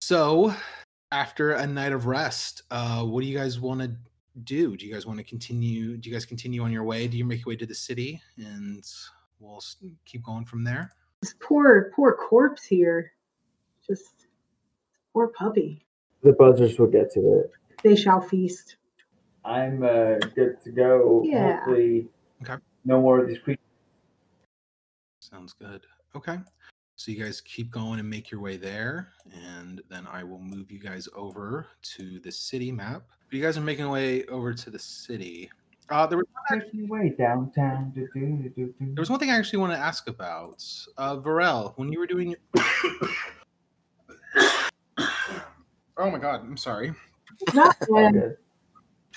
so 0.00 0.52
after 1.12 1.52
a 1.52 1.66
night 1.66 1.92
of 1.92 2.06
rest 2.06 2.62
uh 2.70 3.02
what 3.04 3.20
do 3.22 3.26
you 3.26 3.36
guys 3.38 3.60
want 3.60 3.80
to 3.80 3.90
do 4.44 4.76
do 4.76 4.84
you 4.84 4.92
guys 4.92 5.06
want 5.06 5.18
to 5.18 5.24
continue 5.24 5.96
do 5.96 6.08
you 6.10 6.14
guys 6.14 6.26
continue 6.26 6.62
on 6.62 6.70
your 6.72 6.84
way 6.84 7.06
do 7.08 7.16
you 7.16 7.24
make 7.24 7.40
your 7.40 7.50
way 7.52 7.56
to 7.56 7.64
the 7.66 7.74
city 7.74 8.20
and 8.38 8.84
we'll 9.40 9.62
keep 10.04 10.22
going 10.24 10.44
from 10.44 10.62
there 10.64 10.90
This 11.22 11.34
poor, 11.40 11.90
poor 11.94 12.12
corpse 12.14 12.64
here. 12.64 13.12
Just 13.86 14.26
poor 15.12 15.28
puppy. 15.28 15.86
The 16.22 16.32
buzzers 16.32 16.78
will 16.78 16.88
get 16.88 17.10
to 17.12 17.20
it. 17.40 17.50
They 17.84 17.94
shall 17.96 18.20
feast. 18.20 18.76
I'm 19.46 19.82
uh, 19.82 20.18
good 20.34 20.60
to 20.64 20.70
go. 20.72 21.22
Yeah. 21.24 21.56
Hopefully, 21.58 22.08
Okay. 22.42 22.56
no 22.84 23.00
more 23.00 23.20
of 23.20 23.28
these 23.28 23.38
creatures. 23.38 23.62
sounds 25.20 25.54
good 25.54 25.80
okay 26.14 26.38
so 26.96 27.10
you 27.10 27.22
guys 27.22 27.40
keep 27.40 27.70
going 27.70 27.98
and 27.98 28.08
make 28.08 28.30
your 28.30 28.40
way 28.40 28.56
there 28.56 29.08
and 29.32 29.82
then 29.88 30.06
i 30.10 30.22
will 30.22 30.38
move 30.38 30.70
you 30.70 30.78
guys 30.78 31.08
over 31.16 31.66
to 31.82 32.20
the 32.20 32.30
city 32.30 32.70
map 32.70 33.02
you 33.32 33.42
guys 33.42 33.58
are 33.58 33.62
making 33.62 33.84
your 33.84 33.92
way 33.92 34.24
over 34.26 34.54
to 34.54 34.70
the 34.70 34.78
city 34.78 35.50
uh 35.90 36.06
there 36.06 36.18
was 36.18 36.26
Taking 36.48 36.84
away 36.84 37.12
downtown. 37.18 37.90
Do, 37.92 38.06
do, 38.14 38.20
do, 38.20 38.48
do, 38.50 38.74
do. 38.78 38.94
There 38.94 39.02
was 39.02 39.10
one 39.10 39.18
thing 39.18 39.30
I 39.30 39.36
actually 39.36 39.58
want 39.58 39.72
to 39.72 39.78
ask 39.78 40.06
about. 40.08 40.64
Uh, 40.96 41.16
Varel, 41.16 41.72
when 41.76 41.90
you 41.90 41.98
were 41.98 42.06
doing 42.06 42.28
your... 42.30 42.38
oh 45.96 46.08
my 46.08 46.18
god, 46.18 46.42
I'm 46.42 46.56
sorry. 46.56 46.94
Not 47.52 47.76
All 47.90 48.12
good. 48.12 48.36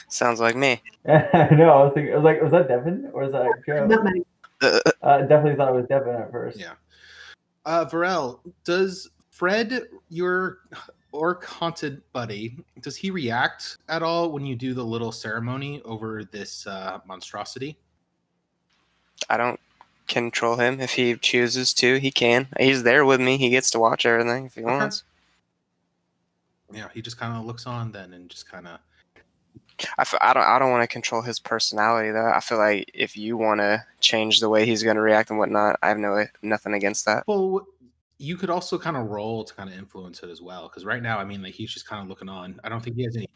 Sounds 0.08 0.40
like 0.40 0.56
me. 0.56 0.82
no, 1.06 1.16
I 1.16 1.84
was 1.84 1.92
thinking, 1.94 2.14
I 2.14 2.18
was 2.18 2.24
like, 2.24 2.42
was 2.42 2.52
that 2.52 2.68
Devin 2.68 3.10
or 3.14 3.24
is 3.24 3.32
that 3.32 3.48
Joe? 3.66 3.86
Nutmeg. 3.86 4.24
Uh, 4.62 4.80
I 5.04 5.22
definitely 5.22 5.56
thought 5.56 5.70
it 5.70 5.76
was 5.76 5.88
Devin 5.88 6.16
at 6.16 6.32
first. 6.32 6.60
Yeah. 6.60 6.74
Uh, 7.66 7.86
Varel, 7.86 8.40
does 8.64 9.10
Fred, 9.30 9.84
your 10.10 10.60
orc 11.12 11.46
haunted 11.46 12.02
buddy, 12.14 12.58
does 12.82 12.96
he 12.96 13.12
react 13.12 13.78
at 13.88 14.04
all 14.04 14.32
when 14.32 14.46
you 14.46 14.56
do 14.56 14.74
the 14.74 14.84
little 14.84 15.12
ceremony 15.12 15.82
over 15.86 16.24
this 16.24 16.68
uh, 16.68 17.00
monstrosity? 17.06 17.78
I 19.30 19.38
don't 19.38 19.60
control 20.08 20.56
him. 20.56 20.80
If 20.80 20.92
he 20.92 21.16
chooses 21.16 21.74
to, 21.76 21.98
he 22.00 22.12
can. 22.12 22.48
He's 22.60 22.84
there 22.84 23.06
with 23.06 23.22
me. 23.22 23.38
He 23.38 23.50
gets 23.50 23.72
to 23.72 23.80
watch 23.80 24.06
everything 24.06 24.46
if 24.46 24.56
he 24.56 24.62
Okay. 24.62 24.72
wants. 24.72 25.04
Yeah, 26.72 26.88
he 26.94 27.02
just 27.02 27.18
kind 27.18 27.36
of 27.36 27.46
looks 27.46 27.66
on 27.66 27.92
then 27.92 28.14
and 28.14 28.30
just 28.30 28.50
kind 28.50 28.68
of. 28.68 28.80
I, 29.98 30.02
f- 30.02 30.16
I 30.22 30.34
don't 30.34 30.44
I 30.44 30.60
don't 30.60 30.72
want 30.72 30.84
to 30.84 30.88
control 30.88 31.22
his 31.22 31.40
personality 31.40 32.12
though. 32.12 32.32
I 32.32 32.40
feel 32.40 32.58
like 32.58 32.90
if 32.94 33.16
you 33.18 33.38
want 33.38 33.60
to 33.62 33.84
change 34.00 34.40
the 34.40 34.50
way 34.50 34.66
he's 34.66 34.84
going 34.84 34.96
to 34.96 35.02
react 35.02 35.30
and 35.30 35.40
whatnot, 35.40 35.78
I 35.82 35.90
have 35.90 35.98
no 35.98 36.26
nothing 36.42 36.74
against 36.74 37.06
that. 37.06 37.24
Well, 37.28 37.66
you 38.18 38.36
could 38.36 38.50
also 38.50 38.78
kind 38.78 38.98
of 38.98 39.08
roll 39.08 39.46
to 39.46 39.54
kind 39.54 39.70
of 39.70 39.78
influence 39.78 40.22
it 40.24 40.30
as 40.30 40.42
well. 40.42 40.68
Because 40.68 40.84
right 40.84 41.02
now, 41.02 41.20
I 41.20 41.24
mean, 41.24 41.42
like 41.42 41.54
he's 41.54 41.72
just 41.74 41.88
kind 41.88 42.02
of 42.04 42.10
looking 42.10 42.28
on. 42.30 42.60
I 42.64 42.70
don't 42.70 42.82
think 42.82 42.96
he 42.98 43.04
has 43.04 43.16
any 43.16 43.30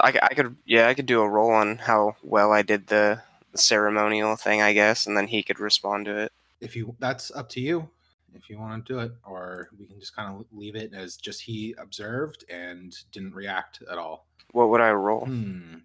I, 0.00 0.18
I 0.22 0.34
could 0.34 0.56
yeah 0.64 0.88
I 0.88 0.94
could 0.94 1.06
do 1.06 1.20
a 1.20 1.28
roll 1.28 1.50
on 1.50 1.76
how 1.78 2.16
well 2.22 2.52
I 2.52 2.62
did 2.62 2.86
the 2.86 3.20
ceremonial 3.54 4.36
thing 4.36 4.62
I 4.62 4.72
guess, 4.72 5.06
and 5.06 5.16
then 5.16 5.26
he 5.26 5.42
could 5.42 5.60
respond 5.60 6.06
to 6.06 6.16
it. 6.16 6.32
if 6.60 6.74
you 6.74 6.94
that's 6.98 7.30
up 7.32 7.48
to 7.50 7.60
you 7.60 7.88
if 8.34 8.48
you 8.48 8.58
want 8.58 8.86
to 8.86 8.92
do 8.94 8.98
it 9.00 9.12
or 9.26 9.68
we 9.78 9.84
can 9.86 10.00
just 10.00 10.16
kind 10.16 10.34
of 10.34 10.46
leave 10.52 10.74
it 10.74 10.94
as 10.94 11.16
just 11.16 11.42
he 11.42 11.74
observed 11.76 12.46
and 12.48 12.96
didn't 13.12 13.34
react 13.34 13.82
at 13.90 13.98
all 13.98 14.26
What 14.52 14.68
would 14.70 14.80
I 14.80 14.92
roll? 14.92 15.26
hmm. 15.26 15.76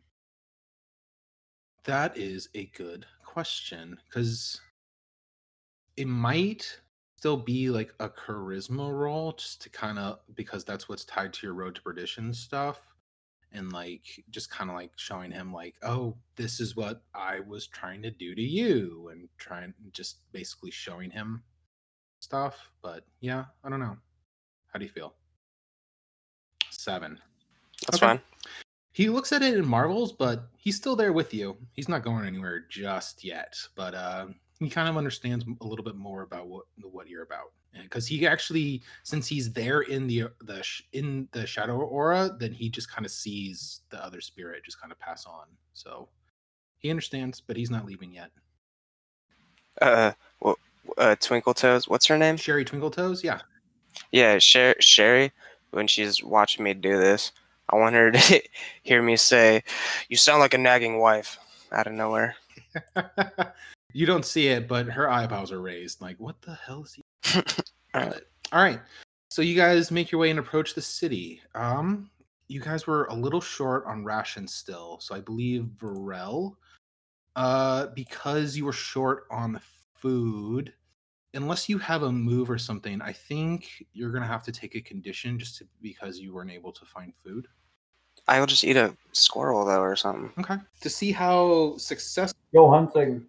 That 1.86 2.18
is 2.18 2.50
a 2.54 2.66
good 2.68 3.06
question 3.26 3.98
because 4.06 4.60
it 5.96 6.08
might 6.08 6.80
still 7.18 7.38
be 7.38 7.70
like 7.70 7.94
a 8.00 8.10
charisma 8.10 8.94
roll 8.94 9.32
just 9.34 9.62
to 9.62 9.70
kind 9.70 9.98
of 9.98 10.20
because 10.36 10.66
that's 10.66 10.90
what's 10.90 11.06
tied 11.06 11.34
to 11.34 11.48
your 11.48 11.54
road 11.54 11.76
to 11.76 11.82
perdition 11.82 12.34
stuff 12.34 12.80
and 13.54 13.72
like 13.72 14.04
just 14.30 14.52
kind 14.52 14.70
of 14.70 14.76
like 14.76 14.92
showing 14.98 15.32
him 15.32 15.54
like 15.54 15.76
oh 15.84 16.16
this 16.36 16.60
is 16.60 16.76
what 16.76 17.02
i 17.16 17.40
was 17.40 17.68
trying 17.68 18.02
to 18.02 18.12
do 18.12 18.36
to 18.36 18.42
you 18.42 19.10
and 19.12 19.30
trying 19.38 19.74
just 19.94 20.18
basically 20.34 20.70
showing 20.70 21.10
him 21.10 21.42
stuff 22.20 22.70
but 22.82 23.06
yeah 23.22 23.46
i 23.64 23.70
don't 23.70 23.80
know. 23.80 23.98
How 24.68 24.80
do 24.80 24.86
you 24.86 24.92
feel? 24.92 25.16
Seven 26.70 27.20
That's 27.88 27.98
Okay. 27.98 28.06
fine. 28.08 28.22
he 28.92 29.10
looks 29.10 29.32
at 29.32 29.42
it 29.42 29.56
and 29.56 29.66
marvels 29.68 30.12
but 30.14 30.48
he's 30.58 30.76
still 30.76 30.96
there 30.96 31.14
with 31.14 31.34
you 31.34 31.58
he's 31.74 31.88
not 31.90 32.04
going 32.04 32.26
anywhere 32.26 32.66
just 32.70 33.24
yet 33.24 33.56
but 33.76 33.94
uh 33.96 34.28
he 34.60 34.70
kind 34.70 34.90
of 34.90 34.98
understands 34.98 35.46
a 35.62 35.66
little 35.66 35.86
bit 35.86 35.96
more 35.96 36.22
about 36.24 36.48
what 36.48 36.66
what 36.82 37.08
you're 37.08 37.24
about 37.24 37.52
because 37.84 38.08
he 38.08 38.26
actually 38.26 38.82
since 39.04 39.28
he's 39.28 39.52
there 39.54 39.82
in 39.82 40.08
the 40.08 40.24
the 40.42 40.64
in 40.94 41.28
the 41.32 41.46
shadow 41.46 41.78
aura 41.78 42.36
then 42.40 42.52
he 42.52 42.70
just 42.70 42.90
kind 42.92 43.06
of 43.06 43.12
sees 43.12 43.82
the 43.90 44.04
other 44.04 44.20
spirit 44.22 44.64
just 44.66 44.80
kind 44.82 44.92
of 44.92 45.00
pass 45.00 45.26
on 45.26 45.46
so 45.74 46.10
he 46.80 46.90
understands 46.90 47.40
but 47.40 47.56
he's 47.56 47.70
not 47.72 47.86
leaving 47.86 48.12
yet 48.14 48.32
Uh, 49.82 50.12
what? 50.40 50.58
Uh, 50.98 51.16
Twinkle 51.20 51.54
Toes. 51.54 51.88
What's 51.88 52.08
her 52.08 52.18
name? 52.18 52.36
sherry 52.38 52.66
twinkle 52.66 52.90
toes 52.92 53.24
yeah 53.24 53.40
Yeah, 54.12 54.40
Sher- 54.40 54.76
Sherry. 54.80 55.32
When 55.72 55.88
she's 55.88 56.24
watching 56.24 56.64
me 56.64 56.74
do 56.74 56.98
this, 56.98 57.32
I 57.70 57.76
want 57.76 57.96
her 57.96 58.12
to 58.12 58.42
hear 58.84 59.02
me 59.02 59.16
say, 59.18 59.64
"You 60.10 60.18
sound 60.18 60.40
like 60.40 60.54
a 60.54 60.58
nagging 60.58 61.00
wife." 61.00 61.38
Out 61.72 61.88
of 61.88 61.94
nowhere. 61.94 62.36
you 63.94 64.06
don't 64.06 64.26
see 64.26 64.48
it 64.48 64.68
but 64.68 64.86
her 64.86 65.10
eyebrows 65.10 65.52
are 65.52 65.62
raised 65.62 66.02
like 66.02 66.20
what 66.20 66.42
the 66.42 66.54
hell 66.54 66.84
is 66.84 66.94
he 66.94 67.04
All 67.94 68.02
right. 68.02 68.22
All 68.52 68.62
right. 68.62 68.80
so 69.30 69.42
you 69.42 69.56
guys 69.56 69.92
make 69.92 70.12
your 70.12 70.22
way 70.22 70.30
and 70.30 70.40
approach 70.40 70.76
the 70.76 70.82
city 70.82 71.42
um 71.56 72.10
you 72.48 72.62
guys 72.62 72.88
were 72.88 73.06
a 73.06 73.14
little 73.14 73.42
short 73.42 73.86
on 73.86 74.04
rations 74.04 74.54
still 74.54 75.00
so 75.00 75.16
i 75.16 75.20
believe 75.20 75.68
varel 75.78 76.56
uh 77.36 77.88
because 77.88 78.56
you 78.56 78.66
were 78.66 78.74
short 78.74 79.26
on 79.32 79.60
food 79.96 80.74
unless 81.34 81.68
you 81.68 81.78
have 81.78 82.04
a 82.04 82.12
move 82.12 82.50
or 82.50 82.58
something 82.58 83.02
i 83.02 83.12
think 83.12 83.84
you're 83.94 84.12
gonna 84.12 84.28
have 84.28 84.44
to 84.44 84.52
take 84.52 84.76
a 84.76 84.82
condition 84.82 85.38
just 85.40 85.58
to, 85.58 85.68
because 85.82 86.20
you 86.20 86.34
weren't 86.34 86.52
able 86.52 86.72
to 86.72 86.86
find 86.86 87.14
food 87.24 87.48
I'll 88.28 88.46
just 88.46 88.64
eat 88.64 88.78
a 88.78 88.96
squirrel 89.14 89.66
though, 89.66 89.82
or 89.82 89.96
something. 89.96 90.32
okay 90.40 90.58
to 90.82 90.90
see 90.90 91.12
how 91.12 91.76
successful 91.78 92.38
Go 92.54 92.70
hunting. 92.72 93.26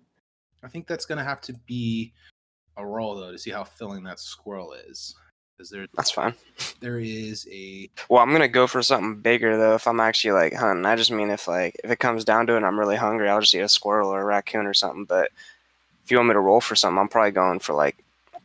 I 0.63 0.69
think 0.69 0.87
that's 0.87 1.05
gonna 1.05 1.25
have 1.25 1.41
to 1.43 1.53
be 1.67 2.13
a 2.77 2.87
roll 2.87 3.17
though 3.17 3.33
to 3.33 3.39
see 3.39 3.51
how 3.51 3.65
filling 3.65 4.05
that 4.05 4.21
squirrel 4.21 4.73
is. 4.73 5.15
Because 5.57 5.71
there 5.71 5.87
That's 5.97 6.13
fine. 6.13 6.35
there 6.81 7.01
is 7.01 7.49
a 7.51 7.91
Well, 8.09 8.23
I'm 8.23 8.31
gonna 8.31 8.47
go 8.49 8.67
for 8.67 8.83
something 8.83 9.17
bigger 9.17 9.57
though. 9.57 9.75
If 9.75 9.89
I'm 9.89 10.01
actually 10.01 10.33
like 10.33 10.55
hunting, 10.55 10.87
I 10.87 10.95
just 10.95 11.11
mean 11.11 11.31
if 11.31 11.49
like 11.49 11.81
if 11.83 11.91
it 11.91 11.99
comes 11.99 12.25
down 12.25 12.47
to 12.47 12.55
it, 12.55 12.59
and 12.59 12.67
I'm 12.67 12.79
really 12.79 12.97
hungry, 12.97 13.29
I'll 13.29 13.41
just 13.41 13.55
eat 13.55 13.61
a 13.61 13.69
squirrel 13.69 14.11
or 14.11 14.21
a 14.21 14.25
raccoon 14.25 14.67
or 14.67 14.75
something. 14.75 15.05
But 15.05 15.31
if 16.05 16.11
you 16.11 16.17
want 16.17 16.29
me 16.29 16.35
to 16.35 16.41
roll 16.41 16.61
for 16.61 16.77
something, 16.77 16.99
I'm 16.99 17.09
probably 17.09 17.33
going 17.33 17.59
for 17.59 17.75
like 17.75 17.97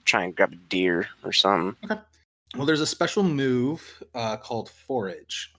try 0.05 0.23
and 0.23 0.35
grab 0.35 0.53
a 0.53 0.55
deer 0.55 1.07
or 1.23 1.31
something. 1.31 1.75
Okay. 1.89 2.01
Well, 2.55 2.65
there's 2.65 2.81
a 2.81 2.87
special 2.87 3.23
move 3.23 4.03
uh, 4.15 4.37
called 4.37 4.69
forage. 4.69 5.52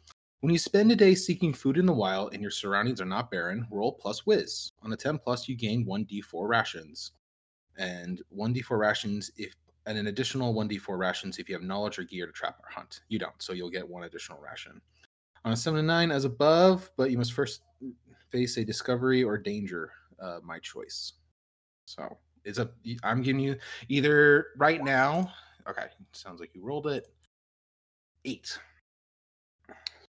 When 0.44 0.52
you 0.52 0.58
spend 0.58 0.92
a 0.92 0.94
day 0.94 1.14
seeking 1.14 1.54
food 1.54 1.78
in 1.78 1.86
the 1.86 1.92
wild 1.94 2.34
and 2.34 2.42
your 2.42 2.50
surroundings 2.50 3.00
are 3.00 3.06
not 3.06 3.30
barren, 3.30 3.66
roll 3.70 3.92
plus 3.92 4.26
whiz. 4.26 4.72
On 4.82 4.92
a 4.92 4.96
10 4.96 5.16
plus, 5.16 5.48
you 5.48 5.56
gain 5.56 5.86
1d4 5.86 6.46
rations. 6.46 7.12
And 7.78 8.20
1d4 8.30 8.78
rations 8.78 9.30
if 9.38 9.54
and 9.86 9.96
an 9.96 10.08
additional 10.08 10.52
1d4 10.52 10.98
rations 10.98 11.38
if 11.38 11.48
you 11.48 11.54
have 11.54 11.62
knowledge 11.62 11.98
or 11.98 12.02
gear 12.02 12.26
to 12.26 12.32
trap 12.32 12.58
or 12.62 12.68
hunt. 12.68 13.00
You 13.08 13.18
don't, 13.18 13.32
so 13.38 13.54
you'll 13.54 13.70
get 13.70 13.88
one 13.88 14.02
additional 14.02 14.38
ration. 14.38 14.82
On 15.46 15.52
a 15.52 15.56
7 15.56 15.80
to 15.80 15.82
9 15.82 16.10
as 16.10 16.26
above, 16.26 16.90
but 16.98 17.10
you 17.10 17.16
must 17.16 17.32
first 17.32 17.62
face 18.28 18.58
a 18.58 18.66
discovery 18.66 19.24
or 19.24 19.38
danger, 19.38 19.92
uh, 20.20 20.40
my 20.44 20.58
choice. 20.58 21.14
So 21.86 22.18
it's 22.44 22.58
a 22.58 22.68
I'm 23.02 23.22
giving 23.22 23.40
you 23.40 23.56
either 23.88 24.48
right 24.58 24.84
now. 24.84 25.32
Okay, 25.66 25.86
sounds 26.12 26.38
like 26.38 26.54
you 26.54 26.62
rolled 26.62 26.88
it. 26.88 27.08
Eight. 28.26 28.58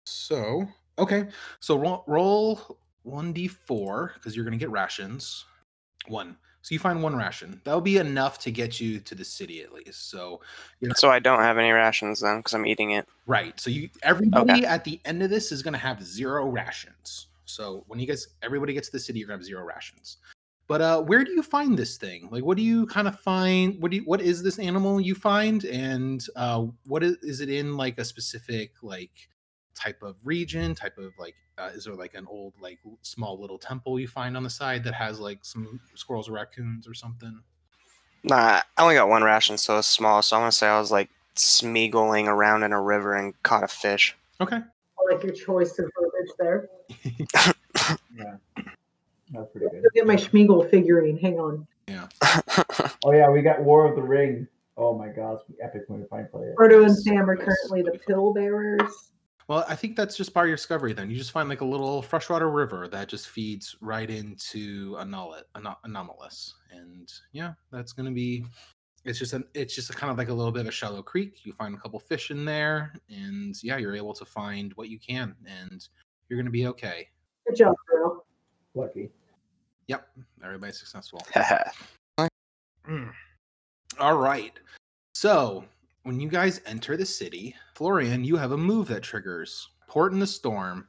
So 0.05 0.67
okay, 0.99 1.27
so 1.59 1.77
roll 1.77 2.03
roll 2.07 2.77
one 3.03 3.33
d 3.33 3.47
four 3.47 4.13
because 4.15 4.35
you're 4.35 4.45
gonna 4.45 4.57
get 4.57 4.71
rations. 4.71 5.45
One. 6.07 6.37
So 6.63 6.73
you 6.73 6.79
find 6.79 7.03
one 7.03 7.15
ration. 7.15 7.59
That'll 7.65 7.81
be 7.81 7.97
enough 7.97 8.39
to 8.39 8.51
get 8.51 8.79
you 8.79 9.01
to 9.01 9.15
the 9.15 9.25
city 9.25 9.61
at 9.61 9.73
least. 9.73 10.09
So 10.09 10.39
you 10.79 10.87
know, 10.87 10.93
So 10.97 11.09
I 11.09 11.19
don't 11.19 11.41
have 11.41 11.57
any 11.57 11.71
rations 11.71 12.21
then 12.21 12.37
because 12.37 12.53
I'm 12.53 12.65
eating 12.65 12.91
it. 12.91 13.05
Right. 13.27 13.59
So 13.59 13.69
you 13.69 13.89
everybody 14.01 14.65
at 14.65 14.85
the 14.85 14.99
end 15.03 15.21
of 15.23 15.29
this 15.29 15.51
is 15.51 15.61
gonna 15.61 15.77
have 15.77 16.01
zero 16.01 16.47
rations. 16.47 17.27
So 17.45 17.83
when 17.87 17.99
you 17.99 18.07
guys 18.07 18.27
everybody 18.41 18.73
gets 18.73 18.87
to 18.87 18.93
the 18.93 18.99
city, 18.99 19.19
you're 19.19 19.27
gonna 19.27 19.39
have 19.39 19.45
zero 19.45 19.65
rations. 19.65 20.17
But 20.67 20.79
uh 20.79 21.01
where 21.01 21.25
do 21.25 21.31
you 21.31 21.43
find 21.43 21.77
this 21.77 21.97
thing? 21.97 22.29
Like 22.31 22.45
what 22.45 22.55
do 22.55 22.63
you 22.63 22.87
kind 22.87 23.09
of 23.09 23.19
find? 23.19 23.81
What 23.81 23.91
do 23.91 23.97
you 23.97 24.03
what 24.03 24.21
is 24.21 24.41
this 24.41 24.57
animal 24.57 25.01
you 25.01 25.15
find? 25.15 25.65
And 25.65 26.25
uh 26.37 26.67
what 26.85 27.03
is 27.03 27.17
is 27.17 27.41
it 27.41 27.49
in 27.49 27.75
like 27.75 27.97
a 27.97 28.05
specific 28.05 28.71
like 28.81 29.27
type 29.75 30.01
of 30.03 30.15
region, 30.23 30.75
type 30.75 30.97
of 30.97 31.11
like 31.17 31.35
uh, 31.57 31.69
is 31.73 31.85
there 31.85 31.95
like 31.95 32.13
an 32.13 32.25
old 32.27 32.53
like 32.59 32.79
small 33.01 33.39
little 33.39 33.57
temple 33.57 33.99
you 33.99 34.07
find 34.07 34.35
on 34.35 34.43
the 34.43 34.49
side 34.49 34.83
that 34.83 34.93
has 34.93 35.19
like 35.19 35.39
some 35.43 35.79
squirrels 35.95 36.29
or 36.29 36.33
raccoons 36.33 36.87
or 36.87 36.93
something? 36.93 37.39
Nah, 38.23 38.61
I 38.77 38.81
only 38.81 38.95
got 38.95 39.09
one 39.09 39.23
ration, 39.23 39.57
so 39.57 39.77
it's 39.77 39.87
small. 39.87 40.21
So 40.21 40.35
I'm 40.35 40.41
gonna 40.41 40.51
say 40.51 40.67
I 40.67 40.79
was 40.79 40.91
like 40.91 41.09
smeagling 41.35 42.27
around 42.27 42.63
in 42.63 42.71
a 42.71 42.81
river 42.81 43.15
and 43.15 43.33
caught 43.43 43.63
a 43.63 43.67
fish. 43.67 44.15
Okay. 44.39 44.57
I 44.57 45.13
like 45.13 45.23
your 45.23 45.33
choice 45.33 45.77
of 45.79 45.89
verbiage 45.99 46.31
there. 46.39 46.69
Yeah. 48.15 48.35
That's 49.31 49.51
pretty 49.51 49.67
good. 49.71 49.81
Go 49.81 49.89
get 49.95 50.05
my 50.05 50.15
Smeagol 50.15 50.69
figurine. 50.69 51.17
Hang 51.17 51.39
on. 51.39 51.67
Yeah 51.87 52.07
oh 53.03 53.11
yeah, 53.11 53.29
we 53.29 53.41
got 53.41 53.61
War 53.61 53.87
of 53.87 53.95
the 53.95 54.01
Ring. 54.01 54.47
Oh 54.77 54.97
my 54.97 55.07
gosh, 55.07 55.39
epic 55.61 55.83
when 55.87 56.01
we 56.01 56.07
finally 56.07 56.29
play 56.29 56.47
it. 56.47 56.55
Frodo 56.55 56.85
and 56.85 56.97
Sam 56.97 57.29
are 57.29 57.37
currently 57.37 57.83
the 57.83 57.99
pill 58.07 58.33
bearers. 58.33 59.11
Well, 59.47 59.65
I 59.67 59.75
think 59.75 59.95
that's 59.95 60.15
just 60.15 60.33
part 60.33 60.45
of 60.45 60.49
your 60.49 60.57
discovery. 60.57 60.93
Then 60.93 61.09
you 61.09 61.17
just 61.17 61.31
find 61.31 61.49
like 61.49 61.61
a 61.61 61.65
little 61.65 62.01
freshwater 62.01 62.49
river 62.49 62.87
that 62.87 63.09
just 63.09 63.27
feeds 63.27 63.75
right 63.81 64.09
into 64.09 64.95
Anomal- 64.95 65.43
Ano- 65.55 65.77
anomalous, 65.83 66.55
and 66.71 67.11
yeah, 67.31 67.53
that's 67.71 67.93
gonna 67.93 68.11
be. 68.11 68.45
It's 69.05 69.19
just 69.19 69.33
an. 69.33 69.43
It's 69.53 69.75
just 69.75 69.89
a 69.89 69.93
kind 69.93 70.11
of 70.11 70.17
like 70.17 70.29
a 70.29 70.33
little 70.33 70.51
bit 70.51 70.61
of 70.61 70.67
a 70.67 70.71
shallow 70.71 71.01
creek. 71.01 71.45
You 71.45 71.53
find 71.53 71.75
a 71.75 71.77
couple 71.77 71.99
fish 71.99 72.31
in 72.31 72.45
there, 72.45 72.93
and 73.09 73.55
yeah, 73.61 73.77
you're 73.77 73.95
able 73.95 74.13
to 74.13 74.25
find 74.25 74.71
what 74.75 74.89
you 74.89 74.97
can, 74.97 75.35
and 75.45 75.85
you're 76.29 76.39
gonna 76.39 76.49
be 76.49 76.67
okay. 76.67 77.09
Good 77.45 77.57
job, 77.57 77.75
girl. 77.87 78.25
Lucky. 78.75 79.09
Yep, 79.87 80.07
everybody's 80.43 80.79
successful. 80.79 81.25
Mm. 82.87 83.11
All 83.99 84.17
right. 84.17 84.51
So 85.15 85.63
when 86.03 86.19
you 86.19 86.27
guys 86.27 86.61
enter 86.65 86.97
the 86.97 87.05
city, 87.05 87.55
Florian, 87.75 88.23
you 88.23 88.35
have 88.35 88.51
a 88.51 88.57
move 88.57 88.87
that 88.89 89.03
triggers 89.03 89.69
Port 89.87 90.11
in 90.11 90.19
the 90.19 90.27
Storm. 90.27 90.87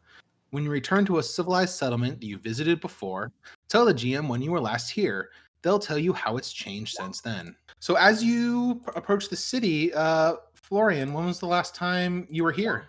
When 0.50 0.64
you 0.64 0.70
return 0.70 1.04
to 1.06 1.18
a 1.18 1.22
civilized 1.22 1.74
settlement 1.74 2.20
that 2.20 2.26
you 2.26 2.38
visited 2.38 2.80
before, 2.80 3.32
tell 3.68 3.84
the 3.84 3.94
GM 3.94 4.28
when 4.28 4.42
you 4.42 4.50
were 4.50 4.60
last 4.60 4.90
here. 4.90 5.30
They'll 5.62 5.78
tell 5.78 5.98
you 5.98 6.12
how 6.12 6.36
it's 6.36 6.52
changed 6.52 6.96
since 6.96 7.20
then. 7.20 7.56
So 7.80 7.94
as 7.94 8.22
you 8.22 8.82
p- 8.84 8.92
approach 8.96 9.28
the 9.28 9.36
city, 9.36 9.94
uh, 9.94 10.34
Florian, 10.52 11.12
when 11.12 11.26
was 11.26 11.38
the 11.38 11.46
last 11.46 11.74
time 11.74 12.26
you 12.28 12.44
were 12.44 12.52
here? 12.52 12.86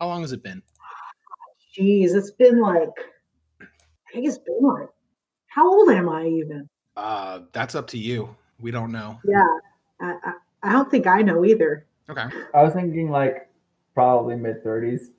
How 0.00 0.08
long 0.08 0.22
has 0.22 0.32
it 0.32 0.42
been? 0.42 0.62
Jeez, 1.78 2.14
it's 2.14 2.32
been 2.32 2.60
like, 2.60 2.88
I 3.60 4.12
think 4.12 4.26
it's 4.26 4.38
been 4.38 4.58
like, 4.62 4.88
how 5.46 5.68
old 5.68 5.90
am 5.90 6.08
I 6.08 6.26
even? 6.26 6.68
Uh, 6.96 7.40
that's 7.52 7.74
up 7.74 7.86
to 7.88 7.98
you. 7.98 8.34
We 8.58 8.70
don't 8.70 8.90
know. 8.90 9.20
Yeah, 9.24 9.46
I, 10.00 10.32
I, 10.62 10.70
I 10.70 10.72
don't 10.72 10.90
think 10.90 11.06
I 11.06 11.22
know 11.22 11.44
either. 11.44 11.86
Okay. 12.08 12.24
I 12.54 12.62
was 12.62 12.72
thinking 12.72 13.10
like 13.10 13.48
probably 13.94 14.36
mid 14.36 14.62
thirties. 14.62 15.10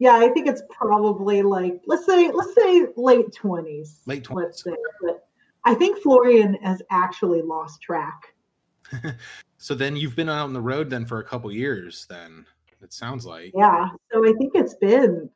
Yeah, 0.00 0.14
I 0.14 0.28
think 0.28 0.46
it's 0.46 0.62
probably 0.70 1.42
like 1.42 1.82
let's 1.86 2.06
say 2.06 2.30
let's 2.30 2.54
say 2.54 2.86
late 2.96 3.32
twenties. 3.32 4.00
Late 4.06 4.22
20s. 4.22 4.34
Let's 4.36 4.62
say, 4.62 4.76
but 5.02 5.26
I 5.64 5.74
think 5.74 5.98
Florian 5.98 6.54
has 6.62 6.80
actually 6.90 7.42
lost 7.42 7.82
track. 7.82 8.34
So 9.58 9.74
then 9.74 9.96
you've 9.96 10.16
been 10.16 10.28
out 10.28 10.44
on 10.44 10.52
the 10.52 10.60
road 10.60 10.88
then 10.88 11.04
for 11.04 11.18
a 11.18 11.24
couple 11.24 11.50
years. 11.52 12.06
Then 12.08 12.46
it 12.80 12.92
sounds 12.92 13.26
like. 13.26 13.52
Yeah, 13.54 13.88
so 14.10 14.24
I 14.24 14.32
think 14.38 14.52
it's 14.54 14.74
been, 14.74 15.28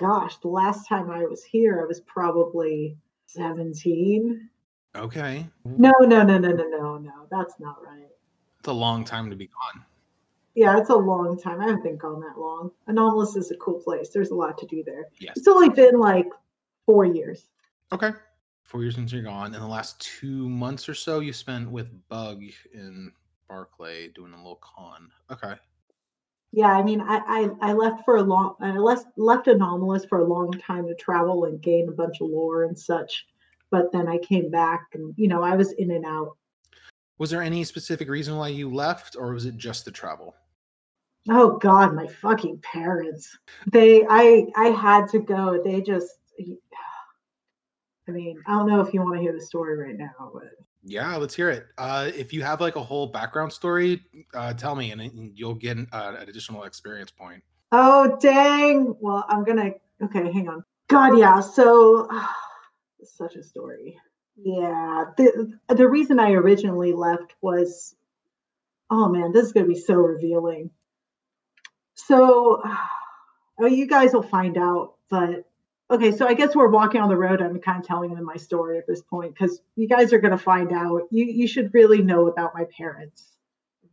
gosh, 0.00 0.38
the 0.38 0.48
last 0.48 0.88
time 0.88 1.10
I 1.10 1.24
was 1.24 1.44
here, 1.44 1.82
I 1.82 1.86
was 1.86 2.00
probably 2.00 2.96
seventeen. 3.26 4.48
Okay. 4.96 5.46
No, 5.64 5.92
no, 6.00 6.22
no, 6.22 6.38
no, 6.38 6.50
no, 6.50 6.64
no, 6.64 6.98
no. 6.98 7.12
That's 7.30 7.54
not 7.60 7.76
right. 7.84 8.08
A 8.68 8.72
long 8.72 9.04
time 9.04 9.30
to 9.30 9.36
be 9.36 9.46
gone. 9.46 9.84
Yeah, 10.54 10.78
it's 10.78 10.90
a 10.90 10.94
long 10.94 11.38
time. 11.38 11.60
I 11.60 11.66
haven't 11.68 11.84
been 11.84 11.96
gone 11.96 12.20
that 12.20 12.38
long. 12.38 12.70
Anomalous 12.86 13.36
is 13.36 13.50
a 13.50 13.56
cool 13.56 13.80
place. 13.80 14.10
There's 14.10 14.30
a 14.30 14.34
lot 14.34 14.58
to 14.58 14.66
do 14.66 14.82
there. 14.84 15.06
Yes. 15.20 15.36
It's 15.36 15.48
only 15.48 15.70
been 15.70 15.98
like 15.98 16.26
four 16.84 17.04
years. 17.04 17.46
Okay. 17.92 18.10
Four 18.64 18.82
years 18.82 18.96
since 18.96 19.12
you're 19.12 19.22
gone. 19.22 19.54
In 19.54 19.60
the 19.60 19.66
last 19.66 20.00
two 20.00 20.48
months 20.48 20.88
or 20.88 20.94
so, 20.94 21.20
you 21.20 21.32
spent 21.32 21.70
with 21.70 21.88
Bug 22.08 22.42
in 22.74 23.12
Barclay 23.48 24.08
doing 24.08 24.32
a 24.32 24.36
little 24.36 24.60
con. 24.60 25.10
Okay. 25.30 25.54
Yeah, 26.52 26.72
I 26.72 26.82
mean, 26.82 27.00
I, 27.00 27.20
I 27.26 27.70
I 27.70 27.72
left 27.74 28.04
for 28.04 28.16
a 28.16 28.22
long 28.22 28.56
I 28.60 28.72
left 28.72 29.06
left 29.16 29.48
Anomalous 29.48 30.06
for 30.06 30.18
a 30.18 30.24
long 30.24 30.50
time 30.52 30.86
to 30.88 30.94
travel 30.94 31.44
and 31.44 31.60
gain 31.60 31.88
a 31.88 31.92
bunch 31.92 32.20
of 32.20 32.30
lore 32.30 32.64
and 32.64 32.78
such. 32.78 33.26
But 33.70 33.92
then 33.92 34.08
I 34.08 34.18
came 34.18 34.50
back 34.50 34.88
and 34.94 35.14
you 35.16 35.28
know 35.28 35.42
I 35.42 35.56
was 35.56 35.72
in 35.72 35.90
and 35.90 36.04
out. 36.04 36.36
Was 37.18 37.30
there 37.30 37.42
any 37.42 37.64
specific 37.64 38.08
reason 38.08 38.36
why 38.36 38.48
you 38.48 38.72
left, 38.72 39.16
or 39.18 39.32
was 39.32 39.44
it 39.44 39.56
just 39.56 39.84
the 39.84 39.90
travel? 39.90 40.34
Oh 41.28 41.58
God, 41.58 41.94
my 41.94 42.06
fucking 42.06 42.58
parents. 42.58 43.36
They 43.70 44.04
I 44.08 44.46
I 44.56 44.68
had 44.68 45.08
to 45.08 45.18
go. 45.18 45.60
They 45.62 45.82
just 45.82 46.18
I 48.08 48.10
mean, 48.10 48.42
I 48.46 48.52
don't 48.52 48.68
know 48.68 48.80
if 48.80 48.94
you 48.94 49.02
want 49.02 49.16
to 49.16 49.20
hear 49.20 49.34
the 49.34 49.40
story 49.40 49.76
right 49.76 49.96
now, 49.96 50.30
but 50.32 50.48
Yeah, 50.82 51.14
let's 51.16 51.34
hear 51.34 51.50
it. 51.50 51.66
Uh, 51.76 52.10
if 52.16 52.32
you 52.32 52.42
have 52.42 52.60
like 52.60 52.76
a 52.76 52.82
whole 52.82 53.06
background 53.06 53.52
story, 53.52 54.00
uh, 54.32 54.54
tell 54.54 54.74
me, 54.74 54.92
and, 54.92 55.00
and 55.02 55.38
you'll 55.38 55.54
get 55.54 55.76
an, 55.76 55.86
uh, 55.92 56.14
an 56.18 56.28
additional 56.28 56.64
experience 56.64 57.10
point. 57.10 57.42
oh 57.72 58.16
dang. 58.20 58.94
Well, 59.00 59.26
I'm 59.28 59.44
gonna 59.44 59.72
okay, 60.02 60.32
hang 60.32 60.48
on. 60.48 60.64
God, 60.88 61.18
yeah. 61.18 61.40
So 61.40 62.08
such 63.04 63.36
a 63.36 63.42
story. 63.42 63.98
Yeah. 64.42 65.04
The 65.16 65.58
the 65.68 65.88
reason 65.88 66.20
I 66.20 66.32
originally 66.32 66.92
left 66.92 67.34
was 67.40 67.94
oh 68.90 69.08
man, 69.08 69.32
this 69.32 69.46
is 69.46 69.52
gonna 69.52 69.66
be 69.66 69.74
so 69.74 69.94
revealing. 69.94 70.70
So 71.94 72.62
oh 73.60 73.66
you 73.66 73.86
guys 73.86 74.12
will 74.12 74.22
find 74.22 74.56
out, 74.56 74.94
but 75.10 75.44
okay, 75.90 76.12
so 76.12 76.26
I 76.26 76.34
guess 76.34 76.54
we're 76.54 76.68
walking 76.68 77.00
on 77.00 77.08
the 77.08 77.16
road. 77.16 77.42
I'm 77.42 77.60
kind 77.60 77.80
of 77.80 77.86
telling 77.86 78.14
them 78.14 78.24
my 78.24 78.36
story 78.36 78.78
at 78.78 78.86
this 78.86 79.02
point 79.02 79.34
because 79.34 79.60
you 79.74 79.88
guys 79.88 80.12
are 80.12 80.20
gonna 80.20 80.38
find 80.38 80.72
out. 80.72 81.02
You 81.10 81.24
you 81.24 81.48
should 81.48 81.74
really 81.74 82.02
know 82.02 82.28
about 82.28 82.54
my 82.54 82.64
parents. 82.76 83.36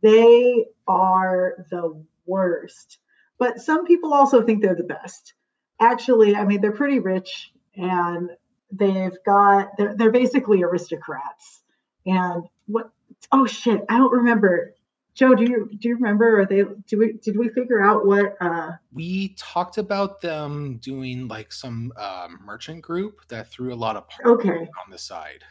They 0.02 0.66
are 0.86 1.66
the 1.70 2.04
worst. 2.24 2.98
But 3.38 3.60
some 3.60 3.84
people 3.84 4.14
also 4.14 4.42
think 4.42 4.62
they're 4.62 4.74
the 4.74 4.84
best. 4.84 5.34
Actually, 5.80 6.36
I 6.36 6.44
mean 6.44 6.60
they're 6.60 6.72
pretty 6.72 7.00
rich 7.00 7.52
and 7.74 8.30
they've 8.70 9.16
got 9.24 9.76
they're, 9.76 9.94
they're 9.94 10.10
basically 10.10 10.62
aristocrats. 10.62 11.62
And 12.06 12.44
what 12.66 12.90
oh 13.32 13.46
shit, 13.46 13.84
I 13.88 13.98
don't 13.98 14.12
remember. 14.12 14.74
Joe, 15.14 15.34
do 15.34 15.44
you 15.44 15.70
do 15.78 15.88
you 15.88 15.94
remember? 15.94 16.40
Are 16.40 16.46
they 16.46 16.62
do 16.86 16.98
we 16.98 17.12
did 17.14 17.38
we 17.38 17.48
figure 17.48 17.82
out 17.82 18.06
what 18.06 18.36
uh 18.40 18.72
We 18.92 19.34
talked 19.38 19.78
about 19.78 20.20
them 20.20 20.78
doing 20.82 21.26
like 21.26 21.52
some 21.52 21.92
um, 21.96 22.38
merchant 22.44 22.82
group 22.82 23.20
that 23.28 23.48
threw 23.50 23.72
a 23.72 23.74
lot 23.74 23.96
of 23.96 24.04
okay. 24.24 24.50
on 24.50 24.90
the 24.90 24.98
side. 24.98 25.42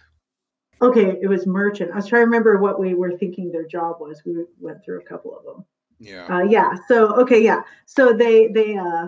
Okay, 0.82 1.18
it 1.22 1.28
was 1.28 1.48
merchant. 1.48 1.92
I 1.92 1.96
was 1.96 2.06
trying 2.06 2.22
to 2.22 2.26
remember 2.26 2.58
what 2.58 2.80
we 2.80 2.94
were 2.94 3.18
thinking 3.18 3.52
their 3.52 3.66
job 3.66 3.98
was. 4.00 4.22
We 4.26 4.44
went 4.60 4.84
through 4.84 5.00
a 5.00 5.04
couple 5.04 5.36
of 5.36 5.44
them. 5.44 5.66
Yeah. 6.00 6.28
Uh, 6.28 6.44
yeah. 6.44 6.76
So 6.88 7.16
okay, 7.16 7.42
yeah. 7.42 7.62
So 7.86 8.14
they 8.14 8.48
they 8.48 8.78
uh 8.78 9.08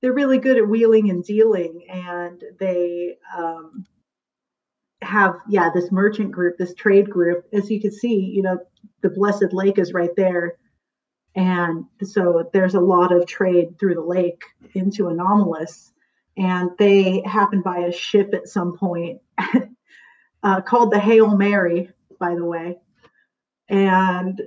they're 0.00 0.12
really 0.12 0.38
good 0.38 0.58
at 0.58 0.68
wheeling 0.68 1.10
and 1.10 1.24
dealing, 1.24 1.84
and 1.88 2.42
they 2.58 3.16
um 3.36 3.86
have 5.02 5.36
yeah 5.48 5.70
this 5.74 5.92
merchant 5.92 6.32
group, 6.32 6.56
this 6.58 6.74
trade 6.74 7.08
group. 7.08 7.44
As 7.52 7.70
you 7.70 7.80
can 7.80 7.92
see, 7.92 8.14
you 8.14 8.42
know 8.42 8.58
the 9.02 9.10
Blessed 9.10 9.52
Lake 9.52 9.78
is 9.78 9.92
right 9.92 10.14
there. 10.16 10.56
And 11.34 11.84
so 12.02 12.50
there's 12.52 12.74
a 12.74 12.80
lot 12.80 13.12
of 13.12 13.26
trade 13.26 13.78
through 13.78 13.94
the 13.94 14.00
lake 14.00 14.42
into 14.74 15.08
Anomalous. 15.08 15.92
And 16.36 16.70
they 16.78 17.22
happen 17.24 17.62
by 17.62 17.78
a 17.78 17.92
ship 17.92 18.32
at 18.32 18.48
some 18.48 18.76
point 18.76 19.20
uh, 20.42 20.60
called 20.62 20.92
the 20.92 20.98
Hail 20.98 21.36
Mary, 21.36 21.90
by 22.18 22.34
the 22.34 22.44
way. 22.44 22.78
And 23.68 24.40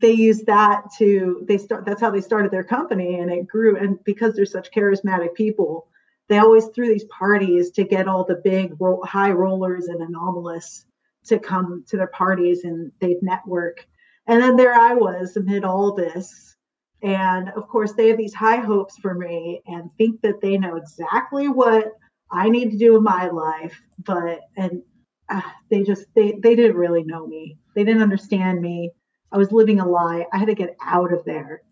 they 0.00 0.12
used 0.12 0.46
that 0.46 0.82
to 0.98 1.44
they 1.48 1.56
start 1.56 1.84
that's 1.86 2.00
how 2.00 2.10
they 2.10 2.20
started 2.20 2.50
their 2.50 2.64
company 2.64 3.20
and 3.20 3.30
it 3.30 3.46
grew. 3.46 3.76
And 3.76 4.02
because 4.04 4.34
they're 4.34 4.46
such 4.46 4.70
charismatic 4.70 5.34
people 5.34 5.88
they 6.28 6.38
always 6.38 6.66
threw 6.66 6.88
these 6.88 7.04
parties 7.04 7.70
to 7.70 7.84
get 7.84 8.06
all 8.06 8.22
the 8.22 8.42
big 8.44 8.74
ro- 8.78 9.02
high 9.02 9.30
rollers 9.30 9.86
and 9.86 10.02
anomalous 10.02 10.84
to 11.24 11.38
come 11.38 11.84
to 11.88 11.96
their 11.96 12.08
parties 12.08 12.64
and 12.64 12.92
they'd 13.00 13.22
network. 13.22 13.86
And 14.26 14.42
then 14.42 14.56
there 14.56 14.74
i 14.74 14.92
was 14.94 15.36
amid 15.36 15.64
all 15.64 15.94
this. 15.94 16.56
And 17.02 17.48
of 17.50 17.68
course 17.68 17.92
they 17.92 18.08
have 18.08 18.18
these 18.18 18.34
high 18.34 18.58
hopes 18.58 18.98
for 18.98 19.14
me 19.14 19.62
and 19.66 19.90
think 19.96 20.20
that 20.20 20.40
they 20.42 20.58
know 20.58 20.76
exactly 20.76 21.48
what 21.48 21.92
i 22.30 22.48
need 22.50 22.70
to 22.70 22.76
do 22.76 22.96
in 22.96 23.02
my 23.02 23.28
life 23.28 23.80
but 24.04 24.40
and 24.56 24.82
uh, 25.28 25.40
they 25.70 25.82
just 25.82 26.06
they 26.14 26.38
they 26.42 26.54
didn't 26.54 26.76
really 26.76 27.04
know 27.04 27.26
me. 27.26 27.58
They 27.74 27.84
didn't 27.84 28.02
understand 28.02 28.60
me 28.60 28.90
I 29.32 29.38
was 29.38 29.52
living 29.52 29.80
a 29.80 29.86
lie. 29.88 30.26
I 30.32 30.38
had 30.38 30.48
to 30.48 30.54
get 30.54 30.76
out 30.82 31.12
of 31.12 31.24
there. 31.24 31.62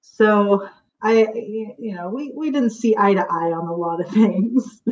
So 0.00 0.68
I, 1.02 1.26
you 1.78 1.94
know, 1.94 2.08
we, 2.08 2.32
we 2.34 2.50
didn't 2.50 2.70
see 2.70 2.94
eye 2.96 3.14
to 3.14 3.20
eye 3.20 3.52
on 3.52 3.68
a 3.68 3.74
lot 3.74 4.00
of 4.00 4.08
things. 4.12 4.82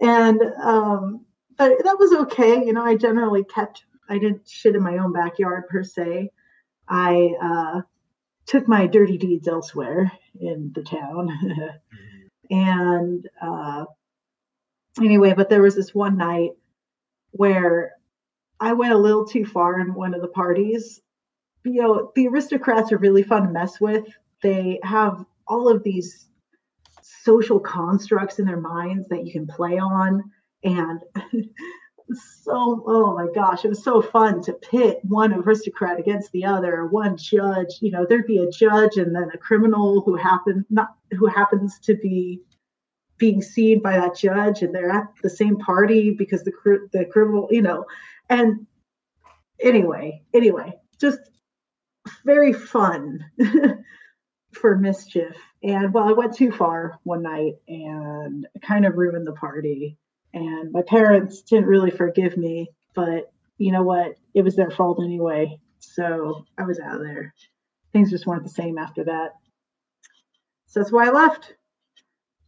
And, 0.00 0.40
um, 0.62 1.24
but 1.56 1.72
that 1.84 1.98
was 1.98 2.12
okay. 2.12 2.64
You 2.64 2.72
know, 2.72 2.84
I 2.84 2.96
generally 2.96 3.44
kept, 3.44 3.84
I 4.08 4.18
didn't 4.18 4.48
shit 4.48 4.76
in 4.76 4.82
my 4.82 4.98
own 4.98 5.12
backyard 5.12 5.68
per 5.68 5.82
se. 5.82 6.30
I, 6.88 7.34
uh, 7.42 7.80
took 8.46 8.68
my 8.68 8.86
dirty 8.86 9.18
deeds 9.18 9.48
elsewhere 9.48 10.12
in 10.38 10.70
the 10.74 10.82
town. 10.82 11.30
and, 12.50 13.28
uh, 13.42 13.86
anyway, 15.02 15.32
but 15.34 15.48
there 15.48 15.62
was 15.62 15.74
this 15.74 15.94
one 15.94 16.16
night 16.16 16.50
where 17.32 17.92
I 18.60 18.72
went 18.74 18.92
a 18.92 18.98
little 18.98 19.26
too 19.26 19.44
far 19.44 19.80
in 19.80 19.94
one 19.94 20.14
of 20.14 20.22
the 20.22 20.28
parties 20.28 21.00
you 21.66 21.82
know, 21.82 22.12
the 22.14 22.28
aristocrats 22.28 22.92
are 22.92 22.98
really 22.98 23.22
fun 23.22 23.42
to 23.42 23.50
mess 23.50 23.80
with. 23.80 24.06
They 24.42 24.78
have 24.82 25.24
all 25.48 25.68
of 25.68 25.82
these 25.82 26.28
social 27.02 27.58
constructs 27.58 28.38
in 28.38 28.46
their 28.46 28.60
minds 28.60 29.08
that 29.08 29.26
you 29.26 29.32
can 29.32 29.46
play 29.46 29.78
on. 29.78 30.30
And 30.62 31.00
so, 32.42 32.84
oh 32.86 33.16
my 33.16 33.26
gosh, 33.34 33.64
it 33.64 33.68
was 33.68 33.82
so 33.82 34.00
fun 34.00 34.42
to 34.42 34.52
pit 34.52 35.00
one 35.02 35.32
aristocrat 35.32 35.98
against 35.98 36.30
the 36.32 36.44
other, 36.44 36.86
one 36.86 37.16
judge. 37.16 37.78
You 37.80 37.90
know, 37.90 38.06
there'd 38.08 38.26
be 38.26 38.38
a 38.38 38.50
judge 38.50 38.96
and 38.96 39.14
then 39.14 39.30
a 39.34 39.38
criminal 39.38 40.02
who 40.02 40.14
happen 40.14 40.64
not 40.70 40.94
who 41.18 41.26
happens 41.26 41.78
to 41.80 41.96
be 41.96 42.42
being 43.18 43.42
seen 43.42 43.80
by 43.80 43.96
that 43.98 44.16
judge, 44.16 44.62
and 44.62 44.74
they're 44.74 44.90
at 44.90 45.08
the 45.22 45.30
same 45.30 45.56
party 45.58 46.10
because 46.10 46.44
the 46.44 46.52
the 46.92 47.06
criminal, 47.06 47.48
you 47.50 47.62
know, 47.62 47.86
and 48.28 48.66
anyway, 49.60 50.22
anyway, 50.34 50.74
just 51.00 51.18
very 52.24 52.52
fun 52.52 53.24
for 54.52 54.76
mischief. 54.76 55.36
And 55.62 55.92
well, 55.92 56.08
I 56.08 56.12
went 56.12 56.34
too 56.34 56.52
far 56.52 56.98
one 57.04 57.22
night 57.22 57.54
and 57.68 58.46
kind 58.62 58.86
of 58.86 58.96
ruined 58.96 59.26
the 59.26 59.32
party. 59.32 59.98
And 60.32 60.72
my 60.72 60.82
parents 60.82 61.42
didn't 61.42 61.66
really 61.66 61.90
forgive 61.90 62.36
me, 62.36 62.68
but 62.94 63.32
you 63.58 63.72
know 63.72 63.82
what? 63.82 64.16
It 64.34 64.42
was 64.42 64.56
their 64.56 64.70
fault 64.70 65.00
anyway. 65.02 65.58
So 65.78 66.44
I 66.58 66.64
was 66.64 66.78
out 66.78 66.96
of 66.96 67.02
there. 67.02 67.34
Things 67.92 68.10
just 68.10 68.26
weren't 68.26 68.44
the 68.44 68.50
same 68.50 68.78
after 68.78 69.04
that. 69.04 69.34
So 70.66 70.80
that's 70.80 70.92
why 70.92 71.06
I 71.06 71.10
left. 71.10 71.54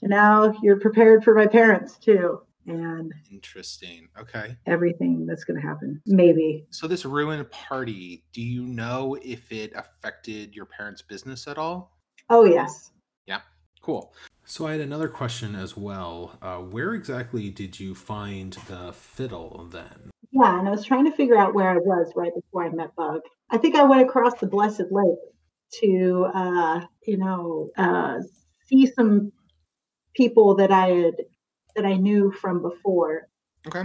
And 0.03 0.11
now 0.11 0.55
you're 0.63 0.81
prepared 0.81 1.25
for 1.25 1.35
my 1.35 1.47
parents 1.47 1.97
too 1.97 2.43
and 2.69 3.13
interesting. 3.31 4.09
Okay. 4.19 4.57
Everything 4.67 5.27
that's 5.27 5.45
going 5.45 5.61
to 5.61 5.67
happen, 5.67 6.01
maybe. 6.07 6.67
So 6.71 6.87
this 6.87 7.05
ruined 7.05 7.51
party, 7.51 8.25
do 8.33 8.43
you 8.43 8.63
know 8.63 9.17
if 9.23 9.51
it 9.53 9.73
affected 9.75 10.55
your 10.55 10.67
parents' 10.67 11.03
business 11.03 11.49
at 11.49 11.59
all? 11.59 11.97
Oh 12.31 12.45
yes. 12.45 12.91
Yeah. 13.27 13.41
Cool. 13.83 14.13
So 14.45 14.67
I 14.67 14.73
had 14.73 14.81
another 14.81 15.09
question 15.09 15.55
as 15.55 15.77
well. 15.77 16.39
Uh, 16.41 16.59
where 16.59 16.95
exactly 16.95 17.51
did 17.51 17.79
you 17.79 17.95
find 17.95 18.55
the 18.67 18.93
fiddle 18.93 19.69
then? 19.71 20.11
Yeah, 20.31 20.59
and 20.59 20.69
I 20.69 20.71
was 20.71 20.85
trying 20.85 21.05
to 21.05 21.13
figure 21.13 21.37
out 21.37 21.55
where 21.55 21.71
I 21.71 21.79
was 21.79 22.13
right 22.17 22.33
before 22.35 22.65
I 22.65 22.71
met 22.71 22.95
Bug. 22.97 23.21
I 23.51 23.59
think 23.59 23.77
I 23.77 23.85
went 23.85 24.03
across 24.03 24.39
the 24.39 24.47
Blessed 24.47 24.85
Lake 24.91 25.19
to, 25.81 26.27
uh, 26.35 26.81
you 27.07 27.19
know, 27.19 27.71
uh, 27.77 28.21
see 28.67 28.87
some 28.87 29.33
people 30.15 30.57
that 30.57 30.71
I 30.71 30.89
had 30.89 31.15
that 31.79 31.87
I 31.87 31.95
knew 31.95 32.33
from 32.33 32.61
before. 32.61 33.29
Okay. 33.69 33.85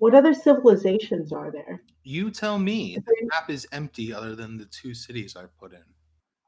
What 0.00 0.14
other 0.14 0.34
civilizations 0.34 1.32
are 1.32 1.52
there? 1.52 1.82
You 2.02 2.32
tell 2.32 2.58
me. 2.58 2.96
The 2.96 3.28
map 3.32 3.48
is 3.48 3.66
empty 3.70 4.12
other 4.12 4.34
than 4.34 4.58
the 4.58 4.64
two 4.64 4.92
cities 4.92 5.36
I 5.36 5.44
put 5.60 5.72
in. 5.72 5.84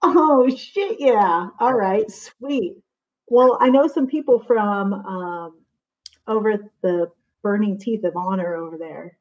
Oh 0.03 0.49
shit! 0.49 0.97
Yeah. 0.99 1.49
All 1.61 1.75
right. 1.75 2.11
Sweet. 2.11 2.79
Well, 3.29 3.57
I 3.61 3.71
know 3.71 3.87
some 3.87 4.09
people 4.09 4.43
from 4.45 4.93
um, 4.95 5.61
over 6.27 6.57
the 6.83 7.07
Burning 7.43 7.79
Teeth 7.79 8.03
of 8.03 8.17
Honor 8.17 8.57
over 8.57 8.77
there 8.77 9.17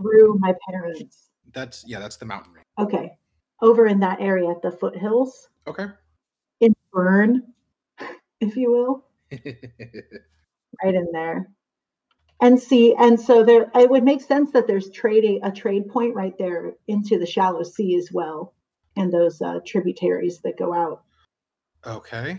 through 0.00 0.36
my 0.40 0.52
parents. 0.68 1.30
That's 1.52 1.84
yeah. 1.86 2.00
That's 2.00 2.16
the 2.16 2.26
mountain 2.26 2.54
range. 2.54 2.66
Okay. 2.78 3.12
Over 3.62 3.86
in 3.86 4.00
that 4.00 4.20
area 4.20 4.50
at 4.50 4.62
the 4.62 4.72
foothills. 4.72 5.48
Okay. 5.68 5.86
In 6.60 6.74
Burn, 6.92 7.42
if 8.40 8.56
you 8.56 8.72
will. 8.72 9.04
right 10.82 10.94
in 10.94 11.08
there. 11.12 11.48
And 12.40 12.60
see 12.60 12.94
and 12.94 13.20
so 13.20 13.42
there 13.42 13.70
it 13.74 13.90
would 13.90 14.04
make 14.04 14.22
sense 14.22 14.52
that 14.52 14.68
there's 14.68 14.90
trading 14.90 15.40
a 15.42 15.50
trade 15.50 15.88
point 15.88 16.14
right 16.14 16.36
there 16.38 16.74
into 16.86 17.18
the 17.18 17.26
shallow 17.26 17.64
sea 17.64 17.96
as 17.96 18.10
well 18.12 18.54
and 18.96 19.12
those 19.12 19.42
uh, 19.42 19.58
tributaries 19.66 20.40
that 20.44 20.56
go 20.56 20.72
out. 20.72 21.02
Okay. 21.84 22.38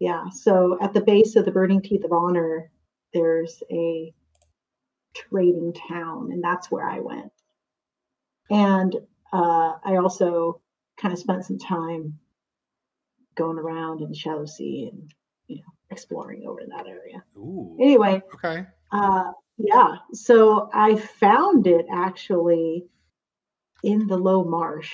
Yeah 0.00 0.28
so 0.30 0.78
at 0.82 0.92
the 0.92 1.00
base 1.00 1.36
of 1.36 1.44
the 1.44 1.52
burning 1.52 1.80
teeth 1.80 2.04
of 2.04 2.12
honor 2.12 2.72
there's 3.14 3.62
a 3.70 4.12
trading 5.14 5.74
town 5.88 6.32
and 6.32 6.42
that's 6.42 6.70
where 6.70 6.88
i 6.88 6.98
went. 6.98 7.30
And 8.50 8.96
uh, 9.32 9.74
i 9.84 9.96
also 9.96 10.60
kind 10.96 11.12
of 11.12 11.20
spent 11.20 11.44
some 11.44 11.58
time 11.58 12.18
going 13.36 13.58
around 13.58 14.00
in 14.02 14.08
the 14.08 14.14
shallow 14.14 14.46
sea 14.46 14.90
and 14.92 15.14
you 15.46 15.56
know 15.56 15.72
exploring 15.92 16.44
over 16.46 16.60
in 16.60 16.68
that 16.70 16.86
area. 16.86 17.22
Ooh. 17.36 17.76
Anyway. 17.80 18.22
Okay. 18.34 18.66
Uh, 18.90 19.30
yeah. 19.58 19.96
So 20.12 20.70
I 20.72 20.96
found 20.96 21.66
it 21.66 21.86
actually 21.92 22.86
in 23.84 24.06
the 24.06 24.16
low 24.16 24.44
marsh. 24.44 24.92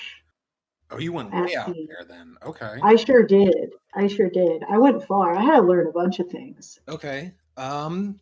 Oh, 0.91 0.97
you 0.97 1.13
went 1.13 1.31
way 1.31 1.55
out 1.55 1.67
the, 1.67 1.87
there 1.87 2.05
then. 2.07 2.35
Okay. 2.43 2.77
I 2.81 2.95
sure 2.95 3.23
did. 3.23 3.71
I 3.95 4.07
sure 4.07 4.29
did. 4.29 4.63
I 4.69 4.77
went 4.77 5.03
far. 5.05 5.35
I 5.35 5.43
had 5.43 5.57
to 5.57 5.61
learn 5.61 5.87
a 5.87 5.91
bunch 5.91 6.19
of 6.19 6.29
things. 6.29 6.79
Okay. 6.87 7.33
Um 7.57 8.19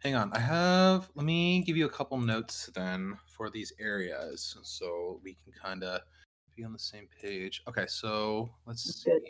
hang 0.00 0.14
on. 0.14 0.30
I 0.32 0.38
have 0.38 1.08
let 1.14 1.24
me 1.24 1.62
give 1.62 1.76
you 1.76 1.86
a 1.86 1.90
couple 1.90 2.18
notes 2.18 2.70
then 2.74 3.16
for 3.26 3.50
these 3.50 3.72
areas 3.80 4.58
so 4.62 5.20
we 5.22 5.36
can 5.42 5.52
kind 5.52 5.84
of 5.84 6.00
be 6.54 6.64
on 6.64 6.72
the 6.72 6.78
same 6.78 7.08
page. 7.20 7.62
Okay, 7.66 7.86
so 7.88 8.50
let's 8.66 8.84
That's 8.84 9.02
see. 9.02 9.10
Good 9.10 9.22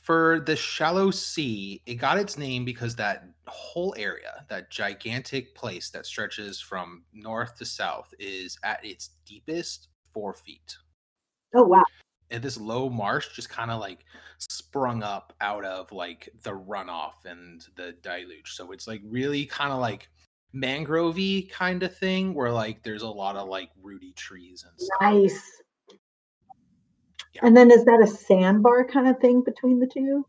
for 0.00 0.40
the 0.40 0.56
shallow 0.56 1.10
sea, 1.10 1.82
it 1.86 1.96
got 1.96 2.18
its 2.18 2.38
name 2.38 2.64
because 2.64 2.96
that 2.96 3.24
whole 3.46 3.94
area, 3.98 4.44
that 4.48 4.70
gigantic 4.70 5.54
place 5.54 5.90
that 5.90 6.06
stretches 6.06 6.60
from 6.60 7.04
north 7.12 7.56
to 7.58 7.64
south, 7.64 8.12
is 8.18 8.58
at 8.64 8.84
its 8.84 9.10
deepest 9.26 9.88
four 10.12 10.32
feet. 10.32 10.76
Oh 11.54 11.64
wow! 11.64 11.84
And 12.30 12.42
this 12.42 12.58
low 12.58 12.88
marsh 12.88 13.34
just 13.34 13.50
kind 13.50 13.70
of 13.70 13.80
like 13.80 14.04
sprung 14.38 15.02
up 15.02 15.34
out 15.40 15.64
of 15.64 15.92
like 15.92 16.28
the 16.42 16.52
runoff 16.52 17.24
and 17.26 17.66
the 17.76 17.92
deluge. 18.02 18.52
So 18.52 18.72
it's 18.72 18.86
like 18.86 19.02
really 19.04 19.44
kind 19.46 19.72
of 19.72 19.80
like 19.80 20.08
mangrovey 20.54 21.50
kind 21.50 21.82
of 21.82 21.96
thing, 21.96 22.34
where 22.34 22.52
like 22.52 22.82
there's 22.82 23.02
a 23.02 23.08
lot 23.08 23.36
of 23.36 23.48
like 23.48 23.70
rooty 23.82 24.12
trees 24.12 24.64
and 24.66 24.80
stuff. 24.80 24.98
Nice. 25.00 25.59
Yeah. 27.34 27.46
And 27.46 27.56
then 27.56 27.70
is 27.70 27.84
that 27.84 28.00
a 28.02 28.06
sandbar 28.06 28.84
kind 28.84 29.08
of 29.08 29.18
thing 29.20 29.42
between 29.42 29.78
the 29.78 29.86
two? 29.86 30.26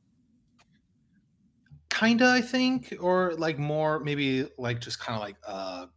Kinda, 1.90 2.28
I 2.28 2.42
think, 2.42 2.96
or 3.00 3.34
like 3.36 3.60
more 3.60 4.00
maybe 4.00 4.48
like 4.58 4.80
just 4.80 5.00
kind 5.00 5.16
of 5.16 5.22
like 5.22 5.36
uh 5.46 5.88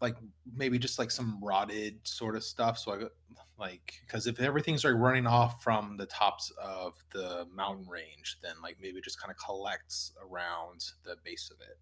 like 0.00 0.16
maybe 0.56 0.78
just 0.78 0.98
like 0.98 1.10
some 1.10 1.38
rotted 1.42 1.96
sort 2.02 2.34
of 2.34 2.42
stuff. 2.42 2.76
So 2.76 2.92
I 2.92 3.04
like 3.58 3.94
because 4.04 4.26
if 4.26 4.40
everything's 4.40 4.84
like 4.84 4.94
running 4.94 5.26
off 5.26 5.62
from 5.62 5.96
the 5.96 6.06
tops 6.06 6.52
of 6.60 6.94
the 7.12 7.46
mountain 7.54 7.86
range, 7.88 8.38
then 8.42 8.54
like 8.62 8.76
maybe 8.80 9.00
just 9.00 9.20
kind 9.20 9.30
of 9.30 9.36
collects 9.38 10.12
around 10.20 10.84
the 11.04 11.16
base 11.24 11.50
of 11.52 11.60
it. 11.60 11.78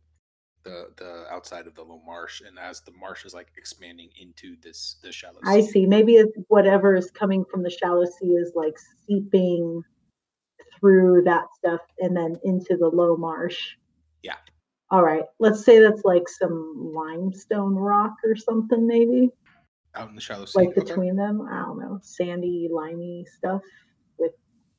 The 0.64 0.88
the 0.96 1.26
outside 1.30 1.66
of 1.66 1.74
the 1.74 1.82
little 1.82 2.02
marsh, 2.04 2.42
and 2.46 2.58
as 2.58 2.80
the 2.80 2.92
marsh 2.92 3.24
is 3.24 3.34
like 3.34 3.48
expanding 3.56 4.10
into 4.20 4.56
this 4.62 4.96
the 5.02 5.12
shallow. 5.12 5.38
Sea 5.44 5.50
I 5.50 5.60
see. 5.60 5.86
Maybe 5.86 6.14
it's 6.14 6.36
whatever 6.48 6.96
is 6.96 7.10
coming 7.10 7.44
from 7.50 7.62
the 7.62 7.70
shallow 7.70 8.04
sea 8.04 8.32
is 8.32 8.52
like 8.54 8.76
seeping 9.06 9.82
through 10.78 11.22
that 11.24 11.44
stuff 11.56 11.80
and 11.98 12.16
then 12.16 12.36
into 12.44 12.76
the 12.76 12.88
low 12.88 13.16
marsh. 13.16 13.58
Yeah. 14.22 14.36
All 14.90 15.02
right. 15.02 15.24
Let's 15.38 15.64
say 15.64 15.78
that's 15.78 16.02
like 16.04 16.28
some 16.28 16.92
limestone 16.94 17.74
rock 17.74 18.14
or 18.24 18.36
something, 18.36 18.86
maybe 18.86 19.30
out 19.94 20.08
in 20.08 20.14
the 20.14 20.20
shallow 20.20 20.44
sea. 20.44 20.58
like 20.60 20.68
Okay, 20.68 20.80
between 20.80 21.16
them. 21.16 21.46
I 21.50 21.62
don't 21.62 21.78
know, 21.78 21.98
sandy, 22.02 22.68
limey 22.72 23.26
stuff. 23.36 23.62
With 24.18 24.32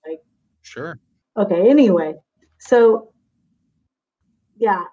like 0.05 0.19
sure. 0.61 0.99
Okay. 1.37 1.69
Anyway, 1.69 2.15
so 2.59 3.13
yeah. 4.57 4.83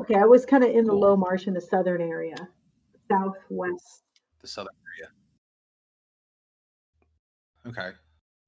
Okay, 0.00 0.14
I 0.14 0.24
was 0.24 0.46
kind 0.46 0.64
of 0.64 0.70
in 0.70 0.84
the 0.84 0.92
Cool. 0.92 1.00
low 1.00 1.16
marsh 1.16 1.46
in 1.46 1.52
the 1.54 1.60
southern 1.60 2.00
area, 2.00 2.34
southwest. 3.10 4.02
The 4.40 4.48
southern 4.48 4.72
area. 4.98 5.10
Okay. 7.66 7.90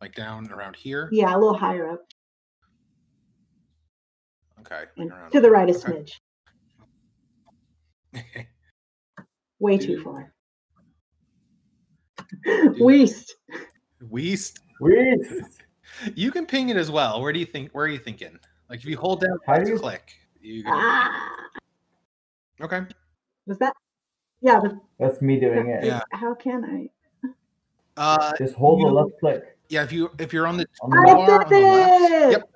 Like 0.00 0.14
down 0.14 0.50
around 0.50 0.76
here. 0.76 1.08
Yeah, 1.12 1.34
a 1.34 1.38
little 1.38 1.56
higher 1.56 1.90
up 1.90 2.00
Okay. 4.60 4.76
like 4.80 4.88
and 4.96 5.10
around 5.12 5.30
to 5.32 5.40
the 5.42 5.50
right 5.50 5.68
a 5.68 5.74
Okay. 5.76 6.04
smidge. 8.14 8.46
Way 9.58 9.76
too 9.78 10.02
far. 10.02 10.32
Dude. 12.44 12.80
Weast. 12.80 13.34
Weast. 14.08 14.58
Weed. 14.80 15.18
You 16.14 16.30
can 16.32 16.46
ping 16.46 16.70
it 16.70 16.76
as 16.78 16.90
well. 16.90 17.20
Where 17.20 17.32
do 17.32 17.38
you 17.38 17.44
think? 17.46 17.70
Where 17.72 17.84
are 17.84 17.88
you 17.88 17.98
thinking? 17.98 18.38
Like 18.70 18.78
if 18.80 18.86
you 18.86 18.96
hold 18.96 19.20
down 19.20 19.38
How 19.46 19.58
do 19.58 19.68
you- 19.70 19.78
click. 19.78 20.14
You 20.42 20.62
can 20.64 20.72
Ah, 20.74 21.48
Okay. 22.60 22.80
was 23.46 23.58
that? 23.58 23.74
Yeah, 24.40 24.60
but 24.60 24.74
That's 24.98 25.22
me 25.22 25.38
doing 25.38 25.68
it. 25.70 25.84
Yeah. 25.84 26.00
how 26.12 26.34
can 26.34 26.64
I? 26.64 26.90
Uh, 27.96 28.32
Just 28.38 28.54
hold 28.54 28.80
the 28.80 28.86
left 28.92 29.10
click 29.20 29.56
yeah. 29.68 29.82
If 29.82 29.92
you 29.92 30.10
if 30.18 30.32
you're 30.32 30.46
on 30.46 30.56
the 30.58 30.66
on 30.82 30.90
the 30.90 30.96
I 30.98 31.04
left. 31.04 31.16
bar 31.16 31.44
on 31.44 31.48
did 31.50 31.62
the 31.62 31.66
left. 31.66 32.12
it! 32.12 32.30
Yep. 32.32 32.50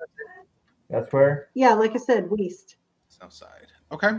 That's 0.89 1.13
where. 1.13 1.49
Yeah, 1.55 1.73
like 1.73 1.91
I 1.93 1.97
said, 1.97 2.29
Weast. 2.29 2.77
South 3.07 3.33
side. 3.33 3.67
Okay. 3.91 4.11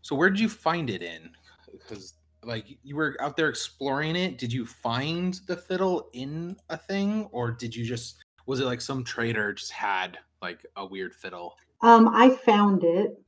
So 0.00 0.16
where 0.16 0.30
did 0.30 0.40
you 0.40 0.48
find 0.48 0.88
it 0.90 1.02
in? 1.02 1.30
Because 1.70 2.14
like 2.42 2.66
you 2.82 2.96
were 2.96 3.16
out 3.20 3.36
there 3.36 3.48
exploring 3.48 4.16
it. 4.16 4.38
Did 4.38 4.52
you 4.52 4.64
find 4.66 5.38
the 5.46 5.56
fiddle 5.56 6.08
in 6.14 6.56
a 6.70 6.76
thing, 6.76 7.28
or 7.32 7.50
did 7.50 7.74
you 7.76 7.84
just 7.84 8.24
was 8.46 8.60
it 8.60 8.64
like 8.64 8.80
some 8.80 9.04
trader 9.04 9.52
just 9.52 9.72
had 9.72 10.18
like 10.40 10.64
a 10.76 10.86
weird 10.86 11.14
fiddle? 11.14 11.54
Um, 11.82 12.08
I 12.08 12.30
found 12.30 12.84
it 12.84 13.20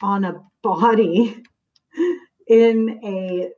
on 0.00 0.24
a 0.24 0.42
body 0.62 1.42
in 2.48 3.00
a 3.04 3.50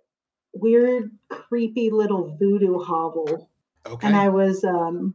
weird, 0.53 1.11
creepy 1.29 1.91
little 1.91 2.37
voodoo 2.37 2.79
hovel. 2.79 3.51
Okay. 3.87 4.07
and 4.07 4.17
I 4.17 4.31
was 4.31 4.65
um, 4.65 5.15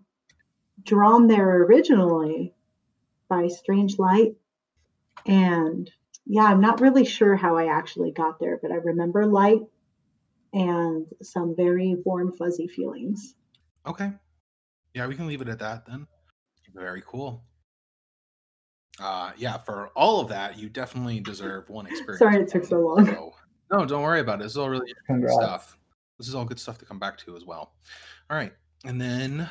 drawn 0.83 1.27
there 1.27 1.63
originally 1.63 2.53
by 3.27 3.47
Strange 3.47 3.97
Light. 3.97 4.35
And 5.25 5.89
yeah, 6.25 6.43
I'm 6.43 6.61
not 6.61 6.81
really 6.81 7.05
sure 7.05 7.35
how 7.35 7.57
I 7.57 7.75
actually 7.75 8.11
got 8.11 8.39
there, 8.39 8.59
but 8.61 8.71
I 8.71 8.75
remember 8.75 9.25
light 9.25 9.61
and 10.53 11.07
some 11.21 11.55
very 11.55 11.95
warm, 12.05 12.31
fuzzy 12.31 12.67
feelings. 12.67 13.35
Okay. 13.85 14.11
Yeah, 14.93 15.07
we 15.07 15.15
can 15.15 15.27
leave 15.27 15.41
it 15.41 15.49
at 15.49 15.59
that 15.59 15.85
then. 15.85 16.07
Very 16.73 17.03
cool. 17.05 17.43
Uh 18.99 19.31
yeah, 19.37 19.57
for 19.57 19.89
all 19.95 20.19
of 20.19 20.27
that, 20.29 20.57
you 20.57 20.69
definitely 20.69 21.19
deserve 21.19 21.69
one 21.69 21.87
experience. 21.87 22.19
Sorry 22.19 22.41
it 22.41 22.49
took 22.49 22.65
so 22.65 22.79
long. 22.79 23.05
So, 23.05 23.33
no, 23.71 23.85
don't 23.85 24.03
worry 24.03 24.19
about 24.19 24.39
it. 24.39 24.43
This 24.43 24.53
is 24.53 24.57
all 24.57 24.69
really 24.69 24.93
good 25.07 25.29
stuff. 25.29 25.77
This 26.17 26.27
is 26.27 26.35
all 26.35 26.45
good 26.45 26.59
stuff 26.59 26.77
to 26.79 26.85
come 26.85 26.99
back 26.99 27.17
to 27.19 27.35
as 27.35 27.45
well. 27.45 27.73
All 28.29 28.37
right. 28.37 28.53
And 28.85 28.99
then 28.99 29.49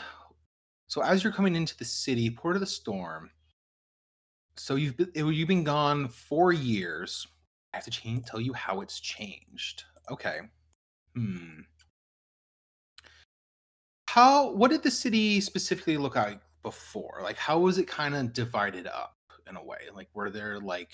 so 0.88 1.02
as 1.02 1.22
you're 1.22 1.32
coming 1.32 1.54
into 1.54 1.76
the 1.76 1.84
city, 1.84 2.30
Port 2.30 2.56
of 2.56 2.60
the 2.60 2.66
Storm. 2.66 3.30
So 4.56 4.74
you've 4.74 4.96
been 4.96 5.10
you've 5.14 5.48
been 5.48 5.64
gone 5.64 6.08
four 6.08 6.52
years. 6.52 7.26
I 7.72 7.76
have 7.76 7.84
to 7.84 7.90
change 7.90 8.24
tell 8.24 8.40
you 8.40 8.52
how 8.54 8.80
it's 8.80 8.98
changed. 8.98 9.84
Okay. 10.10 10.38
Hmm. 11.14 11.60
How 14.08 14.50
what 14.52 14.70
did 14.70 14.82
the 14.82 14.90
city 14.90 15.40
specifically 15.40 15.96
look 15.98 16.16
like 16.16 16.40
before? 16.62 17.20
Like 17.22 17.36
how 17.36 17.58
was 17.58 17.78
it 17.78 17.86
kind 17.86 18.14
of 18.14 18.32
divided 18.32 18.86
up 18.86 19.17
in 19.48 19.56
a 19.56 19.64
way? 19.64 19.78
Like 19.94 20.08
were 20.14 20.30
there 20.30 20.60
like 20.60 20.90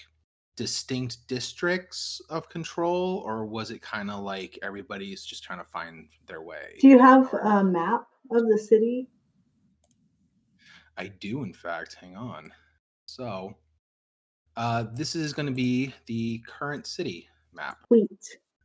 distinct 0.56 1.26
districts 1.26 2.20
of 2.30 2.48
control 2.48 3.22
or 3.26 3.44
was 3.44 3.70
it 3.70 3.82
kind 3.82 4.10
of 4.10 4.22
like 4.22 4.58
everybody's 4.62 5.24
just 5.24 5.42
trying 5.42 5.58
to 5.58 5.64
find 5.64 6.08
their 6.26 6.42
way? 6.42 6.76
Do 6.80 6.88
you 6.88 6.98
have 6.98 7.32
a 7.34 7.64
map 7.64 8.06
of 8.30 8.48
the 8.48 8.58
city? 8.58 9.08
I 10.96 11.08
do, 11.08 11.42
in 11.42 11.52
fact. 11.52 11.94
Hang 11.94 12.16
on. 12.16 12.52
So, 13.06 13.54
uh, 14.56 14.84
this 14.92 15.16
is 15.16 15.32
going 15.32 15.46
to 15.46 15.52
be 15.52 15.92
the 16.06 16.42
current 16.46 16.86
city 16.86 17.28
map. 17.52 17.78
Sweet. 17.88 18.08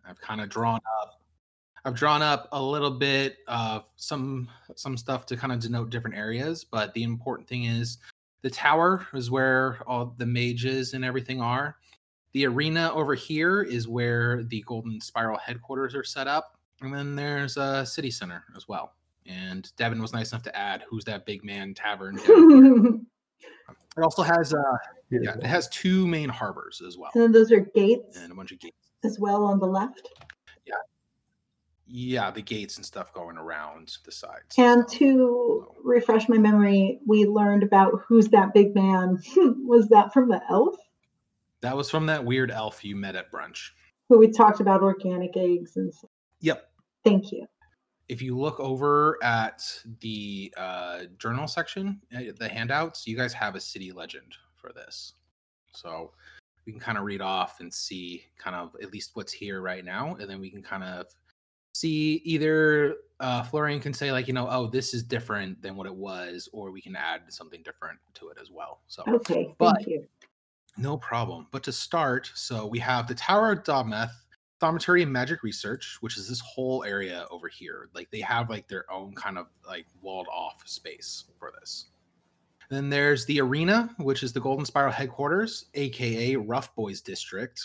I've 0.08 0.22
kind 0.22 0.42
of 0.42 0.50
drawn 0.50 0.80
up. 1.02 1.22
I've 1.86 1.96
drawn 1.96 2.22
up 2.22 2.50
a 2.52 2.62
little 2.62 2.92
bit 2.92 3.38
of 3.48 3.86
some 3.96 4.50
some 4.76 4.98
stuff 4.98 5.26
to 5.28 5.38
kind 5.38 5.54
of 5.54 5.60
denote 5.60 5.90
different 5.90 6.18
areas, 6.18 6.64
but 6.64 6.94
the 6.94 7.04
important 7.04 7.48
thing 7.48 7.64
is 7.64 7.98
the 8.42 8.50
tower 8.50 9.06
is 9.14 9.30
where 9.32 9.80
all 9.88 10.14
the 10.18 10.26
mages 10.26 10.94
and 10.94 11.04
everything 11.04 11.42
are. 11.42 11.76
The 12.34 12.46
arena 12.46 12.92
over 12.94 13.16
here 13.16 13.64
is 13.64 13.88
where 13.88 14.44
the 14.44 14.62
Golden 14.68 15.02
Spiral 15.02 15.38
headquarters 15.38 15.96
are 15.96 16.04
set 16.04 16.28
up, 16.28 16.58
and 16.82 16.94
then 16.94 17.16
there's 17.16 17.58
a 17.58 17.86
city 17.86 18.12
center 18.12 18.44
as 18.56 18.68
well. 18.68 18.94
And 19.26 19.72
Devin 19.78 20.02
was 20.02 20.14
nice 20.14 20.32
enough 20.32 20.44
to 20.44 20.56
add 20.56 20.84
"Who's 20.90 21.04
that 21.06 21.26
big 21.26 21.44
man?" 21.44 21.74
tavern. 21.74 22.20
It 23.98 24.04
also 24.04 24.22
has 24.22 24.54
uh, 24.54 24.58
yeah, 25.10 25.20
Beautiful. 25.20 25.42
it 25.42 25.48
has 25.48 25.68
two 25.70 26.08
main 26.08 26.30
harbors 26.30 26.82
as 26.88 26.98
well, 26.98 27.12
and 27.16 27.34
those 27.36 27.52
are 27.52 27.60
gates 27.60 28.18
and 28.18 28.32
a 28.32 28.36
bunch 28.36 28.52
of 28.52 28.60
gates. 28.60 28.92
as 29.04 29.20
well 29.20 29.44
on 29.44 29.60
the 29.60 29.66
left. 29.66 30.08
Yeah, 31.92 32.30
the 32.30 32.42
gates 32.42 32.78
and 32.78 32.86
stuff 32.86 33.14
going 33.14 33.38
around 33.38 33.98
the 34.06 34.12
sides. 34.12 34.56
And 34.58 34.88
to 34.90 35.68
refresh 35.84 36.30
my 36.30 36.38
memory, 36.38 37.00
we 37.08 37.26
learned 37.26 37.64
about 37.64 38.02
who's 38.08 38.28
that 38.28 38.54
big 38.54 38.76
man. 38.76 39.18
Was 39.36 39.88
that 39.90 40.14
from 40.14 40.30
the 40.30 40.42
elf? 40.50 40.76
That 41.62 41.76
was 41.76 41.90
from 41.90 42.06
that 42.06 42.24
weird 42.24 42.52
elf 42.52 42.86
you 42.86 42.96
met 42.96 43.16
at 43.16 43.32
brunch. 43.32 43.72
Who 44.08 44.18
we 44.18 44.32
talked 44.32 44.62
about 44.62 44.82
organic 44.82 45.36
eggs 45.36 45.76
and 45.76 45.94
stuff. 45.94 46.10
Yep. 46.40 46.70
Thank 47.04 47.32
you. 47.32 47.48
If 48.08 48.22
you 48.22 48.38
look 48.38 48.60
over 48.60 49.18
at 49.22 49.62
the 50.00 50.54
uh, 50.56 51.00
journal 51.18 51.48
section, 51.48 52.02
uh, 52.16 52.32
the 52.38 52.48
handouts, 52.48 53.06
you 53.06 53.18
guys 53.18 53.34
have 53.34 53.56
a 53.56 53.60
city 53.60 53.92
legend 53.92 54.38
for 54.56 54.72
this. 54.72 55.14
So 55.74 56.12
we 56.66 56.72
can 56.72 56.80
kind 56.80 56.98
of 56.98 57.04
read 57.04 57.22
off 57.22 57.60
and 57.60 57.74
see 57.74 58.24
kind 58.38 58.56
of 58.56 58.76
at 58.82 58.94
least 58.94 59.12
what's 59.16 59.34
here 59.34 59.62
right 59.62 59.84
now. 59.84 60.16
And 60.16 60.30
then 60.30 60.40
we 60.40 60.50
can 60.50 60.62
kind 60.62 60.84
of 60.84 61.08
see 61.80 62.22
either 62.26 62.96
uh, 63.20 63.44
Florian 63.44 63.80
can 63.80 63.94
say, 63.94 64.12
like, 64.12 64.28
you 64.28 64.34
know, 64.34 64.48
oh, 64.50 64.68
this 64.68 64.94
is 64.94 65.04
different 65.04 65.62
than 65.62 65.76
what 65.76 65.88
it 65.88 65.96
was, 65.96 66.50
or 66.54 66.72
we 66.72 66.82
can 66.82 66.96
add 66.96 67.22
something 67.30 67.62
different 67.64 68.00
to 68.16 68.30
it 68.30 68.38
as 68.42 68.52
well. 68.52 68.82
So 68.88 69.04
Okay, 69.08 69.54
But-. 69.58 69.84
No 70.78 70.96
problem. 70.96 71.48
But 71.52 71.64
to 71.64 71.74
start, 71.74 72.32
so 72.36 72.66
we 72.66 72.80
have 72.80 73.06
the 73.06 73.16
Tower 73.16 73.52
of 73.52 73.64
Dometh, 73.64 74.12
Thaumaturgy 74.62 75.04
and 75.04 75.12
Magic 75.12 75.44
Research, 75.44 75.98
which 76.00 76.18
is 76.18 76.30
this 76.30 76.40
whole 76.40 76.86
area 76.86 77.26
over 77.32 77.50
here. 77.50 77.90
Like 77.94 78.10
they 78.12 78.22
have 78.22 78.50
like 78.50 78.68
their 78.70 78.90
own 78.92 79.14
kind 79.14 79.38
of 79.38 79.48
like 79.68 79.86
walled 80.02 80.28
off 80.32 80.62
space 80.66 81.26
for 81.38 81.52
this. 81.60 81.88
Then 82.70 82.90
there's 82.90 83.26
the 83.26 83.42
arena, 83.42 83.94
which 83.98 84.24
is 84.24 84.32
the 84.32 84.40
Golden 84.40 84.66
Spiral 84.66 84.92
headquarters, 84.92 85.66
aka 85.74 86.38
Rough 86.38 86.74
Boys 86.76 87.02
District. 87.02 87.62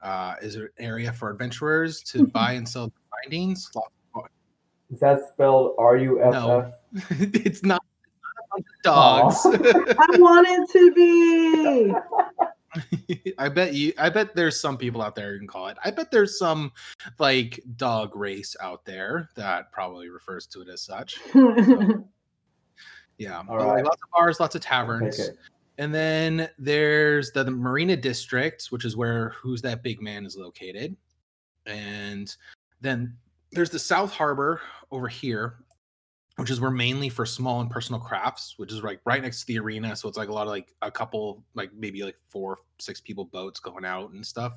Uh, 0.00 0.34
is 0.42 0.56
an 0.56 0.68
area 0.80 1.12
for 1.12 1.30
adventurers 1.30 2.02
to 2.02 2.26
buy 2.34 2.54
and 2.54 2.68
sell 2.68 2.92
findings. 3.22 3.70
Is 4.90 5.00
that 5.00 5.20
spelled 5.32 5.74
R 5.78 5.96
U 5.96 6.20
F 6.22 6.26
F? 6.26 6.32
No. 6.34 6.72
It's 7.32 7.62
not, 7.62 7.82
it's 7.82 8.22
not 8.22 8.36
a 8.36 8.48
bunch 8.50 8.66
of 8.76 8.82
dogs. 8.82 9.36
I 9.98 10.18
want 10.18 10.46
it 10.50 10.70
to 10.72 10.92
be. 10.94 11.94
I 13.38 13.48
bet 13.48 13.74
you. 13.74 13.92
I 13.98 14.08
bet 14.10 14.34
there's 14.34 14.60
some 14.60 14.76
people 14.76 15.00
out 15.02 15.14
there 15.14 15.32
who 15.32 15.38
can 15.38 15.46
call 15.48 15.68
it. 15.68 15.78
I 15.84 15.90
bet 15.90 16.10
there's 16.10 16.38
some 16.38 16.72
like 17.18 17.60
dog 17.76 18.14
race 18.16 18.54
out 18.60 18.84
there 18.84 19.28
that 19.36 19.72
probably 19.72 20.08
refers 20.10 20.46
to 20.48 20.60
it 20.62 20.68
as 20.68 20.82
such. 20.82 21.18
Yeah, 23.18 23.38
All 23.38 23.44
but, 23.58 23.58
like, 23.58 23.74
right. 23.76 23.84
lots 23.84 24.02
of 24.02 24.10
bars, 24.10 24.40
lots 24.40 24.54
of 24.54 24.62
taverns, 24.62 25.20
Okay. 25.20 25.36
and 25.78 25.94
then 25.94 26.48
there's 26.58 27.30
the, 27.30 27.44
the 27.44 27.50
Marina 27.50 27.96
District, 27.96 28.66
which 28.70 28.84
is 28.84 28.96
where 28.96 29.30
Who's 29.30 29.62
That 29.62 29.82
Big 29.82 30.00
Man 30.02 30.24
is 30.24 30.36
located, 30.36 30.96
and 31.66 32.34
then 32.82 33.16
there's 33.52 33.70
the 33.70 33.78
South 33.78 34.12
Harbor 34.12 34.60
over 34.90 35.08
here, 35.08 35.56
which 36.36 36.50
is 36.50 36.60
where 36.60 36.70
mainly 36.70 37.08
for 37.08 37.24
small 37.24 37.60
and 37.60 37.70
personal 37.70 38.00
crafts, 38.00 38.54
which 38.56 38.72
is 38.72 38.82
like 38.82 39.00
right 39.04 39.22
next 39.22 39.40
to 39.40 39.46
the 39.46 39.58
arena. 39.58 39.94
So 39.96 40.08
it's 40.08 40.18
like 40.18 40.28
a 40.28 40.32
lot 40.32 40.42
of 40.42 40.48
like 40.48 40.74
a 40.82 40.90
couple, 40.90 41.44
like 41.54 41.72
maybe 41.74 42.02
like 42.02 42.16
four, 42.28 42.58
six 42.78 43.00
people 43.00 43.24
boats 43.24 43.60
going 43.60 43.84
out 43.84 44.10
and 44.12 44.24
stuff, 44.24 44.52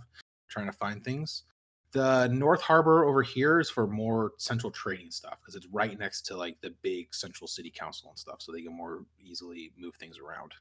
trying 0.47 0.65
to 0.65 0.71
find 0.71 1.03
things. 1.03 1.43
The 1.91 2.27
North 2.27 2.61
Harbor 2.61 3.05
over 3.05 3.21
here 3.23 3.59
is 3.59 3.69
for 3.69 3.87
more 3.87 4.33
central 4.37 4.71
trading 4.71 5.11
stuff 5.11 5.37
because 5.39 5.55
it's 5.55 5.67
right 5.67 5.97
next 5.97 6.23
to 6.23 6.35
like 6.35 6.59
the 6.61 6.73
big 6.81 7.13
central 7.13 7.47
city 7.47 7.71
council 7.73 8.09
and 8.09 8.19
stuff, 8.19 8.41
so 8.41 8.51
they 8.51 8.61
can 8.61 8.75
more 8.75 9.05
easily 9.19 9.71
move 9.77 9.95
things 9.95 10.17
around. 10.19 10.51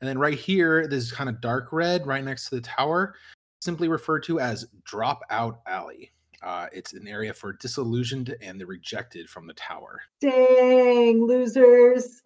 And 0.00 0.08
then 0.08 0.18
right 0.18 0.38
here, 0.38 0.86
this 0.86 1.10
kind 1.10 1.28
of 1.28 1.40
dark 1.40 1.72
red 1.72 2.06
right 2.06 2.24
next 2.24 2.48
to 2.48 2.56
the 2.56 2.60
tower, 2.60 3.14
simply 3.60 3.88
referred 3.88 4.22
to 4.24 4.40
as 4.40 4.66
Dropout 4.88 5.58
Alley. 5.66 6.12
Uh, 6.42 6.66
it's 6.72 6.94
an 6.94 7.06
area 7.06 7.34
for 7.34 7.52
disillusioned 7.52 8.34
and 8.40 8.60
the 8.60 8.66
rejected 8.66 9.28
from 9.28 9.46
the 9.46 9.54
tower. 9.54 10.00
Dang, 10.20 11.24
losers. 11.24 12.22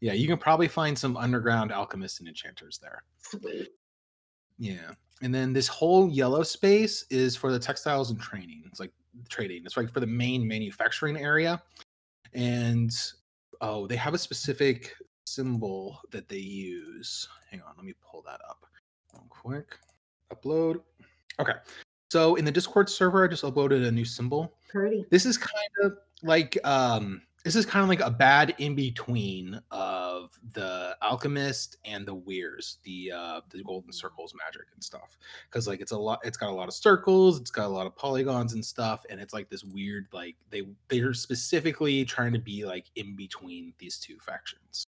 Yeah, 0.00 0.12
you 0.12 0.26
can 0.26 0.36
probably 0.36 0.68
find 0.68 0.98
some 0.98 1.16
underground 1.16 1.72
alchemists 1.72 2.18
and 2.20 2.28
enchanters 2.28 2.78
there. 2.82 3.02
Sweet. 3.22 3.70
Yeah. 4.58 4.90
And 5.22 5.34
then 5.34 5.52
this 5.52 5.68
whole 5.68 6.10
yellow 6.10 6.42
space 6.42 7.06
is 7.08 7.36
for 7.36 7.50
the 7.50 7.58
textiles 7.58 8.10
and 8.10 8.20
training. 8.20 8.64
It's 8.66 8.80
like 8.80 8.92
trading. 9.28 9.62
It's 9.64 9.76
like 9.76 9.90
for 9.92 10.00
the 10.00 10.06
main 10.06 10.46
manufacturing 10.46 11.16
area. 11.16 11.62
And 12.34 12.92
oh, 13.60 13.86
they 13.86 13.96
have 13.96 14.12
a 14.12 14.18
specific 14.18 14.92
symbol 15.26 15.98
that 16.10 16.28
they 16.28 16.36
use. 16.36 17.28
Hang 17.50 17.62
on, 17.62 17.72
let 17.76 17.86
me 17.86 17.94
pull 18.10 18.22
that 18.26 18.40
up 18.48 18.66
real 19.14 19.24
quick. 19.30 19.78
Upload. 20.32 20.80
Okay. 21.40 21.54
So 22.10 22.36
in 22.36 22.44
the 22.44 22.52
Discord 22.52 22.88
server, 22.88 23.24
I 23.24 23.28
just 23.28 23.44
uploaded 23.44 23.86
a 23.86 23.90
new 23.90 24.04
symbol. 24.04 24.54
Pretty. 24.68 25.04
This 25.10 25.26
is 25.26 25.36
kind 25.38 25.70
of 25.82 25.98
like 26.22 26.58
um 26.64 27.22
this 27.44 27.54
is 27.54 27.66
kind 27.66 27.82
of 27.82 27.90
like 27.90 28.00
a 28.00 28.10
bad 28.10 28.54
in 28.58 28.74
between 28.74 29.60
of 29.70 30.30
the 30.54 30.96
alchemist 31.02 31.76
and 31.84 32.06
the 32.06 32.14
weirs 32.14 32.78
the 32.84 33.12
uh 33.14 33.40
the 33.50 33.62
golden 33.64 33.92
circles 33.92 34.34
magic 34.34 34.66
and 34.72 34.82
stuff 34.82 35.18
because 35.48 35.68
like 35.68 35.80
it's 35.80 35.92
a 35.92 35.98
lot 35.98 36.18
it's 36.24 36.38
got 36.38 36.48
a 36.48 36.54
lot 36.54 36.68
of 36.68 36.74
circles 36.74 37.38
it's 37.38 37.50
got 37.50 37.66
a 37.66 37.68
lot 37.68 37.86
of 37.86 37.94
polygons 37.96 38.54
and 38.54 38.64
stuff 38.64 39.04
and 39.10 39.20
it's 39.20 39.34
like 39.34 39.50
this 39.50 39.62
weird 39.62 40.06
like 40.12 40.34
they 40.50 40.62
they're 40.88 41.12
specifically 41.12 42.04
trying 42.04 42.32
to 42.32 42.38
be 42.38 42.64
like 42.64 42.86
in 42.96 43.14
between 43.14 43.74
these 43.78 43.98
two 43.98 44.18
factions 44.18 44.86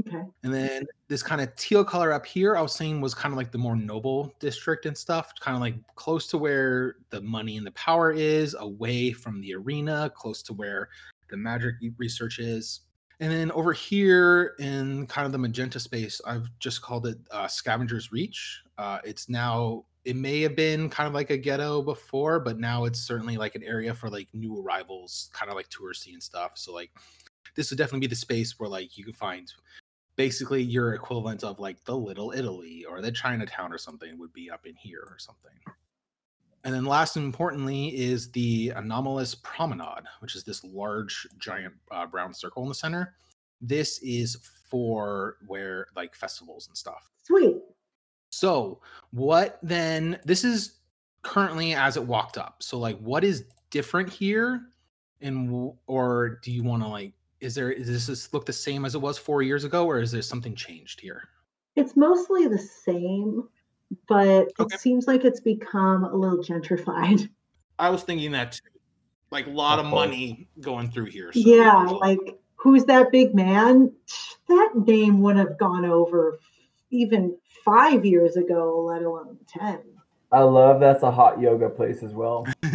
Okay. 0.00 0.22
and 0.42 0.52
then 0.54 0.86
this 1.08 1.22
kind 1.22 1.40
of 1.40 1.54
teal 1.56 1.84
color 1.84 2.12
up 2.12 2.26
here, 2.26 2.56
I 2.56 2.62
was 2.62 2.74
saying 2.74 3.00
was 3.00 3.14
kind 3.14 3.32
of 3.32 3.36
like 3.36 3.50
the 3.50 3.58
more 3.58 3.76
noble 3.76 4.32
district 4.40 4.86
and 4.86 4.96
stuff, 4.96 5.32
kind 5.40 5.54
of 5.54 5.60
like 5.60 5.74
close 5.94 6.26
to 6.28 6.38
where 6.38 6.96
the 7.10 7.20
money 7.20 7.56
and 7.56 7.66
the 7.66 7.72
power 7.72 8.12
is, 8.12 8.54
away 8.58 9.12
from 9.12 9.40
the 9.40 9.54
arena, 9.54 10.10
close 10.14 10.42
to 10.42 10.52
where 10.52 10.88
the 11.30 11.36
magic 11.36 11.74
research 11.98 12.38
is. 12.38 12.80
And 13.20 13.32
then 13.32 13.50
over 13.52 13.72
here 13.72 14.54
in 14.58 15.06
kind 15.06 15.24
of 15.24 15.32
the 15.32 15.38
magenta 15.38 15.80
space, 15.80 16.20
I've 16.26 16.48
just 16.58 16.82
called 16.82 17.06
it 17.06 17.18
uh, 17.30 17.46
Scavenger's 17.46 18.12
Reach. 18.12 18.62
Uh, 18.76 18.98
it's 19.04 19.28
now, 19.28 19.86
it 20.04 20.16
may 20.16 20.42
have 20.42 20.54
been 20.54 20.90
kind 20.90 21.08
of 21.08 21.14
like 21.14 21.30
a 21.30 21.38
ghetto 21.38 21.80
before, 21.80 22.38
but 22.40 22.58
now 22.58 22.84
it's 22.84 23.00
certainly 23.00 23.38
like 23.38 23.54
an 23.54 23.62
area 23.62 23.94
for 23.94 24.10
like 24.10 24.28
new 24.34 24.60
arrivals, 24.60 25.30
kind 25.32 25.50
of 25.50 25.56
like 25.56 25.68
touristy 25.70 26.12
and 26.12 26.22
stuff. 26.22 26.52
So, 26.56 26.74
like, 26.74 26.90
this 27.54 27.70
would 27.70 27.78
definitely 27.78 28.00
be 28.00 28.08
the 28.08 28.16
space 28.16 28.60
where 28.60 28.68
like 28.68 28.98
you 28.98 29.04
can 29.04 29.14
find 29.14 29.50
basically 30.16 30.62
your 30.62 30.94
equivalent 30.94 31.44
of 31.44 31.58
like 31.60 31.82
the 31.84 31.96
little 31.96 32.32
italy 32.32 32.84
or 32.88 33.00
the 33.00 33.12
chinatown 33.12 33.72
or 33.72 33.78
something 33.78 34.18
would 34.18 34.32
be 34.32 34.50
up 34.50 34.66
in 34.66 34.74
here 34.74 35.06
or 35.06 35.18
something. 35.18 35.52
And 36.64 36.74
then 36.74 36.84
last 36.84 37.14
and 37.16 37.24
importantly 37.24 37.96
is 37.96 38.30
the 38.32 38.72
anomalous 38.74 39.36
promenade 39.36 40.04
which 40.20 40.34
is 40.34 40.42
this 40.42 40.64
large 40.64 41.26
giant 41.38 41.74
uh, 41.90 42.06
brown 42.06 42.34
circle 42.34 42.62
in 42.62 42.68
the 42.68 42.74
center. 42.74 43.14
This 43.60 43.98
is 44.02 44.36
for 44.68 45.36
where 45.46 45.86
like 45.94 46.14
festivals 46.14 46.66
and 46.68 46.76
stuff. 46.76 47.08
Sweet. 47.22 47.56
so 48.30 48.80
what 49.10 49.58
then 49.62 50.18
this 50.24 50.44
is 50.44 50.78
currently 51.22 51.74
as 51.74 51.96
it 51.96 52.04
walked 52.04 52.38
up. 52.38 52.62
So 52.62 52.78
like 52.78 52.98
what 52.98 53.22
is 53.24 53.44
different 53.70 54.10
here? 54.10 54.62
And 55.20 55.72
or 55.86 56.38
do 56.42 56.52
you 56.52 56.62
want 56.62 56.82
to 56.82 56.88
like 56.88 57.12
is 57.40 57.54
there 57.54 57.74
does 57.74 58.06
this 58.06 58.32
look 58.32 58.46
the 58.46 58.52
same 58.52 58.84
as 58.84 58.94
it 58.94 59.00
was 59.00 59.18
four 59.18 59.42
years 59.42 59.64
ago 59.64 59.86
or 59.86 60.00
is 60.00 60.10
there 60.10 60.22
something 60.22 60.54
changed 60.54 61.00
here 61.00 61.28
It's 61.76 61.96
mostly 61.96 62.46
the 62.48 62.58
same, 62.58 63.48
but 64.08 64.52
Okay. 64.58 64.74
it 64.74 64.80
seems 64.80 65.06
like 65.06 65.24
it's 65.24 65.40
become 65.40 66.04
a 66.04 66.14
little 66.14 66.38
gentrified. 66.38 67.28
i 67.78 67.90
was 67.90 68.02
thinking 68.02 68.32
that 68.32 68.52
too 68.52 68.60
like 69.30 69.46
a 69.46 69.50
lot 69.50 69.78
of 69.78 69.86
Of 69.86 69.92
money 69.92 70.48
going 70.60 70.90
through 70.90 71.06
here 71.06 71.32
so 71.32 71.40
yeah, 71.40 71.84
like 72.00 72.38
who's 72.56 72.84
that 72.86 73.12
big 73.12 73.34
man? 73.34 73.92
That 74.48 74.72
name 74.86 75.20
would 75.22 75.36
have 75.36 75.58
gone 75.58 75.84
over 75.84 76.38
even 76.90 77.36
five 77.64 78.04
years 78.04 78.36
ago, 78.36 78.84
let 78.88 79.02
alone 79.02 79.36
10. 79.46 79.80
I 80.32 80.40
love 80.42 80.80
that's 80.80 81.02
a 81.02 81.10
hot 81.10 81.40
yoga 81.40 81.68
place 81.68 82.02
as 82.02 82.12
well. 82.12 82.46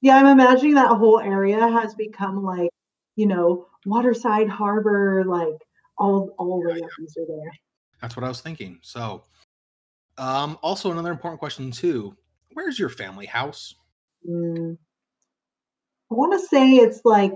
Yeah, 0.00 0.16
I'm 0.16 0.26
imagining 0.26 0.74
that 0.74 0.96
whole 0.96 1.18
area 1.18 1.58
has 1.58 1.92
become 1.94 2.44
like, 2.44 2.70
you 3.18 3.26
know, 3.26 3.66
Waterside 3.84 4.48
Harbor, 4.48 5.24
like 5.26 5.58
all 5.98 6.30
all 6.38 6.62
the 6.62 6.70
yuppies 6.80 7.16
are 7.20 7.26
there. 7.26 7.50
that's 8.00 8.16
what 8.16 8.22
i 8.24 8.28
was 8.28 8.40
thinking 8.40 8.78
so 8.82 9.24
um 10.16 10.56
also 10.62 10.92
another 10.92 11.10
important 11.10 11.40
question 11.40 11.72
too 11.72 12.14
where's 12.52 12.78
your 12.78 12.88
family 12.88 13.26
house 13.26 13.74
Mm. 14.28 14.76
I 16.10 16.14
want 16.14 16.32
to 16.40 16.46
say 16.46 16.74
it's 16.76 17.00
like 17.04 17.32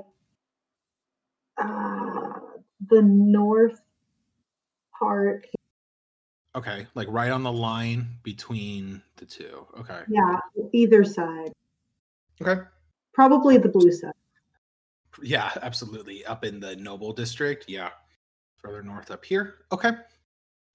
uh, 1.58 2.32
the 2.88 3.02
north 3.02 3.80
part. 4.98 5.46
okay 6.54 6.86
like 6.94 7.08
right 7.10 7.30
on 7.32 7.42
the 7.42 7.52
line 7.52 8.06
between 8.22 9.02
the 9.16 9.26
two 9.26 9.66
okay 9.80 10.02
Yeah, 10.08 10.38
either 10.72 11.02
side. 11.04 11.52
okay 12.40 12.62
Probably 13.14 13.58
the 13.58 13.68
blue 13.68 13.90
side. 13.92 14.12
Yeah, 15.22 15.50
absolutely. 15.62 16.24
Up 16.24 16.44
in 16.44 16.60
the 16.60 16.76
Noble 16.76 17.12
district. 17.12 17.66
Yeah. 17.68 17.90
Further 18.56 18.82
north 18.82 19.10
up 19.10 19.24
here. 19.24 19.56
Okay. 19.72 19.90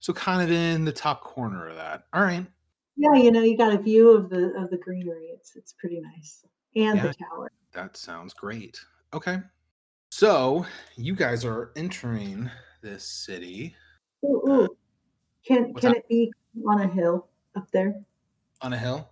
So 0.00 0.12
kind 0.12 0.42
of 0.42 0.50
in 0.50 0.84
the 0.84 0.92
top 0.92 1.22
corner 1.22 1.68
of 1.68 1.76
that. 1.76 2.04
All 2.12 2.22
right. 2.22 2.46
Yeah, 2.96 3.14
you 3.14 3.30
know, 3.30 3.42
you 3.42 3.56
got 3.56 3.72
a 3.72 3.78
view 3.78 4.10
of 4.10 4.28
the 4.28 4.52
of 4.56 4.70
the 4.70 4.76
greenery. 4.76 5.26
It's 5.32 5.56
it's 5.56 5.72
pretty 5.72 6.00
nice. 6.00 6.44
And 6.76 6.96
Yeah. 6.96 7.06
the 7.08 7.14
tower. 7.14 7.50
That 7.72 7.96
sounds 7.96 8.34
great. 8.34 8.80
Okay. 9.14 9.38
So 10.10 10.66
you 10.96 11.14
guys 11.14 11.44
are 11.44 11.72
entering 11.76 12.50
this 12.82 13.04
city 13.04 13.74
Ooh, 14.24 14.42
uh, 14.48 14.50
ooh. 14.62 14.68
Can 15.46 15.72
what's 15.72 15.80
can 15.82 15.92
that? 15.92 15.98
it 15.98 16.08
be 16.08 16.32
on 16.66 16.80
a 16.82 16.88
hill 16.88 17.28
up 17.56 17.70
there? 17.72 18.00
on 18.60 18.72
a 18.72 18.78
hill. 18.78 19.08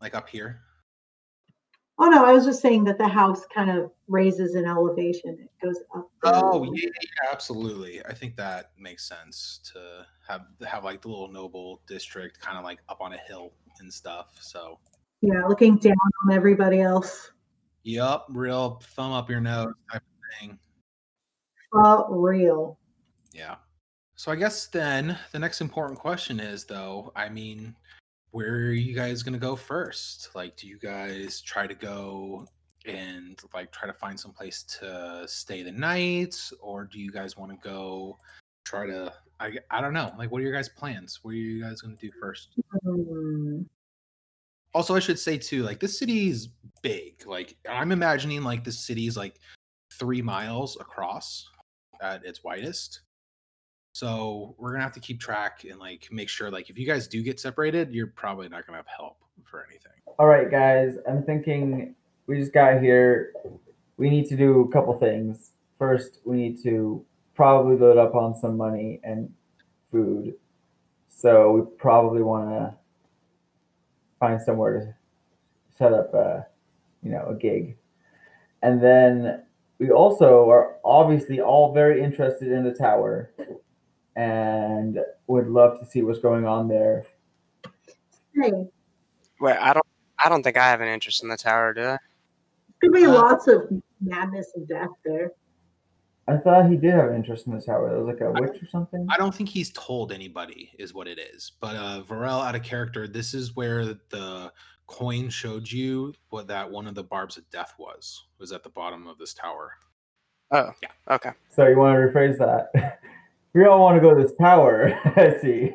Like 0.00 0.14
up 0.14 0.28
here. 0.28 0.60
Oh 1.98 2.06
no, 2.06 2.24
I 2.24 2.32
was 2.32 2.44
just 2.44 2.60
saying 2.60 2.84
that 2.84 2.98
the 2.98 3.06
house 3.06 3.46
kind 3.54 3.70
of 3.70 3.90
raises 4.08 4.56
in 4.56 4.64
elevation. 4.66 5.38
It 5.40 5.64
goes 5.64 5.78
up. 5.94 6.10
Oh 6.24 6.64
yeah, 6.64 6.70
yeah, 6.82 7.30
absolutely. 7.30 8.04
I 8.04 8.12
think 8.12 8.36
that 8.36 8.72
makes 8.76 9.08
sense 9.08 9.60
to 9.72 10.04
have 10.26 10.46
have 10.66 10.82
like 10.82 11.02
the 11.02 11.08
little 11.08 11.30
noble 11.30 11.82
district 11.86 12.40
kind 12.40 12.58
of 12.58 12.64
like 12.64 12.80
up 12.88 13.00
on 13.00 13.12
a 13.12 13.18
hill 13.18 13.52
and 13.78 13.92
stuff. 13.92 14.36
So 14.40 14.80
Yeah, 15.20 15.46
looking 15.46 15.76
down 15.76 15.94
on 16.24 16.32
everybody 16.32 16.80
else. 16.80 17.30
Yup, 17.84 18.26
real 18.30 18.80
thumb 18.96 19.12
up 19.12 19.30
your 19.30 19.40
nose 19.40 19.72
type 19.92 20.02
of 20.02 20.40
thing. 20.40 20.58
Uh, 21.76 22.04
real. 22.08 22.78
Yeah. 23.32 23.56
So 24.16 24.32
I 24.32 24.36
guess 24.36 24.66
then 24.66 25.18
the 25.32 25.38
next 25.38 25.60
important 25.60 25.98
question 25.98 26.40
is 26.40 26.64
though, 26.64 27.12
I 27.14 27.28
mean, 27.28 27.76
where 28.34 28.54
are 28.54 28.72
you 28.72 28.96
guys 28.96 29.22
gonna 29.22 29.38
go 29.38 29.54
first? 29.54 30.30
Like, 30.34 30.56
do 30.56 30.66
you 30.66 30.76
guys 30.76 31.40
try 31.40 31.68
to 31.68 31.74
go 31.74 32.48
and 32.84 33.38
like 33.54 33.70
try 33.70 33.86
to 33.86 33.92
find 33.92 34.18
some 34.18 34.32
place 34.32 34.64
to 34.80 35.22
stay 35.28 35.62
the 35.62 35.70
night, 35.70 36.36
or 36.60 36.84
do 36.84 36.98
you 36.98 37.12
guys 37.12 37.36
want 37.36 37.52
to 37.52 37.58
go 37.62 38.18
try 38.64 38.86
to? 38.86 39.12
I 39.38 39.52
I 39.70 39.80
don't 39.80 39.92
know. 39.92 40.12
Like, 40.18 40.32
what 40.32 40.40
are 40.40 40.42
your 40.42 40.52
guys' 40.52 40.68
plans? 40.68 41.20
What 41.22 41.30
are 41.30 41.34
you 41.34 41.62
guys 41.62 41.80
gonna 41.80 41.94
do 41.94 42.10
first? 42.20 42.48
Hmm. 42.82 43.62
Also, 44.74 44.96
I 44.96 44.98
should 44.98 45.20
say 45.20 45.38
too, 45.38 45.62
like 45.62 45.78
this 45.78 45.96
city 45.96 46.28
is 46.28 46.48
big. 46.82 47.24
Like 47.26 47.56
I'm 47.70 47.92
imagining 47.92 48.42
like 48.42 48.64
this 48.64 48.80
city 48.80 49.06
is 49.06 49.16
like 49.16 49.38
three 49.92 50.22
miles 50.22 50.76
across 50.80 51.48
at 52.02 52.24
its 52.24 52.42
widest. 52.42 53.02
So 53.94 54.56
we're 54.58 54.72
gonna 54.72 54.82
have 54.82 54.92
to 54.94 55.00
keep 55.00 55.20
track 55.20 55.64
and 55.70 55.78
like 55.78 56.08
make 56.10 56.28
sure 56.28 56.50
like 56.50 56.68
if 56.68 56.76
you 56.76 56.84
guys 56.84 57.06
do 57.06 57.22
get 57.22 57.38
separated, 57.38 57.92
you're 57.92 58.08
probably 58.08 58.48
not 58.48 58.66
gonna 58.66 58.78
have 58.78 58.88
help 58.88 59.18
for 59.44 59.64
anything. 59.70 59.92
All 60.18 60.26
right, 60.26 60.50
guys. 60.50 60.96
I'm 61.08 61.22
thinking 61.22 61.94
we 62.26 62.40
just 62.40 62.52
got 62.52 62.82
here. 62.82 63.32
We 63.96 64.10
need 64.10 64.28
to 64.30 64.36
do 64.36 64.62
a 64.62 64.72
couple 64.72 64.98
things. 64.98 65.52
First, 65.78 66.18
we 66.24 66.36
need 66.36 66.60
to 66.64 67.04
probably 67.36 67.76
load 67.76 67.96
up 67.96 68.16
on 68.16 68.34
some 68.34 68.56
money 68.56 69.00
and 69.04 69.32
food. 69.92 70.34
So 71.08 71.52
we 71.52 71.76
probably 71.78 72.22
want 72.22 72.48
to 72.48 72.74
find 74.18 74.42
somewhere 74.42 74.80
to 74.80 75.78
set 75.78 75.92
up 75.92 76.12
a, 76.14 76.44
you 77.04 77.12
know, 77.12 77.26
a 77.28 77.34
gig. 77.34 77.76
and 78.62 78.82
then 78.82 79.44
we 79.78 79.90
also 79.90 80.48
are 80.48 80.76
obviously 80.84 81.40
all 81.40 81.74
very 81.74 82.02
interested 82.02 82.50
in 82.50 82.64
the 82.64 82.72
tower, 82.72 83.32
and 84.16 84.98
would 85.26 85.48
love 85.48 85.78
to 85.80 85.86
see 85.86 86.02
what's 86.02 86.18
going 86.20 86.46
on 86.46 86.68
there. 86.68 87.06
Hey, 88.34 88.50
Wait, 89.40 89.56
I 89.56 89.72
don't. 89.72 89.86
I 90.24 90.28
don't 90.28 90.42
think 90.42 90.56
I 90.56 90.68
have 90.68 90.80
an 90.80 90.88
interest 90.88 91.22
in 91.22 91.28
the 91.28 91.36
tower, 91.36 91.74
do 91.74 91.82
I? 91.82 91.98
could 92.80 92.92
be 92.92 93.04
Uh, 93.04 93.12
lots 93.12 93.46
of 93.48 93.68
madness 94.00 94.52
and 94.54 94.66
death 94.68 94.88
there. 95.04 95.32
I 96.28 96.36
thought 96.38 96.70
he 96.70 96.76
did 96.76 96.94
have 96.94 97.10
an 97.10 97.16
interest 97.16 97.46
in 97.46 97.54
the 97.54 97.60
tower. 97.60 97.90
There 97.90 97.98
was 98.02 98.06
like 98.14 98.20
a 98.22 98.32
witch 98.32 98.62
or 98.62 98.66
something. 98.68 99.06
I 99.10 99.16
don't 99.18 99.34
think 99.34 99.48
he's 99.48 99.70
told 99.72 100.12
anybody, 100.12 100.70
is 100.78 100.94
what 100.94 101.06
it 101.08 101.18
is. 101.18 101.52
But 101.60 101.76
uh 101.76 102.02
Varel 102.08 102.44
out 102.46 102.54
of 102.54 102.62
character, 102.62 103.06
this 103.06 103.34
is 103.34 103.54
where 103.56 103.84
the 103.84 104.52
coin 104.86 105.28
showed 105.30 105.70
you 105.70 106.12
what 106.30 106.46
that 106.48 106.70
one 106.70 106.86
of 106.86 106.94
the 106.94 107.04
barbs 107.04 107.36
of 107.36 107.48
death 107.50 107.74
was. 107.78 108.24
Was 108.38 108.52
at 108.52 108.62
the 108.62 108.70
bottom 108.70 109.06
of 109.06 109.18
this 109.18 109.34
tower. 109.34 109.72
Oh, 110.50 110.70
Yeah. 110.82 110.90
Okay. 111.10 111.30
So 111.50 111.66
you 111.66 111.76
want 111.78 111.94
to 111.96 112.00
rephrase 112.08 112.38
that? 112.38 113.00
we 113.54 113.64
all 113.64 113.80
want 113.80 113.96
to 113.96 114.00
go 114.00 114.14
to 114.14 114.22
this 114.22 114.32
tower. 114.40 114.98
I 115.16 115.36
see. 115.40 115.70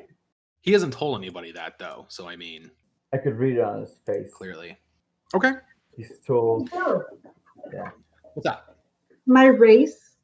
He 0.61 0.71
hasn't 0.73 0.93
told 0.93 1.17
anybody 1.17 1.51
that 1.53 1.79
though, 1.79 2.05
so 2.09 2.27
I 2.27 2.35
mean, 2.35 2.69
I 3.13 3.17
could 3.17 3.35
read 3.35 3.57
it 3.57 3.61
on 3.63 3.81
his 3.81 3.97
face. 4.05 4.31
clearly. 4.33 4.77
Okay. 5.33 5.53
He's 5.95 6.11
told. 6.25 6.69
Oh, 6.73 7.03
What's 8.33 8.45
that? 8.45 8.65
my 9.25 9.45
race 9.45 10.15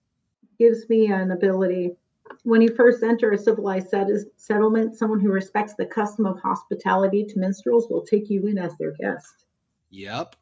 gives 0.59 0.87
me 0.89 1.07
an 1.11 1.31
ability. 1.31 1.95
When 2.43 2.61
you 2.61 2.73
first 2.75 3.03
enter 3.03 3.31
a 3.31 3.37
civilized 3.37 3.89
set- 3.89 4.07
settlement, 4.35 4.95
someone 4.97 5.19
who 5.19 5.31
respects 5.31 5.75
the 5.75 5.85
custom 5.85 6.25
of 6.25 6.39
hospitality 6.41 7.23
to 7.25 7.39
minstrels 7.39 7.87
will 7.89 8.03
take 8.03 8.29
you 8.29 8.47
in 8.47 8.57
as 8.57 8.75
their 8.77 8.93
guest. 8.93 9.45
Yep. 9.91 10.35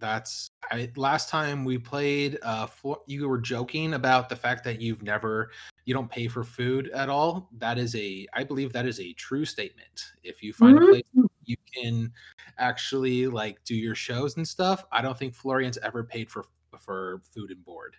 That's 0.00 0.50
I 0.70 0.90
last 0.96 1.28
time 1.28 1.64
we 1.64 1.78
played 1.78 2.38
uh 2.42 2.66
for, 2.66 3.00
you 3.06 3.28
were 3.28 3.38
joking 3.38 3.94
about 3.94 4.28
the 4.28 4.36
fact 4.36 4.64
that 4.64 4.80
you've 4.80 5.02
never 5.02 5.50
you 5.84 5.94
don't 5.94 6.10
pay 6.10 6.28
for 6.28 6.42
food 6.42 6.88
at 6.90 7.08
all. 7.08 7.48
That 7.58 7.78
is 7.78 7.94
a 7.94 8.26
I 8.34 8.44
believe 8.44 8.72
that 8.72 8.86
is 8.86 9.00
a 9.00 9.12
true 9.12 9.44
statement. 9.44 10.12
If 10.22 10.42
you 10.42 10.52
find 10.52 10.78
a 10.78 10.86
place 10.86 11.04
you 11.44 11.56
can 11.74 12.12
actually 12.58 13.26
like 13.26 13.62
do 13.64 13.74
your 13.74 13.94
shows 13.94 14.36
and 14.36 14.46
stuff, 14.46 14.84
I 14.92 15.02
don't 15.02 15.18
think 15.18 15.34
Florian's 15.34 15.78
ever 15.78 16.04
paid 16.04 16.30
for 16.30 16.44
for 16.78 17.20
food 17.34 17.50
and 17.50 17.64
board. 17.64 17.96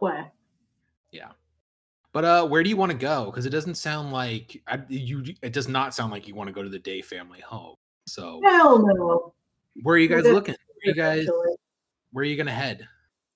yeah 1.12 1.30
But 2.12 2.24
uh 2.24 2.46
where 2.46 2.62
do 2.62 2.70
you 2.70 2.76
want 2.76 2.92
to 2.92 2.98
go? 2.98 3.26
Because 3.26 3.46
it 3.46 3.50
doesn't 3.50 3.76
sound 3.76 4.12
like 4.12 4.62
I, 4.66 4.80
you 4.88 5.24
it 5.42 5.52
does 5.52 5.68
not 5.68 5.94
sound 5.94 6.12
like 6.12 6.28
you 6.28 6.34
want 6.34 6.48
to 6.48 6.52
go 6.52 6.62
to 6.62 6.68
the 6.68 6.78
day 6.78 7.00
family 7.00 7.40
home. 7.40 7.76
So 8.06 8.40
Hell 8.44 8.86
no. 8.86 9.34
Where 9.82 9.94
are 9.94 9.98
you 9.98 10.08
guys 10.08 10.24
looking? 10.24 10.54
Where 10.54 10.92
are 10.92 10.94
you 10.94 10.94
guys 10.94 11.28
where 12.12 12.22
are 12.22 12.24
you 12.24 12.36
gonna 12.36 12.50
head? 12.52 12.86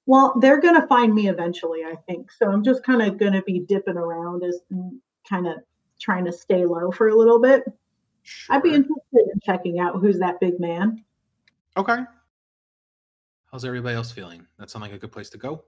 Well, 0.07 0.35
they're 0.41 0.61
going 0.61 0.81
to 0.81 0.87
find 0.89 1.15
me 1.15 1.29
eventually, 1.29 1.85
I 1.85 1.95
think. 2.09 2.33
So 2.33 2.51
I'm 2.51 2.65
just 2.65 2.83
kind 2.83 3.03
of 3.03 3.19
going 3.19 3.35
to 3.35 3.43
be 3.43 3.61
dipping 3.61 3.97
around 3.97 4.43
as 4.43 4.59
kind 5.29 5.47
of 5.47 5.59
trying 6.01 6.25
to 6.25 6.33
stay 6.33 6.65
low 6.65 6.91
for 6.91 7.09
a 7.09 7.15
little 7.15 7.41
bit. 7.41 7.63
I'd 8.51 8.65
be 8.65 8.71
interested 8.75 9.29
in 9.33 9.39
checking 9.45 9.79
out 9.79 10.01
who's 10.01 10.19
that 10.19 10.41
big 10.41 10.59
man. 10.59 11.05
Okay. 11.77 11.99
How's 13.53 13.65
everybody 13.65 13.95
else 13.95 14.11
feeling? 14.11 14.45
That 14.59 14.71
sound 14.71 14.83
like 14.83 14.93
a 14.93 14.99
good 14.99 15.13
place 15.13 15.31
to 15.31 15.39
go? 15.39 15.63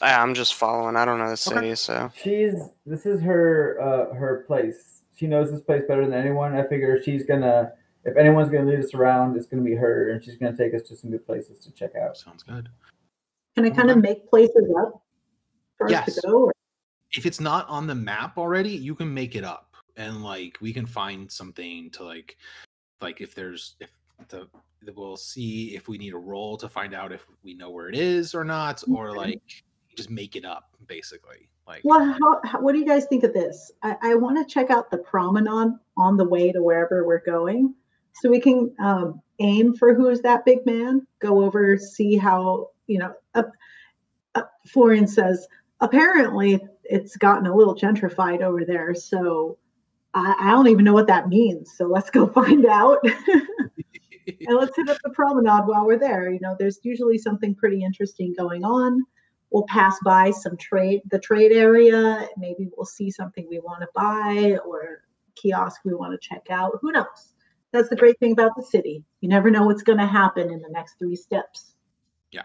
I, 0.00 0.14
I'm 0.14 0.32
just 0.34 0.54
following. 0.54 0.96
I 0.96 1.04
don't 1.04 1.18
know 1.18 1.26
the 1.26 1.32
Okay. 1.32 1.60
city, 1.60 1.74
so 1.74 2.10
She's 2.14 2.54
this 2.86 3.04
is 3.04 3.20
her 3.20 3.78
uh 3.80 4.14
her 4.14 4.44
place. 4.46 5.02
She 5.14 5.26
knows 5.26 5.50
this 5.50 5.60
place 5.60 5.82
better 5.86 6.04
than 6.04 6.14
anyone. 6.14 6.54
I 6.54 6.66
figure 6.66 7.02
she's 7.02 7.24
gonna 7.24 7.72
if 8.04 8.16
anyone's 8.16 8.50
gonna 8.50 8.66
lead 8.68 8.80
us 8.80 8.92
around, 8.94 9.36
it's 9.36 9.46
gonna 9.46 9.62
be 9.62 9.74
her, 9.74 10.10
and 10.10 10.22
she's 10.22 10.36
gonna 10.36 10.56
take 10.56 10.74
us 10.74 10.82
to 10.88 10.96
some 10.96 11.10
good 11.10 11.24
places 11.24 11.58
to 11.60 11.70
check 11.72 11.94
out. 11.94 12.16
Sounds 12.16 12.42
good. 12.42 12.68
Can 13.56 13.64
I 13.64 13.70
kind 13.70 13.90
of 13.90 13.98
make 13.98 14.28
places 14.28 14.70
up 14.78 15.02
for 15.78 15.86
us 15.86 15.90
Yes. 15.92 16.14
to 16.16 16.20
go? 16.26 16.44
Or, 16.46 16.52
If 17.12 17.24
it's 17.26 17.40
not 17.40 17.68
on 17.68 17.86
the 17.86 17.94
map 17.94 18.36
already, 18.36 18.70
you 18.72 18.94
can 18.94 19.12
make 19.14 19.36
it 19.36 19.44
up. 19.44 19.74
And 19.96 20.24
like 20.24 20.58
we 20.60 20.72
can 20.72 20.84
find 20.86 21.30
something 21.30 21.90
to 21.92 22.04
like 22.04 22.36
like 23.00 23.20
if 23.20 23.34
there's 23.34 23.76
if 23.80 23.90
the 24.28 24.48
the- 24.82 24.92
we'll 24.92 25.16
see 25.16 25.74
if 25.76 25.88
we 25.88 25.96
need 25.96 26.12
a 26.12 26.18
roll 26.18 26.56
to 26.58 26.68
find 26.68 26.92
out 26.92 27.10
if 27.12 27.24
we 27.42 27.54
know 27.54 27.70
where 27.70 27.88
it 27.88 27.94
is 27.94 28.34
or 28.34 28.44
not, 28.44 28.82
or 28.92 29.10
Okay. 29.10 29.18
like 29.18 29.42
just 29.96 30.10
make 30.10 30.34
it 30.36 30.44
up 30.44 30.76
basically. 30.88 31.48
Like 31.66 31.80
well, 31.82 32.04
how, 32.04 32.40
how, 32.44 32.60
what 32.60 32.72
do 32.72 32.78
you 32.78 32.86
guys 32.86 33.06
think 33.06 33.24
of 33.24 33.32
this? 33.32 33.72
I, 33.82 33.96
I 34.02 34.14
want 34.16 34.36
to 34.36 34.52
check 34.52 34.70
out 34.70 34.90
the 34.90 34.98
promenade 34.98 35.72
on 35.96 36.16
the 36.16 36.28
way 36.28 36.52
to 36.52 36.62
wherever 36.62 37.06
we're 37.06 37.24
going. 37.24 37.74
So 38.14 38.30
we 38.30 38.40
can 38.40 38.74
um, 38.78 39.20
aim 39.38 39.74
for 39.74 39.94
who 39.94 40.08
is 40.08 40.20
that 40.22 40.44
big 40.44 40.64
man, 40.66 41.06
go 41.20 41.42
over, 41.42 41.76
see 41.78 42.16
how, 42.16 42.68
you 42.86 42.98
know, 42.98 43.14
up, 43.34 43.50
up, 44.34 44.52
Florian 44.66 45.06
says, 45.06 45.48
apparently 45.80 46.60
it's 46.84 47.16
gotten 47.16 47.46
a 47.46 47.54
little 47.54 47.74
gentrified 47.74 48.42
over 48.42 48.64
there. 48.64 48.94
So 48.94 49.58
I, 50.12 50.36
I 50.38 50.50
don't 50.50 50.68
even 50.68 50.84
know 50.84 50.92
what 50.92 51.08
that 51.08 51.28
means. 51.28 51.72
So 51.76 51.86
let's 51.86 52.10
go 52.10 52.26
find 52.32 52.66
out. 52.66 52.98
and 53.04 54.56
let's 54.56 54.76
hit 54.76 54.88
up 54.88 54.98
the 55.02 55.10
promenade 55.10 55.66
while 55.66 55.86
we're 55.86 55.98
there. 55.98 56.30
You 56.30 56.40
know, 56.40 56.56
there's 56.58 56.78
usually 56.82 57.18
something 57.18 57.54
pretty 57.54 57.82
interesting 57.82 58.34
going 58.36 58.64
on. 58.64 59.04
We'll 59.54 59.66
pass 59.68 59.96
by 60.04 60.32
some 60.32 60.56
trade, 60.56 61.02
the 61.12 61.20
trade 61.20 61.52
area. 61.52 62.28
Maybe 62.36 62.68
we'll 62.76 62.86
see 62.86 63.08
something 63.08 63.46
we 63.48 63.60
want 63.60 63.82
to 63.82 63.88
buy 63.94 64.58
or 64.66 65.04
kiosk 65.36 65.82
we 65.84 65.94
want 65.94 66.12
to 66.12 66.28
check 66.28 66.48
out. 66.50 66.72
Who 66.82 66.90
knows? 66.90 67.34
That's 67.70 67.88
the 67.88 67.94
great 67.94 68.18
thing 68.18 68.32
about 68.32 68.56
the 68.56 68.64
city. 68.64 69.04
You 69.20 69.28
never 69.28 69.52
know 69.52 69.64
what's 69.64 69.84
going 69.84 70.00
to 70.00 70.06
happen 70.06 70.50
in 70.50 70.60
the 70.60 70.70
next 70.70 70.98
three 70.98 71.14
steps. 71.14 71.76
Yeah. 72.32 72.42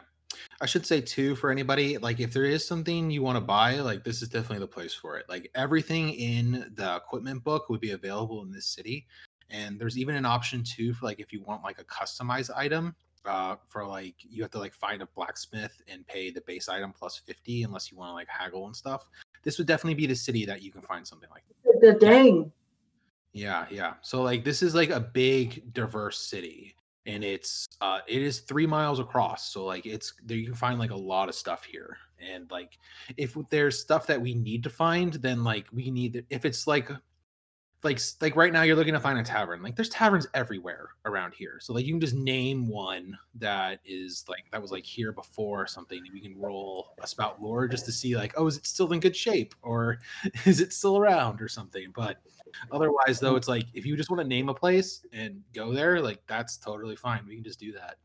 I 0.62 0.68
should 0.68 0.86
say 0.86 1.02
too 1.02 1.36
for 1.36 1.50
anybody 1.50 1.98
like 1.98 2.20
if 2.20 2.32
there 2.32 2.46
is 2.46 2.68
something 2.68 3.10
you 3.10 3.24
want 3.24 3.38
to 3.38 3.42
buy, 3.42 3.80
like 3.80 4.04
this 4.04 4.22
is 4.22 4.30
definitely 4.30 4.60
the 4.60 4.68
place 4.68 4.94
for 4.94 5.18
it. 5.18 5.26
Like 5.28 5.50
everything 5.56 6.12
in 6.12 6.72
the 6.76 6.96
equipment 6.96 7.44
book 7.44 7.70
would 7.70 7.82
be 7.82 7.90
available 7.90 8.44
in 8.44 8.52
this 8.52 8.68
city, 8.68 9.08
and 9.50 9.80
there's 9.80 9.98
even 9.98 10.14
an 10.14 10.26
option 10.26 10.64
too 10.64 10.94
for 10.94 11.08
like 11.08 11.20
if 11.20 11.34
you 11.34 11.42
want 11.42 11.64
like 11.64 11.82
a 11.82 11.86
customized 11.86 12.52
item. 12.56 12.96
Uh, 13.26 13.56
for 13.68 13.86
like 13.86 14.16
you 14.22 14.42
have 14.42 14.52
to 14.52 14.60
like 14.60 14.74
find 14.74 15.02
a 15.02 15.08
blacksmith 15.16 15.82
and 15.88 16.08
pay 16.08 16.32
the 16.32 16.42
base 16.48 16.70
item 16.70 16.94
plus 16.98 17.18
50 17.18 17.64
unless 17.64 17.92
you 17.92 17.98
want 17.98 18.10
to 18.10 18.14
like 18.14 18.28
haggle 18.30 18.66
and 18.66 18.76
stuff. 18.76 19.10
This 19.44 19.58
would 19.58 19.68
definitely 19.68 19.96
be 19.96 20.08
the 20.08 20.16
city 20.16 20.46
that 20.46 20.62
you 20.62 20.72
can 20.72 20.82
find 20.82 21.06
something 21.06 21.30
like 21.30 21.44
that. 21.48 21.82
The 21.82 21.94
dang. 22.00 22.52
Yeah, 23.34 23.66
yeah. 23.70 23.96
So 24.02 24.22
like 24.22 24.44
this 24.44 24.64
is 24.64 24.74
like 24.74 24.90
a 24.90 25.00
big 25.00 25.74
diverse 25.74 26.20
city 26.20 26.76
and 27.06 27.24
it's 27.24 27.68
uh 27.82 28.00
it 28.08 28.22
is 28.22 28.40
3 28.40 28.66
miles 28.66 29.00
across. 29.00 29.52
So 29.52 29.66
like 29.66 29.86
it's 29.86 30.14
there 30.26 30.38
you 30.38 30.46
can 30.46 30.56
find 30.56 30.80
like 30.80 30.92
a 30.92 30.96
lot 30.96 31.30
of 31.30 31.36
stuff 31.36 31.64
here. 31.64 31.98
And 32.20 32.50
like 32.52 32.78
if 33.18 33.38
there's 33.50 33.80
stuff 33.80 34.08
that 34.08 34.22
we 34.22 34.34
need 34.34 34.64
to 34.64 34.70
find 34.70 35.14
then 35.14 35.44
like 35.44 35.68
we 35.72 35.92
need 35.92 36.26
if 36.30 36.46
it's 36.46 36.68
like 36.68 36.90
like 37.84 38.00
like 38.22 38.36
right 38.36 38.52
now 38.52 38.64
you're 38.64 38.76
looking 38.76 38.94
to 38.94 39.00
find 39.00 39.18
a 39.20 39.24
tavern. 39.24 39.62
Like 39.62 39.76
there's 39.76 39.90
taverns 39.90 40.28
everywhere 40.34 40.90
around 41.06 41.34
here. 41.34 41.60
So 41.62 41.74
like 41.74 41.86
you 41.86 41.94
can 41.94 42.02
just 42.02 42.16
name 42.16 42.68
one 42.68 43.18
that 43.36 43.80
is 43.86 44.26
like 44.28 44.46
that 44.52 44.62
was 44.62 44.72
like 44.72 44.86
here 44.86 45.12
before 45.12 45.64
or 45.64 45.68
something 45.68 45.98
and 45.98 46.10
we 46.14 46.20
can 46.20 46.38
roll 46.40 46.94
a 47.02 47.08
spout 47.08 47.42
lore 47.42 47.68
just 47.68 47.86
to 47.86 47.92
see 47.92 48.16
like 48.16 48.34
oh 48.36 48.48
is 48.48 48.58
it 48.58 48.66
still 48.66 48.92
in 48.92 49.00
good 49.00 49.16
shape 49.16 49.56
or 49.62 50.00
is 50.46 50.60
it 50.60 50.74
still 50.74 50.98
around 50.98 51.42
or 51.42 51.48
something. 51.48 51.92
But 51.96 52.18
Otherwise, 52.72 53.20
though, 53.20 53.36
it's 53.36 53.48
like 53.48 53.66
if 53.74 53.86
you 53.86 53.96
just 53.96 54.10
want 54.10 54.22
to 54.22 54.28
name 54.28 54.50
a 54.50 54.54
place 54.54 55.06
and 55.14 55.42
go 55.54 55.74
there, 55.74 56.02
like 56.02 56.22
that's 56.28 56.58
totally 56.58 56.96
fine. 56.96 57.26
We 57.28 57.36
can 57.36 57.44
just 57.44 57.60
do 57.60 57.72
that. 57.74 57.98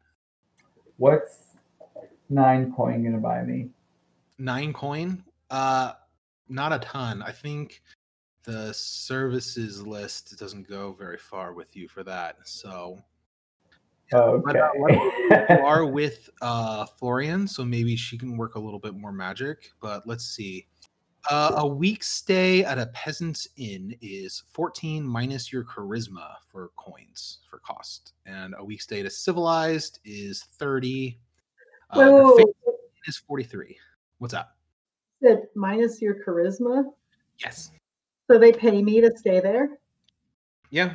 What's 0.96 1.56
nine 2.30 2.72
coin 2.74 3.04
gonna 3.04 3.18
buy 3.18 3.42
me? 3.42 3.70
Nine 4.38 4.72
coin, 4.72 5.24
uh, 5.50 5.92
not 6.48 6.72
a 6.72 6.78
ton. 6.80 7.22
I 7.22 7.32
think 7.32 7.82
the 8.44 8.72
services 8.72 9.86
list 9.86 10.38
doesn't 10.38 10.68
go 10.68 10.92
very 10.92 11.18
far 11.18 11.52
with 11.52 11.74
you 11.74 11.88
for 11.88 12.04
that. 12.04 12.36
So 12.44 12.98
Okay. 14.12 14.42
But, 14.44 14.56
uh, 14.56 15.54
you 15.54 15.64
are 15.64 15.86
with 15.90 16.28
uh 16.42 16.86
Florian, 16.86 17.48
so 17.48 17.64
maybe 17.64 17.96
she 17.96 18.18
can 18.18 18.36
work 18.36 18.54
a 18.54 18.60
little 18.60 18.78
bit 18.78 18.94
more 18.94 19.12
magic. 19.12 19.72
But 19.80 20.06
let's 20.06 20.24
see. 20.24 20.66
Uh, 21.30 21.54
a 21.56 21.66
week 21.66 22.04
stay 22.04 22.62
at 22.64 22.78
a 22.78 22.86
peasant's 22.88 23.48
inn 23.56 23.96
is 24.02 24.42
14 24.52 25.02
minus 25.02 25.50
your 25.50 25.64
charisma 25.64 26.34
for 26.48 26.70
coins 26.76 27.38
for 27.48 27.60
cost, 27.60 28.12
and 28.26 28.54
a 28.58 28.64
week 28.64 28.82
stay 28.82 29.00
at 29.00 29.06
a 29.06 29.10
civilized 29.10 30.00
is 30.04 30.42
30. 30.58 31.18
Uh, 31.90 32.34
is 33.06 33.16
43. 33.16 33.76
What's 34.18 34.34
that? 34.34 34.50
Said 35.22 35.44
minus 35.54 36.02
your 36.02 36.16
charisma. 36.26 36.84
Yes. 37.38 37.70
So 38.30 38.38
they 38.38 38.52
pay 38.52 38.82
me 38.82 39.00
to 39.00 39.10
stay 39.16 39.40
there? 39.40 39.78
Yeah. 40.70 40.92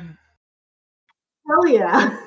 Hell 1.46 1.68
yeah. 1.68 2.18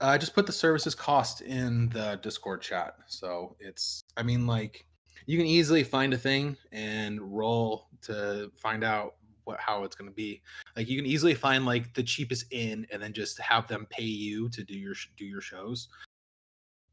Uh, 0.00 0.06
I 0.06 0.18
just 0.18 0.34
put 0.34 0.46
the 0.46 0.52
services 0.52 0.94
cost 0.94 1.40
in 1.40 1.88
the 1.90 2.18
Discord 2.22 2.60
chat. 2.60 2.96
So 3.06 3.56
it's, 3.60 4.04
I 4.16 4.22
mean, 4.22 4.46
like, 4.46 4.86
you 5.26 5.38
can 5.38 5.46
easily 5.46 5.84
find 5.84 6.12
a 6.12 6.18
thing 6.18 6.56
and 6.72 7.20
roll 7.20 7.88
to 8.02 8.50
find 8.56 8.84
out 8.84 9.14
what 9.44 9.60
how 9.60 9.84
it's 9.84 9.94
going 9.94 10.10
to 10.10 10.14
be. 10.14 10.42
Like 10.76 10.88
you 10.88 10.96
can 10.96 11.06
easily 11.06 11.34
find 11.34 11.64
like 11.64 11.94
the 11.94 12.02
cheapest 12.02 12.46
inn 12.50 12.86
and 12.90 13.02
then 13.02 13.12
just 13.12 13.38
have 13.40 13.66
them 13.68 13.86
pay 13.90 14.02
you 14.04 14.48
to 14.50 14.64
do 14.64 14.74
your 14.74 14.94
do 15.16 15.24
your 15.24 15.40
shows. 15.40 15.88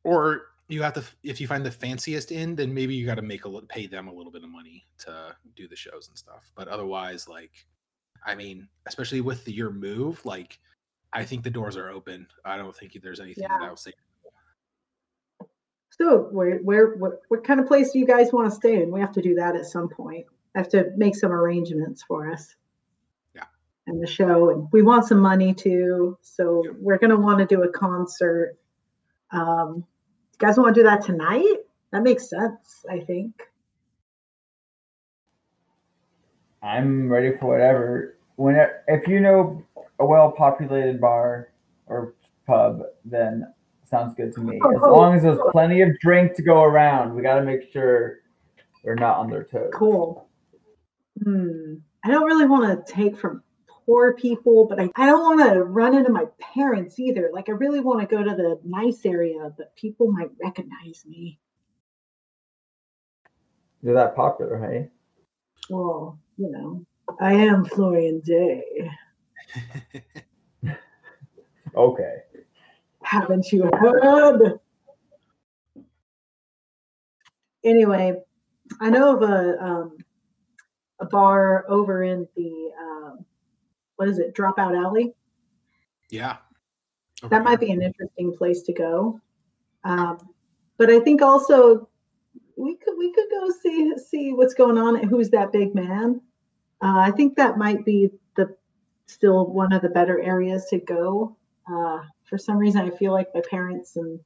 Or 0.03 0.43
you 0.71 0.81
have 0.83 0.93
to 0.93 1.03
if 1.23 1.41
you 1.41 1.47
find 1.47 1.65
the 1.65 1.71
fanciest 1.71 2.31
inn, 2.31 2.55
then 2.55 2.73
maybe 2.73 2.95
you 2.95 3.05
got 3.05 3.15
to 3.15 3.21
make 3.21 3.45
a 3.45 3.49
little 3.49 3.67
pay 3.67 3.87
them 3.87 4.07
a 4.07 4.13
little 4.13 4.31
bit 4.31 4.43
of 4.43 4.49
money 4.49 4.85
to 4.99 5.35
do 5.55 5.67
the 5.67 5.75
shows 5.75 6.07
and 6.07 6.17
stuff. 6.17 6.49
But 6.55 6.67
otherwise, 6.67 7.27
like, 7.27 7.51
I 8.25 8.35
mean, 8.35 8.67
especially 8.87 9.21
with 9.21 9.43
the, 9.45 9.51
your 9.51 9.71
move, 9.71 10.25
like, 10.25 10.59
I 11.13 11.25
think 11.25 11.43
the 11.43 11.49
doors 11.49 11.75
are 11.75 11.89
open. 11.89 12.27
I 12.45 12.57
don't 12.57 12.75
think 12.75 12.97
there's 13.01 13.19
anything 13.19 13.43
Yeah. 13.43 13.57
that 13.59 13.65
I 13.65 13.69
would 13.69 13.79
say. 13.79 13.91
So 15.89 16.29
where, 16.31 16.57
where, 16.59 16.95
what, 16.95 17.21
what 17.27 17.43
kind 17.43 17.59
of 17.59 17.67
place 17.67 17.91
do 17.91 17.99
you 17.99 18.07
guys 18.07 18.31
want 18.31 18.49
to 18.49 18.55
stay 18.55 18.81
in? 18.81 18.91
We 18.91 18.99
have 19.01 19.11
to 19.13 19.21
do 19.21 19.35
that 19.35 19.55
at 19.55 19.65
some 19.65 19.89
point. 19.89 20.25
I 20.55 20.59
have 20.59 20.69
to 20.69 20.91
make 20.95 21.15
some 21.15 21.31
arrangements 21.31 22.01
for 22.03 22.31
us. 22.31 22.55
Yeah. 23.35 23.43
And 23.87 24.01
the 24.01 24.07
show, 24.07 24.49
and 24.51 24.67
we 24.71 24.81
want 24.83 25.05
some 25.05 25.19
money 25.19 25.53
too. 25.53 26.17
So 26.21 26.63
Yep. 26.65 26.75
we're 26.79 26.97
gonna 26.97 27.19
want 27.19 27.39
to 27.39 27.45
do 27.45 27.63
a 27.63 27.69
concert. 27.69 28.57
Um, 29.31 29.85
guys 30.41 30.57
want 30.57 30.73
to 30.73 30.81
do 30.81 30.83
that 30.83 31.03
tonight? 31.03 31.57
That 31.91 32.03
makes 32.03 32.29
sense, 32.29 32.83
I 32.89 32.99
think. 32.99 33.33
I'm 36.63 37.09
ready 37.09 37.37
for 37.37 37.47
whatever. 37.47 38.17
When 38.35 38.55
if 38.87 39.07
you 39.07 39.19
know 39.19 39.63
a 39.99 40.05
well-populated 40.05 40.99
bar 40.99 41.49
or 41.87 42.15
pub, 42.47 42.81
then 43.05 43.51
sounds 43.89 44.15
good 44.15 44.33
to 44.33 44.41
me. 44.41 44.57
As 44.57 44.81
long 44.81 45.15
as 45.15 45.23
there's 45.23 45.39
plenty 45.51 45.81
of 45.81 45.97
drink 45.99 46.35
to 46.35 46.41
go 46.41 46.63
around, 46.63 47.13
we 47.15 47.21
got 47.21 47.35
to 47.35 47.43
make 47.43 47.71
sure 47.71 48.19
we're 48.83 48.95
not 48.95 49.17
on 49.17 49.29
their 49.29 49.43
toes. 49.43 49.71
Cool. 49.73 50.27
Hmm. 51.23 51.75
I 52.03 52.09
don't 52.09 52.23
really 52.23 52.45
want 52.45 52.85
to 52.85 52.93
take 52.93 53.17
from 53.17 53.43
poor 53.85 54.13
people, 54.13 54.65
but 54.67 54.79
I, 54.79 54.89
I 54.95 55.05
don't 55.05 55.37
want 55.37 55.53
to 55.53 55.63
run 55.63 55.95
into 55.95 56.11
my 56.11 56.25
parents 56.39 56.99
either. 56.99 57.29
Like, 57.33 57.49
I 57.49 57.53
really 57.53 57.79
want 57.79 58.01
to 58.01 58.15
go 58.15 58.23
to 58.23 58.35
the 58.35 58.59
nice 58.63 59.05
area, 59.05 59.51
but 59.57 59.75
people 59.75 60.11
might 60.11 60.31
recognize 60.43 61.03
me. 61.07 61.39
You're 63.81 63.95
that 63.95 64.15
popular, 64.15 64.59
hey? 64.59 64.89
Well, 65.69 66.19
you 66.37 66.51
know, 66.51 66.85
I 67.19 67.33
am 67.33 67.65
Florian 67.65 68.21
Day. 68.21 68.89
Okay. 71.75 72.17
Haven't 73.03 73.51
you 73.51 73.69
heard? 73.73 74.59
Anyway, 77.63 78.21
I 78.79 78.89
know 78.89 79.15
of 79.15 79.21
a 79.21 79.63
um, 79.63 79.97
a 80.99 81.05
bar 81.05 81.65
over 81.69 82.03
in 82.03 82.27
the 82.35 82.71
um, 82.79 83.25
what 84.01 84.09
is 84.09 84.17
it? 84.17 84.33
Dropout 84.33 84.75
Alley. 84.75 85.13
yeah. 87.21 87.29
that 87.29 87.43
might 87.43 87.59
be 87.59 87.69
an 87.69 87.83
interesting 87.83 88.35
place 88.35 88.63
to 88.63 88.73
go. 88.73 89.21
Um, 89.83 90.17
but 90.79 90.89
I 90.89 90.99
think 91.01 91.21
also 91.21 91.87
we 92.57 92.77
could 92.77 92.97
we 92.97 93.13
could 93.13 93.27
go 93.29 93.51
see 93.61 93.93
see 94.09 94.33
what's 94.33 94.55
going 94.55 94.79
on. 94.79 95.03
Who's 95.03 95.29
that 95.29 95.51
big 95.51 95.75
man? 95.75 96.19
Uh, 96.81 96.97
I 96.97 97.11
think 97.11 97.35
that 97.35 97.59
might 97.59 97.85
be 97.85 98.09
the 98.35 98.55
still 99.05 99.45
one 99.45 99.71
of 99.71 99.83
the 99.83 99.89
better 99.89 100.19
areas 100.19 100.65
to 100.71 100.79
go. 100.79 101.37
Uh, 101.71 101.99
for 102.23 102.39
some 102.39 102.57
reason, 102.57 102.81
I 102.81 102.89
feel 102.89 103.11
like 103.11 103.27
my 103.35 103.43
parents 103.51 103.97
and 103.97 104.19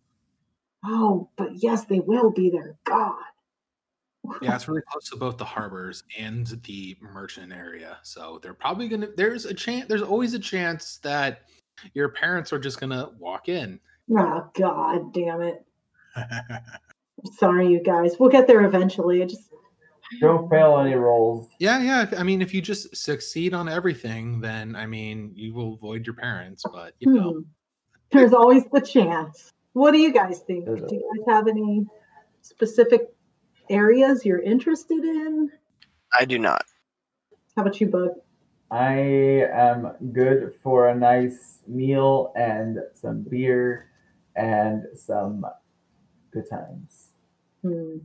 oh, 0.86 1.30
but 1.36 1.50
yes, 1.56 1.84
they 1.84 2.00
will 2.00 2.32
be 2.32 2.50
there. 2.50 2.78
God, 2.86 3.20
Yeah, 4.42 4.56
it's 4.56 4.68
really 4.68 4.82
close 4.90 5.10
to 5.10 5.16
both 5.16 5.38
the 5.38 5.46
harbors 5.46 6.04
and 6.18 6.48
the 6.64 6.98
merchant 7.02 7.52
area. 7.52 7.98
So 8.04 8.40
they're 8.42 8.54
probably 8.54 8.88
gonna 8.88 9.08
there's 9.16 9.46
a 9.46 9.54
chance 9.54 9.88
there's 9.88 10.02
always 10.02 10.34
a 10.34 10.40
chance 10.40 10.98
that 11.04 11.42
your 11.94 12.10
parents 12.10 12.54
are 12.54 12.60
just 12.60 12.80
gonna 12.80 13.12
walk 13.20 13.50
in. 13.50 13.80
oh 14.18 14.50
God, 14.54 15.14
damn 15.14 15.42
it! 15.42 15.66
Sorry, 17.38 17.68
you 17.68 17.82
guys. 17.82 18.16
We'll 18.20 18.30
get 18.30 18.48
there 18.48 18.64
eventually. 18.66 19.22
I 19.24 19.26
just 19.26 19.50
Don't 20.22 20.50
fail 20.50 20.78
any 20.80 20.94
rolls. 20.96 21.50
yeah, 21.60 21.82
yeah. 21.82 22.18
I 22.18 22.24
mean 22.24 22.42
if 22.42 22.54
you 22.54 22.62
just 22.62 22.96
succeed 22.96 23.54
on 23.54 23.68
everything, 23.68 24.40
then 24.40 24.76
I 24.76 24.86
mean 24.86 25.32
you 25.36 25.54
will 25.54 25.74
avoid 25.74 26.06
your 26.06 26.16
parents, 26.16 26.64
but 26.72 26.94
you 27.00 27.14
know. 27.14 27.32
Hmm. 27.34 27.40
There's 28.12 28.34
always 28.34 28.64
the 28.72 28.82
chance. 28.82 29.52
What 29.74 29.92
do 29.92 29.98
you 29.98 30.14
guys 30.14 30.40
think? 30.40 30.66
Do 30.66 30.88
you 30.90 31.26
guys 31.26 31.36
have 31.36 31.48
any 31.48 31.86
specific 32.42 33.15
areas 33.70 34.26
you're 34.26 34.42
interested 34.42 35.04
in? 35.04 35.52
I 36.18 36.26
do 36.26 36.40
not. 36.40 36.64
How 37.56 37.62
about 37.64 37.80
you, 37.80 37.88
Bug? 37.88 38.10
I 38.72 38.94
am 39.54 39.92
good 40.12 40.54
for 40.64 40.90
a 40.90 40.96
nice 40.96 41.60
meal 41.68 42.34
and 42.36 42.80
some 42.94 43.22
beer 43.22 43.90
and 44.36 44.84
some 44.96 45.46
good 46.32 46.50
times. 46.50 47.10
Hmm. 47.62 47.98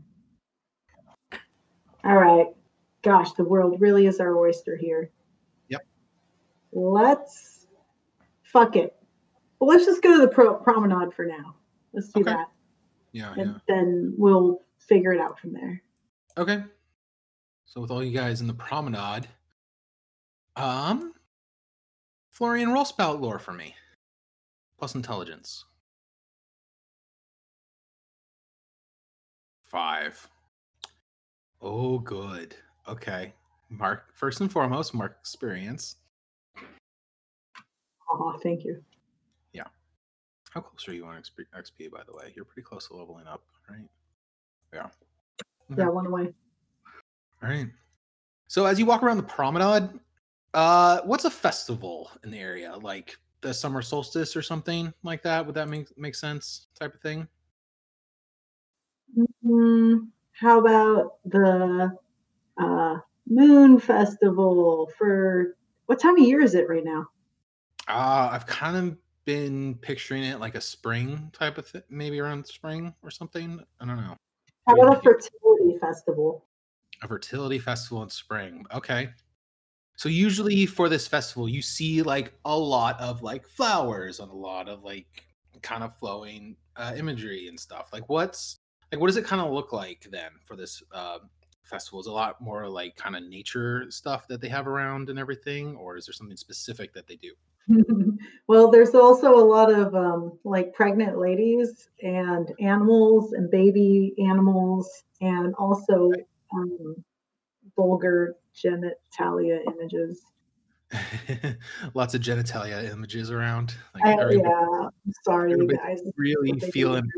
All 2.05 2.16
right. 2.16 2.47
Gosh, 3.03 3.32
the 3.32 3.45
world 3.45 3.81
really 3.81 4.07
is 4.07 4.20
our 4.20 4.37
oyster 4.37 4.77
here. 4.77 5.11
Yep. 5.69 5.85
Let's 6.73 7.66
fuck 8.43 8.77
it. 8.77 8.95
Well, 9.59 9.69
let's 9.69 9.85
just 9.87 10.03
go 10.03 10.15
to 10.15 10.20
the 10.20 10.28
pro- 10.28 10.55
promenade 10.55 11.12
for 11.15 11.24
now. 11.24 11.55
Let's 11.93 12.09
do 12.09 12.20
Okay. 12.20 12.31
that, 12.32 12.49
Yeah, 13.12 13.35
yeah. 13.37 13.43
and 13.43 13.61
then 13.66 14.15
we'll 14.16 14.61
figure 14.81 15.12
it 15.12 15.20
out 15.20 15.39
from 15.39 15.52
there. 15.52 15.82
Okay. 16.36 16.62
So 17.65 17.81
with 17.81 17.90
all 17.90 18.02
you 18.02 18.16
guys 18.16 18.40
in 18.40 18.47
the 18.47 18.55
promenade, 18.55 19.28
um, 20.57 21.15
Florian 22.31 22.73
roll 22.73 22.85
spout 22.85 23.20
lore 23.20 23.39
for 23.39 23.52
me, 23.52 23.74
plus 24.78 24.94
intelligence. 24.94 25.65
Five. 29.62 30.28
Oh, 31.62 32.01
good. 32.01 32.57
Okay. 32.89 33.32
Mark. 33.69 34.12
First 34.12 34.40
and 34.40 34.51
foremost, 34.51 34.94
mark 34.94 35.16
experience. 35.20 35.97
Oh, 38.11 38.36
thank 38.43 38.65
you. 38.65 38.82
Yeah. 39.52 39.65
How 40.51 40.61
close 40.61 40.89
are 40.89 40.94
you 40.94 41.05
on 41.05 41.15
XP, 41.23 41.44
XP, 41.57 41.90
by 41.93 42.02
the 42.05 42.12
way? 42.12 42.32
You're 42.35 42.44
pretty 42.44 42.65
close 42.66 42.89
to 42.89 42.97
leveling 42.97 43.28
up, 43.28 43.44
right? 43.69 43.89
Yeah. 44.72 44.86
Okay. 45.72 45.82
Yeah, 45.82 45.88
one 45.88 46.06
away. 46.06 46.32
All 47.42 47.48
right. 47.48 47.68
So 48.48 48.66
as 48.66 48.78
you 48.78 48.86
walk 48.86 49.02
around 49.02 49.16
the 49.16 49.22
promenade, 49.22 49.88
uh, 50.55 51.01
what's 51.05 51.24
a 51.24 51.30
festival 51.30 52.10
in 52.24 52.30
the 52.30 52.38
area? 52.38 52.74
Like 52.76 53.16
the 53.40 53.55
summer 53.55 53.82
solstice 53.82 54.36
or 54.36 54.42
something 54.42 54.92
like 55.02 55.22
that? 55.22 55.44
Would 55.44 55.55
that 55.55 55.68
make 55.68 55.97
make 55.97 56.14
sense? 56.14 56.66
Type 56.78 56.94
of 56.94 57.01
thing. 57.01 57.26
Mm, 59.44 60.09
how 60.32 60.60
about 60.60 61.16
the 61.24 61.97
uh, 62.59 62.97
Moon 63.28 63.78
Festival 63.78 64.90
for 64.97 65.56
what 65.86 65.98
time 65.98 66.16
of 66.16 66.26
year 66.26 66.40
is 66.40 66.55
it 66.55 66.68
right 66.68 66.84
now? 66.84 67.06
Uh, 67.88 68.30
I've 68.32 68.47
kind 68.47 68.76
of 68.76 68.97
been 69.24 69.74
picturing 69.76 70.22
it 70.22 70.38
like 70.38 70.55
a 70.55 70.60
spring 70.60 71.30
type 71.32 71.59
of 71.59 71.66
thing, 71.66 71.82
maybe 71.90 72.20
around 72.20 72.47
spring 72.47 72.94
or 73.02 73.10
something. 73.10 73.60
I 73.80 73.86
don't 73.86 73.97
know. 73.97 74.16
How 74.70 74.76
What 74.76 74.84
do 74.84 74.92
you 74.92 74.98
about 74.98 74.98
a 74.98 75.02
fertility 75.02 75.78
festival? 75.80 76.47
A 77.02 77.09
fertility 77.09 77.59
festival 77.59 78.02
in 78.02 78.09
spring. 78.09 78.64
Okay. 78.72 79.09
So 79.97 80.09
usually 80.09 80.64
for 80.64 80.88
this 80.88 81.09
festival, 81.09 81.48
you 81.48 81.60
see 81.60 82.02
like 82.02 82.32
a 82.44 82.56
lot 82.56 83.01
of 83.01 83.22
like 83.22 83.47
flowers 83.47 84.20
and 84.20 84.30
a 84.30 84.34
lot 84.34 84.68
of 84.68 84.84
like 84.84 85.24
kind 85.60 85.82
of 85.82 85.97
flowing 85.98 86.56
uh, 86.76 86.92
imagery 86.97 87.48
and 87.48 87.59
stuff. 87.59 87.88
Like 87.92 88.09
what's 88.09 88.59
like 88.92 89.01
what 89.01 89.09
does 89.09 89.16
it 89.16 89.24
kind 89.24 89.42
of 89.42 89.52
look 89.52 89.72
like 89.72 90.06
then 90.10 90.30
for 90.47 90.55
this 90.55 90.82
uh, 90.92 91.18
festival? 91.64 91.98
Is 92.01 92.06
a 92.06 92.12
lot 92.12 92.40
more 92.40 92.68
like 92.68 92.97
kind 92.97 93.16
of 93.16 93.24
nature 93.24 93.86
stuff 93.90 94.28
that 94.28 94.40
they 94.40 94.48
have 94.48 94.68
around 94.68 95.10
and 95.10 95.18
everything, 95.18 95.74
or 95.74 95.97
is 95.97 96.06
there 96.06 96.14
something 96.14 96.36
specific 96.36 96.94
that 96.94 97.09
they 97.09 97.16
do? 97.16 97.32
well, 98.48 98.70
there's 98.70 98.94
also 98.94 99.34
a 99.34 99.44
lot 99.44 99.72
of 99.72 99.94
um, 99.94 100.38
like 100.44 100.72
pregnant 100.74 101.18
ladies 101.18 101.88
and 102.02 102.51
animals 102.60 103.32
and 103.32 103.51
baby 103.51 104.14
animals, 104.18 105.05
and 105.20 105.55
also 105.55 106.10
um, 106.52 106.97
vulgar 107.76 108.36
genitalia 108.55 109.60
images. 109.66 110.22
Lots 111.94 112.14
of 112.14 112.20
genitalia 112.20 112.90
images 112.90 113.30
around. 113.30 113.74
Like 113.94 114.18
everybody 114.18 114.48
yeah, 114.48 114.88
sorry, 115.24 115.52
you 115.52 115.66
guys. 115.68 116.01
really 116.16 116.51
what 116.51 116.60
they 116.60 116.66
do 116.66 116.72
feeling 116.72 117.10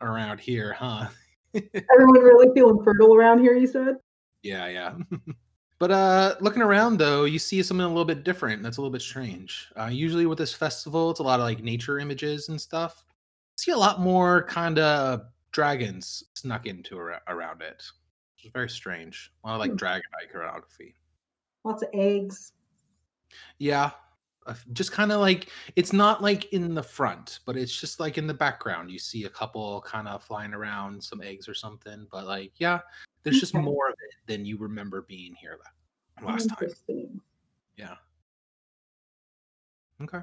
around 0.00 0.40
here, 0.40 0.72
huh? 0.72 1.06
Everyone 1.54 2.22
really 2.22 2.54
feeling 2.54 2.82
fertile 2.84 3.14
around 3.14 3.40
here, 3.40 3.56
you 3.56 3.66
said? 3.66 3.96
Yeah, 4.42 4.68
yeah. 4.68 4.94
But 5.82 5.90
uh 5.90 6.36
looking 6.40 6.62
around 6.62 6.96
though, 6.98 7.24
you 7.24 7.40
see 7.40 7.60
something 7.60 7.84
a 7.84 7.88
little 7.88 8.04
bit 8.04 8.22
different. 8.22 8.62
That's 8.62 8.76
a 8.76 8.80
little 8.80 8.92
bit 8.92 9.02
strange. 9.02 9.68
Uh 9.76 9.90
usually 10.04 10.26
with 10.26 10.38
this 10.38 10.54
festival, 10.54 11.10
it's 11.10 11.18
a 11.18 11.24
lot 11.24 11.40
of 11.40 11.44
like 11.50 11.60
nature 11.72 11.98
images 11.98 12.48
and 12.50 12.60
stuff. 12.60 13.04
see 13.56 13.72
a 13.72 13.76
lot 13.76 13.98
more 14.00 14.44
kind 14.44 14.78
of 14.78 15.22
dragons 15.50 16.06
snuck 16.34 16.66
into 16.66 16.96
ar- 16.98 17.22
around 17.26 17.62
it. 17.62 17.82
Which 18.36 18.44
is 18.46 18.52
very 18.52 18.68
strange. 18.70 19.32
A 19.42 19.48
lot 19.48 19.54
of 19.54 19.60
like 19.60 19.72
Hmm. 19.72 19.76
dragon 19.82 20.10
iconography. 20.22 20.94
Lots 21.64 21.82
of 21.82 21.88
eggs. 21.92 22.52
Yeah. 23.58 23.90
Uh, 24.46 24.54
Just 24.72 24.92
kind 24.92 25.10
of 25.10 25.20
like 25.20 25.48
it's 25.74 25.92
not 25.92 26.22
like 26.22 26.52
in 26.52 26.74
the 26.74 26.82
front, 26.98 27.40
but 27.44 27.56
it's 27.56 27.76
just 27.80 27.98
like 27.98 28.18
in 28.18 28.28
the 28.28 28.34
background. 28.44 28.88
You 28.92 29.00
see 29.00 29.24
a 29.24 29.28
couple 29.40 29.80
kind 29.82 30.06
of 30.06 30.22
flying 30.22 30.54
around, 30.54 31.02
some 31.02 31.22
eggs 31.22 31.48
or 31.48 31.54
something. 31.54 32.06
But 32.12 32.26
like, 32.26 32.52
yeah, 32.58 32.78
there's 33.22 33.40
just 33.40 33.54
Okay. 33.54 33.62
more 33.64 33.88
of 33.88 33.94
it 33.94 34.14
than 34.26 34.44
you 34.44 34.56
remember 34.58 35.02
being 35.02 35.34
here 35.34 35.58
la- 36.22 36.28
last 36.32 36.48
time. 36.48 37.20
Yeah. 37.76 37.94
Okay. 40.02 40.20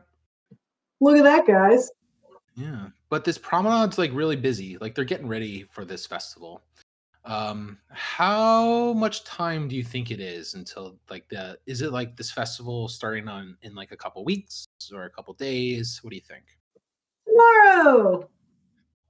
Look 1.02 1.18
at 1.18 1.24
that, 1.24 1.48
guys. 1.48 1.92
Yeah. 2.56 2.88
But 3.10 3.24
this 3.24 3.38
promenade's 3.38 3.98
like 3.98 4.12
really 4.14 4.36
busy. 4.36 4.78
Like 4.78 4.94
they're 4.96 5.06
getting 5.06 5.28
ready 5.28 5.64
for 5.72 5.86
this 5.86 6.06
festival. 6.06 6.62
Um, 7.26 7.78
how 7.90 8.94
much 8.94 9.24
time 9.24 9.68
do 9.68 9.76
you 9.76 9.84
think 9.84 10.10
it 10.12 10.20
is 10.20 10.56
until 10.56 10.98
like 11.10 11.28
the 11.30 11.58
is 11.66 11.82
it 11.82 11.92
like 11.92 12.16
this 12.18 12.32
festival 12.32 12.88
starting 12.88 13.28
on 13.28 13.58
in 13.62 13.76
like 13.76 13.92
a 13.92 13.98
couple 13.98 14.24
weeks 14.26 14.68
or 14.94 15.04
a 15.06 15.10
couple 15.10 15.34
days? 15.36 16.00
What 16.02 16.10
do 16.12 16.16
you 16.16 16.22
think? 16.22 16.44
Tomorrow. 17.28 18.30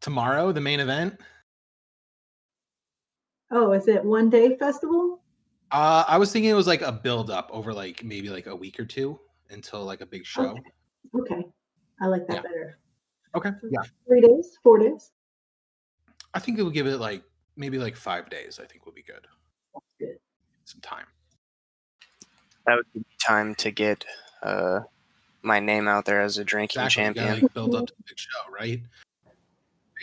Tomorrow, 0.01 0.51
the 0.51 0.61
main 0.61 0.79
event? 0.79 1.19
Oh, 3.51 3.71
is 3.73 3.87
it 3.87 4.03
one 4.03 4.29
day 4.29 4.55
festival? 4.57 5.21
Uh 5.71 6.03
I 6.07 6.17
was 6.17 6.31
thinking 6.31 6.49
it 6.49 6.55
was 6.55 6.67
like 6.67 6.81
a 6.81 6.91
build 6.91 7.29
up 7.29 7.49
over 7.51 7.73
like 7.73 8.03
maybe 8.03 8.29
like 8.29 8.47
a 8.47 8.55
week 8.55 8.79
or 8.79 8.85
two 8.85 9.19
until 9.49 9.83
like 9.83 10.01
a 10.01 10.05
big 10.05 10.25
show. 10.25 10.57
Okay. 10.57 10.61
Okay. 11.35 11.47
I 12.01 12.07
like 12.07 12.27
that 12.27 12.35
Yeah. 12.37 12.41
better. 12.41 12.79
Okay. 13.35 13.51
Yeah. 13.69 13.81
Three 14.07 14.21
days, 14.21 14.57
four 14.63 14.79
days. 14.79 15.11
I 16.33 16.39
think 16.39 16.57
it 16.59 16.63
will 16.63 16.71
give 16.71 16.87
it 16.87 16.97
like 16.97 17.23
maybe 17.55 17.77
like 17.77 17.95
five 17.95 18.29
days, 18.29 18.59
I 18.61 18.65
think 18.65 18.85
will 18.85 18.93
be 18.93 19.03
good. 19.03 19.25
good. 19.99 20.17
Some 20.65 20.81
time. 20.81 21.05
That 22.65 22.75
would 22.75 22.85
be 22.93 23.03
time 23.25 23.55
to 23.55 23.71
get 23.71 24.05
uh, 24.43 24.81
my 25.41 25.59
name 25.59 25.87
out 25.87 26.05
there 26.05 26.21
as 26.21 26.37
a 26.37 26.43
drinking 26.43 26.81
Exactly. 26.83 27.03
You 27.03 27.13
gotta, 27.13 27.27
champion. 27.27 27.43
like, 27.43 27.53
build 27.53 27.75
up 27.75 27.87
to 27.87 27.93
the 27.97 28.03
big 28.07 28.17
show, 28.19 28.51
right? 28.51 28.81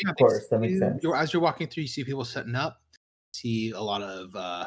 Yeah, 0.02 0.10
Of 0.10 0.16
course, 0.16 0.48
that 0.48 0.58
makes 0.60 0.78
sense. 0.78 1.02
you're- 1.02 1.16
as 1.18 1.32
you're 1.32 1.40
walking 1.42 1.68
through, 1.68 1.82
you 1.82 1.88
see 1.88 2.04
people 2.04 2.24
setting 2.24 2.54
up, 2.56 2.80
see 3.36 3.70
a 3.70 3.80
lot 3.80 4.02
of 4.02 4.34
uh, 4.34 4.66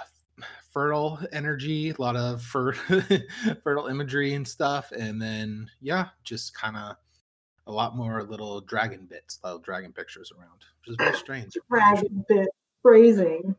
fertile 0.72 1.20
energy, 1.32 1.90
a 1.90 2.02
lot 2.02 2.16
of 2.16 2.42
fer- 2.42 2.74
fertile 3.64 3.88
imagery 3.88 4.34
and 4.34 4.48
stuff, 4.48 4.92
and 4.92 5.22
then 5.22 5.68
yeah, 5.82 6.08
just 6.24 6.54
kind 6.54 6.78
of 6.78 6.96
a 7.68 7.72
lot 7.72 7.96
more 7.96 8.24
little 8.24 8.62
dragon 8.62 9.06
bits, 9.10 9.40
little 9.44 9.60
dragon 9.60 9.94
pictures 9.94 10.32
around, 10.38 10.64
which 10.82 10.90
is 10.90 10.96
very 10.98 11.16
strange. 11.16 11.54
Dragon 11.70 12.26
bit 12.28 12.50
phrasing. 12.82 13.56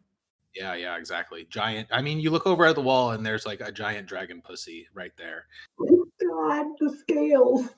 Yeah, 0.55 0.75
yeah, 0.75 0.97
exactly. 0.97 1.47
Giant. 1.49 1.87
I 1.93 2.03
mean, 2.03 2.19
you 2.19 2.31
look 2.31 2.45
over 2.45 2.67
at 2.67 2.75
the 2.75 2.83
wall 2.83 3.13
and 3.13 3.25
there's 3.25 3.47
like 3.47 3.61
a 3.61 3.71
giant 3.71 4.09
dragon 4.09 4.43
pussy 4.43 4.89
right 4.95 5.13
there. 5.17 5.45
Oh 5.81 6.07
god, 6.21 6.67
the 6.81 6.97
scales. 6.99 7.69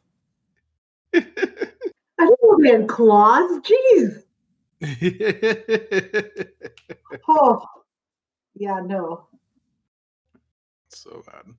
I 1.15 1.21
didn't 1.21 2.39
know 2.43 2.59
they 2.63 2.71
had 2.71 2.89
claws. 2.89 3.61
Jeez. 3.61 4.23
Oh. 7.29 7.63
Yeah, 8.55 8.81
no. 8.85 9.27
so 10.89 11.23
bad. 11.27 11.55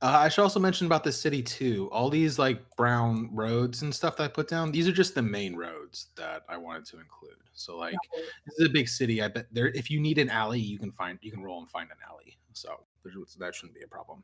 Uh, 0.00 0.18
I 0.18 0.28
should 0.28 0.42
also 0.42 0.60
mention 0.60 0.86
about 0.86 1.04
the 1.04 1.12
city 1.12 1.42
too. 1.42 1.88
All 1.92 2.08
these 2.10 2.38
like 2.38 2.60
brown 2.76 3.28
roads 3.32 3.82
and 3.82 3.94
stuff 3.94 4.16
that 4.16 4.24
I 4.24 4.28
put 4.28 4.48
down. 4.48 4.70
These 4.70 4.88
are 4.88 4.92
just 4.92 5.14
the 5.14 5.22
main 5.22 5.56
roads 5.56 6.08
that 6.16 6.42
I 6.48 6.56
wanted 6.56 6.84
to 6.86 6.98
include. 6.98 7.36
So 7.54 7.76
like, 7.76 7.96
this 8.14 8.58
is 8.58 8.66
a 8.66 8.72
big 8.72 8.88
city. 8.88 9.22
I 9.22 9.28
bet 9.28 9.46
there. 9.52 9.68
If 9.68 9.90
you 9.90 10.00
need 10.00 10.18
an 10.18 10.30
alley, 10.30 10.60
you 10.60 10.78
can 10.78 10.92
find. 10.92 11.18
You 11.22 11.32
can 11.32 11.42
roll 11.42 11.60
and 11.60 11.70
find 11.70 11.90
an 11.90 11.96
alley. 12.08 12.38
So 12.52 12.84
that 13.38 13.54
shouldn't 13.54 13.74
be 13.74 13.82
a 13.82 13.88
problem. 13.88 14.22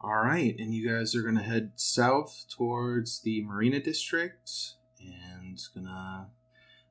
All 0.00 0.22
right, 0.22 0.54
and 0.58 0.72
you 0.72 0.88
guys 0.88 1.14
are 1.16 1.22
gonna 1.22 1.42
head 1.42 1.72
south 1.74 2.46
towards 2.48 3.20
the 3.20 3.42
Marina 3.42 3.80
District 3.80 4.48
and 5.00 5.58
gonna 5.74 6.28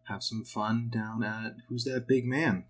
have 0.04 0.24
some 0.24 0.44
fun 0.44 0.90
down 0.90 1.24
at 1.24 1.56
Who's 1.68 1.84
That 1.86 2.08
Big 2.08 2.26
Man? 2.26 2.66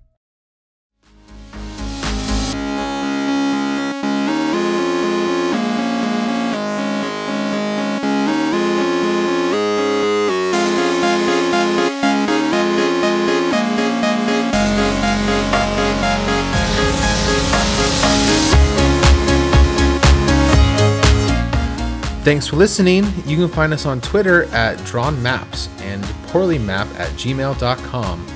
Thanks 22.27 22.45
for 22.45 22.57
listening. 22.57 23.05
You 23.25 23.37
can 23.37 23.47
find 23.47 23.71
us 23.71 23.85
on 23.85 24.01
Twitter 24.01 24.53
at 24.53 24.83
Drawn 24.83 25.23
Maps 25.23 25.69
and 25.79 26.03
poorlymap 26.27 26.93
at 26.99 27.09
gmail.com. 27.11 28.27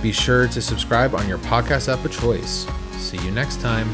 Be 0.00 0.12
sure 0.12 0.46
to 0.46 0.62
subscribe 0.62 1.12
on 1.16 1.26
your 1.26 1.38
podcast 1.38 1.92
app 1.92 2.04
of 2.04 2.12
choice. 2.12 2.68
See 2.98 3.18
you 3.18 3.32
next 3.32 3.60
time. 3.60 3.90